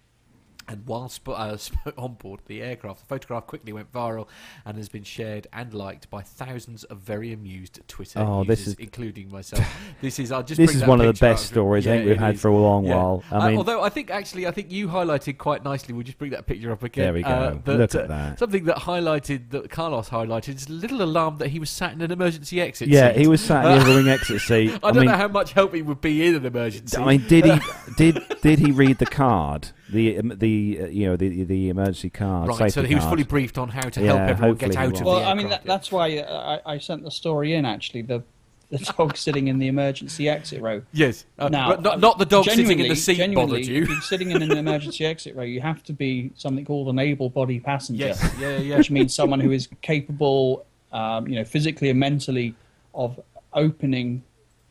and 0.68 0.85
while 0.85 1.07
sp- 1.07 1.30
uh, 1.30 1.57
on 1.98 2.15
board 2.15 2.41
the 2.48 2.61
aircraft, 2.61 2.99
the 3.02 3.06
photograph 3.06 3.48
quickly 3.48 3.72
went 3.73 3.91
viral 3.91 4.27
and 4.65 4.77
has 4.77 4.89
been 4.89 5.03
shared 5.03 5.48
and 5.53 5.73
liked 5.73 6.10
by 6.10 6.22
thousands 6.22 6.84
of 6.85 6.98
very 6.99 7.31
amused 7.34 7.80
Twitter 7.88 8.19
Oh, 8.19 8.41
users, 8.44 8.48
this 8.57 8.68
is- 8.68 8.73
including 8.76 9.31
myself. 9.31 9.65
This 10.02 10.19
is 10.19 10.31
I'll 10.31 10.44
just 10.44 10.57
This 10.60 10.76
is 10.76 10.85
one 10.85 10.99
of 11.02 11.07
the 11.07 11.14
picture 11.14 11.26
up. 11.26 11.31
best 11.34 11.48
stories 11.48 11.88
I 11.88 11.91
think 11.98 12.06
we've 12.10 12.18
had 12.18 12.35
is. 12.35 12.41
for 12.41 12.49
a 12.49 12.57
long 12.57 12.85
Yeah. 12.85 12.95
while. 12.95 13.23
I 13.31 13.35
Uh, 13.38 13.48
mean, 13.49 13.57
although 13.57 13.81
I 13.84 13.89
think 13.89 14.11
actually, 14.11 14.45
I 14.45 14.52
think 14.52 14.72
you 14.72 14.88
highlighted 14.89 15.38
quite 15.38 15.64
nicely. 15.64 15.94
We'll 15.94 16.03
just 16.03 16.18
bring 16.19 16.31
that 16.31 16.45
picture 16.45 16.72
up 16.72 16.84
again. 16.84 17.06
There 17.06 17.14
we 17.14 17.23
go. 17.23 17.30
uh, 17.30 17.57
Look 17.65 17.95
at 17.95 18.07
that. 18.10 18.38
Something 18.39 18.65
that 18.65 18.77
highlighted 18.77 19.49
that 19.52 19.69
Carlos 19.72 20.10
highlighted 20.10 20.56
is 20.56 20.68
a 20.68 20.72
little 20.73 21.02
alarm 21.02 21.38
that 21.38 21.49
he 21.49 21.60
was 21.60 21.69
sat 21.69 21.94
in 21.94 22.02
an 22.02 22.11
emergency 22.11 22.61
exit. 22.61 22.88
Seat. 22.88 22.94
Yeah, 22.94 23.14
seat. 23.14 23.22
he 23.22 23.27
was 23.27 23.41
sat 23.41 23.65
in 23.81 23.88
the 23.88 23.95
wing 23.95 24.07
exit 24.07 24.41
seat. 24.49 24.72
I 24.84 24.91
don't 24.91 24.98
mean, 24.98 25.06
know 25.06 25.18
how 25.18 25.27
much 25.30 25.53
help 25.53 25.73
he 25.73 25.81
would 25.81 26.02
be 26.02 26.27
in 26.27 26.35
an 26.35 26.45
emergency. 26.45 26.98
I 26.98 27.06
mean, 27.06 27.27
did 27.27 27.45
he 27.45 27.60
did 27.98 28.19
did 28.41 28.60
he 28.60 28.72
read 28.72 28.98
the 28.99 29.06
card? 29.06 29.69
The 29.89 30.18
um, 30.19 30.34
the 30.38 30.80
uh, 30.81 30.85
you 30.88 31.05
know 31.07 31.15
the 31.15 31.43
the 31.43 31.69
emergency 31.69 32.09
card. 32.09 32.49
right, 32.49 32.57
so 32.59 32.68
safety 32.81 32.89
he 32.89 32.95
was 32.95 33.03
card? 33.05 33.14
fully 33.14 33.23
briefed 33.23 33.57
on 33.57 33.69
how 33.69 33.88
to 33.89 34.01
Yeah, 34.01 34.07
help 34.07 34.19
everyone 34.30 34.55
get 34.57 34.76
hopefully 34.76 34.76
he 34.76 34.77
out 34.88 34.91
was. 34.91 34.99
of 35.01 35.05
Well, 35.07 35.19
the 35.22 35.26
I 35.27 35.34
mean, 35.34 35.49
that, 35.49 35.64
that's 35.65 35.91
why 35.91 36.18
uh, 36.18 36.59
I, 36.65 36.73
I 36.73 36.77
sent 36.77 37.03
the 37.03 37.11
story 37.11 37.53
in. 37.53 37.65
Actually, 37.65 38.01
the 38.01 38.23
the 38.69 38.80
dog 38.97 39.15
sitting 39.15 39.47
in 39.47 39.59
the 39.59 39.68
emergency 39.69 40.27
exit 40.27 40.61
row. 40.61 40.81
Yes. 40.91 41.23
Uh, 41.39 41.47
now, 41.47 41.69
not, 41.76 42.01
not 42.01 42.18
the 42.19 42.26
dog 42.26 42.43
sitting 42.43 42.80
in 42.80 42.89
the 42.89 42.95
seat 42.97 43.34
bothered 43.34 43.65
you. 43.65 43.84
if 43.84 43.88
you're 43.89 44.01
sitting 44.01 44.31
in 44.31 44.41
an 44.41 44.51
emergency 44.57 45.05
exit 45.05 45.38
row, 45.38 45.43
you 45.43 45.61
have 45.61 45.81
to 45.85 45.93
be 45.93 46.31
something 46.35 46.65
called 46.65 46.89
an 46.89 46.99
able-bodied 46.99 47.64
passenger, 47.64 48.07
Yes. 48.07 48.34
Yeah, 48.38 48.57
yeah. 48.57 48.77
which 48.77 48.91
means 48.91 49.15
someone 49.15 49.39
who 49.39 49.51
is 49.51 49.69
capable, 49.81 50.65
um, 50.91 51.30
you 51.30 51.35
know, 51.35 51.45
physically 51.45 51.89
and 51.89 51.97
mentally 51.97 52.55
of 52.93 53.18
opening 53.53 54.22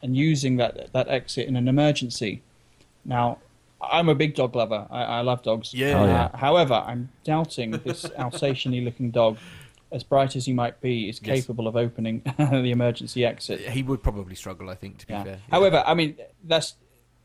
and 0.02 0.14
using 0.14 0.56
that 0.59 0.93
that 0.93 1.09
exit 1.09 1.48
in 1.48 1.56
an 1.56 1.66
emergency. 1.66 2.43
Now, 3.06 3.38
I'm 3.81 4.09
a 4.09 4.15
big 4.15 4.35
dog 4.35 4.57
lover. 4.57 4.86
I, 4.90 5.03
I 5.03 5.20
love 5.20 5.43
dogs. 5.43 5.74
Yeah. 5.74 6.01
Oh, 6.01 6.07
yeah. 6.07 6.24
Uh, 6.32 6.36
however, 6.36 6.74
I'm 6.86 7.11
doubting 7.24 7.73
this 7.73 8.07
Alsatian-y 8.19 8.81
looking 8.81 9.11
dog, 9.11 9.36
as 9.93 10.03
bright 10.03 10.35
as 10.36 10.47
he 10.47 10.53
might 10.53 10.81
be, 10.81 11.09
is 11.09 11.20
Yes. 11.23 11.40
capable 11.43 11.69
of 11.69 11.77
opening 11.77 12.23
the 12.39 12.70
emergency 12.70 13.24
exit. 13.24 13.61
He 13.61 13.82
would 13.82 14.03
probably 14.03 14.35
struggle, 14.35 14.70
I 14.70 14.74
think, 14.74 14.98
to 14.98 15.07
be 15.07 15.12
Yeah. 15.12 15.24
fair. 15.24 15.39
However, 15.51 15.82
I 15.86 15.94
mean, 15.94 16.16
that's 16.44 16.74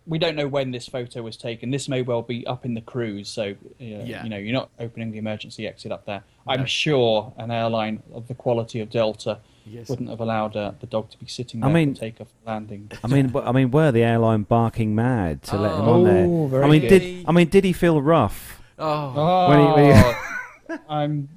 we 0.08 0.18
don't 0.18 0.36
know 0.36 0.48
when 0.48 0.72
this 0.72 0.88
photo 0.88 1.22
was 1.22 1.38
taken. 1.38 1.70
This 1.70 1.88
may 1.88 2.02
well 2.02 2.24
be 2.24 2.46
up 2.48 2.66
in 2.66 2.74
the 2.74 2.82
cruise, 2.82 3.30
so 3.30 3.52
uh, 3.52 3.56
Yeah. 3.80 4.24
you 4.24 4.30
know 4.30 4.38
you're 4.38 4.52
not 4.54 4.72
opening 4.80 5.12
the 5.12 5.20
emergency 5.20 5.68
exit 5.68 5.92
up 5.92 6.06
there. 6.06 6.24
No. 6.48 6.54
I'm 6.54 6.66
sure 6.66 7.32
an 7.38 7.52
airline 7.52 8.02
of 8.14 8.28
the 8.28 8.34
quality 8.34 8.80
of 8.80 8.90
Delta 8.90 9.40
Yes. 9.66 9.90
wouldn't 9.90 10.10
have 10.10 10.20
allowed 10.20 10.56
uh, 10.58 10.72
the 10.80 10.88
dog 10.88 11.10
to 11.12 11.18
be 11.18 11.28
sitting 11.28 11.64
I 11.64 11.68
there 11.68 11.74
mean- 11.74 11.94
for 11.96 12.02
takeoff 12.02 12.28
landing. 12.46 12.92
I 13.04 13.08
mean, 13.08 13.28
w- 13.28 13.46
I 13.48 13.52
mean, 13.52 13.72
were 13.72 13.92
the 13.92 14.04
airline 14.04 14.44
barking 14.44 14.96
mad 14.96 15.44
to 15.44 15.58
let 15.58 15.74
him 15.74 15.82
Oh, 15.88 15.94
on 15.94 16.04
there? 16.04 16.48
very 16.50 16.64
I 16.64 16.68
mean, 16.70 16.82
good. 16.82 16.90
did 17.00 17.26
I 17.28 17.32
mean 17.32 17.48
did 17.48 17.64
he 17.64 17.74
feel 17.74 18.02
rough? 18.02 18.62
Oh, 18.80 19.14
Oh, 19.16 19.50
When 19.50 19.60
he- 19.60 19.92
when 19.92 20.80
I'm 20.90 21.30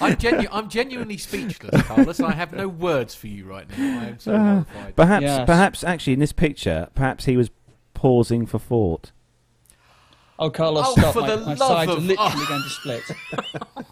I'm, 0.00 0.16
genu- 0.16 0.48
I'm 0.50 0.68
genuinely 0.68 1.16
speechless, 1.18 1.80
Carlos. 1.82 2.18
I 2.20 2.32
have 2.32 2.52
no 2.52 2.66
words 2.66 3.14
for 3.14 3.28
you 3.28 3.44
right 3.44 3.66
now. 3.78 4.00
I 4.00 4.04
am 4.06 4.18
so 4.18 4.34
Uh, 4.34 4.38
horrified. 4.64 4.96
Perhaps, 4.96 5.22
Yes. 5.22 5.46
perhaps 5.46 5.84
actually 5.84 6.14
in 6.14 6.18
this 6.18 6.32
picture, 6.32 6.88
perhaps 6.96 7.26
he 7.26 7.36
was 7.36 7.50
pausing 7.94 8.44
for 8.44 8.58
thought. 8.58 9.12
Oh 10.38 10.50
Carlos, 10.50 10.84
Oh, 10.88 10.92
stop! 10.92 11.12
for 11.14 11.20
my, 11.22 11.28
the 11.30 11.36
my 11.38 11.54
love 11.54 11.58
sides 11.58 11.90
are 11.90 11.96
of- 11.96 12.04
literally 12.04 12.46
going 12.48 12.62
to 12.62 12.68
split. 12.70 13.02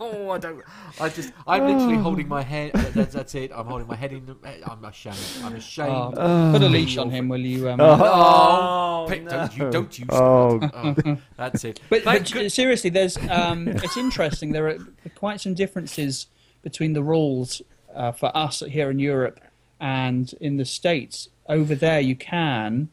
Oh, 0.01 0.31
I 0.31 0.39
don't. 0.39 0.63
I 1.01 1.09
just. 1.09 1.33
I'm 1.47 1.67
literally 1.67 1.97
holding 2.03 2.29
my 2.29 2.43
head. 2.43 2.73
that- 2.75 2.95
That's, 2.95 3.15
that's 3.15 3.35
it. 3.35 3.51
I'm 3.55 3.67
holding 3.67 3.87
my 3.87 3.97
head 3.97 4.13
in. 4.13 4.27
The, 4.27 4.37
I'm 4.71 4.85
ashamed. 4.85 5.17
I'm 5.45 5.55
ashamed. 5.55 6.15
Oh, 6.17 6.51
put 6.53 6.63
a 6.63 6.69
leash 6.69 6.97
on 6.99 7.11
him, 7.11 7.29
will 7.29 7.41
you? 7.41 7.69
Um, 7.71 7.81
Oh, 7.81 9.07
Pick- 9.09 9.29
don't 9.29 9.57
you? 9.57 9.71
Don't 9.71 9.99
you? 9.99 10.07
Oh. 10.11 10.61
Oh, 10.75 11.17
that's 11.37 11.65
it. 11.65 11.81
But, 11.91 12.05
but 12.05 12.31
good- 12.31 12.51
seriously, 12.53 12.91
there's 12.91 13.17
um, 13.31 13.69
it's 13.69 13.97
interesting. 13.97 14.53
There 14.53 14.69
are 14.69 14.79
quite 15.15 15.41
some 15.41 15.55
differences 15.55 16.27
between 16.63 16.93
the 16.93 17.03
rules 17.03 17.63
uh, 17.95 18.13
for 18.13 18.35
us 18.37 18.61
here 18.61 18.91
in 18.91 18.99
Europe 18.99 19.41
and 19.81 20.33
in 20.41 20.57
the 20.57 20.65
states. 20.65 21.29
Over 21.49 21.75
there, 21.75 22.01
you 22.01 22.15
can 22.17 22.89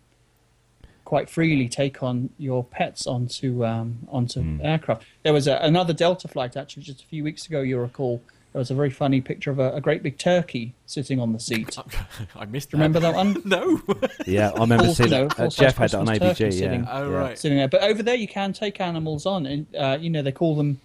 quite 1.09 1.27
freely 1.27 1.67
take 1.67 2.03
on 2.03 2.29
your 2.37 2.63
pets 2.63 3.07
onto 3.07 3.65
um, 3.65 3.97
onto 4.09 4.39
Hmm. 4.41 4.61
aircraft. 4.63 5.03
There 5.23 5.33
was 5.33 5.47
a, 5.47 5.55
another 5.57 5.91
Delta 5.91 6.27
flight 6.27 6.55
actually 6.55 6.83
just 6.83 7.01
a 7.01 7.05
few 7.07 7.23
weeks 7.23 7.47
ago. 7.47 7.61
You 7.61 7.79
recall 7.79 8.21
there 8.53 8.59
was 8.59 8.69
a 8.69 8.75
very 8.75 8.91
funny 8.91 9.19
picture 9.19 9.49
of 9.49 9.57
a, 9.57 9.73
a 9.73 9.81
great 9.81 10.03
big 10.03 10.19
turkey 10.19 10.73
sitting 10.85 11.19
on 11.19 11.33
the 11.33 11.39
seat. 11.39 11.75
I 12.35 12.45
missed. 12.45 12.69
That. 12.69 12.77
Remember 12.77 12.99
that 12.99 13.15
one? 13.15 13.41
No. 13.45 13.81
Yeah, 14.27 14.51
I 14.55 14.59
remember 14.59 14.93
seeing 14.93 15.09
you 15.11 15.15
know. 15.17 15.27
Uh, 15.35 15.47
Jeff 15.47 15.77
had 15.77 15.89
that 15.89 15.97
on 15.97 16.05
Christmas 16.05 16.37
turkey 16.37 16.43
ABG. 16.55 16.59
sitting- 16.59 16.83
Yeah. 16.83 16.89
Oh, 16.99 17.09
yeah. 17.09 17.15
right. 17.17 17.39
sitting 17.39 17.57
there. 17.57 17.67
But 17.67 17.81
over 17.81 18.03
there, 18.03 18.15
you 18.15 18.27
can 18.27 18.53
take 18.53 18.79
animals 18.79 19.25
on, 19.25 19.47
and 19.47 19.65
uh, 19.75 19.97
you 19.99 20.11
know 20.11 20.21
they 20.21 20.31
call 20.31 20.55
them 20.55 20.79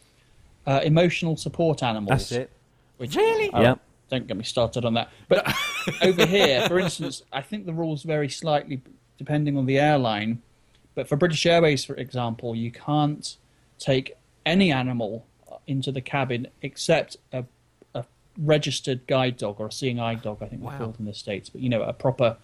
uh, 0.66 0.80
emotional 0.82 1.36
support 1.36 1.82
animals. 1.82 2.08
That's 2.30 2.32
it. 2.32 2.50
Which, 2.96 3.14
Really? 3.14 3.50
oh, 3.52 3.60
Yep. 3.60 3.78
Don't 4.10 4.26
get 4.26 4.36
me 4.38 4.44
started 4.44 4.86
on 4.86 4.94
that. 4.94 5.10
But 5.28 5.44
over 6.02 6.24
here, 6.24 6.66
for 6.68 6.78
instance, 6.78 7.22
I 7.30 7.42
think 7.42 7.66
the 7.66 7.72
rules 7.74 8.02
vary 8.04 8.30
slightly 8.30 8.80
depending 9.18 9.56
on 9.56 9.66
the 9.66 9.78
airline. 9.78 10.42
But 10.94 11.08
for 11.08 11.16
British 11.16 11.44
Airways, 11.46 11.84
for 11.84 11.94
example, 11.96 12.54
you 12.54 12.70
can't 12.70 13.36
take 13.78 14.16
any 14.46 14.70
animal 14.70 15.26
into 15.66 15.90
the 15.90 16.00
cabin 16.00 16.46
except 16.62 17.16
a, 17.32 17.44
a 17.94 18.04
registered 18.38 19.06
guide 19.06 19.36
dog 19.38 19.56
or 19.60 19.66
a 19.68 19.72
seeing 19.72 19.98
eye 19.98 20.14
dog, 20.14 20.42
I 20.42 20.46
think 20.46 20.62
Wow. 20.62 20.70
they're 20.70 20.78
called 20.80 20.96
in 21.00 21.06
the 21.06 21.14
States. 21.14 21.48
But, 21.48 21.60
you 21.62 21.68
know, 21.68 21.82
a 21.82 21.92
proper 21.92 22.36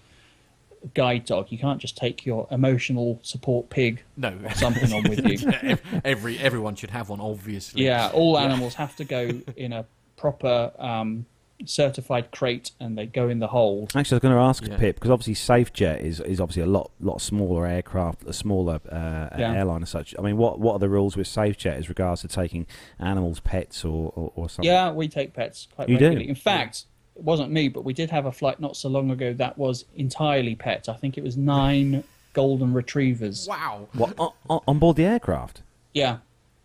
guide 0.94 1.26
dog. 1.26 1.46
You 1.52 1.58
can't 1.58 1.78
just 1.78 1.96
take 1.96 2.24
your 2.24 2.48
emotional 2.50 3.18
support 3.22 3.68
pig 3.68 4.02
No. 4.16 4.36
or 4.44 4.54
something 4.54 4.90
on 4.92 5.02
with 5.08 5.24
you. 5.28 5.76
Every 6.04 6.38
everyone 6.38 6.74
should 6.74 6.90
have 6.90 7.10
one, 7.10 7.20
obviously. 7.20 7.84
Yeah, 7.84 8.10
all 8.14 8.38
animals 8.38 8.74
have 8.76 8.96
to 8.96 9.04
go 9.04 9.30
in 9.56 9.72
a 9.74 9.84
proper 10.16 10.72
um, 10.78 11.26
certified 11.66 12.30
crate, 12.30 12.72
and 12.80 12.96
they 12.96 13.06
go 13.06 13.28
in 13.28 13.38
the 13.38 13.48
hold. 13.48 13.92
Actually, 13.96 14.14
I 14.14 14.16
was 14.16 14.22
going 14.22 14.34
to 14.34 14.40
ask 14.40 14.66
Yeah. 14.66 14.76
Pip 14.76 14.96
because 14.96 15.10
obviously 15.10 15.34
SafeJet 15.34 16.00
is 16.00 16.20
is 16.20 16.40
obviously 16.40 16.62
a 16.62 16.66
lot 16.66 16.90
lot 17.00 17.20
smaller 17.20 17.66
aircraft, 17.66 18.24
a 18.26 18.32
smaller 18.32 18.80
uh, 18.90 19.28
Yeah. 19.38 19.54
airline 19.54 19.82
as 19.82 19.90
such. 19.90 20.14
I 20.18 20.22
mean, 20.22 20.36
what 20.36 20.58
what 20.60 20.74
are 20.74 20.78
the 20.78 20.88
rules 20.88 21.16
with 21.16 21.26
SafeJet 21.26 21.76
as 21.76 21.88
regards 21.88 22.22
to 22.22 22.28
taking 22.28 22.66
animals, 22.98 23.40
pets, 23.40 23.84
or 23.84 24.12
or, 24.16 24.32
or 24.34 24.48
something? 24.48 24.70
Yeah, 24.70 24.92
we 24.92 25.08
take 25.08 25.32
pets 25.34 25.68
quite 25.74 25.88
You 25.88 25.98
do? 25.98 26.10
In 26.12 26.34
fact, 26.34 26.84
it 27.16 27.22
wasn't 27.22 27.50
me, 27.52 27.68
but 27.68 27.84
we 27.84 27.92
did 27.92 28.10
have 28.10 28.26
a 28.26 28.32
flight 28.32 28.60
not 28.60 28.76
so 28.76 28.88
long 28.88 29.10
ago 29.10 29.32
that 29.34 29.58
was 29.58 29.84
entirely 29.96 30.54
pets. 30.54 30.88
I 30.88 30.94
think 30.94 31.18
it 31.18 31.24
was 31.24 31.36
nine 31.36 32.04
golden 32.32 32.72
retrievers. 32.72 33.46
Wow. 33.48 33.88
What 33.94 34.14
on, 34.18 34.30
on- 34.48 34.60
on 34.68 34.78
board 34.78 34.96
the 34.96 35.04
aircraft? 35.04 35.62
Yeah, 35.92 36.18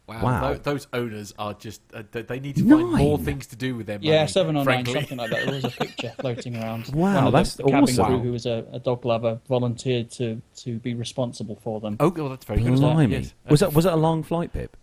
Wow. 0.08 0.22
Wow. 0.24 0.54
Tho- 0.54 0.60
those 0.60 0.88
owners 0.94 1.34
are 1.40 1.54
just. 1.56 1.82
Uh, 1.94 2.04
they- 2.12 2.22
they 2.22 2.40
need 2.40 2.56
to 2.58 2.70
find 2.70 2.92
more 2.94 3.18
things 3.18 3.48
to 3.48 3.56
do 3.56 3.76
with 3.76 3.88
their 3.88 3.98
money. 3.98 4.10
yeah, 4.10 4.26
seven 4.28 4.56
or 4.56 4.64
frankly. 4.64 4.94
nine, 4.94 5.02
something 5.04 5.18
like 5.18 5.32
that. 5.32 5.46
There 5.46 5.56
was 5.56 5.64
a 5.66 5.70
picture 5.72 6.14
floating 6.20 6.56
around. 6.58 6.88
Wow, 6.90 7.16
One 7.16 7.24
of 7.28 7.34
that's 7.34 7.56
the, 7.56 7.64
the 7.64 7.70
cabin 7.72 7.84
awesome. 7.90 8.06
crew, 8.06 8.20
who 8.20 8.32
was 8.32 8.46
a, 8.46 8.66
a 8.72 8.80
dog 8.80 9.04
lover, 9.06 9.40
volunteered 9.50 10.12
to 10.12 10.42
to 10.58 10.78
be 10.80 10.94
responsible 10.94 11.56
for 11.56 11.80
them. 11.80 11.98
Oh, 12.00 12.10
well, 12.10 12.30
that's 12.30 12.46
very 12.46 12.62
good. 12.62 12.76
Blimey, 12.76 13.14
Yes. 13.14 13.34
was 13.50 13.62
that 13.62 13.74
was 13.74 13.86
that 13.86 13.94
a 13.94 13.98
long 13.98 14.22
flight, 14.22 14.54
Pip? 14.54 14.78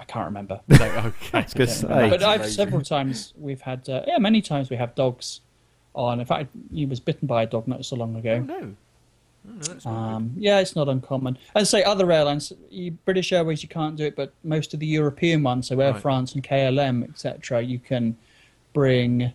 I 0.00 0.04
can't 0.04 0.24
remember. 0.24 0.60
No, 0.68 0.76
okay. 0.76 1.38
I 1.38 1.42
was 1.42 1.54
going 1.54 1.68
to 1.68 1.80
Don't 1.82 1.90
remember. 1.90 2.18
say. 2.18 2.18
But 2.18 2.22
I've 2.24 2.50
several 2.50 2.80
times 2.80 3.34
we've 3.36 3.60
had, 3.60 3.88
uh, 3.88 4.02
yeah, 4.06 4.18
many 4.18 4.40
times 4.42 4.68
we 4.70 4.76
have 4.76 4.94
dogs 4.96 5.40
on. 5.94 6.18
In 6.18 6.26
fact, 6.26 6.48
he 6.72 6.86
was 6.86 6.98
bitten 6.98 7.28
by 7.28 7.42
a 7.44 7.46
dog 7.46 7.68
not 7.68 7.84
so 7.84 7.94
long 7.96 8.16
ago. 8.16 8.36
Oh, 8.36 8.40
no. 8.40 8.74
Oh, 9.48 9.74
no, 9.84 9.90
Um, 9.90 10.32
yeah, 10.36 10.60
it's 10.60 10.76
not 10.76 10.88
uncommon. 10.88 11.36
And 11.54 11.66
say 11.66 11.82
other 11.82 12.10
airlines, 12.12 12.52
you, 12.70 12.92
British 13.04 13.32
Airways, 13.32 13.62
you 13.62 13.68
can't 13.68 13.96
do 13.96 14.04
it, 14.04 14.14
but 14.14 14.32
most 14.44 14.72
of 14.72 14.80
the 14.80 14.86
European 14.86 15.42
ones, 15.42 15.66
so 15.68 15.78
Air 15.80 15.92
Right. 15.92 16.00
France 16.02 16.34
and 16.34 16.42
KLM, 16.44 17.02
etc., 17.08 17.60
you 17.62 17.78
can 17.78 18.16
bring 18.72 19.32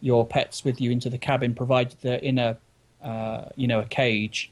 your 0.00 0.26
pets 0.26 0.64
with 0.64 0.80
you 0.80 0.90
into 0.90 1.08
the 1.08 1.18
cabin, 1.18 1.54
provided 1.54 1.96
they're 2.00 2.18
in 2.18 2.38
a, 2.38 2.56
uh, 3.02 3.44
you 3.56 3.66
know, 3.68 3.80
a 3.80 3.84
cage. 3.84 4.50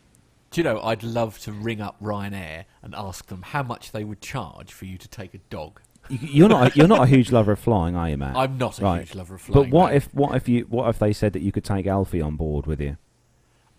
Do 0.53 0.61
you 0.61 0.65
know, 0.65 0.81
I'd 0.81 1.03
love 1.03 1.39
to 1.41 1.53
ring 1.53 1.81
up 1.81 1.97
Ryanair 2.01 2.65
and 2.83 2.95
ask 2.95 3.27
them 3.27 3.43
how 3.43 3.63
much 3.65 3.91
they 3.93 4.05
would 4.05 4.21
charge 4.21 4.73
for 4.73 4.85
you 4.85 4.97
to 4.99 5.09
take 5.09 5.35
a 5.35 5.39
dog. 5.51 5.81
You- 6.09 6.19
You're 6.23 6.49
not. 6.49 6.73
A, 6.73 6.79
you're 6.79 6.87
not 6.89 7.03
a 7.03 7.07
huge 7.07 7.33
lover 7.33 7.53
of 7.53 7.59
flying, 7.59 7.97
are 7.97 8.09
you, 8.09 8.17
Matt? 8.17 8.37
I'm 8.37 8.57
not 8.57 8.79
a 8.79 8.83
Right. 8.85 8.99
huge 9.01 9.17
lover 9.17 9.35
of 9.35 9.41
flying. 9.41 9.65
But 9.71 9.77
what 9.77 9.91
no. 9.91 9.97
if 9.97 10.15
what 10.15 10.37
if 10.37 10.49
you 10.49 10.63
what 10.71 10.89
if 10.89 11.01
they 11.01 11.13
said 11.13 11.33
that 11.33 11.43
you 11.43 11.51
could 11.51 11.65
take 11.65 11.85
Alfie 11.89 12.21
on 12.23 12.37
board 12.37 12.67
with 12.67 12.81
you? 12.81 12.97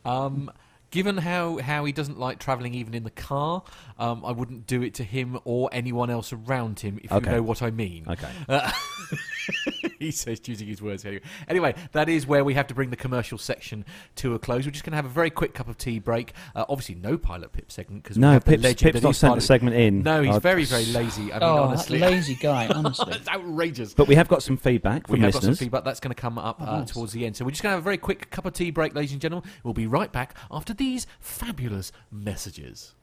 Um, 0.04 0.52
given 0.92 1.18
how, 1.18 1.58
how 1.58 1.86
he 1.86 1.92
doesn't 1.92 2.18
like 2.20 2.40
travelling 2.40 2.74
even 2.74 2.94
in 2.94 3.04
the 3.04 3.10
car, 3.12 3.64
um, 4.00 4.24
I 4.26 4.32
wouldn't 4.32 4.68
do 4.68 4.82
it 4.84 4.94
to 4.96 5.04
him 5.04 5.40
or 5.44 5.70
anyone 5.72 6.10
else 6.10 6.32
around 6.34 6.80
him, 6.80 7.00
if 7.04 7.12
Okay. 7.12 7.30
you 7.30 7.36
know 7.38 7.42
what 7.44 7.62
I 7.62 7.72
mean. 7.72 8.06
Okay. 8.08 8.30
Uh, 8.48 8.72
he 10.00 10.12
says, 10.12 10.40
choosing 10.40 10.68
his 10.68 10.82
words 10.82 11.06
anyway. 11.06 11.22
Anyway, 11.48 11.76
that 11.92 12.10
is 12.10 12.26
where 12.28 12.44
we 12.44 12.54
have 12.54 12.68
to 12.68 12.74
bring 12.74 12.90
the 12.90 12.96
commercial 12.96 13.38
section 13.38 13.86
to 14.16 14.34
a 14.36 14.40
close. 14.40 14.66
We're 14.66 14.72
just 14.72 14.84
going 14.84 14.92
to 14.92 14.98
have 14.98 15.06
a 15.06 15.10
very 15.10 15.30
quick 15.30 15.54
cup 15.54 15.68
of 15.68 15.78
tea 15.78 16.00
break. 16.00 16.34
Uh, 16.56 16.66
obviously, 16.70 16.96
no 16.96 17.18
Pilot 17.18 17.52
Pip 17.54 17.72
segment 17.72 18.04
because 18.04 18.18
No, 18.18 18.30
we 18.30 18.34
have 18.34 18.44
the 18.46 18.52
Pip's, 18.52 18.64
legend 18.64 18.80
Pip's 18.94 18.94
that 19.02 19.04
not 19.04 19.10
is 19.12 19.18
sent 19.18 19.36
the 19.36 19.42
segment 19.42 19.76
in. 19.76 20.04
No, 20.04 20.22
he's 20.24 20.38
very, 20.38 20.66
very 20.66 20.86
lazy. 20.86 21.32
I 21.34 21.40
mean, 21.40 21.44
oh, 21.44 21.64
honestly. 21.64 22.00
that 22.00 22.12
lazy 22.12 22.36
guy, 22.36 22.68
honestly. 22.76 23.14
it's 23.16 23.28
outrageous. 23.28 23.94
But 23.94 24.08
we 24.08 24.16
have 24.16 24.28
got 24.28 24.44
some 24.44 24.58
feedback 24.58 25.08
We 25.08 25.18
from 25.18 25.24
have 25.24 25.34
got 25.34 25.42
some 25.42 25.50
listeners. 25.52 25.60
feedback 25.66 25.84
that's 25.84 26.00
going 26.00 26.14
to 26.14 26.22
come 26.22 26.38
up 26.38 26.58
Oh, 26.60 26.66
uh, 26.66 26.80
nice. 26.80 26.92
towards 26.92 27.14
the 27.14 27.26
end. 27.26 27.36
So 27.36 27.46
we're 27.46 27.52
just 27.52 27.64
going 27.64 27.72
to 27.72 27.76
have 27.78 27.84
a 27.84 27.84
very 27.84 27.98
quick 27.98 28.30
cup 28.32 28.46
of 28.46 28.54
tea 28.54 28.72
break, 28.72 28.96
ladies 28.96 29.12
and 29.12 29.22
gentlemen. 29.22 29.50
We'll 29.64 29.74
be 29.74 29.88
right 29.88 30.12
back 30.12 30.36
after 30.52 30.74
these 30.74 31.08
fabulous 31.20 31.92
messages. 32.12 32.94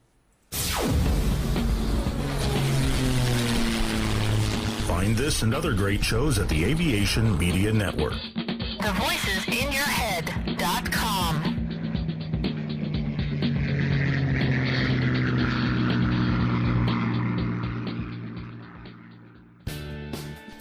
Find 4.86 5.16
this 5.16 5.40
and 5.42 5.54
other 5.54 5.72
great 5.72 6.04
shows 6.04 6.38
at 6.38 6.46
the 6.50 6.62
Aviation 6.64 7.38
Media 7.38 7.72
Network. 7.72 8.12
The 8.34 8.92
voices 8.98 9.48
in 9.48 9.72
your 9.72 9.82
head.com. 9.82 11.43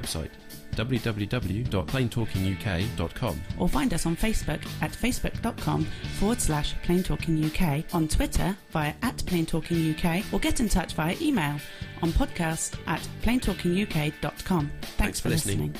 website 0.00 0.30
www.planetalkinguk.com 0.74 3.40
Or 3.60 3.68
find 3.68 3.94
us 3.94 4.06
on 4.06 4.16
Facebook 4.16 4.60
at 4.82 4.90
facebook.com 4.90 5.84
forward 6.18 6.40
slash 6.40 6.74
Plane 6.82 7.02
Talking 7.04 7.44
UK, 7.44 7.84
on 7.94 8.08
Twitter 8.08 8.56
via 8.70 8.92
at 9.02 9.24
Plane 9.24 9.46
Talking 9.46 9.94
UK, 9.94 10.24
or 10.32 10.40
get 10.40 10.58
in 10.60 10.68
touch 10.68 10.94
via 10.94 11.14
email 11.20 11.60
on 12.02 12.10
podcast 12.12 12.76
at 12.88 13.00
planetalkinguk.com. 13.22 14.70
Thanks, 14.80 14.96
Thanks 14.96 15.20
for 15.20 15.28
for 15.28 15.34
listening. 15.34 15.72
listening. 15.72 15.76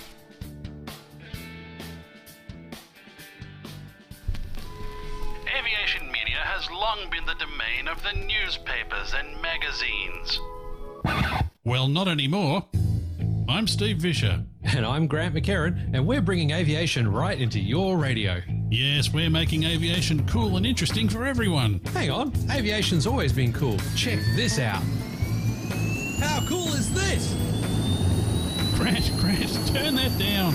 Aviation 5.46 6.10
media 6.10 6.38
has 6.38 6.68
long 6.70 7.08
been 7.10 7.24
the 7.26 7.34
domain 7.34 7.88
of 7.88 8.02
the 8.02 8.12
newspapers 8.12 9.14
and 9.14 9.40
magazines. 9.42 10.40
Well, 11.64 11.88
not 11.88 12.08
anymore. 12.08 12.66
I'm 13.48 13.66
Steve 13.66 13.98
Visscher. 13.98 14.46
And 14.62 14.86
I'm 14.86 15.06
Grant 15.06 15.34
McHerron, 15.34 15.94
and 15.94 16.06
we're 16.06 16.22
bringing 16.22 16.52
aviation 16.52 17.10
right 17.10 17.38
into 17.38 17.60
your 17.60 17.98
radio. 17.98 18.40
Yes, 18.70 19.12
we're 19.12 19.28
making 19.28 19.64
aviation 19.64 20.26
cool 20.26 20.56
and 20.56 20.64
interesting 20.64 21.08
for 21.08 21.26
everyone. 21.26 21.80
Hang 21.92 22.10
on, 22.10 22.32
aviation's 22.50 23.06
always 23.06 23.32
been 23.32 23.52
cool. 23.52 23.76
Check 23.94 24.18
this 24.34 24.58
out. 24.58 24.82
How 26.20 26.44
cool 26.48 26.68
is 26.68 26.92
this? 26.94 27.34
Grant, 28.78 29.12
Grant, 29.20 29.66
turn 29.68 29.94
that 29.96 30.18
down. 30.18 30.54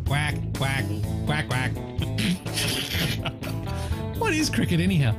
Quack, 0.11 0.35
quack, 0.57 0.83
quack, 1.25 1.47
quack. 1.47 1.71
what 4.19 4.33
is 4.33 4.49
cricket, 4.49 4.81
anyhow? 4.81 5.15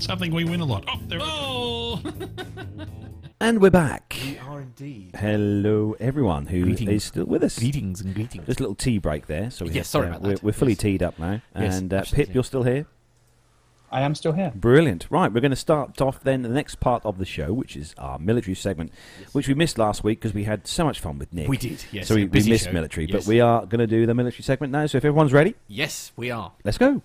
Something 0.00 0.34
we 0.34 0.42
win 0.42 0.58
a 0.58 0.64
lot. 0.64 0.84
Oh, 0.88 0.98
there 1.06 1.20
Oh! 1.22 2.02
And 3.40 3.60
we're 3.60 3.70
back. 3.70 4.16
We 4.24 4.36
are 4.38 4.62
indeed. 4.62 5.14
Hello, 5.14 5.94
everyone 6.00 6.46
who 6.46 6.56
is 6.56 6.64
Greetings. 6.64 7.04
still 7.04 7.26
with 7.26 7.44
us. 7.44 7.56
Greetings 7.56 8.00
and 8.00 8.16
greetings. 8.16 8.46
Just 8.46 8.58
a 8.58 8.64
little 8.64 8.74
tea 8.74 8.98
break 8.98 9.28
there. 9.28 9.48
So 9.52 9.64
we 9.64 9.70
Yes, 9.70 9.76
have, 9.76 9.86
sorry 9.86 10.06
uh, 10.06 10.10
about 10.10 10.22
we're, 10.22 10.30
that. 10.34 10.42
we're 10.42 10.52
fully 10.52 10.72
Yes. 10.72 10.80
teed 10.80 11.02
up 11.04 11.16
now. 11.20 11.40
Yes, 11.56 11.78
and 11.78 11.94
uh, 11.94 11.98
absolutely. 11.98 12.24
Pip, 12.26 12.34
you're 12.34 12.42
still 12.42 12.64
here. 12.64 12.86
I 13.90 14.02
am 14.02 14.14
still 14.14 14.32
here. 14.32 14.52
Brilliant. 14.54 15.06
Right, 15.10 15.32
we're 15.32 15.40
going 15.40 15.50
to 15.50 15.56
start 15.56 16.00
off 16.00 16.20
then 16.22 16.42
the 16.42 16.48
next 16.48 16.80
part 16.80 17.04
of 17.04 17.18
the 17.18 17.24
show, 17.24 17.52
which 17.52 17.76
is 17.76 17.94
our 17.98 18.18
military 18.18 18.54
segment, 18.54 18.92
which 19.32 19.48
we 19.48 19.54
missed 19.54 19.78
last 19.78 20.02
week 20.04 20.20
because 20.20 20.34
we 20.34 20.44
had 20.44 20.66
so 20.66 20.84
much 20.84 21.00
fun 21.00 21.18
with 21.18 21.32
Nick. 21.32 21.48
We 21.48 21.56
did, 21.56 21.84
yes. 21.92 22.08
So 22.08 22.14
we, 22.16 22.24
we 22.26 22.42
missed 22.42 22.64
show. 22.64 22.72
military, 22.72 23.06
Yes. 23.06 23.24
but 23.24 23.28
we 23.28 23.40
are 23.40 23.64
going 23.64 23.78
to 23.80 23.86
do 23.86 24.04
the 24.06 24.14
military 24.14 24.42
segment 24.42 24.72
now. 24.72 24.86
So 24.86 24.98
if 24.98 25.04
everyone's 25.04 25.32
ready, 25.32 25.54
Yes, 25.68 26.12
we 26.16 26.30
are. 26.30 26.52
let's 26.64 26.78
go. 26.78 27.02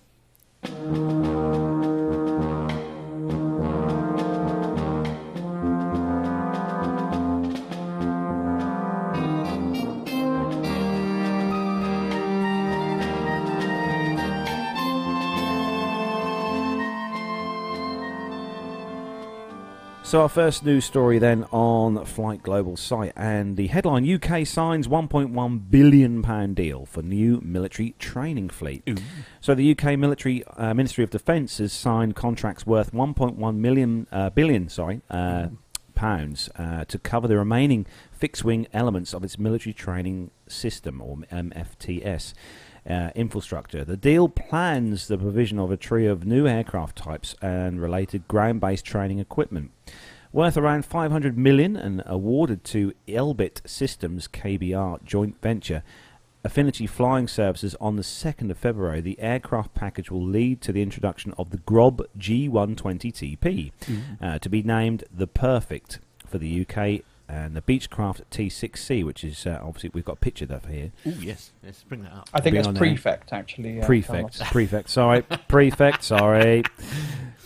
So 20.12 20.20
our 20.20 20.28
first 20.28 20.62
news 20.62 20.84
story 20.84 21.18
then 21.18 21.46
on 21.52 22.04
Flight 22.04 22.42
Global 22.42 22.76
site, 22.76 23.14
and 23.16 23.56
the 23.56 23.68
headline: 23.68 24.06
UK 24.06 24.46
signs 24.46 24.86
1.1 24.86 25.70
billion 25.70 26.20
pound 26.20 26.54
deal 26.54 26.84
for 26.84 27.00
new 27.00 27.40
military 27.42 27.94
training 27.98 28.50
fleet. 28.50 29.00
So 29.40 29.54
the 29.54 29.70
UK 29.70 29.98
military 29.98 30.44
uh, 30.44 30.74
Ministry 30.74 31.02
of 31.02 31.08
Defence 31.08 31.56
has 31.56 31.72
signed 31.72 32.14
contracts 32.14 32.66
worth 32.66 32.92
1.1 32.92 33.56
million 33.56 34.06
uh, 34.12 34.28
billion, 34.28 34.68
sorry, 34.68 35.00
uh, 35.08 35.46
pounds 35.94 36.50
uh, 36.56 36.84
to 36.84 36.98
cover 36.98 37.26
the 37.26 37.38
remaining 37.38 37.86
fixed-wing 38.12 38.66
elements 38.74 39.14
of 39.14 39.24
its 39.24 39.38
military 39.38 39.72
training 39.72 40.30
system, 40.46 41.00
or 41.00 41.16
MFTS. 41.32 42.34
Uh, 42.84 43.10
infrastructure. 43.14 43.84
The 43.84 43.96
deal 43.96 44.28
plans 44.28 45.06
the 45.06 45.16
provision 45.16 45.60
of 45.60 45.70
a 45.70 45.76
trio 45.76 46.10
of 46.10 46.26
new 46.26 46.48
aircraft 46.48 46.98
types 46.98 47.36
and 47.40 47.80
related 47.80 48.26
ground-based 48.26 48.84
training 48.84 49.20
equipment 49.20 49.70
worth 50.32 50.56
around 50.56 50.84
500 50.84 51.36
million 51.36 51.76
and 51.76 52.02
awarded 52.06 52.64
to 52.64 52.92
Elbit 53.06 53.60
Systems 53.68 54.28
KBR 54.28 55.04
joint 55.04 55.40
venture 55.42 55.82
Affinity 56.44 56.86
Flying 56.86 57.28
Services 57.28 57.76
on 57.80 57.96
the 57.96 58.02
2nd 58.02 58.50
of 58.50 58.58
February. 58.58 59.00
The 59.00 59.20
aircraft 59.20 59.74
package 59.74 60.10
will 60.10 60.24
lead 60.24 60.60
to 60.62 60.72
the 60.72 60.82
introduction 60.82 61.32
of 61.38 61.50
the 61.50 61.58
Grob 61.58 62.04
G120 62.18 63.12
TP 63.12 63.72
uh, 64.20 64.38
to 64.40 64.48
be 64.48 64.62
named 64.62 65.04
the 65.14 65.28
Perfect 65.28 66.00
for 66.26 66.38
the 66.38 66.62
UK 66.62 67.04
and 67.28 67.54
the 67.54 67.62
Beechcraft 67.62 68.22
T6C, 68.30 69.04
which 69.04 69.22
is 69.22 69.46
uh, 69.46 69.60
obviously 69.62 69.90
we've 69.94 70.04
got 70.04 70.14
a 70.14 70.16
picture 70.16 70.46
of 70.50 70.64
here. 70.66 70.90
Oh 71.06 71.14
yes, 71.20 71.52
let's 71.62 71.84
bring 71.84 72.02
that 72.02 72.12
up. 72.12 72.28
I 72.34 72.40
think 72.40 72.54
Be 72.54 72.58
it's 72.58 72.68
on 72.68 72.74
there. 72.74 72.80
prefect 72.80 73.32
actually. 73.32 73.80
uh, 73.80 73.86
prefect, 73.86 74.40
prefect. 74.50 74.90
Sorry, 74.90 75.22
prefect. 75.22 76.02
Sorry. 76.02 76.64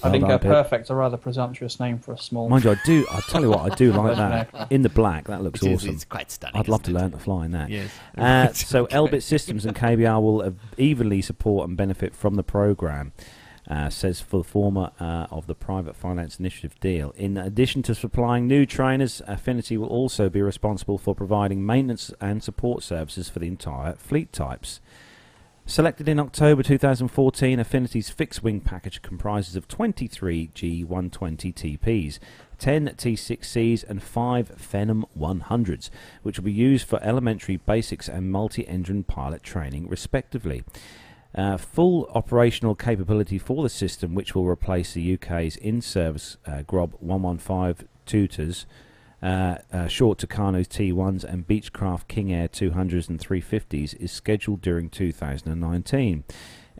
I 0.02 0.10
think 0.10 0.24
Hold 0.24 0.32
uh, 0.32 0.34
on, 0.34 0.40
perfect's 0.40 0.90
a 0.90 0.94
rather 0.94 1.16
presumptuous 1.16 1.80
name 1.80 1.98
for 1.98 2.12
a 2.12 2.18
small. 2.18 2.48
Mind 2.48 2.64
you, 2.64 2.72
I 2.72 2.76
do. 2.84 3.06
I 3.10 3.20
tell 3.28 3.40
you 3.40 3.50
what, 3.50 3.72
I 3.72 3.74
do 3.74 3.92
like 3.94 4.16
that 4.16 4.70
in 4.70 4.82
the 4.82 4.88
black. 4.88 5.26
That 5.28 5.42
looks 5.42 5.62
It 5.62 5.72
is, 5.72 5.82
awesome. 5.82 5.94
it's 5.94 6.04
quite 6.04 6.30
stunning. 6.30 6.60
I'd 6.60 6.68
love 6.68 6.82
to 6.84 6.90
it? 6.90 6.94
learn 6.94 7.12
to 7.12 7.18
fly 7.18 7.46
in 7.46 7.52
that. 7.52 7.70
Yes. 7.70 7.90
Uh, 8.16 8.48
so 8.52 8.84
okay. 8.84 8.96
Elbit 8.96 9.22
Systems 9.22 9.64
and 9.64 9.74
KBR 9.74 10.20
will 10.20 10.42
uh, 10.42 10.50
evenly 10.76 11.22
support 11.22 11.68
and 11.68 11.76
benefit 11.76 12.14
from 12.14 12.34
the 12.34 12.42
program. 12.44 13.12
Uh, 13.68 13.90
says 13.90 14.20
for 14.20 14.36
the 14.36 14.44
former 14.44 14.92
uh, 15.00 15.26
of 15.28 15.48
the 15.48 15.54
private 15.54 15.96
finance 15.96 16.38
initiative 16.38 16.78
deal. 16.78 17.12
In 17.16 17.36
addition 17.36 17.82
to 17.82 17.96
supplying 17.96 18.46
new 18.46 18.64
trainers, 18.64 19.20
Affinity 19.26 19.76
will 19.76 19.88
also 19.88 20.28
be 20.28 20.40
responsible 20.40 20.98
for 20.98 21.16
providing 21.16 21.66
maintenance 21.66 22.12
and 22.20 22.44
support 22.44 22.84
services 22.84 23.28
for 23.28 23.40
the 23.40 23.48
entire 23.48 23.94
fleet 23.94 24.32
types. 24.32 24.78
Selected 25.68 26.08
in 26.08 26.20
October 26.20 26.62
2014, 26.62 27.58
Affinity's 27.58 28.08
fixed 28.08 28.40
wing 28.44 28.60
package 28.60 29.02
comprises 29.02 29.56
of 29.56 29.66
23 29.66 30.50
G120 30.54 30.88
TPs, 31.52 32.20
10 32.58 32.90
T6Cs, 32.90 33.82
and 33.82 34.00
5 34.00 34.52
Phenom 34.56 35.02
100s, 35.18 35.90
which 36.22 36.38
will 36.38 36.44
be 36.44 36.52
used 36.52 36.86
for 36.86 37.02
elementary 37.02 37.56
basics 37.56 38.08
and 38.08 38.30
multi 38.30 38.66
engine 38.68 39.02
pilot 39.02 39.42
training, 39.42 39.88
respectively. 39.88 40.62
Uh, 41.34 41.56
full 41.56 42.08
operational 42.14 42.76
capability 42.76 43.36
for 43.36 43.64
the 43.64 43.68
system, 43.68 44.14
which 44.14 44.36
will 44.36 44.46
replace 44.46 44.94
the 44.94 45.14
UK's 45.14 45.56
in 45.56 45.80
service 45.80 46.36
uh, 46.46 46.62
GROB 46.62 46.94
115 47.00 47.88
tutors, 48.06 48.66
uh, 49.26 49.58
uh, 49.72 49.88
short 49.88 50.18
Tucano's 50.18 50.68
T1s 50.68 51.24
and 51.24 51.48
Beechcraft 51.48 52.06
King 52.06 52.32
Air 52.32 52.46
200s 52.46 53.08
and 53.08 53.18
350s 53.18 53.96
is 53.96 54.12
scheduled 54.12 54.62
during 54.62 54.88
2019. 54.88 56.22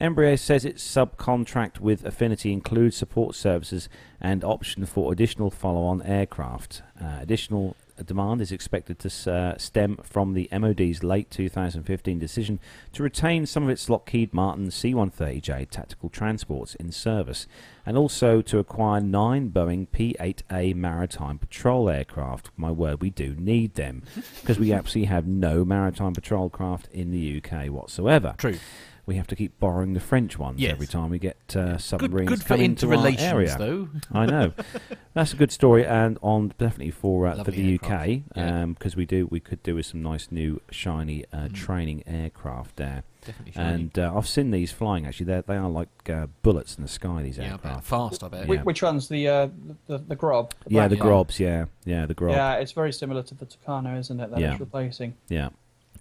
Embraer 0.01 0.39
says 0.39 0.65
its 0.65 0.87
subcontract 0.87 1.81
with 1.81 2.05
Affinity 2.05 2.53
includes 2.53 2.97
support 2.97 3.35
services 3.35 3.89
and 4.21 4.45
option 4.45 4.87
for 4.87 5.13
additional 5.13 5.51
follow-on 5.51 6.03
aircraft. 6.03 6.83
Uh, 7.03 7.17
additional 7.21 7.75
demand 8.05 8.41
is 8.41 8.53
expected 8.53 8.99
to 9.01 9.33
uh, 9.33 9.59
stem 9.59 9.99
from 10.03 10.35
the 10.35 10.49
MOD's 10.53 11.03
late 11.03 11.31
2015 11.31 12.19
decision 12.19 12.61
to 12.93 13.03
retain 13.03 13.47
some 13.47 13.63
of 13.65 13.69
its 13.71 13.89
Lockheed 13.89 14.35
Martin 14.35 14.71
C-130J 14.71 15.69
tactical 15.71 16.09
transports 16.09 16.75
in 16.75 16.93
service, 16.93 17.47
and 17.85 17.97
also 17.97 18.43
to 18.43 18.59
acquire 18.59 19.01
nine 19.01 19.51
Boeing 19.51 19.87
P-8A 19.91 20.75
maritime 20.75 21.39
patrol 21.39 21.89
aircraft. 21.89 22.51
My 22.57 22.71
word, 22.71 23.01
we 23.01 23.11
do 23.11 23.35
need 23.39 23.75
them 23.75 24.03
because 24.41 24.59
we 24.59 24.73
absolutely 24.75 25.09
have 25.09 25.27
no 25.27 25.65
maritime 25.65 26.13
patrol 26.13 26.51
craft 26.51 26.89
in 26.93 27.11
the 27.11 27.43
UK 27.43 27.67
whatsoever. 27.67 28.35
True. 28.39 28.59
We 29.07 29.15
have 29.15 29.29
to 29.29 29.37
keep 29.37 29.61
borrowing 29.61 29.95
the 29.95 30.01
French 30.01 30.37
ones 30.37 30.59
Yes. 30.61 30.73
every 30.73 30.89
time 30.89 31.11
we 31.11 31.21
get 31.21 31.37
uh, 31.55 31.79
submarines 31.79 32.29
good 32.29 32.43
for 32.43 32.49
coming 32.49 32.75
to 32.75 32.93
our 32.93 33.07
area. 33.19 33.55
though. 33.57 33.89
I 34.13 34.27
know 34.27 34.53
that's 35.15 35.33
a 35.33 35.37
good 35.37 35.53
story, 35.53 35.87
and 35.87 36.19
on 36.23 36.53
definitely 36.59 36.91
for 36.91 37.29
uh, 37.29 37.45
for 37.45 37.53
the 37.53 37.73
aircraft. 37.75 37.93
UK 38.11 38.23
Yeah. 38.35 38.65
because 38.67 38.97
we 38.97 39.07
do 39.07 39.29
we 39.31 39.39
could 39.39 39.63
do 39.63 39.77
with 39.77 39.87
some 39.87 40.03
nice 40.03 40.33
new 40.33 40.61
shiny 40.73 41.25
uh, 41.33 41.37
Mm. 41.47 41.55
training 41.55 42.03
aircraft 42.05 42.75
there. 42.77 43.05
Definitely 43.25 43.53
shiny. 43.53 43.75
And 43.75 43.99
uh, 43.99 44.13
I've 44.17 44.27
seen 44.27 44.51
these 44.51 44.73
flying 44.73 45.07
actually. 45.07 45.27
They 45.27 45.41
they 45.47 45.57
are 45.57 45.71
like 45.71 46.11
uh, 46.11 46.27
bullets 46.43 46.75
in 46.77 46.83
the 46.83 46.89
sky. 46.89 47.23
These 47.23 47.39
Yeah, 47.39 47.45
I 47.45 47.49
aircraft. 47.53 47.85
Fast, 47.87 48.25
I 48.25 48.29
bet. 48.29 48.49
Whi- 48.49 48.57
Yeah. 48.57 48.63
Which 48.63 48.83
one's 48.83 49.09
the 49.09 49.29
uh, 49.29 49.49
the, 49.87 49.99
the 49.99 50.17
Grob? 50.17 50.53
The 50.67 50.75
Yeah, 50.75 50.89
the 50.89 50.97
grobs. 50.97 51.39
Yeah, 51.39 51.67
yeah, 51.85 52.07
the 52.07 52.15
grob. 52.15 52.35
Yeah, 52.35 52.55
it's 52.55 52.73
very 52.73 52.93
similar 52.93 53.23
to 53.23 53.35
the 53.37 53.47
Tucano, 53.47 53.97
isn't 54.01 54.19
it? 54.19 54.31
That 54.33 54.41
Yeah. 54.41 54.51
it's 54.53 54.61
replacing. 54.61 55.15
yeah. 55.29 55.51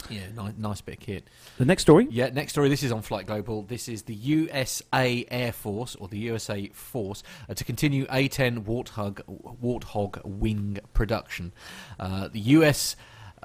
Yeah, 0.10 0.28
ni- 0.36 0.54
nice 0.58 0.82
bit 0.82 0.96
of 0.98 1.02
kit. 1.02 1.30
The 1.58 1.66
next 1.66 1.84
story. 1.84 2.08
Yeah, 2.10 2.30
next 2.30 2.52
story. 2.54 2.70
This 2.70 2.84
is 2.84 2.92
on 2.92 3.02
Flight 3.02 3.26
Global. 3.28 3.64
This 3.64 3.88
is 3.88 4.04
the 4.04 4.14
USA 4.14 5.26
Air 5.30 5.52
Force 5.52 5.96
or 5.96 6.08
the 6.08 6.18
USA 6.20 6.68
Force 6.70 7.24
uh, 7.50 7.54
to 7.54 7.64
continue 7.64 8.06
A-10 8.10 8.64
Warthog 8.66 9.22
Warthog 9.62 10.24
wing 10.26 10.80
production. 10.94 11.52
Uh, 12.00 12.28
the 12.28 12.40
US. 12.40 12.96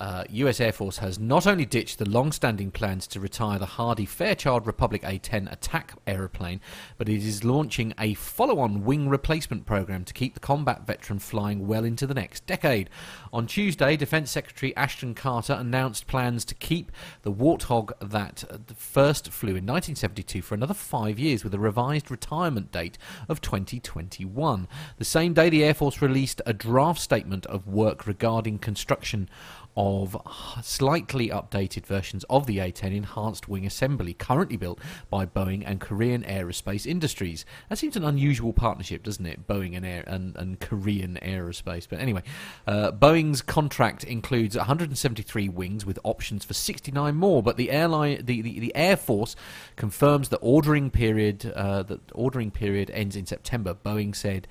Uh, 0.01 0.25
US 0.31 0.61
Air 0.61 0.73
Force 0.73 0.97
has 0.99 1.19
not 1.19 1.47
only 1.47 1.67
ditched 1.67 1.99
the 1.99 2.09
long-standing 2.09 2.71
plans 2.71 3.07
to 3.09 3.21
retire 3.21 3.59
the 3.59 3.67
hardy 3.67 4.07
Fairchild 4.07 4.67
Republic 4.67 5.03
A-10 5.05 5.53
attack 5.53 5.93
aeroplane, 6.07 6.63
but 6.97 7.07
it 7.07 7.23
is 7.23 7.45
launching 7.45 7.93
a 7.99 8.15
follow-on 8.15 8.83
wing 8.83 9.11
replacement 9.11 9.67
program 9.67 10.07
to 10.07 10.15
keep 10.15 10.33
the 10.33 10.41
combat 10.41 10.87
veteran 10.87 11.19
flying 11.19 11.67
well 11.67 11.85
into 11.85 12.07
the 12.07 12.15
next 12.15 12.47
decade. 12.47 12.89
On 13.31 13.47
Tuesday, 13.47 13.95
Defense 13.95 14.31
Secretary 14.31 14.75
Ashton 14.75 15.15
Carter 15.15 15.53
announced 15.53 16.07
plans 16.07 16.47
to 16.47 16.55
keep 16.55 16.91
the 17.21 17.33
Warthog 17.33 17.93
that 18.01 18.43
uh, 18.51 18.57
first 18.75 19.31
flew 19.31 19.51
in 19.51 19.67
1972 19.67 20.41
for 20.41 20.55
another 20.55 20.73
five 20.73 21.19
years 21.19 21.45
with 21.45 21.53
a 21.53 21.59
revised 21.59 22.11
retirement 22.11 22.73
date 22.73 22.97
of 23.29 23.43
2021. 23.43 24.67
The 24.97 25.05
same 25.05 25.35
day, 25.35 25.51
the 25.51 25.63
Air 25.63 25.75
Force 25.75 26.01
released 26.01 26.41
a 26.47 26.55
draft 26.55 27.03
statement 27.03 27.45
of 27.47 27.67
work 27.67 28.07
regarding 28.07 28.61
construction 28.61 29.29
of 29.77 30.17
slightly 30.63 31.29
updated 31.29 31.87
versions 31.87 32.25
of 32.25 32.47
the 32.47 32.59
A10 32.59 32.95
enhanced 32.95 33.49
wing 33.49 33.65
assembly 33.65 34.15
currently 34.15 34.57
built 34.57 34.79
by 35.09 35.25
Boeing 35.25 35.63
and 35.65 35.81
Korean 35.81 36.23
Aerospace 36.23 36.87
Industries. 36.87 37.45
That 37.69 37.79
seems 37.79 37.97
an 37.97 38.05
unusual 38.05 38.53
partnership, 38.53 39.03
doesn't 39.03 39.25
it? 39.27 39.47
Boeing 39.47 39.77
and 39.77 39.87
Air 39.87 40.05
and, 40.07 40.37
and 40.37 40.61
Korean 40.61 41.19
Aerospace. 41.23 41.87
But 41.89 42.01
anyway, 42.01 42.23
uh, 42.67 42.93
Boeing's 42.93 43.43
contract 43.43 44.05
includes 44.05 44.57
173 44.57 45.49
wings 45.49 45.87
with 45.87 45.99
options 46.05 46.45
for 46.45 46.55
69 46.55 47.15
more. 47.15 47.43
But 47.43 47.57
the 47.57 47.71
airline, 47.71 48.25
the, 48.25 48.43
the, 48.43 48.61
the 48.61 48.75
Air 48.75 48.97
Force, 48.97 49.37
confirms 49.77 50.29
the 50.29 50.39
ordering 50.39 50.91
period. 50.91 51.53
Uh, 51.55 51.83
the 51.83 52.01
ordering 52.13 52.51
period 52.51 52.91
ends 52.91 53.17
in 53.17 53.27
September. 53.27 53.75
Boeing 53.75 54.15
said. 54.15 54.47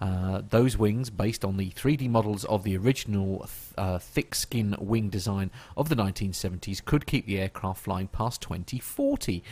Uh, 0.00 0.40
those 0.48 0.78
wings, 0.78 1.10
based 1.10 1.44
on 1.44 1.58
the 1.58 1.70
3D 1.70 2.08
models 2.08 2.44
of 2.46 2.64
the 2.64 2.74
original 2.76 3.46
uh, 3.76 3.98
thick 3.98 4.34
skin 4.34 4.74
wing 4.80 5.10
design 5.10 5.50
of 5.76 5.90
the 5.90 5.94
1970s, 5.94 6.82
could 6.82 7.04
keep 7.06 7.26
the 7.26 7.38
aircraft 7.38 7.82
flying 7.82 8.08
past 8.08 8.40
2040. 8.40 9.44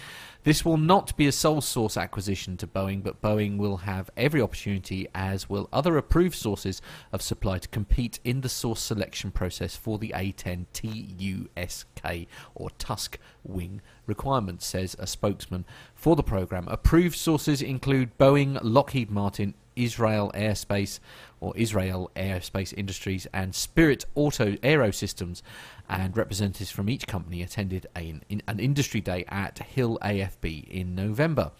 This 0.44 0.64
will 0.64 0.78
not 0.78 1.14
be 1.18 1.26
a 1.26 1.32
sole 1.32 1.60
source 1.60 1.98
acquisition 1.98 2.56
to 2.56 2.66
Boeing, 2.66 3.02
but 3.02 3.20
Boeing 3.20 3.58
will 3.58 3.78
have 3.78 4.08
every 4.16 4.40
opportunity, 4.40 5.06
as 5.14 5.50
will 5.50 5.68
other 5.70 5.98
approved 5.98 6.36
sources 6.36 6.80
of 7.12 7.20
supply, 7.20 7.58
to 7.58 7.68
compete 7.68 8.18
in 8.24 8.40
the 8.40 8.48
source 8.48 8.80
selection 8.80 9.30
process 9.30 9.76
for 9.76 9.98
the 9.98 10.14
A10 10.16 10.64
TUSK 10.72 12.26
or 12.54 12.70
Tusk 12.78 13.18
wing 13.44 13.82
requirements, 14.06 14.66
says 14.66 14.96
a 14.98 15.06
spokesman 15.06 15.66
for 15.94 16.16
the 16.16 16.22
program. 16.22 16.66
Approved 16.68 17.16
sources 17.16 17.60
include 17.60 18.16
Boeing, 18.16 18.58
Lockheed 18.62 19.10
Martin, 19.10 19.52
Israel 19.78 20.30
Airspace 20.34 21.00
or 21.40 21.56
Israel 21.56 22.10
Aerospace 22.16 22.74
Industries 22.76 23.26
and 23.32 23.54
Spirit 23.54 24.04
Auto 24.14 24.56
Aero 24.62 24.90
Systems 24.90 25.42
and 25.88 26.16
representatives 26.16 26.70
from 26.70 26.90
each 26.90 27.06
company 27.06 27.42
attended 27.42 27.86
an, 27.94 28.22
an 28.28 28.58
industry 28.58 29.00
day 29.00 29.24
at 29.28 29.58
Hill 29.58 29.98
AFB 30.02 30.68
in 30.68 30.94
November. 30.94 31.52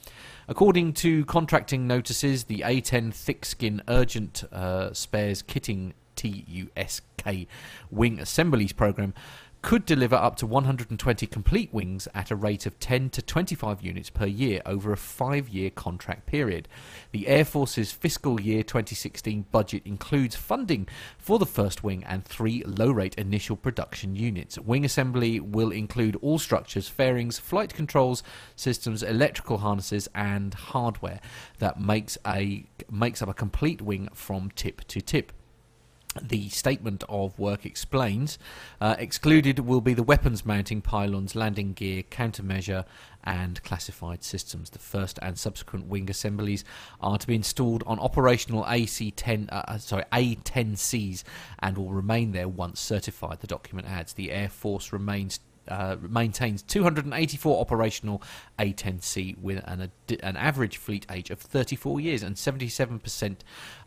According 0.49 0.95
to 0.95 1.25
contracting 1.27 1.87
notices, 1.87 2.45
the 2.45 2.61
A10 2.61 3.15
thick 3.15 3.45
skin 3.45 3.83
urgent 3.89 4.45
uh, 4.53 4.93
spares 4.93 5.43
kitting 5.43 5.93
TUSK 6.17 7.47
wing 7.91 8.19
assemblies 8.19 8.73
program 8.73 9.15
could 9.61 9.85
deliver 9.85 10.15
up 10.15 10.37
to 10.37 10.47
120 10.47 11.27
complete 11.27 11.73
wings 11.73 12.07
at 12.15 12.31
a 12.31 12.37
rate 12.37 12.65
of 12.65 12.79
10 12.79 13.11
to 13.11 13.23
25 13.23 13.83
units 13.83 14.09
per 14.09 14.27
year 14.27 14.63
over 14.65 14.93
a 14.93 14.97
five 14.97 15.49
year 15.49 15.69
contract 15.71 16.27
period. 16.27 16.69
The 17.11 17.27
Air 17.27 17.45
Force's 17.45 17.91
fiscal 17.91 18.41
year 18.41 18.63
2016 18.63 19.47
budget 19.51 19.83
includes 19.85 20.37
funding 20.37 20.87
for 21.19 21.39
the 21.39 21.47
first 21.47 21.83
wing 21.83 22.05
and 22.05 22.25
three 22.25 22.63
low 22.65 22.91
rate 22.91 23.17
initial 23.17 23.57
production 23.57 24.15
units. 24.15 24.59
Wing 24.59 24.85
assembly 24.85 25.41
will 25.41 25.73
include 25.73 26.17
all 26.17 26.39
structures, 26.39 26.89
fairings, 26.89 27.39
flight 27.39 27.75
controls, 27.75 28.23
systems, 28.55 29.03
electrical 29.03 29.59
harnesses, 29.59 30.09
and 30.15 30.55
hardware 30.55 31.21
that 31.59 31.81
makes, 31.81 32.17
a, 32.27 32.65
makes 32.91 33.23
up 33.23 33.29
a 33.29 33.35
complete 33.35 33.83
wing 33.83 34.09
from 34.15 34.51
tip 34.51 34.87
to 34.89 35.01
tip 35.01 35.33
the 36.23 36.49
statement 36.49 37.05
of 37.09 37.39
work 37.39 37.65
explains 37.67 38.39
uh, 38.81 38.97
excluded 38.99 39.61
will 39.61 39.81
be 39.81 39.95
the 39.95 40.03
weapons 40.03 40.45
mounting 40.45 40.81
pylons, 40.81 41.35
landing 41.35 41.73
gear, 41.73 42.03
countermeasure, 42.03 42.85
and 43.25 43.63
classified 43.63 44.23
systems. 44.25 44.71
The 44.71 44.79
first 44.79 45.19
and 45.21 45.39
subsequent 45.39 45.87
wing 45.87 46.09
assemblies 46.09 46.65
are 47.01 47.19
to 47.19 47.27
be 47.27 47.35
installed 47.35 47.83
on 47.87 47.99
operational 47.99 48.65
AC-10, 48.67 49.49
uh, 49.51 49.79
sorry 49.79 50.05
A-10Cs, 50.13 51.25
and 51.59 51.77
will 51.77 51.93
remain 51.93 52.33
there 52.33 52.49
once 52.49 52.81
certified. 52.81 53.41
The 53.41 53.47
document 53.47 53.89
adds 53.89 54.13
the 54.13 54.33
Air 54.33 54.49
Force 54.49 54.93
remains 54.93 55.41
uh, 55.69 55.97
maintains 56.01 56.63
284 56.63 57.61
operational 57.61 58.23
A10C 58.59 59.39
with 59.39 59.63
an, 59.67 59.83
ad- 59.83 60.21
an 60.23 60.37
average 60.37 60.77
fleet 60.77 61.07
age 61.11 61.31
of 61.31 61.41
34 61.41 62.01
years 62.01 62.23
and 62.23 62.37
77% 62.37 63.37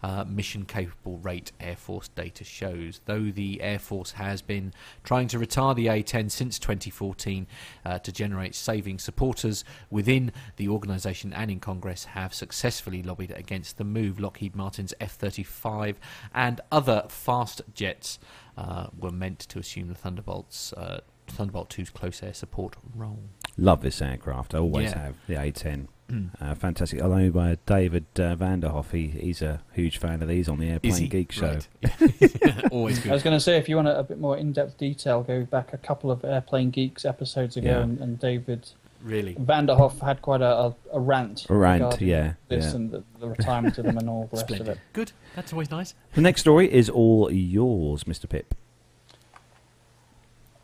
uh, 0.03 0.23
mission 0.25 0.65
capable 0.65 1.17
rate, 1.17 1.51
Air 1.59 1.75
Force 1.75 2.07
data 2.09 2.43
shows. 2.43 3.01
Though 3.05 3.31
the 3.31 3.61
Air 3.61 3.79
Force 3.79 4.11
has 4.11 4.41
been 4.41 4.73
trying 5.03 5.27
to 5.29 5.39
retire 5.39 5.73
the 5.73 5.87
A10 5.87 6.31
since 6.31 6.59
2014 6.59 7.47
uh, 7.85 7.99
to 7.99 8.11
generate 8.11 8.55
savings, 8.55 9.03
supporters 9.03 9.63
within 9.89 10.31
the 10.57 10.67
organisation 10.67 11.33
and 11.33 11.51
in 11.51 11.59
Congress 11.59 12.05
have 12.05 12.33
successfully 12.33 13.03
lobbied 13.03 13.31
against 13.31 13.77
the 13.77 13.83
move. 13.83 14.19
Lockheed 14.19 14.55
Martin's 14.55 14.93
F 14.99 15.13
35 15.13 15.99
and 16.33 16.61
other 16.71 17.05
fast 17.09 17.61
jets 17.73 18.19
uh, 18.57 18.87
were 18.97 19.11
meant 19.11 19.39
to 19.39 19.59
assume 19.59 19.87
the 19.87 19.95
Thunderbolt's. 19.95 20.73
Uh, 20.73 21.01
Thunderbolt 21.31 21.69
2's 21.69 21.89
close 21.89 22.21
air 22.23 22.33
support 22.33 22.75
role. 22.95 23.19
Love 23.57 23.81
this 23.81 24.01
aircraft. 24.01 24.53
I 24.55 24.59
always 24.59 24.91
Yeah. 24.91 24.99
have 24.99 25.15
the 25.27 25.35
A10. 25.35 25.87
Mm. 26.09 26.29
Uh, 26.41 26.53
fantastic. 26.55 27.01
I 27.01 27.07
know 27.07 27.39
uh, 27.39 27.55
David 27.65 28.05
uh, 28.17 28.35
Vanderhoff. 28.35 28.91
He, 28.91 29.07
he's 29.07 29.41
a 29.41 29.61
huge 29.71 29.97
fan 29.97 30.21
of 30.21 30.27
these 30.27 30.49
on 30.49 30.59
the 30.59 30.69
Airplane? 30.69 31.07
Geek 31.07 31.31
Show. 31.31 31.59
Right. 31.81 32.65
Always 32.71 32.99
good. 32.99 33.11
I 33.11 33.13
was 33.13 33.23
going 33.23 33.35
to 33.35 33.39
say, 33.39 33.55
if 33.57 33.69
you 33.69 33.77
want 33.77 33.87
a, 33.87 33.99
a 33.99 34.03
bit 34.03 34.19
more 34.19 34.35
in-depth 34.37 34.77
detail, 34.77 35.23
go 35.23 35.45
back 35.45 35.71
a 35.71 35.77
couple 35.77 36.11
of 36.11 36.25
Airplane 36.25 36.69
Geeks 36.69 37.05
episodes 37.05 37.55
ago, 37.55 37.69
Yeah. 37.69 37.79
and, 37.83 37.99
and 37.99 38.19
David 38.19 38.69
Really. 39.01 39.35
Vanderhoff 39.35 39.99
had 40.01 40.21
quite 40.21 40.41
a, 40.41 40.45
a, 40.53 40.75
a 40.93 40.99
rant. 40.99 41.45
A 41.49 41.55
rant, 41.55 42.01
yeah, 42.01 42.33
This 42.49 42.65
yeah. 42.65 42.75
and 42.75 42.91
the, 42.91 43.03
the 43.19 43.29
retirement 43.29 43.77
of 43.77 43.85
them 43.85 43.97
and 43.97 44.07
all 44.09 44.27
the 44.31 44.37
rest 44.37 44.51
of 44.59 44.67
it. 44.67 44.77
Good. 44.93 45.11
That's 45.35 45.53
always 45.53 45.71
nice. 45.71 45.95
The 46.13 46.21
next 46.21 46.41
story 46.41 46.71
is 46.71 46.89
all 46.89 47.31
yours, 47.31 48.03
Mr. 48.03 48.27
Pip. 48.29 48.53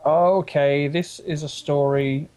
Okay, 0.07 0.87
this 0.87 1.19
is 1.19 1.43
a 1.43 1.49
story 1.49 2.29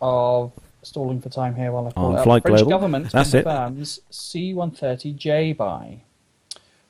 of 0.00 0.52
stalling 0.82 1.20
for 1.20 1.28
time 1.28 1.54
here 1.54 1.70
while 1.70 1.86
I 1.86 1.90
pull 1.90 2.06
On 2.06 2.14
it 2.14 2.18
up. 2.20 2.24
Flight 2.24 2.40
French 2.40 2.60
Global. 2.60 2.70
government 2.70 3.12
That's 3.12 3.34
it. 3.34 3.42
confirms 3.42 4.00
C-130J 4.08 5.54
buy. 5.54 5.98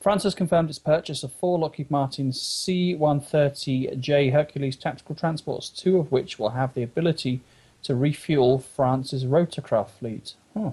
France 0.01 0.23
has 0.23 0.37
confirmed 0.37 0.71
its 0.71 0.79
purchase 0.79 1.25
of 1.25 1.33
four 1.33 1.59
Lockheed 1.59 1.91
Martin 1.91 2.33
C-130J 2.33 4.33
Hercules 4.33 4.77
tactical 4.77 5.17
transports, 5.17 5.69
two 5.69 5.99
of 5.99 6.13
which 6.13 6.39
will 6.39 6.51
have 6.51 6.73
the 6.75 6.85
ability 6.85 7.41
to 7.83 7.97
refuel 7.97 8.61
France's 8.61 9.25
rotorcraft 9.25 9.91
fleet. 9.91 10.35
Huh. 10.57 10.71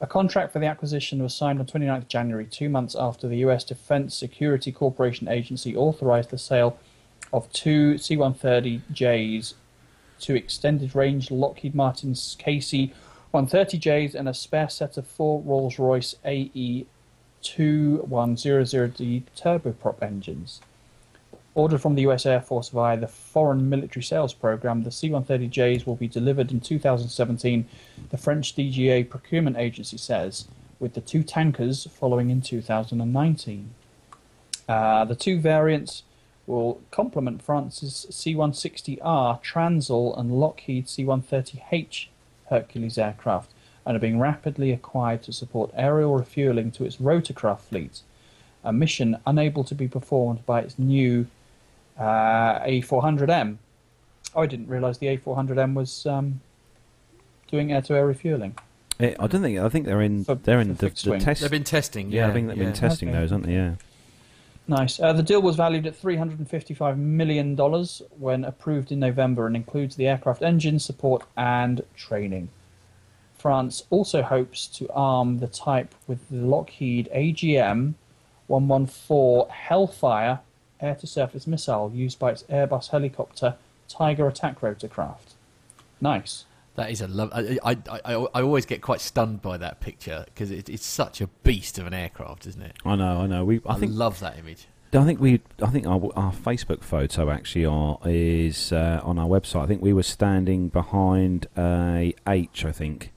A 0.00 0.06
contract 0.06 0.52
for 0.52 0.60
the 0.60 0.66
acquisition 0.66 1.22
was 1.22 1.34
signed 1.34 1.60
on 1.60 1.66
29th 1.66 2.08
January, 2.08 2.46
two 2.46 2.70
months 2.70 2.96
after 2.98 3.28
the 3.28 3.38
U.S. 3.38 3.64
Defense 3.64 4.14
Security 4.14 4.72
Corporation 4.72 5.28
Agency 5.28 5.76
authorized 5.76 6.30
the 6.30 6.38
sale 6.38 6.78
of 7.32 7.50
two 7.52 7.98
C-130Js 7.98 9.54
two 10.18 10.34
extended 10.34 10.94
range 10.94 11.30
Lockheed 11.30 11.74
Martin 11.74 12.12
KC 12.12 12.92
130Js 13.34 14.14
and 14.14 14.28
a 14.28 14.34
spare 14.34 14.68
set 14.68 14.96
of 14.96 15.06
four 15.06 15.42
Rolls 15.42 15.78
Royce 15.78 16.14
AE 16.24 16.86
2100D 17.42 19.22
turboprop 19.36 20.02
engines. 20.02 20.60
Ordered 21.54 21.80
from 21.80 21.94
the 21.94 22.02
US 22.02 22.26
Air 22.26 22.40
Force 22.40 22.68
via 22.70 22.96
the 22.96 23.08
Foreign 23.08 23.68
Military 23.68 24.02
Sales 24.02 24.34
Program, 24.34 24.82
the 24.82 24.90
C 24.90 25.10
130Js 25.10 25.86
will 25.86 25.96
be 25.96 26.08
delivered 26.08 26.50
in 26.50 26.60
2017, 26.60 27.66
the 28.10 28.16
French 28.18 28.54
DGA 28.56 29.08
procurement 29.08 29.56
agency 29.56 29.96
says, 29.96 30.48
with 30.78 30.94
the 30.94 31.00
two 31.00 31.22
tankers 31.22 31.86
following 31.86 32.30
in 32.30 32.42
2019. 32.42 33.70
Uh, 34.68 35.04
the 35.04 35.14
two 35.14 35.38
variants 35.38 36.02
will 36.46 36.80
complement 36.90 37.42
France's 37.42 38.06
C-160R 38.10 39.42
Transall 39.42 40.18
and 40.18 40.32
Lockheed 40.38 40.88
C-130H 40.88 42.06
Hercules 42.50 42.98
aircraft 42.98 43.50
and 43.84 43.96
are 43.96 44.00
being 44.00 44.18
rapidly 44.18 44.72
acquired 44.72 45.22
to 45.24 45.32
support 45.32 45.70
aerial 45.76 46.14
refueling 46.16 46.70
to 46.72 46.84
its 46.84 46.96
rotorcraft 46.96 47.60
fleet, 47.60 48.00
a 48.64 48.72
mission 48.72 49.16
unable 49.26 49.64
to 49.64 49.74
be 49.74 49.86
performed 49.88 50.44
by 50.46 50.60
its 50.60 50.78
new 50.78 51.26
uh, 51.98 52.60
A400M. 52.60 53.58
Oh, 54.34 54.42
I 54.42 54.46
didn't 54.46 54.68
realise 54.68 54.98
the 54.98 55.16
A400M 55.16 55.74
was 55.74 56.04
um, 56.06 56.40
doing 57.48 57.72
air-to-air 57.72 58.06
refueling. 58.06 58.56
Eh, 58.98 59.14
I 59.18 59.26
don't 59.26 59.42
think. 59.42 59.58
I 59.58 59.68
think 59.68 59.86
they're 59.86 60.02
in. 60.02 60.24
For- 60.24 60.34
they're 60.36 60.60
in 60.60 60.68
the, 60.68 60.74
fixed 60.74 61.04
the 61.04 61.18
test. 61.18 61.42
They've 61.42 61.50
been 61.50 61.64
testing. 61.64 62.10
yeah, 62.10 62.22
Yeah, 62.24 62.28
I 62.30 62.32
think 62.32 62.48
they've 62.48 62.56
yeah. 62.56 62.64
been 62.64 62.72
testing 62.72 63.10
Okay. 63.10 63.18
those, 63.18 63.30
haven't 63.30 63.46
they? 63.46 63.52
Yeah. 63.54 63.74
Nice. 64.68 64.98
Uh, 64.98 65.12
the 65.12 65.22
deal 65.22 65.40
was 65.40 65.54
valued 65.54 65.86
at 65.86 66.00
$355 66.00 66.96
million 66.98 67.56
when 68.18 68.44
approved 68.44 68.90
in 68.90 68.98
November 68.98 69.46
and 69.46 69.54
includes 69.54 69.94
the 69.94 70.08
aircraft 70.08 70.42
engine 70.42 70.80
support 70.80 71.24
and 71.36 71.82
training. 71.94 72.48
France 73.38 73.84
also 73.90 74.22
hopes 74.22 74.66
to 74.66 74.90
arm 74.90 75.38
the 75.38 75.46
type 75.46 75.94
with 76.08 76.28
the 76.30 76.38
Lockheed 76.38 77.08
AGM 77.14 77.94
114 78.48 79.50
Hellfire 79.50 80.40
air 80.80 80.94
to 80.96 81.06
surface 81.06 81.46
missile 81.46 81.92
used 81.94 82.18
by 82.18 82.32
its 82.32 82.42
Airbus 82.44 82.88
helicopter 82.88 83.54
Tiger 83.88 84.26
attack 84.26 84.60
rotorcraft. 84.60 85.34
Nice. 86.00 86.44
That 86.76 86.90
is 86.90 87.00
a 87.00 87.08
love. 87.08 87.30
I, 87.32 87.58
I, 87.64 87.76
I, 88.04 88.14
I 88.34 88.42
always 88.42 88.66
get 88.66 88.82
quite 88.82 89.00
stunned 89.00 89.40
by 89.42 89.56
that 89.56 89.80
picture 89.80 90.24
because 90.26 90.50
it, 90.50 90.68
it's 90.68 90.84
such 90.84 91.20
a 91.20 91.26
beast 91.42 91.78
of 91.78 91.86
an 91.86 91.94
aircraft, 91.94 92.46
isn't 92.46 92.60
it? 92.62 92.76
I 92.84 92.96
know. 92.96 93.22
I 93.22 93.26
know. 93.26 93.44
We. 93.44 93.60
I, 93.66 93.74
I, 93.74 93.78
think. 93.78 93.92
love 93.94 94.20
that 94.20 94.38
image. 94.38 94.66
I 94.92 95.04
think 95.04 95.18
we. 95.18 95.40
I 95.62 95.68
think 95.68 95.86
our, 95.86 96.00
our 96.16 96.32
Facebook 96.32 96.82
photo 96.84 97.30
actually 97.30 97.64
are, 97.64 97.98
is 98.04 98.72
uh, 98.72 99.00
on 99.02 99.18
our 99.18 99.26
website. 99.26 99.62
I 99.62 99.66
think 99.66 99.80
we 99.82 99.92
were 99.94 100.02
standing 100.02 100.68
behind 100.68 101.46
a 101.56 102.14
H. 102.28 102.64
I 102.64 102.72
think. 102.72 103.12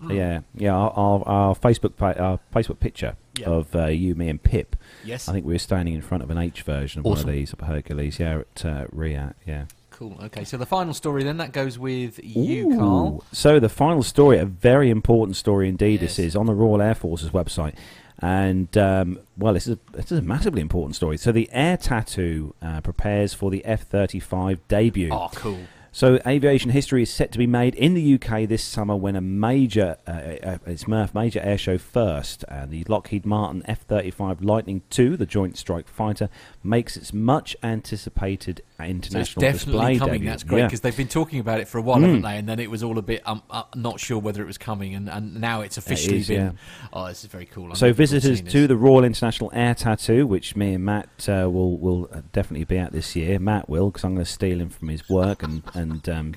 Hmm. 0.00 0.10
Yeah. 0.12 0.40
Yeah. 0.54 0.74
Our, 0.74 0.90
our, 0.92 1.28
our 1.28 1.54
Facebook 1.54 1.96
pa- 1.96 2.14
our 2.18 2.38
Facebook 2.54 2.78
picture 2.80 3.16
Yeah. 3.38 3.48
of 3.48 3.74
uh, 3.74 3.86
you, 3.86 4.14
me, 4.14 4.28
and 4.28 4.40
Pip. 4.42 4.76
Yes. 5.04 5.28
I 5.28 5.32
think 5.32 5.44
we 5.44 5.54
were 5.54 5.58
standing 5.58 5.94
in 5.94 6.02
front 6.02 6.22
of 6.22 6.30
an 6.30 6.38
H 6.38 6.62
version 6.62 7.00
of 7.00 7.06
Awesome. 7.06 7.26
one 7.26 7.34
of 7.34 7.34
these 7.34 7.52
of 7.52 7.60
Hercules. 7.60 8.18
Yeah, 8.20 8.40
at 8.40 8.64
uh, 8.64 8.86
RIAT. 8.92 9.34
Yeah. 9.46 9.64
Cool. 10.02 10.18
Okay, 10.24 10.42
so 10.42 10.56
the 10.56 10.66
final 10.66 10.94
story 10.94 11.22
then 11.22 11.36
that 11.36 11.52
goes 11.52 11.78
with 11.78 12.18
you, 12.24 12.76
Carl. 12.76 13.22
So 13.30 13.60
the 13.60 13.68
final 13.68 14.02
story, 14.02 14.36
a 14.38 14.44
very 14.44 14.90
important 14.90 15.36
story 15.36 15.68
indeed. 15.68 16.00
This 16.00 16.18
is 16.18 16.34
on 16.34 16.46
the 16.46 16.54
Royal 16.54 16.82
Air 16.82 16.96
Force's 16.96 17.30
website, 17.30 17.76
and 18.18 18.76
um, 18.76 19.20
well, 19.36 19.54
this 19.54 19.68
is 19.68 19.76
a, 19.76 19.96
this 19.96 20.10
is 20.10 20.18
a 20.18 20.22
massively 20.22 20.60
important 20.60 20.96
story. 20.96 21.18
So 21.18 21.30
the 21.30 21.48
Air 21.52 21.76
Tattoo 21.76 22.52
uh, 22.60 22.80
prepares 22.80 23.32
for 23.32 23.48
the 23.48 23.64
F 23.64 23.82
thirty 23.82 24.18
five 24.18 24.58
debut. 24.66 25.10
Oh, 25.12 25.30
cool. 25.36 25.60
So 25.94 26.18
aviation 26.26 26.70
history 26.70 27.02
is 27.02 27.12
set 27.12 27.32
to 27.32 27.38
be 27.38 27.46
made 27.46 27.74
in 27.74 27.92
the 27.92 28.14
UK 28.14 28.48
this 28.48 28.64
summer 28.64 28.96
when 28.96 29.14
a 29.14 29.20
major, 29.20 29.98
uh, 30.06 30.10
uh, 30.42 30.58
it's 30.64 30.88
Murph 30.88 31.14
major 31.14 31.38
air 31.40 31.58
show 31.58 31.76
first, 31.76 32.46
and 32.48 32.70
the 32.70 32.82
Lockheed 32.84 33.26
Martin 33.26 33.62
F-35 33.66 34.42
Lightning 34.42 34.80
II, 34.98 35.16
the 35.16 35.26
Joint 35.26 35.58
Strike 35.58 35.86
Fighter, 35.86 36.30
makes 36.64 36.96
its 36.96 37.12
much 37.12 37.54
anticipated 37.62 38.62
So 39.10 39.18
it's 39.20 39.34
definitely 39.34 39.52
display 39.54 39.98
coming. 39.98 40.12
debut. 40.14 40.28
That's 40.30 40.42
great 40.42 40.58
Yeah. 40.60 40.66
because 40.66 40.80
they've 40.80 40.96
been 40.96 41.08
talking 41.08 41.40
about 41.40 41.60
it 41.60 41.68
for 41.68 41.78
a 41.78 41.82
while, 41.82 41.98
Mm. 41.98 42.02
haven't 42.06 42.22
they? 42.22 42.36
And 42.38 42.48
then 42.48 42.58
it 42.58 42.70
was 42.70 42.82
all 42.82 42.98
a 42.98 43.02
bit 43.02 43.22
um, 43.26 43.42
uh, 43.50 43.62
not 43.74 44.00
sure 44.00 44.18
whether 44.18 44.42
it 44.42 44.46
was 44.46 44.58
coming, 44.58 44.94
and, 44.94 45.08
and 45.08 45.40
now 45.40 45.60
it's 45.60 45.76
officially 45.76 46.18
is, 46.18 46.28
been. 46.28 46.40
yeah. 46.40 46.88
Oh, 46.92 47.06
this 47.08 47.24
is 47.24 47.30
very 47.30 47.46
cool. 47.46 47.66
I'm 47.70 47.74
So 47.74 47.92
visitors 47.92 48.40
to 48.40 48.66
the 48.66 48.76
Royal 48.76 49.04
International 49.04 49.50
Air 49.54 49.74
Tattoo, 49.74 50.26
which 50.26 50.56
me 50.56 50.74
and 50.74 50.84
Matt 50.84 51.28
uh, 51.28 51.48
will 51.50 51.78
will 51.78 52.08
uh, 52.12 52.22
definitely 52.32 52.64
be 52.64 52.78
at 52.78 52.92
this 52.92 53.14
year. 53.16 53.38
Matt 53.38 53.68
will, 53.68 53.90
because 53.90 54.04
I'm 54.04 54.14
going 54.14 54.24
to 54.24 54.30
steal 54.30 54.60
him 54.60 54.70
from 54.70 54.88
his 54.88 55.08
work 55.08 55.42
and 55.42 55.62
and 55.74 56.08
um, 56.08 56.32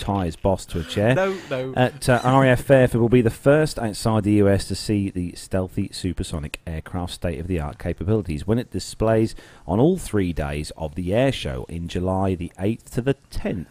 tie 0.00 0.24
his 0.24 0.36
boss 0.36 0.64
to 0.66 0.80
a 0.80 0.84
chair. 0.84 1.14
No, 1.14 1.36
no. 1.48 1.74
At 1.76 2.08
uh, 2.08 2.20
RAF 2.24 2.62
Fairford 2.62 3.00
will 3.00 3.08
be 3.08 3.22
the 3.22 3.30
first 3.30 3.78
outside 3.78 4.24
the 4.24 4.32
US 4.42 4.66
to 4.68 4.74
see 4.74 5.10
the 5.10 5.32
stealthy 5.36 5.90
supersonic 5.92 6.58
aircraft 6.66 7.12
state-of-the-art 7.12 7.78
capabilities 7.78 8.46
when 8.46 8.58
it 8.58 8.70
displays 8.70 9.34
on 9.66 9.78
all 9.78 9.98
three 9.98 10.32
days 10.32 10.72
of 10.76 10.94
the 10.94 11.14
air 11.14 11.30
show 11.30 11.66
in 11.68 11.86
July 11.86 12.34
the 12.34 12.52
8th 12.58 12.90
to 12.90 13.02
the 13.02 13.14
10th. 13.30 13.66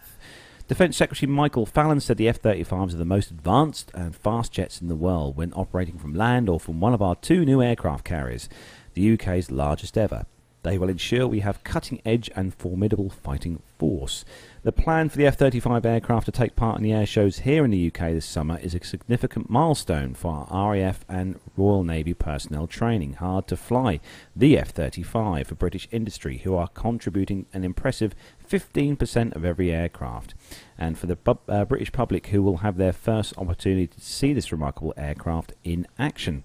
Defence 0.68 0.96
Secretary 0.96 1.28
Michael 1.28 1.66
Fallon 1.66 1.98
said 1.98 2.16
the 2.16 2.28
F 2.28 2.40
35s 2.40 2.94
are 2.94 2.96
the 2.96 3.04
most 3.04 3.32
advanced 3.32 3.90
and 3.92 4.14
fast 4.14 4.52
jets 4.52 4.80
in 4.80 4.86
the 4.86 4.94
world 4.94 5.36
when 5.36 5.52
operating 5.54 5.98
from 5.98 6.14
land 6.14 6.48
or 6.48 6.60
from 6.60 6.78
one 6.80 6.94
of 6.94 7.02
our 7.02 7.16
two 7.16 7.44
new 7.44 7.60
aircraft 7.60 8.04
carriers, 8.04 8.48
the 8.94 9.12
UK's 9.14 9.50
largest 9.50 9.98
ever. 9.98 10.26
They 10.62 10.78
will 10.78 10.88
ensure 10.88 11.26
we 11.26 11.40
have 11.40 11.64
cutting 11.64 12.00
edge 12.04 12.30
and 12.36 12.54
formidable 12.54 13.10
fighting 13.10 13.62
force. 13.78 14.24
The 14.62 14.72
plan 14.72 15.08
for 15.08 15.16
the 15.16 15.24
F 15.24 15.38
35 15.38 15.86
aircraft 15.86 16.26
to 16.26 16.32
take 16.32 16.54
part 16.54 16.76
in 16.76 16.82
the 16.82 16.92
air 16.92 17.06
shows 17.06 17.38
here 17.38 17.64
in 17.64 17.70
the 17.70 17.86
UK 17.86 18.10
this 18.10 18.26
summer 18.26 18.58
is 18.58 18.74
a 18.74 18.84
significant 18.84 19.48
milestone 19.48 20.12
for 20.12 20.46
our 20.50 20.72
RAF 20.72 21.02
and 21.08 21.40
Royal 21.56 21.82
Navy 21.82 22.12
personnel 22.12 22.66
training 22.66 23.14
hard 23.14 23.46
to 23.46 23.56
fly 23.56 24.00
the 24.36 24.58
F 24.58 24.68
35 24.68 25.46
for 25.46 25.54
British 25.54 25.88
industry, 25.90 26.38
who 26.44 26.54
are 26.56 26.68
contributing 26.68 27.46
an 27.54 27.64
impressive 27.64 28.14
15% 28.46 29.34
of 29.34 29.46
every 29.46 29.72
aircraft, 29.72 30.34
and 30.76 30.98
for 30.98 31.06
the 31.06 31.16
pub- 31.16 31.48
uh, 31.48 31.64
British 31.64 31.90
public 31.90 32.26
who 32.26 32.42
will 32.42 32.58
have 32.58 32.76
their 32.76 32.92
first 32.92 33.32
opportunity 33.38 33.86
to 33.86 34.00
see 34.02 34.34
this 34.34 34.52
remarkable 34.52 34.92
aircraft 34.94 35.54
in 35.64 35.86
action. 35.98 36.44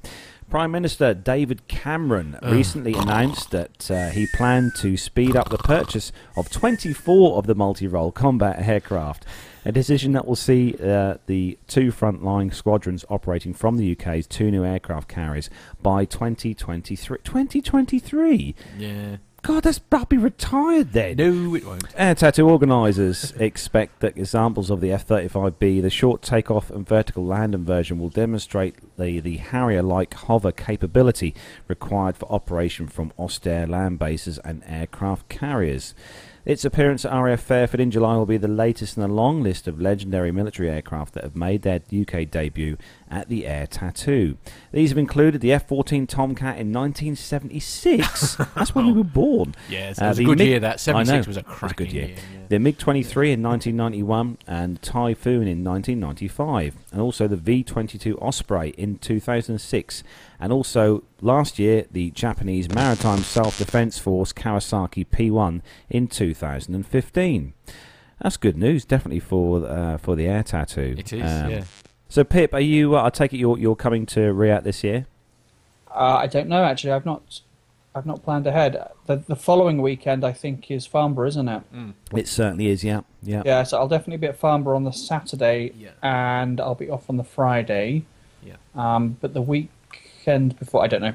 Prime 0.50 0.72
Minister 0.72 1.14
David 1.14 1.68
Cameron 1.68 2.38
recently 2.44 2.94
announced 2.94 3.52
that 3.52 3.90
uh, 3.90 4.10
he 4.10 4.28
planned 4.36 4.74
to 4.76 4.96
speed 4.96 5.36
up 5.36 5.50
the 5.50 5.58
purchase 5.58 6.12
of 6.38 6.50
24 6.50 7.38
of 7.38 7.48
the 7.48 7.56
multi-role 7.56 8.12
combat 8.12 8.66
aircraft, 8.66 9.26
a 9.66 9.72
decision 9.72 10.12
that 10.14 10.28
will 10.28 10.36
see 10.36 10.76
uh, 10.82 11.16
the 11.26 11.58
two 11.68 11.92
frontline 11.92 12.54
squadrons 12.54 13.04
operating 13.10 13.54
from 13.54 13.78
the 13.78 13.92
UK's 13.92 14.28
two 14.28 14.52
new 14.52 14.64
aircraft 14.64 15.08
carriers 15.08 15.50
by 15.82 16.06
2023. 16.06 17.18
2023? 17.24 18.56
Yeah. 18.78 19.18
God, 19.46 19.62
that's 19.62 19.78
be 20.10 20.18
retired 20.18 20.94
then. 20.94 21.18
No, 21.18 21.54
it 21.54 21.64
won't. 21.64 21.84
Air 21.96 22.16
Tattoo 22.16 22.50
organisers 22.50 23.32
expect 23.40 24.00
that 24.00 24.18
examples 24.18 24.72
of 24.72 24.82
the 24.82 24.92
F 24.92 25.08
35B, 25.08 25.84
the 25.84 25.92
short 25.92 26.24
takeoff 26.24 26.72
and 26.72 26.88
vertical 26.88 27.24
landing 27.24 27.64
version, 27.64 28.00
will 28.00 28.10
demonstrate 28.10 28.74
the, 28.98 29.20
the 29.20 29.38
Harrier 29.38 29.84
like 29.84 30.16
hover 30.16 30.52
capability 30.52 31.36
required 31.68 32.18
for 32.18 32.32
operation 32.32 32.88
from 32.88 33.14
austere 33.20 33.68
land 33.68 34.00
bases 34.00 34.40
and 34.40 34.64
aircraft 34.66 35.30
carriers. 35.30 35.94
Its 36.46 36.64
appearance 36.64 37.04
at 37.06 37.12
RAF 37.20 37.40
Fairford 37.42 37.80
in 37.80 37.90
July 37.90 38.16
will 38.18 38.28
be 38.28 38.38
the 38.38 38.48
latest 38.48 38.98
in 38.98 39.04
a 39.04 39.08
long 39.08 39.42
list 39.42 39.68
of 39.68 39.82
legendary 39.82 40.32
military 40.32 40.70
aircraft 40.70 41.16
that 41.16 41.24
have 41.24 41.36
made 41.36 41.64
their 41.64 41.80
UK 41.92 42.30
debut 42.30 42.78
at 43.10 43.30
the 43.30 43.48
Air 43.48 43.66
Tattoo. 43.66 44.38
These 44.72 44.90
have 44.92 44.98
included 45.00 45.42
the 45.42 45.52
F 45.52 45.68
14 45.68 46.06
Tomcat 46.06 46.60
in 46.60 46.72
1976. 46.72 48.36
That's 48.56 48.76
when 48.76 48.86
we 48.88 48.94
were 48.94 49.04
born. 49.04 49.56
Yeah, 49.70 49.90
it 49.90 50.00
Uh, 50.02 50.10
was 50.10 50.20
a 50.20 50.24
good 50.24 50.38
MiG 50.38 50.48
year, 50.48 50.60
that. 50.60 50.74
I 50.74 50.78
76 50.78 51.26
know, 51.26 51.30
was 51.30 51.38
a 51.38 51.66
it 51.66 51.76
good 51.76 51.92
year. 51.92 52.08
year, 52.10 52.16
yeah. 52.34 52.40
The 52.50 52.60
MiG 52.60 52.78
23 52.78 53.32
in 53.32 53.42
1991 53.42 54.38
and 54.46 54.80
Typhoon 54.84 55.48
in 55.48 55.64
1995, 55.64 56.76
and 56.92 57.02
also 57.02 57.28
the 57.28 57.36
V 57.38 57.64
22 57.64 58.18
Osprey 58.20 58.70
in 58.78 59.00
2006, 59.00 60.04
and 60.40 60.52
also 60.54 61.04
last 61.22 61.60
year 61.60 61.86
the 61.92 62.12
Japanese 62.12 62.70
Maritime 62.74 63.20
Self 63.20 63.58
Defense 63.58 63.98
Force 64.00 64.34
Kawasaki 64.34 65.06
P 65.10 65.30
1 65.32 65.62
in 65.90 66.08
2015. 66.08 67.54
That's 68.22 68.38
good 68.38 68.58
news, 68.58 68.86
definitely 68.86 69.20
for 69.20 69.66
uh, 69.68 69.98
for 69.98 70.16
the 70.16 70.28
air 70.28 70.44
tattoo. 70.44 70.96
It 70.98 71.12
is, 71.14 71.22
Um, 71.22 71.52
yeah. 71.52 71.64
So, 72.08 72.24
Pip, 72.24 72.54
are 72.54 72.60
you? 72.62 72.96
Uh, 72.96 73.04
I 73.06 73.10
take 73.10 73.34
it 73.34 73.38
you're 73.38 73.58
you're 73.58 73.76
coming 73.76 74.06
to 74.08 74.32
RIAT 74.34 74.64
this 74.64 74.84
year. 74.84 75.06
Uh, 75.90 76.18
I 76.18 76.28
don't 76.28 76.48
know 76.48 76.64
actually. 76.64 76.92
I've 76.92 77.06
not, 77.06 77.42
I've 77.94 78.06
not 78.06 78.24
planned 78.24 78.48
ahead. 78.48 78.78
The 79.06 79.18
the 79.18 79.36
following 79.36 79.82
weekend 79.82 80.24
I 80.24 80.32
think 80.32 80.70
is 80.72 80.86
Farnborough, 80.86 81.28
isn't 81.30 81.48
it? 81.50 81.64
It 82.16 82.28
certainly 82.28 82.68
is. 82.68 82.84
Yeah, 82.84 83.02
yeah. 83.22 83.42
Yeah, 83.46 83.64
so 83.64 83.80
I'll 83.80 83.88
definitely 83.88 84.18
be 84.18 84.28
at 84.28 84.38
Farnborough 84.38 84.76
on 84.78 84.84
the 84.86 84.92
Saturday, 84.92 85.72
Yeah. 85.78 85.92
and 86.02 86.62
I'll 86.62 86.76
be 86.76 86.90
off 86.90 87.10
on 87.10 87.18
the 87.18 87.24
Friday. 87.24 88.06
Yeah. 88.44 88.56
Um, 88.76 89.18
but 89.20 89.34
the 89.34 89.42
weekend 90.26 90.58
before, 90.60 90.84
I 90.84 90.88
don't 90.88 91.02
know. 91.02 91.14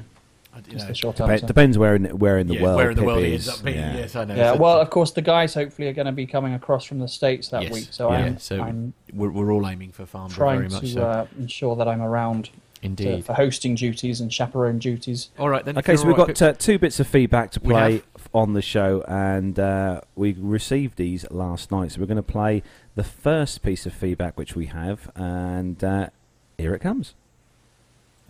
I- 0.53 0.57
you 0.57 0.63
Just 0.73 0.79
know, 0.85 0.87
the 0.89 0.95
short 0.95 1.15
Dep- 1.15 1.29
answer. 1.29 1.45
depends 1.47 1.77
where 1.77 1.95
in 1.95 2.05
where 2.19 2.37
in 2.37 2.47
the 2.47 2.55
yeah, 2.55 2.61
world 2.63 2.75
where 2.75 2.89
in 2.91 2.97
the 2.97 3.03
world 3.03 3.23
he 3.23 3.33
is. 3.33 3.47
ends 3.47 3.59
up 3.59 3.65
being. 3.65 3.77
yeah. 3.77 3.95
Yes, 3.95 4.15
I 4.17 4.25
know. 4.25 4.35
Yeah, 4.35 4.51
well, 4.53 4.81
of 4.81 4.89
course, 4.89 5.11
the 5.11 5.21
guys 5.21 5.53
hopefully 5.53 5.87
are 5.87 5.93
going 5.93 6.07
to 6.07 6.11
be 6.11 6.25
coming 6.25 6.53
across 6.53 6.83
from 6.83 6.99
the 6.99 7.07
states 7.07 7.47
that 7.49 7.63
Yes. 7.63 7.71
week, 7.73 7.87
so 7.91 8.11
yeah, 8.11 8.17
I'm, 8.17 8.37
so 8.37 8.61
I'm 8.61 8.93
we're, 9.13 9.29
we're 9.29 9.51
all 9.53 9.65
aiming 9.67 9.93
for 9.93 10.05
Farnborough 10.05 10.35
trying 10.35 10.57
very 10.59 10.69
much 10.69 10.81
to 10.81 10.87
so. 10.87 11.03
uh, 11.03 11.25
ensure 11.39 11.77
that 11.77 11.87
I'm 11.87 12.01
around 12.01 12.45
to, 12.45 12.51
Indeed. 12.81 13.23
for 13.25 13.33
hosting 13.33 13.75
duties 13.75 14.19
and 14.19 14.31
chaperone 14.33 14.77
duties. 14.77 15.29
All 15.39 15.47
right 15.47 15.63
then. 15.63 15.77
Okay, 15.77 15.95
so 15.95 16.05
we've 16.05 16.19
all 16.19 16.25
right, 16.25 16.37
got 16.37 16.41
uh, 16.49 16.53
two 16.53 16.77
bits 16.77 16.99
of 16.99 17.07
feedback 17.07 17.51
to 17.51 17.61
play 17.61 18.01
on 18.33 18.51
the 18.51 18.61
show, 18.61 19.05
and 19.07 19.57
uh, 19.57 20.01
we 20.15 20.33
received 20.37 20.97
these 20.97 21.25
last 21.31 21.71
night. 21.71 21.93
So 21.93 22.01
we're 22.01 22.07
going 22.07 22.17
to 22.17 22.21
play 22.23 22.61
the 22.95 23.05
first 23.05 23.61
piece 23.63 23.85
of 23.85 23.93
feedback 23.93 24.37
which 24.37 24.53
we 24.57 24.65
have, 24.65 25.09
and 25.15 25.81
uh, 25.81 26.09
here 26.57 26.73
it 26.75 26.79
comes. 26.79 27.13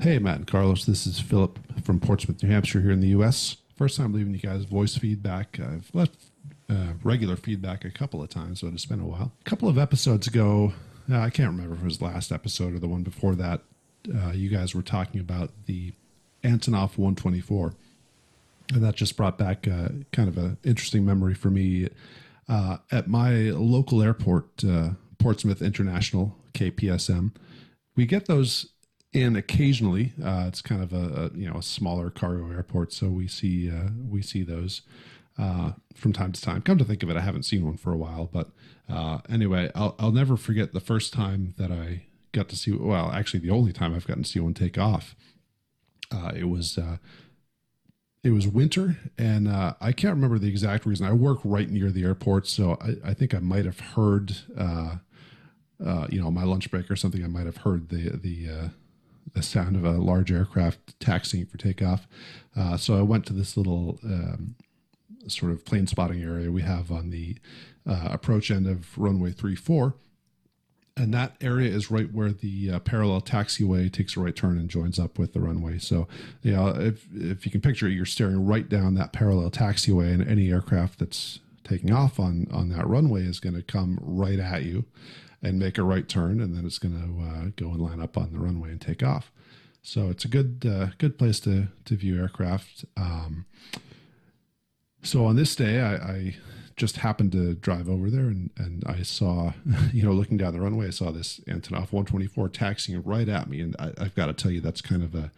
Hey, 0.01 0.17
Matt 0.17 0.37
and 0.37 0.47
Carlos. 0.47 0.85
This 0.85 1.05
is 1.05 1.19
Philip 1.19 1.59
from 1.83 1.99
Portsmouth, 1.99 2.41
New 2.41 2.49
Hampshire, 2.49 2.81
here 2.81 2.89
in 2.89 3.01
the 3.01 3.09
U.S. 3.09 3.57
First 3.75 3.97
time 3.97 4.13
leaving 4.13 4.33
you 4.33 4.39
guys 4.39 4.63
voice 4.63 4.97
feedback. 4.97 5.59
I've 5.59 5.91
left 5.93 6.15
uh, 6.67 6.93
regular 7.03 7.35
feedback 7.35 7.85
a 7.85 7.91
couple 7.91 8.19
of 8.19 8.27
times, 8.27 8.61
but 8.61 8.73
it's 8.73 8.87
been 8.87 8.99
a 8.99 9.05
while. 9.05 9.31
A 9.39 9.43
couple 9.47 9.69
of 9.69 9.77
episodes 9.77 10.25
ago, 10.25 10.73
uh, 11.07 11.19
I 11.19 11.29
can't 11.29 11.51
remember 11.51 11.75
if 11.75 11.81
it 11.81 11.85
was 11.85 11.99
the 11.99 12.05
last 12.05 12.31
episode 12.31 12.73
or 12.73 12.79
the 12.79 12.87
one 12.87 13.03
before 13.03 13.35
that, 13.35 13.61
uh, 14.11 14.31
you 14.31 14.49
guys 14.49 14.73
were 14.73 14.81
talking 14.81 15.21
about 15.21 15.51
the 15.67 15.93
Antonov 16.43 16.97
124. 16.97 17.75
And 18.73 18.83
that 18.83 18.95
just 18.95 19.15
brought 19.15 19.37
back 19.37 19.67
uh, 19.67 19.89
kind 20.11 20.27
of 20.27 20.35
an 20.39 20.57
interesting 20.63 21.05
memory 21.05 21.35
for 21.35 21.51
me. 21.51 21.89
Uh, 22.49 22.77
at 22.91 23.07
my 23.07 23.51
local 23.51 24.01
airport, 24.01 24.65
uh, 24.67 24.93
Portsmouth 25.19 25.61
International, 25.61 26.35
KPSM, 26.55 27.33
we 27.95 28.07
get 28.07 28.25
those 28.25 28.70
in 29.13 29.35
occasionally. 29.35 30.13
Uh, 30.23 30.45
it's 30.47 30.61
kind 30.61 30.81
of 30.81 30.93
a, 30.93 31.31
a 31.33 31.37
you 31.37 31.49
know 31.49 31.57
a 31.57 31.63
smaller 31.63 32.09
cargo 32.09 32.51
airport, 32.51 32.93
so 32.93 33.07
we 33.07 33.27
see 33.27 33.69
uh, 33.69 33.89
we 34.09 34.21
see 34.21 34.43
those 34.43 34.81
uh, 35.37 35.71
from 35.93 36.13
time 36.13 36.31
to 36.31 36.41
time. 36.41 36.61
Come 36.61 36.77
to 36.77 36.85
think 36.85 37.03
of 37.03 37.09
it, 37.09 37.17
I 37.17 37.21
haven't 37.21 37.43
seen 37.43 37.65
one 37.65 37.77
for 37.77 37.91
a 37.91 37.97
while, 37.97 38.29
but 38.31 38.51
uh, 38.89 39.19
anyway, 39.29 39.71
I'll 39.75 39.95
I'll 39.99 40.11
never 40.11 40.37
forget 40.37 40.73
the 40.73 40.79
first 40.79 41.13
time 41.13 41.53
that 41.57 41.71
I 41.71 42.03
got 42.31 42.49
to 42.49 42.55
see. 42.55 42.71
Well, 42.71 43.11
actually, 43.11 43.41
the 43.41 43.51
only 43.51 43.73
time 43.73 43.93
I've 43.93 44.07
gotten 44.07 44.23
to 44.23 44.29
see 44.29 44.39
one 44.39 44.53
take 44.53 44.77
off. 44.77 45.15
Uh, 46.11 46.31
it 46.35 46.45
was 46.45 46.77
uh, 46.77 46.97
it 48.23 48.31
was 48.31 48.47
winter, 48.47 48.97
and 49.17 49.47
uh, 49.47 49.73
I 49.81 49.91
can't 49.91 50.13
remember 50.13 50.37
the 50.37 50.49
exact 50.49 50.85
reason. 50.85 51.05
I 51.05 51.13
work 51.13 51.39
right 51.43 51.69
near 51.69 51.91
the 51.91 52.03
airport, 52.03 52.47
so 52.47 52.77
I, 52.81 53.11
I 53.11 53.13
think 53.13 53.33
I 53.33 53.39
might 53.39 53.65
have 53.65 53.79
heard, 53.79 54.35
uh, 54.57 54.97
uh, 55.83 56.07
you 56.09 56.21
know, 56.21 56.29
my 56.29 56.43
lunch 56.43 56.69
break 56.69 56.91
or 56.91 56.95
something. 56.95 57.23
I 57.23 57.27
might 57.27 57.45
have 57.45 57.57
heard 57.57 57.89
the 57.89 58.09
the 58.09 58.71
the 59.33 59.43
sound 59.43 59.75
of 59.75 59.85
a 59.85 59.91
large 59.91 60.31
aircraft 60.31 60.99
taxiing 60.99 61.45
for 61.45 61.57
takeoff. 61.57 62.07
Uh, 62.55 62.77
so 62.77 62.97
I 62.97 63.01
went 63.01 63.25
to 63.27 63.33
this 63.33 63.55
little 63.55 63.99
um, 64.03 64.55
sort 65.27 65.51
of 65.51 65.65
plane 65.65 65.87
spotting 65.87 66.21
area 66.21 66.51
we 66.51 66.61
have 66.63 66.91
on 66.91 67.09
the 67.09 67.37
uh, 67.87 68.09
approach 68.11 68.51
end 68.51 68.67
of 68.67 68.97
runway 68.97 69.31
three 69.31 69.55
four 69.55 69.95
and 70.97 71.13
that 71.13 71.35
area 71.41 71.69
is 71.69 71.89
right 71.89 72.11
where 72.13 72.31
the 72.31 72.71
uh, 72.71 72.79
parallel 72.79 73.21
taxiway 73.21 73.91
takes 73.91 74.17
a 74.17 74.19
right 74.19 74.35
turn 74.35 74.57
and 74.57 74.69
joins 74.69 74.99
up 74.99 75.17
with 75.17 75.33
the 75.33 75.39
runway. 75.39 75.77
So, 75.77 76.07
you 76.41 76.51
know, 76.51 76.67
if 76.67 77.07
if 77.13 77.45
you 77.45 77.51
can 77.51 77.61
picture 77.61 77.87
it, 77.87 77.93
you're 77.93 78.05
staring 78.05 78.45
right 78.45 78.67
down 78.67 78.95
that 78.95 79.13
parallel 79.13 79.49
taxiway, 79.51 80.13
and 80.13 80.27
any 80.27 80.51
aircraft 80.51 80.99
that's 80.99 81.39
taking 81.63 81.91
off 81.91 82.19
on 82.19 82.47
on 82.51 82.69
that 82.69 82.87
runway 82.87 83.23
is 83.23 83.39
going 83.39 83.55
to 83.55 83.61
come 83.61 83.99
right 84.01 84.39
at 84.39 84.63
you 84.63 84.85
and 85.43 85.57
make 85.59 85.77
a 85.77 85.83
right 85.83 86.07
turn, 86.07 86.39
and 86.39 86.55
then 86.55 86.65
it's 86.65 86.77
going 86.79 86.93
to 86.93 87.23
uh, 87.23 87.45
go 87.55 87.71
and 87.71 87.81
line 87.81 88.01
up 88.01 88.17
on 88.17 88.31
the 88.31 88.39
runway 88.39 88.69
and 88.69 88.79
take 88.81 89.01
off. 89.03 89.31
So 89.83 90.09
it's 90.09 90.25
a 90.25 90.27
good 90.27 90.63
uh, 90.67 90.87
good 90.99 91.17
place 91.17 91.39
to 91.41 91.67
to 91.85 91.95
view 91.95 92.19
aircraft. 92.21 92.85
Um, 92.95 93.45
so 95.03 95.25
on 95.25 95.35
this 95.35 95.55
day, 95.55 95.81
I, 95.81 95.95
I 95.95 96.35
just 96.75 96.97
happened 96.97 97.31
to 97.31 97.53
drive 97.55 97.89
over 97.89 98.09
there 98.09 98.25
and, 98.27 98.49
and 98.57 98.83
I 98.85 99.01
saw, 99.01 99.53
you 99.93 100.03
know, 100.03 100.11
looking 100.11 100.37
down 100.37 100.53
the 100.53 100.61
runway, 100.61 100.87
I 100.87 100.91
saw 100.91 101.11
this 101.11 101.39
Antonov 101.47 101.91
124 101.91 102.49
taxiing 102.49 103.01
right 103.03 103.27
at 103.27 103.49
me. 103.49 103.61
And 103.61 103.75
I, 103.79 103.91
I've 103.99 104.15
got 104.15 104.27
to 104.27 104.33
tell 104.33 104.51
you, 104.51 104.61
that's 104.61 104.81
kind 104.81 105.01
of 105.03 105.15
a, 105.15 105.31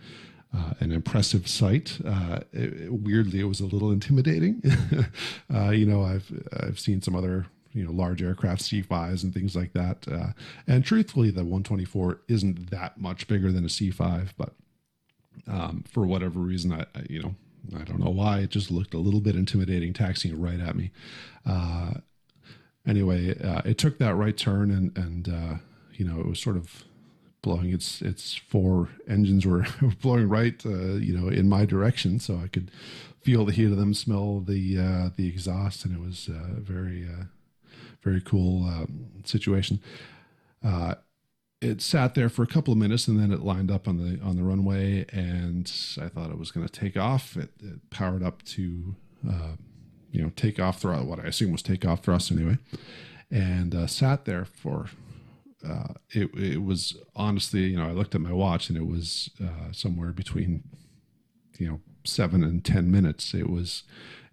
uh, 0.55 0.73
an 0.81 0.91
impressive 0.91 1.47
sight. 1.47 1.99
Uh, 2.05 2.41
it, 2.51 2.73
it- 2.81 2.93
weirdly, 2.93 3.39
it 3.39 3.45
was 3.45 3.61
a 3.61 3.65
little 3.65 3.91
intimidating. 3.91 4.61
uh, 5.53 5.69
you 5.69 5.85
know, 5.85 6.03
I've, 6.03 6.30
I've 6.61 6.80
seen 6.80 7.01
some 7.01 7.15
other, 7.15 7.45
you 7.73 7.83
know, 7.83 7.91
large 7.91 8.21
aircraft 8.21 8.61
C5s 8.61 9.23
and 9.23 9.33
things 9.33 9.55
like 9.55 9.73
that. 9.73 10.05
Uh, 10.09 10.33
and 10.67 10.85
truthfully, 10.85 11.31
the 11.31 11.41
124 11.41 12.21
isn't 12.27 12.69
that 12.71 12.99
much 12.99 13.27
bigger 13.27 13.51
than 13.51 13.65
a 13.65 13.67
C5, 13.67 14.29
but 14.37 14.53
um, 15.47 15.83
for 15.87 16.05
whatever 16.05 16.39
reason, 16.39 16.71
I, 16.71 16.81
I, 16.95 17.05
you 17.09 17.21
know, 17.21 17.35
I 17.75 17.83
don't 17.83 17.99
know 17.99 18.11
why 18.11 18.39
it 18.39 18.49
just 18.49 18.71
looked 18.71 18.93
a 18.93 18.99
little 18.99 19.21
bit 19.21 19.35
intimidating, 19.35 19.93
taxiing 19.93 20.39
right 20.39 20.59
at 20.59 20.75
me. 20.75 20.91
Uh, 21.45 21.93
anyway, 22.85 23.37
uh, 23.41 23.61
it 23.65 23.77
took 23.77 23.97
that 23.99 24.15
right 24.15 24.37
turn, 24.37 24.69
and 24.71 24.95
and 24.97 25.29
uh, 25.29 25.55
you 25.93 26.05
know, 26.05 26.19
it 26.19 26.27
was 26.27 26.39
sort 26.39 26.57
of 26.57 26.83
blowing 27.41 27.71
its 27.71 28.01
its 28.01 28.35
four 28.35 28.89
engines 29.07 29.45
were 29.45 29.65
blowing 30.01 30.27
right, 30.27 30.65
uh, 30.65 30.95
you 30.95 31.17
know, 31.17 31.29
in 31.29 31.47
my 31.47 31.65
direction, 31.65 32.19
so 32.19 32.39
I 32.43 32.47
could 32.47 32.71
feel 33.21 33.45
the 33.45 33.53
heat 33.53 33.65
of 33.65 33.77
them, 33.77 33.93
smell 33.93 34.41
the 34.41 34.77
uh, 34.77 35.09
the 35.15 35.27
exhaust, 35.27 35.85
and 35.85 35.95
it 35.95 36.01
was 36.01 36.29
uh, 36.29 36.59
very 36.59 37.05
uh, 37.07 37.25
very 38.03 38.21
cool 38.21 38.65
um, 38.67 39.07
situation. 39.23 39.80
Uh, 40.63 40.95
it 41.61 41.81
sat 41.81 42.13
there 42.13 42.30
for 42.30 42.43
a 42.43 42.47
couple 42.47 42.73
of 42.73 42.77
minutes 42.77 43.07
and 43.07 43.19
then 43.19 43.31
it 43.31 43.41
lined 43.41 43.71
up 43.71 43.88
on 43.88 43.97
the 43.97 44.21
on 44.21 44.35
the 44.35 44.43
runway 44.43 45.05
and 45.13 45.71
I 46.01 46.09
thought 46.09 46.30
it 46.30 46.38
was 46.38 46.51
going 46.51 46.67
to 46.67 46.80
take 46.80 46.97
off. 46.97 47.38
It, 47.38 47.51
it 47.61 47.89
powered 47.89 48.21
up 48.21 48.43
to 48.43 48.95
uh, 49.27 49.55
you 50.11 50.21
know 50.21 50.31
take 50.35 50.59
off 50.59 50.81
thrust, 50.81 51.05
what 51.05 51.19
I 51.19 51.23
assume 51.23 51.51
was 51.51 51.61
take 51.61 51.85
off 51.85 52.03
thrust 52.03 52.31
anyway, 52.31 52.57
and 53.31 53.73
uh, 53.73 53.88
sat 53.88 54.25
there 54.25 54.45
for. 54.45 54.88
Uh, 55.65 55.93
it 56.09 56.30
it 56.35 56.61
was 56.61 56.97
honestly, 57.15 57.61
you 57.67 57.77
know, 57.77 57.88
I 57.88 57.93
looked 57.93 58.13
at 58.13 58.19
my 58.19 58.34
watch 58.34 58.67
and 58.67 58.77
it 58.77 58.85
was 58.85 59.30
uh, 59.41 59.71
somewhere 59.71 60.11
between, 60.11 60.63
you 61.57 61.67
know, 61.69 61.80
seven 62.03 62.43
and 62.43 62.65
ten 62.65 62.91
minutes. 62.91 63.34
It 63.34 63.49
was, 63.49 63.84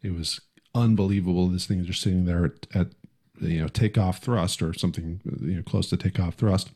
it 0.03 0.13
was 0.13 0.41
unbelievable. 0.75 1.47
This 1.47 1.67
thing 1.67 1.79
is 1.79 1.87
just 1.87 2.03
sitting 2.03 2.25
there 2.25 2.45
at, 2.45 2.67
at 2.75 2.89
you 3.41 3.61
know 3.61 3.69
takeoff 3.69 4.19
thrust 4.19 4.63
or 4.63 4.73
something 4.75 5.21
you 5.41 5.57
know 5.57 5.63
close 5.63 5.89
to 5.89 5.97
takeoff 5.97 6.35
thrust 6.35 6.71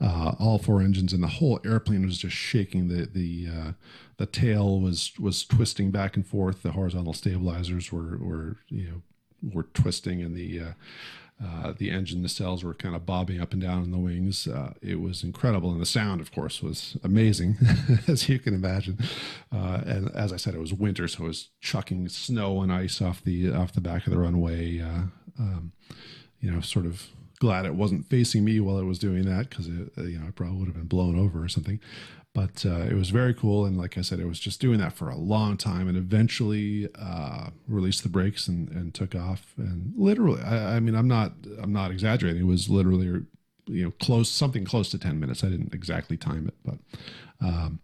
uh, 0.00 0.34
all 0.38 0.58
four 0.58 0.80
engines, 0.80 1.12
and 1.12 1.22
the 1.22 1.28
whole 1.28 1.60
airplane 1.64 2.06
was 2.06 2.18
just 2.18 2.34
shaking. 2.34 2.88
The 2.88 3.06
the 3.06 3.48
uh, 3.50 3.72
the 4.16 4.26
tail 4.26 4.80
was 4.80 5.12
was 5.18 5.44
twisting 5.44 5.90
back 5.90 6.16
and 6.16 6.26
forth. 6.26 6.62
The 6.62 6.72
horizontal 6.72 7.12
stabilizers 7.12 7.92
were 7.92 8.16
were 8.18 8.56
you 8.68 8.88
know 8.88 9.50
were 9.52 9.64
twisting, 9.74 10.22
and 10.22 10.34
the 10.34 10.60
uh, 10.60 10.72
uh, 11.44 11.72
the 11.76 11.90
engine 11.90 12.22
nacelles 12.22 12.64
were 12.64 12.72
kind 12.72 12.96
of 12.96 13.04
bobbing 13.04 13.40
up 13.42 13.52
and 13.52 13.60
down 13.60 13.82
in 13.82 13.90
the 13.90 13.98
wings. 13.98 14.46
Uh, 14.46 14.72
it 14.80 15.00
was 15.00 15.22
incredible, 15.22 15.70
and 15.70 15.80
the 15.80 15.86
sound, 15.86 16.22
of 16.22 16.32
course, 16.32 16.62
was 16.62 16.96
amazing, 17.04 17.56
as 18.08 18.26
you 18.26 18.38
can 18.38 18.54
imagine. 18.54 18.98
Uh, 19.52 19.82
and 19.84 20.10
as 20.14 20.32
I 20.32 20.36
said, 20.36 20.54
it 20.54 20.60
was 20.60 20.72
winter, 20.72 21.08
so 21.08 21.24
it 21.24 21.28
was 21.28 21.50
chucking 21.60 22.08
snow 22.08 22.62
and 22.62 22.72
ice 22.72 23.02
off 23.02 23.22
the 23.22 23.52
off 23.52 23.74
the 23.74 23.82
back 23.82 24.06
of 24.06 24.12
the 24.12 24.18
runway. 24.18 24.82
Uh, 25.38 25.42
um, 25.42 25.72
you 26.40 26.50
know, 26.50 26.60
sort 26.60 26.86
of 26.86 27.08
glad 27.38 27.66
it 27.66 27.74
wasn't 27.74 28.06
facing 28.08 28.44
me 28.44 28.60
while 28.60 28.78
it 28.78 28.84
was 28.84 28.98
doing 28.98 29.24
that 29.24 29.50
because 29.50 29.66
you 29.68 29.90
know 29.96 30.26
I 30.26 30.30
probably 30.30 30.58
would 30.58 30.68
have 30.68 30.76
been 30.76 30.86
blown 30.86 31.18
over 31.18 31.42
or 31.42 31.48
something. 31.48 31.80
But 32.32 32.64
uh, 32.64 32.82
it 32.82 32.94
was 32.94 33.10
very 33.10 33.34
cool, 33.34 33.66
and 33.66 33.76
like 33.76 33.98
I 33.98 34.02
said, 34.02 34.20
it 34.20 34.26
was 34.26 34.38
just 34.38 34.60
doing 34.60 34.78
that 34.78 34.92
for 34.92 35.10
a 35.10 35.16
long 35.16 35.56
time, 35.56 35.88
and 35.88 35.96
eventually 35.96 36.88
uh, 36.94 37.50
released 37.66 38.04
the 38.04 38.08
brakes 38.08 38.46
and, 38.46 38.68
and 38.70 38.94
took 38.94 39.16
off. 39.16 39.52
And 39.56 39.92
literally, 39.96 40.40
I, 40.42 40.76
I 40.76 40.80
mean, 40.80 40.94
I'm 40.94 41.08
not 41.08 41.32
I'm 41.60 41.72
not 41.72 41.90
exaggerating. 41.90 42.42
It 42.42 42.46
was 42.46 42.68
literally 42.68 43.24
you 43.66 43.84
know 43.84 43.90
close 44.00 44.30
something 44.30 44.64
close 44.64 44.90
to 44.90 44.98
10 44.98 45.18
minutes. 45.18 45.42
I 45.42 45.48
didn't 45.48 45.74
exactly 45.74 46.16
time 46.16 46.46
it, 46.48 46.54
but. 46.64 46.78
Um, 47.42 47.80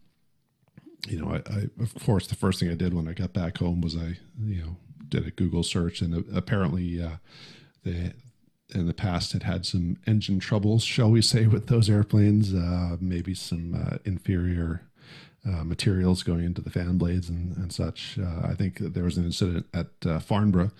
you 1.08 1.20
know, 1.20 1.30
I, 1.30 1.36
I, 1.36 1.82
of 1.82 1.94
course 2.04 2.26
the 2.26 2.34
first 2.34 2.58
thing 2.58 2.68
I 2.68 2.74
did 2.74 2.92
when 2.92 3.06
I 3.06 3.12
got 3.12 3.32
back 3.32 3.58
home 3.58 3.80
was 3.80 3.96
I, 3.96 4.18
you 4.42 4.62
know, 4.62 4.76
did 5.08 5.26
a 5.26 5.30
Google 5.30 5.62
search, 5.62 6.00
and 6.00 6.24
apparently 6.34 7.02
uh, 7.02 7.16
they 7.84 8.12
in 8.74 8.86
the 8.86 8.94
past 8.94 9.32
had 9.32 9.44
had 9.44 9.64
some 9.64 9.96
engine 10.06 10.40
troubles, 10.40 10.82
shall 10.82 11.10
we 11.10 11.22
say, 11.22 11.46
with 11.46 11.68
those 11.68 11.88
airplanes. 11.88 12.52
Uh, 12.52 12.96
maybe 13.00 13.34
some 13.34 13.74
uh, 13.74 13.98
inferior 14.04 14.82
uh, 15.46 15.62
materials 15.62 16.22
going 16.22 16.44
into 16.44 16.60
the 16.60 16.70
fan 16.70 16.98
blades 16.98 17.28
and, 17.28 17.56
and 17.56 17.72
such. 17.72 18.18
Uh, 18.20 18.48
I 18.48 18.54
think 18.54 18.78
there 18.78 19.04
was 19.04 19.16
an 19.16 19.24
incident 19.24 19.66
at 19.72 19.88
uh, 20.04 20.18
Farnborough 20.18 20.72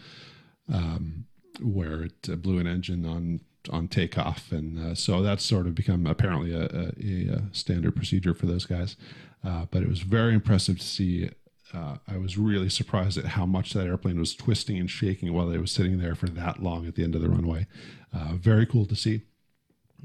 um, 0.73 1.27
where 1.61 2.03
it 2.03 2.29
uh, 2.31 2.37
blew 2.37 2.59
an 2.59 2.67
engine 2.67 3.07
on 3.07 3.41
on 3.69 3.89
takeoff, 3.89 4.53
and 4.53 4.97
so 4.97 5.23
that's 5.23 5.45
sort 5.45 5.67
of 5.67 5.75
become 5.75 6.07
apparently 6.07 6.53
a, 6.55 6.67
a, 6.67 7.35
a 7.35 7.43
standard 7.51 7.97
procedure 7.97 8.33
for 8.33 8.47
those 8.47 8.65
guys. 8.65 8.95
but 9.43 9.83
it 9.83 9.89
was 9.89 10.03
very 10.03 10.35
impressive 10.35 10.79
to 10.79 10.87
see 10.87 11.29
uh, 11.75 11.97
I 12.09 12.19
was 12.19 12.39
really 12.39 12.69
surprised 12.69 13.19
at 13.19 13.25
how 13.25 13.47
much 13.47 13.73
that 13.73 13.87
airplane 13.87 14.19
was 14.19 14.35
twisting 14.35 14.79
and 14.79 14.91
shaking 14.91 15.33
while 15.33 15.51
it 15.51 15.61
was 15.61 15.73
sitting 15.73 15.99
there 15.99 16.15
for 16.15 16.29
that 16.29 16.63
long 16.63 16.87
at 16.87 16.95
the 16.95 17.05
end 17.05 17.15
of 17.15 17.23
the 17.23 17.29
runway. 17.29 17.67
Uh, 18.13 18.35
very 18.35 18.67
cool 18.67 18.87
to 18.87 18.97
see. 18.97 19.23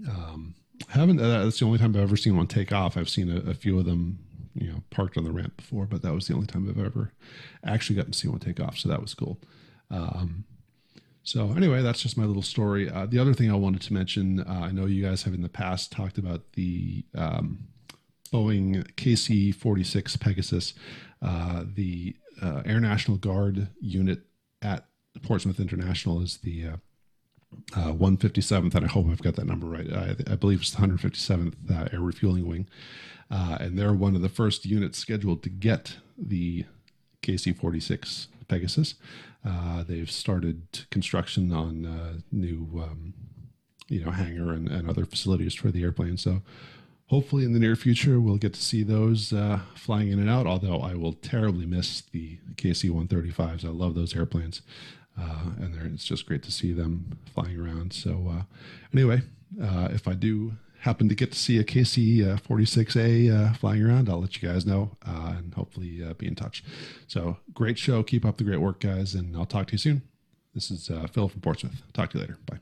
Um, 0.09 0.55
haven't 0.89 1.19
uh, 1.19 1.43
that's 1.43 1.59
the 1.59 1.65
only 1.65 1.77
time 1.77 1.95
I've 1.95 2.01
ever 2.01 2.17
seen 2.17 2.35
one 2.35 2.47
take 2.47 2.71
off. 2.71 2.97
I've 2.97 3.09
seen 3.09 3.29
a, 3.29 3.51
a, 3.51 3.53
few 3.53 3.77
of 3.77 3.85
them, 3.85 4.19
you 4.55 4.71
know, 4.71 4.83
parked 4.89 5.17
on 5.17 5.23
the 5.23 5.31
ramp 5.31 5.57
before, 5.57 5.85
but 5.85 6.01
that 6.01 6.13
was 6.13 6.27
the 6.27 6.33
only 6.33 6.47
time 6.47 6.67
I've 6.67 6.83
ever 6.83 7.13
actually 7.63 7.97
gotten 7.97 8.11
to 8.11 8.17
see 8.17 8.27
one 8.27 8.39
take 8.39 8.59
off. 8.59 8.77
So 8.77 8.89
that 8.89 9.01
was 9.01 9.13
cool. 9.13 9.39
Um, 9.91 10.45
so 11.23 11.51
anyway, 11.51 11.83
that's 11.83 12.01
just 12.01 12.17
my 12.17 12.25
little 12.25 12.41
story. 12.41 12.89
Uh, 12.89 13.05
the 13.05 13.19
other 13.19 13.33
thing 13.33 13.51
I 13.51 13.55
wanted 13.55 13.81
to 13.81 13.93
mention, 13.93 14.39
uh, 14.39 14.61
I 14.63 14.71
know 14.71 14.87
you 14.87 15.03
guys 15.03 15.23
have 15.23 15.35
in 15.35 15.41
the 15.41 15.49
past 15.49 15.91
talked 15.91 16.17
about 16.17 16.53
the 16.53 17.05
um, 17.15 17.67
Boeing 18.33 18.83
KC 18.95 19.53
46 19.53 20.17
Pegasus. 20.17 20.73
Uh, 21.21 21.63
the 21.75 22.15
uh, 22.41 22.63
Air 22.65 22.79
National 22.79 23.17
Guard 23.17 23.67
unit 23.79 24.21
at 24.61 24.85
Portsmouth 25.21 25.59
International 25.59 26.21
is 26.21 26.37
the 26.37 26.67
uh, 27.75 27.91
157th, 27.91 28.73
uh, 28.73 28.77
and 28.77 28.85
I 28.85 28.89
hope 28.89 29.07
I've 29.09 29.21
got 29.21 29.35
that 29.35 29.45
number 29.45 29.67
right. 29.67 29.91
I, 29.91 30.15
I 30.31 30.35
believe 30.35 30.61
it's 30.61 30.71
the 30.71 30.81
157th 30.81 31.53
uh, 31.69 31.89
Air 31.91 31.99
Refueling 31.99 32.47
Wing, 32.47 32.67
and 33.29 33.77
they're 33.77 33.93
one 33.93 34.15
of 34.15 34.21
the 34.21 34.29
first 34.29 34.65
units 34.65 34.97
scheduled 34.97 35.43
to 35.43 35.49
get 35.49 35.97
the 36.17 36.65
KC-46 37.21 38.27
Pegasus. 38.47 38.95
they've 39.87 40.11
started 40.11 40.89
construction 40.89 41.51
on 41.51 42.23
new, 42.31 42.81
um, 42.83 43.13
you 43.89 44.03
know, 44.03 44.11
hangar 44.11 44.53
and, 44.53 44.69
and 44.69 44.89
other 44.89 45.05
facilities 45.05 45.53
for 45.53 45.69
the 45.69 45.83
airplane. 45.83 46.17
So 46.17 46.41
hopefully 47.11 47.45
in 47.45 47.53
the 47.53 47.59
near 47.59 47.75
future 47.75 48.19
we'll 48.19 48.37
get 48.37 48.53
to 48.53 48.61
see 48.61 48.81
those 48.81 49.31
uh, 49.31 49.59
flying 49.75 50.09
in 50.09 50.19
and 50.19 50.29
out 50.29 50.47
although 50.47 50.79
i 50.81 50.95
will 50.95 51.13
terribly 51.13 51.65
miss 51.65 52.01
the 52.11 52.37
kc-135s 52.55 53.63
i 53.63 53.69
love 53.69 53.93
those 53.93 54.15
airplanes 54.15 54.61
uh, 55.19 55.51
and 55.59 55.93
it's 55.93 56.05
just 56.05 56.25
great 56.25 56.43
to 56.43 56.51
see 56.51 56.71
them 56.71 57.17
flying 57.33 57.59
around. 57.59 57.93
So 57.93 58.31
uh, 58.31 58.43
anyway 58.93 59.21
uh, 59.61 59.89
if 59.91 60.07
i 60.07 60.13
do 60.13 60.53
happen 60.79 61.07
to 61.09 61.15
get 61.15 61.31
to 61.31 61.37
see 61.37 61.59
a 61.59 61.63
kc-46a 61.63 63.31
uh, 63.31 63.53
flying 63.53 63.83
around 63.83 64.09
i'll 64.09 64.21
let 64.21 64.41
you 64.41 64.47
guys 64.47 64.65
know 64.65 64.91
uh, 65.05 65.35
and 65.37 65.53
hopefully 65.53 66.03
be 66.17 66.27
in 66.27 66.35
touch. 66.35 66.63
So 67.07 67.37
great 67.53 67.77
show. 67.77 68.03
Keep 68.03 68.25
up 68.25 68.37
the 68.37 68.43
great 68.43 68.61
work 68.61 68.79
guys 68.79 69.13
and 69.13 69.35
i'll 69.35 69.45
talk 69.45 69.67
to 69.67 69.73
you 69.73 69.77
soon. 69.77 70.01
This 70.53 70.71
is 70.71 70.89
phil 71.11 71.29
from 71.29 71.41
portsmouth. 71.41 71.81
Talk 71.93 72.11
to 72.11 72.17
you 72.17 72.21
later. 72.21 72.37
Bye 72.45 72.59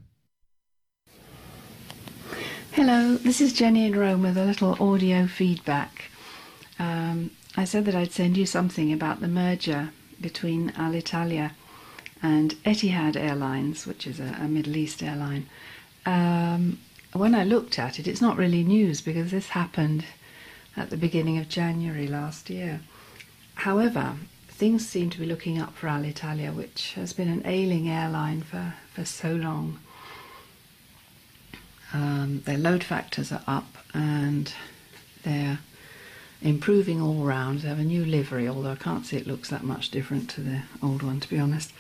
Hello, 2.74 3.16
this 3.16 3.41
is 3.41 3.52
Jenny 3.52 3.88
in 3.88 3.98
Rome 3.98 4.22
with 4.22 4.38
a 4.38 4.46
little 4.46 4.78
audio 4.80 5.26
feedback. 5.26 6.04
Um, 6.78 7.32
I 7.58 7.64
said 7.64 7.86
that 7.86 7.96
I'd 7.96 8.12
send 8.12 8.38
you 8.38 8.46
something 8.46 8.94
about 8.94 9.22
the 9.22 9.28
merger 9.28 9.90
between 10.22 10.70
Alitalia 10.74 11.54
and 12.22 12.52
Etihad 12.64 13.16
Airlines, 13.16 13.88
which 13.88 14.06
is 14.06 14.20
a, 14.20 14.38
a 14.40 14.48
Middle 14.48 14.78
East 14.78 15.02
airline. 15.02 15.48
Um, 16.06 16.78
when 17.12 17.34
I 17.34 17.44
looked 17.44 17.80
at 17.80 17.98
it, 17.98 18.08
it's 18.08 18.22
not 18.22 18.38
really 18.38 18.64
news 18.64 19.02
because 19.02 19.32
this 19.32 19.50
happened 19.50 20.06
at 20.78 20.91
the 20.91 20.98
beginning 20.98 21.40
of 21.40 21.50
January 21.50 22.08
last 22.08 22.52
year. 22.52 22.82
However, 23.56 24.16
things 24.48 24.88
seem 24.88 25.10
to 25.10 25.20
be 25.20 25.26
looking 25.26 25.60
up 25.60 25.74
for 25.74 25.88
Alitalia, 25.88 26.54
which 26.54 26.94
has 26.94 27.14
been 27.14 27.30
an 27.30 27.41
ailing 27.46 27.90
airline 27.90 28.44
for, 28.44 28.76
for 28.94 29.06
so 29.06 29.34
long. 29.34 29.80
Um, 31.94 32.41
their 32.45 32.57
load 32.57 32.84
factors 32.84 33.32
are 33.32 33.44
up 33.48 33.78
and 33.94 34.53
they're 35.24 35.60
improving 36.41 37.02
all 37.02 37.24
round. 37.24 37.61
They 37.61 37.70
have 37.70 37.80
a 37.80 37.84
new 37.84 38.06
livery, 38.06 38.48
although 38.48 38.72
I 38.72 38.76
can't 38.76 39.06
see 39.06 39.18
it 39.18 39.28
looks 39.28 39.49
that 39.49 39.64
much 39.64 39.90
different 39.90 40.30
to 40.32 40.41
the 40.41 40.61
old 40.82 41.03
one, 41.03 41.20
to 41.20 41.30
be 41.30 41.40
honest. 41.40 41.74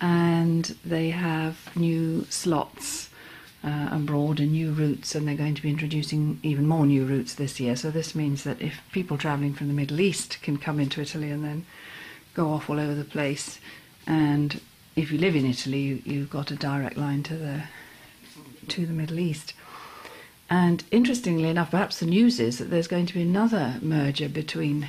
And 0.00 0.64
they 0.84 1.10
have 1.10 1.70
new 1.76 2.26
slots 2.30 3.10
uh, 3.62 3.88
abroad 3.90 4.40
and 4.40 4.52
new 4.52 4.72
routes, 4.72 5.14
and 5.14 5.26
they're 5.26 5.34
going 5.36 5.54
to 5.54 5.62
be 5.62 5.70
introducing 5.70 6.38
even 6.42 6.66
more 6.66 6.86
new 6.86 7.04
routes 7.04 7.34
this 7.34 7.58
year. 7.58 7.76
So 7.76 7.90
this 7.90 8.14
means 8.14 8.44
that 8.44 8.60
if 8.60 8.80
people 8.92 9.16
travelling 9.16 9.54
from 9.54 9.68
the 9.68 9.74
Middle 9.74 10.00
East 10.00 10.38
can 10.42 10.58
come 10.58 10.78
into 10.78 11.00
Italy 11.00 11.30
and 11.30 11.44
then 11.44 11.64
go 12.34 12.50
off 12.50 12.68
all 12.68 12.80
over 12.80 12.94
the 12.94 13.04
place, 13.04 13.58
and 14.06 14.60
if 14.96 15.10
you 15.10 15.18
live 15.18 15.34
in 15.34 15.46
Italy, 15.46 15.80
you, 15.80 16.02
you've 16.04 16.30
got 16.30 16.50
a 16.50 16.56
direct 16.56 16.96
line 16.96 17.22
to 17.24 17.36
the 17.36 17.62
to 18.70 18.86
the 18.86 18.92
Middle 18.92 19.18
East. 19.18 19.54
And 20.50 20.84
interestingly 20.90 21.48
enough, 21.48 21.70
perhaps 21.70 21.98
the 21.98 22.06
news 22.06 22.38
is 22.38 22.58
that 22.58 22.70
there's 22.70 22.88
going 22.88 23.06
to 23.06 23.14
be 23.14 23.22
another 23.22 23.78
merger 23.80 24.28
between 24.28 24.88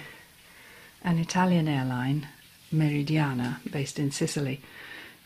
an 1.04 1.18
Italian 1.18 1.68
airline, 1.68 2.28
Meridiana, 2.74 3.60
based 3.72 3.98
in 3.98 4.12
Sicily, 4.12 4.62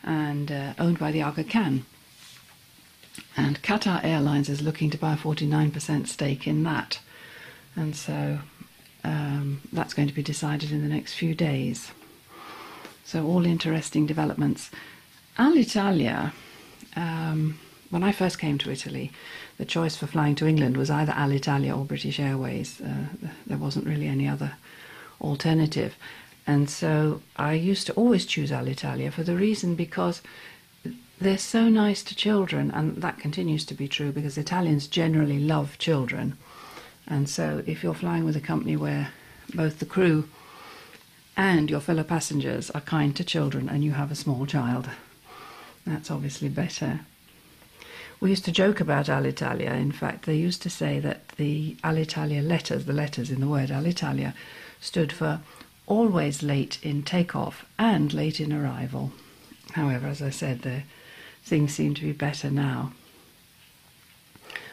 and 0.04 0.52
uh, 0.52 0.74
owned 0.78 0.98
by 0.98 1.10
the 1.10 1.22
Aga 1.22 1.44
Khan. 1.44 1.84
And 3.36 3.60
Qatar 3.62 4.04
Airlines 4.04 4.48
is 4.48 4.62
looking 4.62 4.90
to 4.90 4.98
buy 4.98 5.14
a 5.14 5.16
49% 5.16 6.06
stake 6.06 6.46
in 6.46 6.62
that. 6.62 7.00
And 7.74 7.96
so 7.96 8.38
um, 9.02 9.62
that's 9.72 9.94
going 9.94 10.08
to 10.08 10.14
be 10.14 10.22
decided 10.22 10.70
in 10.70 10.82
the 10.82 10.94
next 10.94 11.14
few 11.14 11.34
days. 11.34 11.92
So, 13.04 13.26
all 13.26 13.44
interesting 13.44 14.06
developments. 14.06 14.70
Alitalia. 15.36 16.32
Um, 16.94 17.58
when 17.90 18.02
I 18.04 18.12
first 18.12 18.38
came 18.38 18.56
to 18.58 18.70
Italy, 18.70 19.12
the 19.58 19.64
choice 19.64 19.96
for 19.96 20.06
flying 20.06 20.36
to 20.36 20.46
England 20.46 20.76
was 20.76 20.90
either 20.90 21.12
Alitalia 21.12 21.76
or 21.76 21.84
British 21.84 22.20
Airways. 22.20 22.80
Uh, 22.80 23.06
there 23.46 23.58
wasn't 23.58 23.86
really 23.86 24.06
any 24.06 24.28
other 24.28 24.52
alternative. 25.20 25.96
And 26.46 26.70
so 26.70 27.20
I 27.36 27.52
used 27.54 27.86
to 27.88 27.92
always 27.94 28.26
choose 28.26 28.50
Alitalia 28.50 29.12
for 29.12 29.24
the 29.24 29.36
reason 29.36 29.74
because 29.74 30.22
they're 31.20 31.36
so 31.36 31.68
nice 31.68 32.02
to 32.04 32.16
children, 32.16 32.70
and 32.70 32.96
that 33.02 33.18
continues 33.18 33.64
to 33.66 33.74
be 33.74 33.86
true 33.86 34.10
because 34.10 34.38
Italians 34.38 34.86
generally 34.86 35.38
love 35.38 35.76
children. 35.78 36.38
And 37.06 37.28
so 37.28 37.62
if 37.66 37.82
you're 37.82 37.92
flying 37.92 38.24
with 38.24 38.36
a 38.36 38.40
company 38.40 38.76
where 38.76 39.12
both 39.52 39.80
the 39.80 39.84
crew 39.84 40.28
and 41.36 41.68
your 41.68 41.80
fellow 41.80 42.04
passengers 42.04 42.70
are 42.70 42.80
kind 42.80 43.14
to 43.16 43.24
children 43.24 43.68
and 43.68 43.84
you 43.84 43.92
have 43.92 44.10
a 44.10 44.14
small 44.14 44.46
child, 44.46 44.88
that's 45.84 46.10
obviously 46.10 46.48
better. 46.48 47.00
We 48.20 48.28
used 48.28 48.44
to 48.44 48.52
joke 48.52 48.80
about 48.80 49.06
Alitalia. 49.06 49.70
In 49.70 49.92
fact, 49.92 50.26
they 50.26 50.36
used 50.36 50.60
to 50.62 50.70
say 50.70 51.00
that 51.00 51.28
the 51.36 51.76
Alitalia 51.82 52.46
letters, 52.46 52.84
the 52.84 52.92
letters 52.92 53.30
in 53.30 53.40
the 53.40 53.48
word 53.48 53.70
Alitalia, 53.70 54.34
stood 54.78 55.10
for 55.10 55.40
always 55.86 56.42
late 56.42 56.78
in 56.82 57.02
takeoff 57.02 57.64
and 57.78 58.12
late 58.12 58.38
in 58.38 58.52
arrival. 58.52 59.12
However, 59.72 60.06
as 60.06 60.20
I 60.20 60.30
said, 60.30 60.62
the 60.62 60.82
things 61.42 61.74
seem 61.74 61.94
to 61.94 62.02
be 62.02 62.12
better 62.12 62.50
now. 62.50 62.92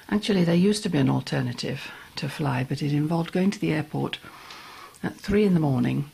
Actually, 0.10 0.44
there 0.44 0.56
used 0.56 0.84
to 0.84 0.90
be 0.90 0.98
an 0.98 1.10
alternative 1.10 1.90
to 2.18 2.28
fly, 2.28 2.65
but 2.68 2.82
it 2.82 2.94
involved 2.94 3.32
going 3.32 3.52
to 3.52 3.60
the 3.60 3.74
airport 3.74 4.19
at 5.03 5.15
three 5.15 5.45
in 5.45 5.53
the 5.53 5.60
morning 5.60 6.11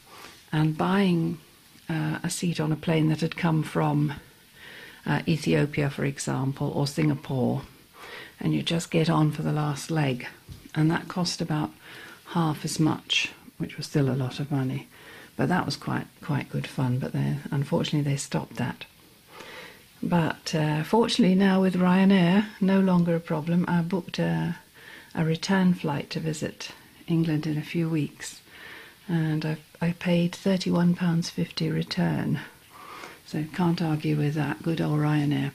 and 0.52 0.78
buying 0.78 1.40
uh, 1.90 2.20
a 2.24 2.30
seat 2.30 2.60
on 2.60 2.72
a 2.72 2.76
plane 2.76 3.10
that 3.10 3.22
had 3.22 3.36
come 3.36 3.64
from 3.64 4.14
uh, 5.06 5.22
Ethiopia, 5.28 5.90
for 5.90 6.06
example, 6.06 6.72
or 6.74 6.88
Singapore, 6.88 7.64
and 8.40 8.54
you 8.54 8.62
just 8.62 8.92
get 8.92 9.10
on 9.10 9.32
for 9.32 9.42
the 9.42 9.52
last 9.52 9.92
leg, 9.92 10.28
and 10.76 10.90
that 10.90 11.08
cost 11.08 11.42
about 11.42 11.72
half 12.28 12.66
as 12.66 12.80
much, 12.80 13.32
which 13.58 13.78
was 13.78 13.86
still 13.86 14.10
a 14.10 14.16
lot 14.16 14.40
of 14.40 14.52
money. 14.52 14.88
But 15.36 15.50
that 15.50 15.66
was 15.66 15.76
quite 15.76 16.08
quite 16.22 16.50
good 16.50 16.68
fun. 16.68 17.00
But 17.00 17.14
they, 17.14 17.38
unfortunately, 17.52 18.10
they 18.10 18.18
stopped 18.18 18.56
that. 18.56 18.86
But 20.02 20.54
uh, 20.54 20.84
fortunately, 20.84 21.36
now 21.36 21.62
with 21.62 21.76
Ryanair, 21.76 22.48
no 22.60 22.82
longer 22.82 23.16
a 23.16 23.22
problem. 23.22 23.64
I 23.70 23.82
booked 23.82 24.20
a, 24.20 24.58
a 25.16 25.24
return 25.24 25.74
flight 25.74 26.10
to 26.10 26.20
visit 26.20 26.72
England 27.08 27.48
in 27.48 27.58
a 27.58 27.62
few 27.62 27.90
weeks, 27.90 28.42
and 29.08 29.46
I, 29.46 29.58
I 29.80 29.94
paid 29.94 30.34
£31.50 30.34 31.74
return. 31.74 32.42
So 33.26 33.46
can't 33.54 33.82
argue 33.82 34.18
with 34.18 34.36
that. 34.36 34.62
Good 34.62 34.82
old 34.82 35.00
Ryanair. 35.00 35.52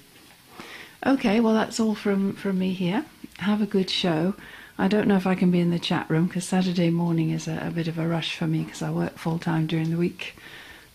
Okay, 1.07 1.39
well, 1.41 1.55
that's 1.55 1.79
all 1.79 1.95
from, 1.95 2.33
from 2.35 2.59
me 2.59 2.73
here. 2.73 3.05
Have 3.39 3.63
a 3.63 3.67
good 3.67 3.89
show. 3.89 4.35
I 4.79 4.87
don't 4.87 5.09
know 5.09 5.17
if 5.17 5.27
I 5.27 5.35
can 5.35 5.51
be 5.51 5.61
in 5.61 5.71
the 5.71 5.79
chat 5.79 6.09
room 6.09 6.27
because 6.27 6.45
Saturday 6.45 6.91
morning 6.91 7.31
is 7.31 7.49
a, 7.49 7.67
a 7.67 7.71
bit 7.71 7.89
of 7.89 7.99
a 7.99 8.07
rush 8.07 8.37
for 8.37 8.47
me 8.47 8.63
because 8.63 8.81
I 8.81 8.91
work 8.91 9.19
full 9.19 9.39
time 9.39 9.67
during 9.67 9.91
the 9.91 9.97
week, 9.97 10.37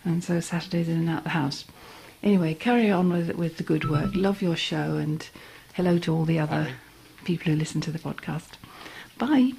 and 0.06 0.24
so 0.24 0.40
Saturday's 0.40 0.88
in 0.88 1.00
and 1.00 1.10
out 1.10 1.24
the 1.24 1.32
house. 1.32 1.66
Anyway, 2.22 2.54
carry 2.54 2.90
on 2.90 3.12
with 3.12 3.36
with 3.36 3.58
the 3.58 3.64
good 3.64 3.90
work. 3.90 4.12
Love 4.14 4.42
your 4.42 4.56
show, 4.56 4.96
and 4.96 5.28
hello 5.74 5.98
to 6.00 6.14
all 6.14 6.24
the 6.24 6.40
other 6.40 6.70
people 7.26 7.52
who 7.52 7.58
listen 7.58 7.82
to 7.82 7.92
the 7.92 8.00
podcast. 8.00 8.52
Bye. 9.18 9.52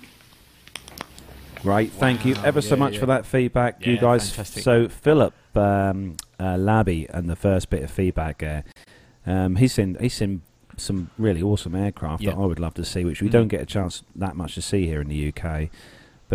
Great, 1.62 1.92
thank 1.92 2.24
you 2.24 2.34
ever 2.44 2.62
so 2.62 2.76
much 2.76 2.94
yeah. 2.94 3.00
for 3.00 3.06
that 3.06 3.26
feedback, 3.26 3.86
you 3.86 3.98
guys. 3.98 4.30
fantastic. 4.30 4.62
So 4.62 4.88
Philip 4.88 5.34
um, 5.54 6.16
uh, 6.40 6.56
Labby 6.56 7.06
and 7.10 7.28
the 7.28 7.36
first 7.36 7.70
bit 7.70 7.82
of 7.82 7.90
feedback 7.90 8.38
there, 8.38 8.64
um, 9.26 9.56
he's 9.56 9.72
seen 9.72 9.96
he's 10.00 10.14
seen 10.14 10.42
some 10.76 11.10
really 11.18 11.40
awesome 11.42 11.74
aircraft 11.74 12.22
Yeah. 12.22 12.30
that 12.32 12.38
I 12.38 12.46
would 12.46 12.58
love 12.58 12.74
to 12.74 12.84
see, 12.84 13.04
which 13.04 13.22
we 13.22 13.28
Mm. 13.28 13.32
don't 13.32 13.48
get 13.48 13.60
a 13.60 13.66
chance 13.66 14.02
that 14.16 14.34
much 14.36 14.54
to 14.56 14.62
see 14.62 14.86
here 14.86 15.00
in 15.00 15.08
the 15.08 15.14
UK. 15.32 15.70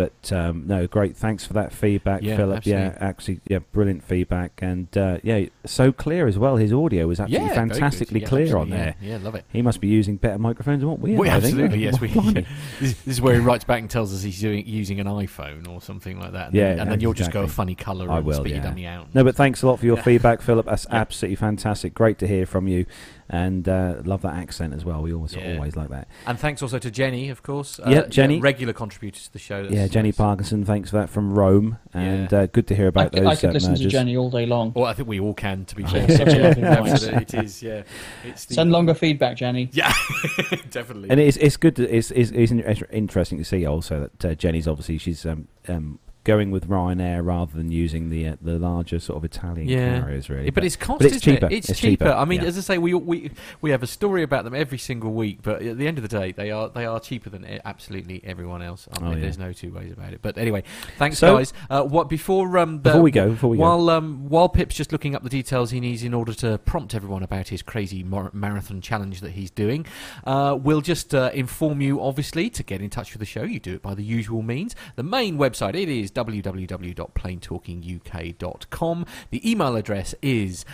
But 0.00 0.32
um, 0.32 0.66
no, 0.66 0.86
great. 0.86 1.14
Thanks 1.14 1.44
for 1.44 1.52
that 1.52 1.74
feedback, 1.74 2.22
Yeah, 2.22 2.36
Philip. 2.36 2.64
Yeah, 2.64 2.96
actually, 3.00 3.40
yeah, 3.46 3.58
brilliant 3.58 4.02
feedback, 4.02 4.58
and 4.62 4.88
uh, 4.96 5.18
yeah, 5.22 5.44
so 5.66 5.92
clear 5.92 6.26
as 6.26 6.38
well. 6.38 6.56
His 6.56 6.72
audio 6.72 7.06
was 7.06 7.20
absolutely 7.20 7.48
Yeah, 7.48 7.54
fantastically 7.54 8.20
Yeah, 8.20 8.26
clear 8.28 8.56
on 8.56 8.72
absolutely, 8.72 8.76
yeah. 8.78 8.84
there. 8.84 8.94
Yeah, 9.18 9.18
love 9.22 9.34
it. 9.34 9.44
He 9.52 9.60
must 9.60 9.78
be 9.78 9.88
using 9.88 10.16
better 10.16 10.38
microphones 10.38 10.80
than 10.80 10.88
what 10.88 11.00
we, 11.00 11.16
are. 11.16 11.26
Absolutely 11.26 11.80
yes. 11.80 12.00
We, 12.00 12.08
this, 12.80 12.94
this 12.94 13.06
is 13.06 13.20
where 13.20 13.34
he 13.34 13.40
writes 13.40 13.64
back 13.64 13.80
and 13.80 13.90
tells 13.90 14.14
us 14.14 14.22
he's 14.22 14.40
doing, 14.40 14.66
using 14.66 15.00
an 15.00 15.06
iPhone 15.06 15.68
or 15.68 15.82
something 15.82 16.18
like 16.18 16.32
that. 16.32 16.46
And 16.46 16.54
Yeah, 16.54 16.70
then, 16.70 16.78
and 16.80 16.90
then 16.92 17.00
you'll 17.00 17.12
just 17.12 17.30
go 17.30 17.42
a 17.42 17.48
funny 17.48 17.74
colour 17.74 18.10
I 18.10 18.18
and 18.18 18.26
will, 18.26 18.46
your 18.46 18.56
yeah. 18.56 18.62
dummy 18.62 18.86
out. 18.86 19.14
No, 19.14 19.22
but 19.22 19.36
thanks 19.36 19.62
a 19.62 19.66
lot 19.66 19.80
for 19.80 19.86
your 19.86 19.98
feedback, 19.98 20.40
Philip. 20.40 20.64
That's 20.64 20.86
absolutely 20.90 21.36
fantastic. 21.36 21.92
Great 21.92 22.18
to 22.20 22.26
hear 22.26 22.46
from 22.46 22.68
you, 22.68 22.86
and 23.32 23.68
uh, 23.68 23.94
love 24.04 24.22
that 24.22 24.34
accent 24.34 24.74
as 24.74 24.84
well. 24.84 25.02
We 25.02 25.14
always 25.14 25.34
Yeah. 25.34 25.54
always 25.54 25.76
like 25.76 25.88
that. 25.90 26.08
And 26.26 26.38
thanks 26.38 26.62
also 26.62 26.78
to 26.80 26.90
Jenny, 26.90 27.30
of 27.30 27.42
course. 27.44 27.78
uh, 27.78 27.84
Yeah, 27.88 28.06
Jenny. 28.08 28.40
regular 28.40 28.72
contributor 28.72 29.20
to 29.20 29.32
the 29.32 29.38
show. 29.38 29.62
That's 29.62 29.72
yeah, 29.74 29.86
Jenny 29.86 30.08
nice. 30.08 30.16
Parkinson. 30.16 30.64
Thanks 30.64 30.90
for 30.90 30.96
that 30.96 31.08
from 31.10 31.32
Rome, 31.32 31.78
and 31.94 32.32
uh, 32.34 32.46
good 32.48 32.66
to 32.66 32.74
hear 32.74 32.86
I, 32.86 32.88
about 32.88 33.12
could- 33.12 33.22
those. 33.22 33.28
I 33.28 33.36
could 33.40 33.50
uh, 33.50 33.52
listen 33.52 33.74
to. 33.76 33.88
Jenny 33.88 34.16
all 34.16 34.30
day 34.30 34.46
long. 34.46 34.72
Well, 34.74 34.86
I 34.86 34.92
think 34.94 35.08
we 35.08 35.20
all 35.20 35.34
can, 35.34 35.64
to 35.66 35.76
be 35.76 35.84
Oh, 35.84 35.88
fair. 35.88 36.08
such 36.10 36.28
a 36.34 36.38
lovely 36.40 36.62
voice. 36.76 36.90
Absolutely, 36.92 37.22
it 37.22 37.34
is. 37.34 37.62
Yeah, 37.62 37.82
it's 38.24 38.44
the, 38.46 38.54
Send 38.54 38.72
longer 38.72 38.94
feedback, 38.94 39.36
Jenny. 39.36 39.70
Yeah, 39.72 39.92
definitely. 40.70 41.10
And 41.10 41.20
it's 41.20 41.36
it's 41.36 41.56
good. 41.56 41.76
To, 41.76 41.88
it's, 41.88 42.10
it's 42.10 42.30
it's 42.32 42.52
interesting 42.90 43.38
to 43.38 43.44
see 43.44 43.64
also 43.66 44.08
that 44.18 44.24
uh, 44.24 44.34
Jenny's 44.34 44.66
obviously 44.68 44.98
she's 44.98 45.24
um, 45.24 45.48
um, 45.68 45.98
going 46.30 46.50
with 46.50 46.68
Ryanair 46.68 47.24
rather 47.24 47.52
than 47.52 47.70
using 47.72 48.10
the 48.10 48.28
uh, 48.28 48.36
the 48.40 48.58
larger 48.58 48.98
sort 49.00 49.16
of 49.18 49.24
Italian 49.24 49.68
yeah. 49.68 50.00
carriers. 50.00 50.28
Really, 50.30 50.44
Yeah, 50.46 50.50
but 50.54 50.64
it's 50.64 50.76
cost, 50.76 50.98
but 51.00 51.06
it's 51.06 51.16
isn't 51.16 51.34
cheaper. 51.34 51.46
It? 51.46 51.52
It's, 51.68 51.80
cheaper. 51.80 52.08
I 52.08 52.24
mean, 52.24 52.42
yeah. 52.42 52.48
as 52.48 52.58
I 52.58 52.60
say, 52.60 52.78
we 52.78 52.94
we 52.94 53.30
we 53.60 53.70
have 53.70 53.82
a 53.82 53.86
story 53.86 54.22
about 54.22 54.44
them 54.44 54.54
every 54.54 54.78
single 54.78 55.12
week, 55.12 55.38
but 55.42 55.62
at 55.62 55.76
the 55.78 55.86
end 55.88 55.98
of 55.98 56.02
the 56.08 56.14
day, 56.20 56.32
they 56.32 56.50
are 56.50 56.68
they 56.68 56.86
are 56.86 57.00
cheaper 57.00 57.30
than 57.30 57.44
absolutely 57.64 58.20
everyone 58.24 58.62
else. 58.62 58.88
I 58.92 58.98
Oh. 59.10 59.14
There's 59.14 59.38
no 59.38 59.52
two 59.52 59.72
ways 59.72 59.90
about 59.92 60.12
it. 60.12 60.20
But 60.22 60.38
anyway, 60.38 60.62
thanks, 60.98 61.18
So- 61.18 61.36
guys. 61.38 61.52
Uh, 61.68 61.82
what 61.82 62.08
before 62.08 62.58
um 62.58 62.76
the, 62.76 62.90
Before 62.90 63.02
we 63.02 63.10
go, 63.10 63.30
before 63.30 63.50
we 63.50 63.56
go. 63.56 63.62
while 63.62 63.90
um 63.90 64.28
while 64.28 64.48
Pip's 64.48 64.76
just 64.76 64.92
looking 64.92 65.14
up 65.16 65.22
the 65.22 65.28
details 65.28 65.70
he 65.70 65.80
needs 65.80 66.02
in 66.04 66.14
order 66.14 66.32
to 66.34 66.58
prompt 66.58 66.94
everyone 66.94 67.22
about 67.22 67.48
his 67.48 67.62
crazy 67.62 68.02
mar- 68.02 68.30
marathon 68.32 68.80
challenge 68.80 69.20
that 69.20 69.32
he's 69.32 69.50
doing, 69.50 69.84
uh, 70.24 70.56
we'll 70.60 70.80
just 70.80 71.14
uh, 71.14 71.30
inform 71.34 71.80
you. 71.80 72.00
Obviously, 72.00 72.48
to 72.50 72.62
get 72.62 72.80
in 72.80 72.90
touch 72.90 73.12
with 73.12 73.20
the 73.20 73.26
show, 73.26 73.42
you 73.42 73.58
do 73.58 73.74
it 73.74 73.82
by 73.82 73.94
the 73.94 74.04
usual 74.04 74.42
means. 74.42 74.76
The 74.96 75.02
main 75.02 75.36
website 75.38 75.74
it 75.74 75.88
is 75.88 76.10
www.planetalkinguk.com. 76.26 79.06
The 79.30 79.50
email 79.50 79.76
address 79.76 80.14
is 80.22 80.64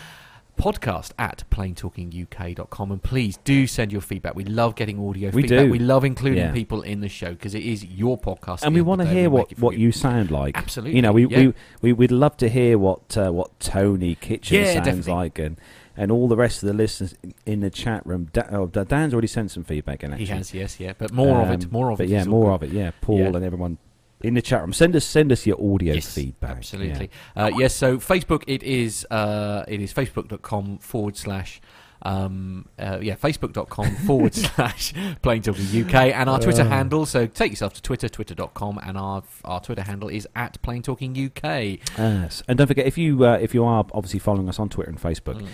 podcast 0.59 1.10
at 1.18 1.44
planetalkinguk.com 1.51 2.90
and 2.90 3.02
please 3.02 3.36
do 3.44 3.66
send 3.66 3.93
your 3.93 4.01
feedback 4.01 4.35
we 4.35 4.43
love 4.43 4.74
getting 4.74 4.98
audio 5.06 5.28
We 5.28 5.43
feedback 5.43 5.66
do. 5.66 5.70
we 5.70 5.78
love 5.78 6.02
including 6.02 6.39
Yeah. 6.39 6.52
people 6.52 6.81
in 6.81 7.01
the 7.01 7.10
show 7.10 7.32
because 7.32 7.55
it 7.55 7.62
is 7.62 7.85
your 7.85 8.18
podcast 8.18 8.62
and 8.62 8.74
we 8.74 8.81
want 8.81 9.02
to 9.02 9.06
hear 9.06 9.28
what, 9.28 9.51
what 9.59 9.77
you 9.77 9.93
sound 9.93 10.31
like. 10.31 10.56
Absolutely, 10.56 10.97
You 10.97 11.02
know, 11.02 11.12
we, 11.12 11.27
yeah. 11.27 11.39
we, 11.40 11.52
we, 11.82 11.93
we'd 11.93 12.10
love 12.10 12.39
to 12.39 12.48
hear 12.48 12.78
what 12.78 13.18
uh, 13.18 13.31
what 13.32 13.60
Tony 13.60 14.14
Kitchen 14.14 14.62
Yeah, 14.62 14.73
sounds 14.73 14.86
definitely. 14.86 15.12
like 15.12 15.39
and, 15.39 15.60
and 15.94 16.10
all 16.10 16.27
the 16.27 16.36
rest 16.36 16.62
of 16.62 16.68
the 16.68 16.73
listeners 16.74 17.14
in 17.44 17.60
the 17.60 17.68
chat 17.68 18.06
room. 18.06 18.31
Da- 18.32 18.48
oh, 18.51 18.64
Dan's 18.66 19.12
already 19.12 19.28
sent 19.28 19.51
some 19.51 19.62
feedback 19.62 20.02
in, 20.05 20.12
He 20.12 20.24
has, 20.24 20.55
yes, 20.55 20.81
yeah, 20.81 20.94
but 20.97 21.12
more 21.12 21.43
of 21.43 21.51
it, 21.51 21.64
Um, 21.66 21.70
more 21.70 21.90
of 21.90 21.98
but 21.98 22.06
it 22.06 22.10
yeah, 22.12 22.24
more 22.24 22.56
good. 22.59 22.66
of 22.66 22.73
it, 22.73 22.73
yeah. 22.74 22.93
Paul 23.02 23.18
Yeah. 23.18 23.27
and 23.27 23.44
everyone 23.44 23.77
in 24.20 24.34
the 24.34 24.43
chat 24.43 24.60
room. 24.60 24.72
Send 24.72 24.97
us 24.97 25.05
send 25.05 25.32
us 25.32 25.47
your 25.47 25.56
audio 25.56 25.94
Yes, 25.94 26.14
feedback. 26.14 26.59
Absolutely. 26.59 27.10
Uh, 27.34 27.51
yes, 27.56 27.74
so 27.74 27.98
Facebook, 27.98 28.43
it 28.47 28.62
is 28.62 29.06
uh, 29.10 29.64
it 29.68 29.80
is 29.80 29.93
facebook.com 29.93 30.78
forward 30.78 31.16
slash. 31.16 31.60
Um, 32.06 32.66
uh, 32.78 32.98
yeah, 33.02 33.16
facebook.com 33.16 33.96
forward 34.06 34.34
slash 34.34 34.92
Plane 35.22 35.42
Talking 35.42 35.64
UK 35.84 35.94
and 36.14 36.28
our 36.30 36.38
Twitter 36.38 36.62
Uh. 36.62 36.66
handle. 36.68 37.04
So 37.06 37.26
take 37.26 37.50
yourself 37.50 37.74
to 37.74 37.82
Twitter, 37.82 38.08
twitter.com, 38.08 38.78
and 38.82 38.96
our 38.96 39.22
our 39.44 39.60
Twitter 39.60 39.82
handle 39.82 40.08
is 40.08 40.26
at 40.36 40.60
Plane 40.62 40.82
Talking 40.82 41.12
UK. 41.12 41.78
Yes, 41.98 42.42
and 42.46 42.56
don't 42.58 42.66
forget 42.68 42.86
if 42.86 42.96
you 42.96 43.24
uh, 43.24 43.38
if 43.40 43.54
you 43.54 43.64
are 43.64 43.84
obviously 43.92 44.20
following 44.20 44.48
us 44.48 44.58
on 44.58 44.68
Twitter 44.68 44.90
and 44.90 45.00
Facebook, 45.00 45.26
Mm. 45.36 45.46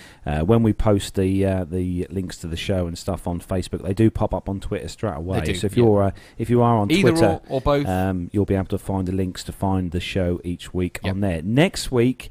uh, 0.42 0.44
when 0.44 0.62
we 0.62 0.72
post 0.74 1.14
the 1.14 1.44
uh, 1.46 1.64
the 1.64 2.06
links 2.10 2.36
to 2.38 2.46
the 2.46 2.56
show 2.56 2.86
and 2.86 2.98
stuff 2.98 3.26
on 3.26 3.40
Facebook, 3.40 3.82
they 3.82 3.94
do 3.94 4.10
pop 4.10 4.34
up 4.34 4.48
on 4.48 4.60
Twitter 4.60 4.88
straight 4.88 5.16
away. 5.16 5.40
Do, 5.40 5.54
so 5.54 5.66
if 5.66 5.76
yeah. 5.76 5.82
you're 5.84 6.02
uh, 6.02 6.10
if 6.38 6.50
you 6.50 6.60
are 6.60 6.76
on 6.76 6.90
Either 6.90 7.10
Twitter 7.12 7.40
or- 7.48 7.56
or 7.56 7.60
both. 7.62 7.86
um, 7.86 8.28
you'll 8.32 8.44
be 8.44 8.54
able 8.54 8.66
to 8.66 8.78
find 8.78 9.08
the 9.08 9.12
links 9.12 9.42
to 9.44 9.52
find 9.52 9.90
the 9.92 10.00
show 10.00 10.40
each 10.44 10.74
week 10.74 11.00
on 11.02 11.20
there. 11.20 11.40
Next 11.42 11.90
week, 11.90 12.30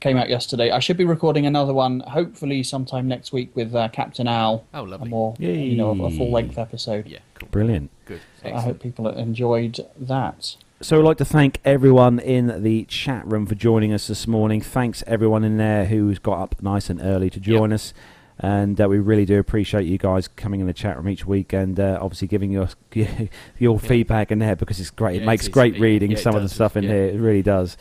came 0.00 0.16
out 0.16 0.28
yesterday. 0.28 0.70
I 0.70 0.78
should 0.78 0.96
be 0.96 1.04
recording 1.04 1.46
another 1.46 1.74
one, 1.74 2.00
hopefully 2.00 2.62
sometime 2.62 3.06
next 3.06 3.32
week 3.32 3.54
with 3.54 3.74
uh, 3.74 3.88
Captain 3.88 4.26
Al. 4.26 4.64
Oh, 4.74 4.82
lovely. 4.82 5.08
A 5.08 5.10
more, 5.10 5.34
you 5.38 5.76
know, 5.76 5.90
a 5.90 6.10
full 6.10 6.30
length 6.30 6.58
episode. 6.58 7.06
Yeah, 7.06 7.18
cool. 7.34 7.48
Brilliant. 7.50 7.90
Good. 8.06 8.20
So 8.42 8.48
I 8.48 8.60
hope 8.60 8.80
people 8.80 9.08
enjoyed 9.08 9.86
that. 9.98 10.56
So 10.82 10.98
I'd 10.98 11.04
like 11.04 11.18
to 11.18 11.26
thank 11.26 11.60
everyone 11.62 12.18
in 12.18 12.62
the 12.62 12.84
chat 12.84 13.26
room 13.26 13.44
for 13.44 13.54
joining 13.54 13.92
us 13.92 14.06
this 14.06 14.26
morning. 14.26 14.62
Thanks 14.62 15.04
everyone 15.06 15.44
in 15.44 15.58
there 15.58 15.84
who's 15.84 16.18
got 16.18 16.40
up 16.40 16.62
nice 16.62 16.88
and 16.88 17.02
early 17.02 17.28
to 17.30 17.38
join 17.38 17.70
us. 17.70 17.92
And 18.38 18.80
uh, 18.80 18.88
we 18.88 18.98
really 18.98 19.26
do 19.26 19.38
appreciate 19.38 19.84
you 19.84 19.98
guys 19.98 20.26
coming 20.26 20.60
in 20.60 20.66
the 20.66 20.72
chat 20.72 20.96
room 20.96 21.10
each 21.10 21.26
week 21.26 21.52
and 21.52 21.78
uh, 21.78 21.98
obviously 22.00 22.28
giving 22.28 22.50
your 22.50 22.70
your 23.58 23.78
feedback 23.78 24.30
in 24.32 24.38
there 24.38 24.56
because 24.56 24.80
it's 24.80 24.88
great. 24.88 25.16
Yeah, 25.16 25.22
it 25.22 25.26
makes 25.26 25.42
it's- 25.44 25.52
great 25.52 25.74
yeah, 25.74 25.82
reading 25.82 26.12
yeah, 26.12 26.16
some 26.16 26.34
of 26.34 26.42
the 26.42 26.48
stuff 26.48 26.78
in 26.78 26.84
yeah. 26.84 26.90
here. 26.90 27.04
It 27.08 27.20
really 27.20 27.42
does. 27.42 27.76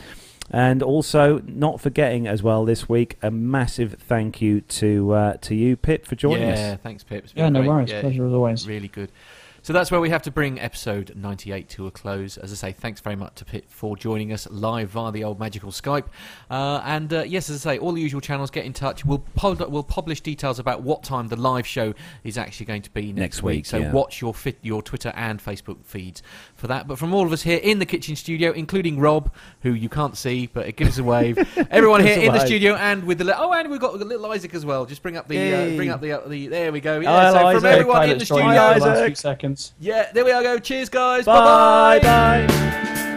And 0.52 0.84
also, 0.84 1.40
not 1.46 1.80
forgetting 1.80 2.28
as 2.28 2.44
well 2.44 2.66
this 2.66 2.90
week, 2.90 3.18
a 3.22 3.32
massive 3.32 3.94
thank 3.94 4.42
you 4.42 4.60
to 4.62 5.12
uh, 5.14 5.34
to 5.36 5.56
you, 5.56 5.78
Pip, 5.78 6.06
for 6.06 6.16
joining 6.16 6.50
us. 6.50 6.60
yeah, 6.60 6.76
thanks, 6.76 7.04
Pip. 7.04 7.28
Yeah, 7.34 7.48
no 7.48 7.62
great. 7.62 7.70
worries. 7.70 7.92
Pleasure 7.92 8.26
as 8.26 8.34
always. 8.34 8.68
Really 8.68 8.88
good. 8.90 9.10
So 9.70 9.74
that's 9.74 9.91
where 9.91 10.02
we 10.02 10.10
have 10.10 10.24
to 10.24 10.32
bring 10.32 10.60
episode 10.60 11.14
98 11.16 11.70
to 11.70 11.86
a 11.86 11.91
close. 11.91 12.38
As 12.38 12.52
I 12.52 12.56
say, 12.56 12.72
thanks 12.72 13.02
very 13.02 13.16
much 13.16 13.36
to 13.36 13.46
Pip 13.46 13.70
for 13.70 13.96
joining 13.96 14.34
us 14.34 14.48
live 14.50 14.90
via 14.90 15.12
the 15.12 15.24
old 15.24 15.40
magical 15.40 15.70
Skype. 15.70 16.06
Uh, 16.50 16.82
and 16.84 17.14
uh, 17.14 17.22
yes, 17.22 17.52
as 17.52 17.64
I 17.68 17.76
say, 17.76 17.78
all 17.78 17.91
the 17.91 18.02
usual 18.02 18.20
channels, 18.20 18.50
get 18.50 18.66
in 18.66 18.74
touch. 18.74 19.06
We'll, 19.06 19.24
pub- 19.36 19.62
we'll 19.70 19.84
publish 19.84 20.22
details 20.22 20.58
about 20.58 20.82
what 20.82 21.04
time 21.04 21.28
the 21.28 21.36
live 21.36 21.68
show 21.68 21.94
is 22.24 22.36
actually 22.36 22.66
going 22.66 22.82
to 22.82 22.90
be 22.90 23.14
next, 23.14 23.20
Next 23.20 23.44
week, 23.44 23.68
So 23.68 23.78
yeah. 23.78 23.91
watch 23.91 24.22
your 24.22 24.34
fit, 24.34 24.58
your 24.64 24.82
Twitter 24.82 25.14
and 25.16 25.40
Facebook 25.40 25.86
feeds 25.86 26.24
for 26.56 26.66
that. 26.66 26.88
But 26.88 26.98
from 26.98 27.14
all 27.14 27.28
of 27.28 27.32
us 27.32 27.44
here 27.44 27.60
in 27.62 27.78
the 27.78 27.86
kitchen 27.86 28.16
studio, 28.16 28.52
including 28.54 29.00
Rob, 29.00 29.32
who 29.62 29.74
you 29.74 29.88
can't 29.88 30.18
see, 30.18 30.48
but 30.48 30.66
it 30.66 30.78
gives 30.78 30.98
a 30.98 31.04
wave. 31.04 31.38
Everyone 31.70 32.02
here 32.02 32.14
us 32.14 32.18
a 32.18 32.26
in 32.26 32.34
the 32.34 32.44
studio 32.44 32.74
and 32.74 33.04
with 33.04 33.20
the 33.20 33.26
li- 33.26 33.34
oh, 33.38 33.54
and 33.54 33.70
we've 33.70 33.80
got 33.80 33.94
little 34.00 34.26
Isaac 34.32 34.56
as 34.56 34.66
well. 34.66 34.88
Just 34.88 35.04
bring 35.04 35.16
up 35.16 35.28
the 35.28 35.54
uh, 35.54 35.76
bring 35.76 35.91
up 35.91 36.02
the, 36.02 36.14
uh, 36.14 36.28
the 36.28 36.48
there 36.48 36.72
we 36.72 36.82
go. 36.82 36.98
Oh, 36.98 37.04
so 37.04 37.38
hello, 37.38 37.54
from 37.54 37.66
everyone 37.68 38.10
in 38.10 38.18
the 38.18 38.26
studio. 38.26 38.46
us 38.46 38.74
for 38.74 38.80
the 38.80 38.86
last 38.88 39.06
few 39.06 39.14
seconds. 39.14 39.59
Yeah, 39.80 40.11
there 40.11 40.26
we 40.26 40.31
are. 40.31 40.44
Go. 40.44 40.60
Cheers, 40.60 40.90
guys. 40.90 41.26
Bye, 41.26 41.99
Bye-bye. 41.99 42.48
bye. 42.48 43.15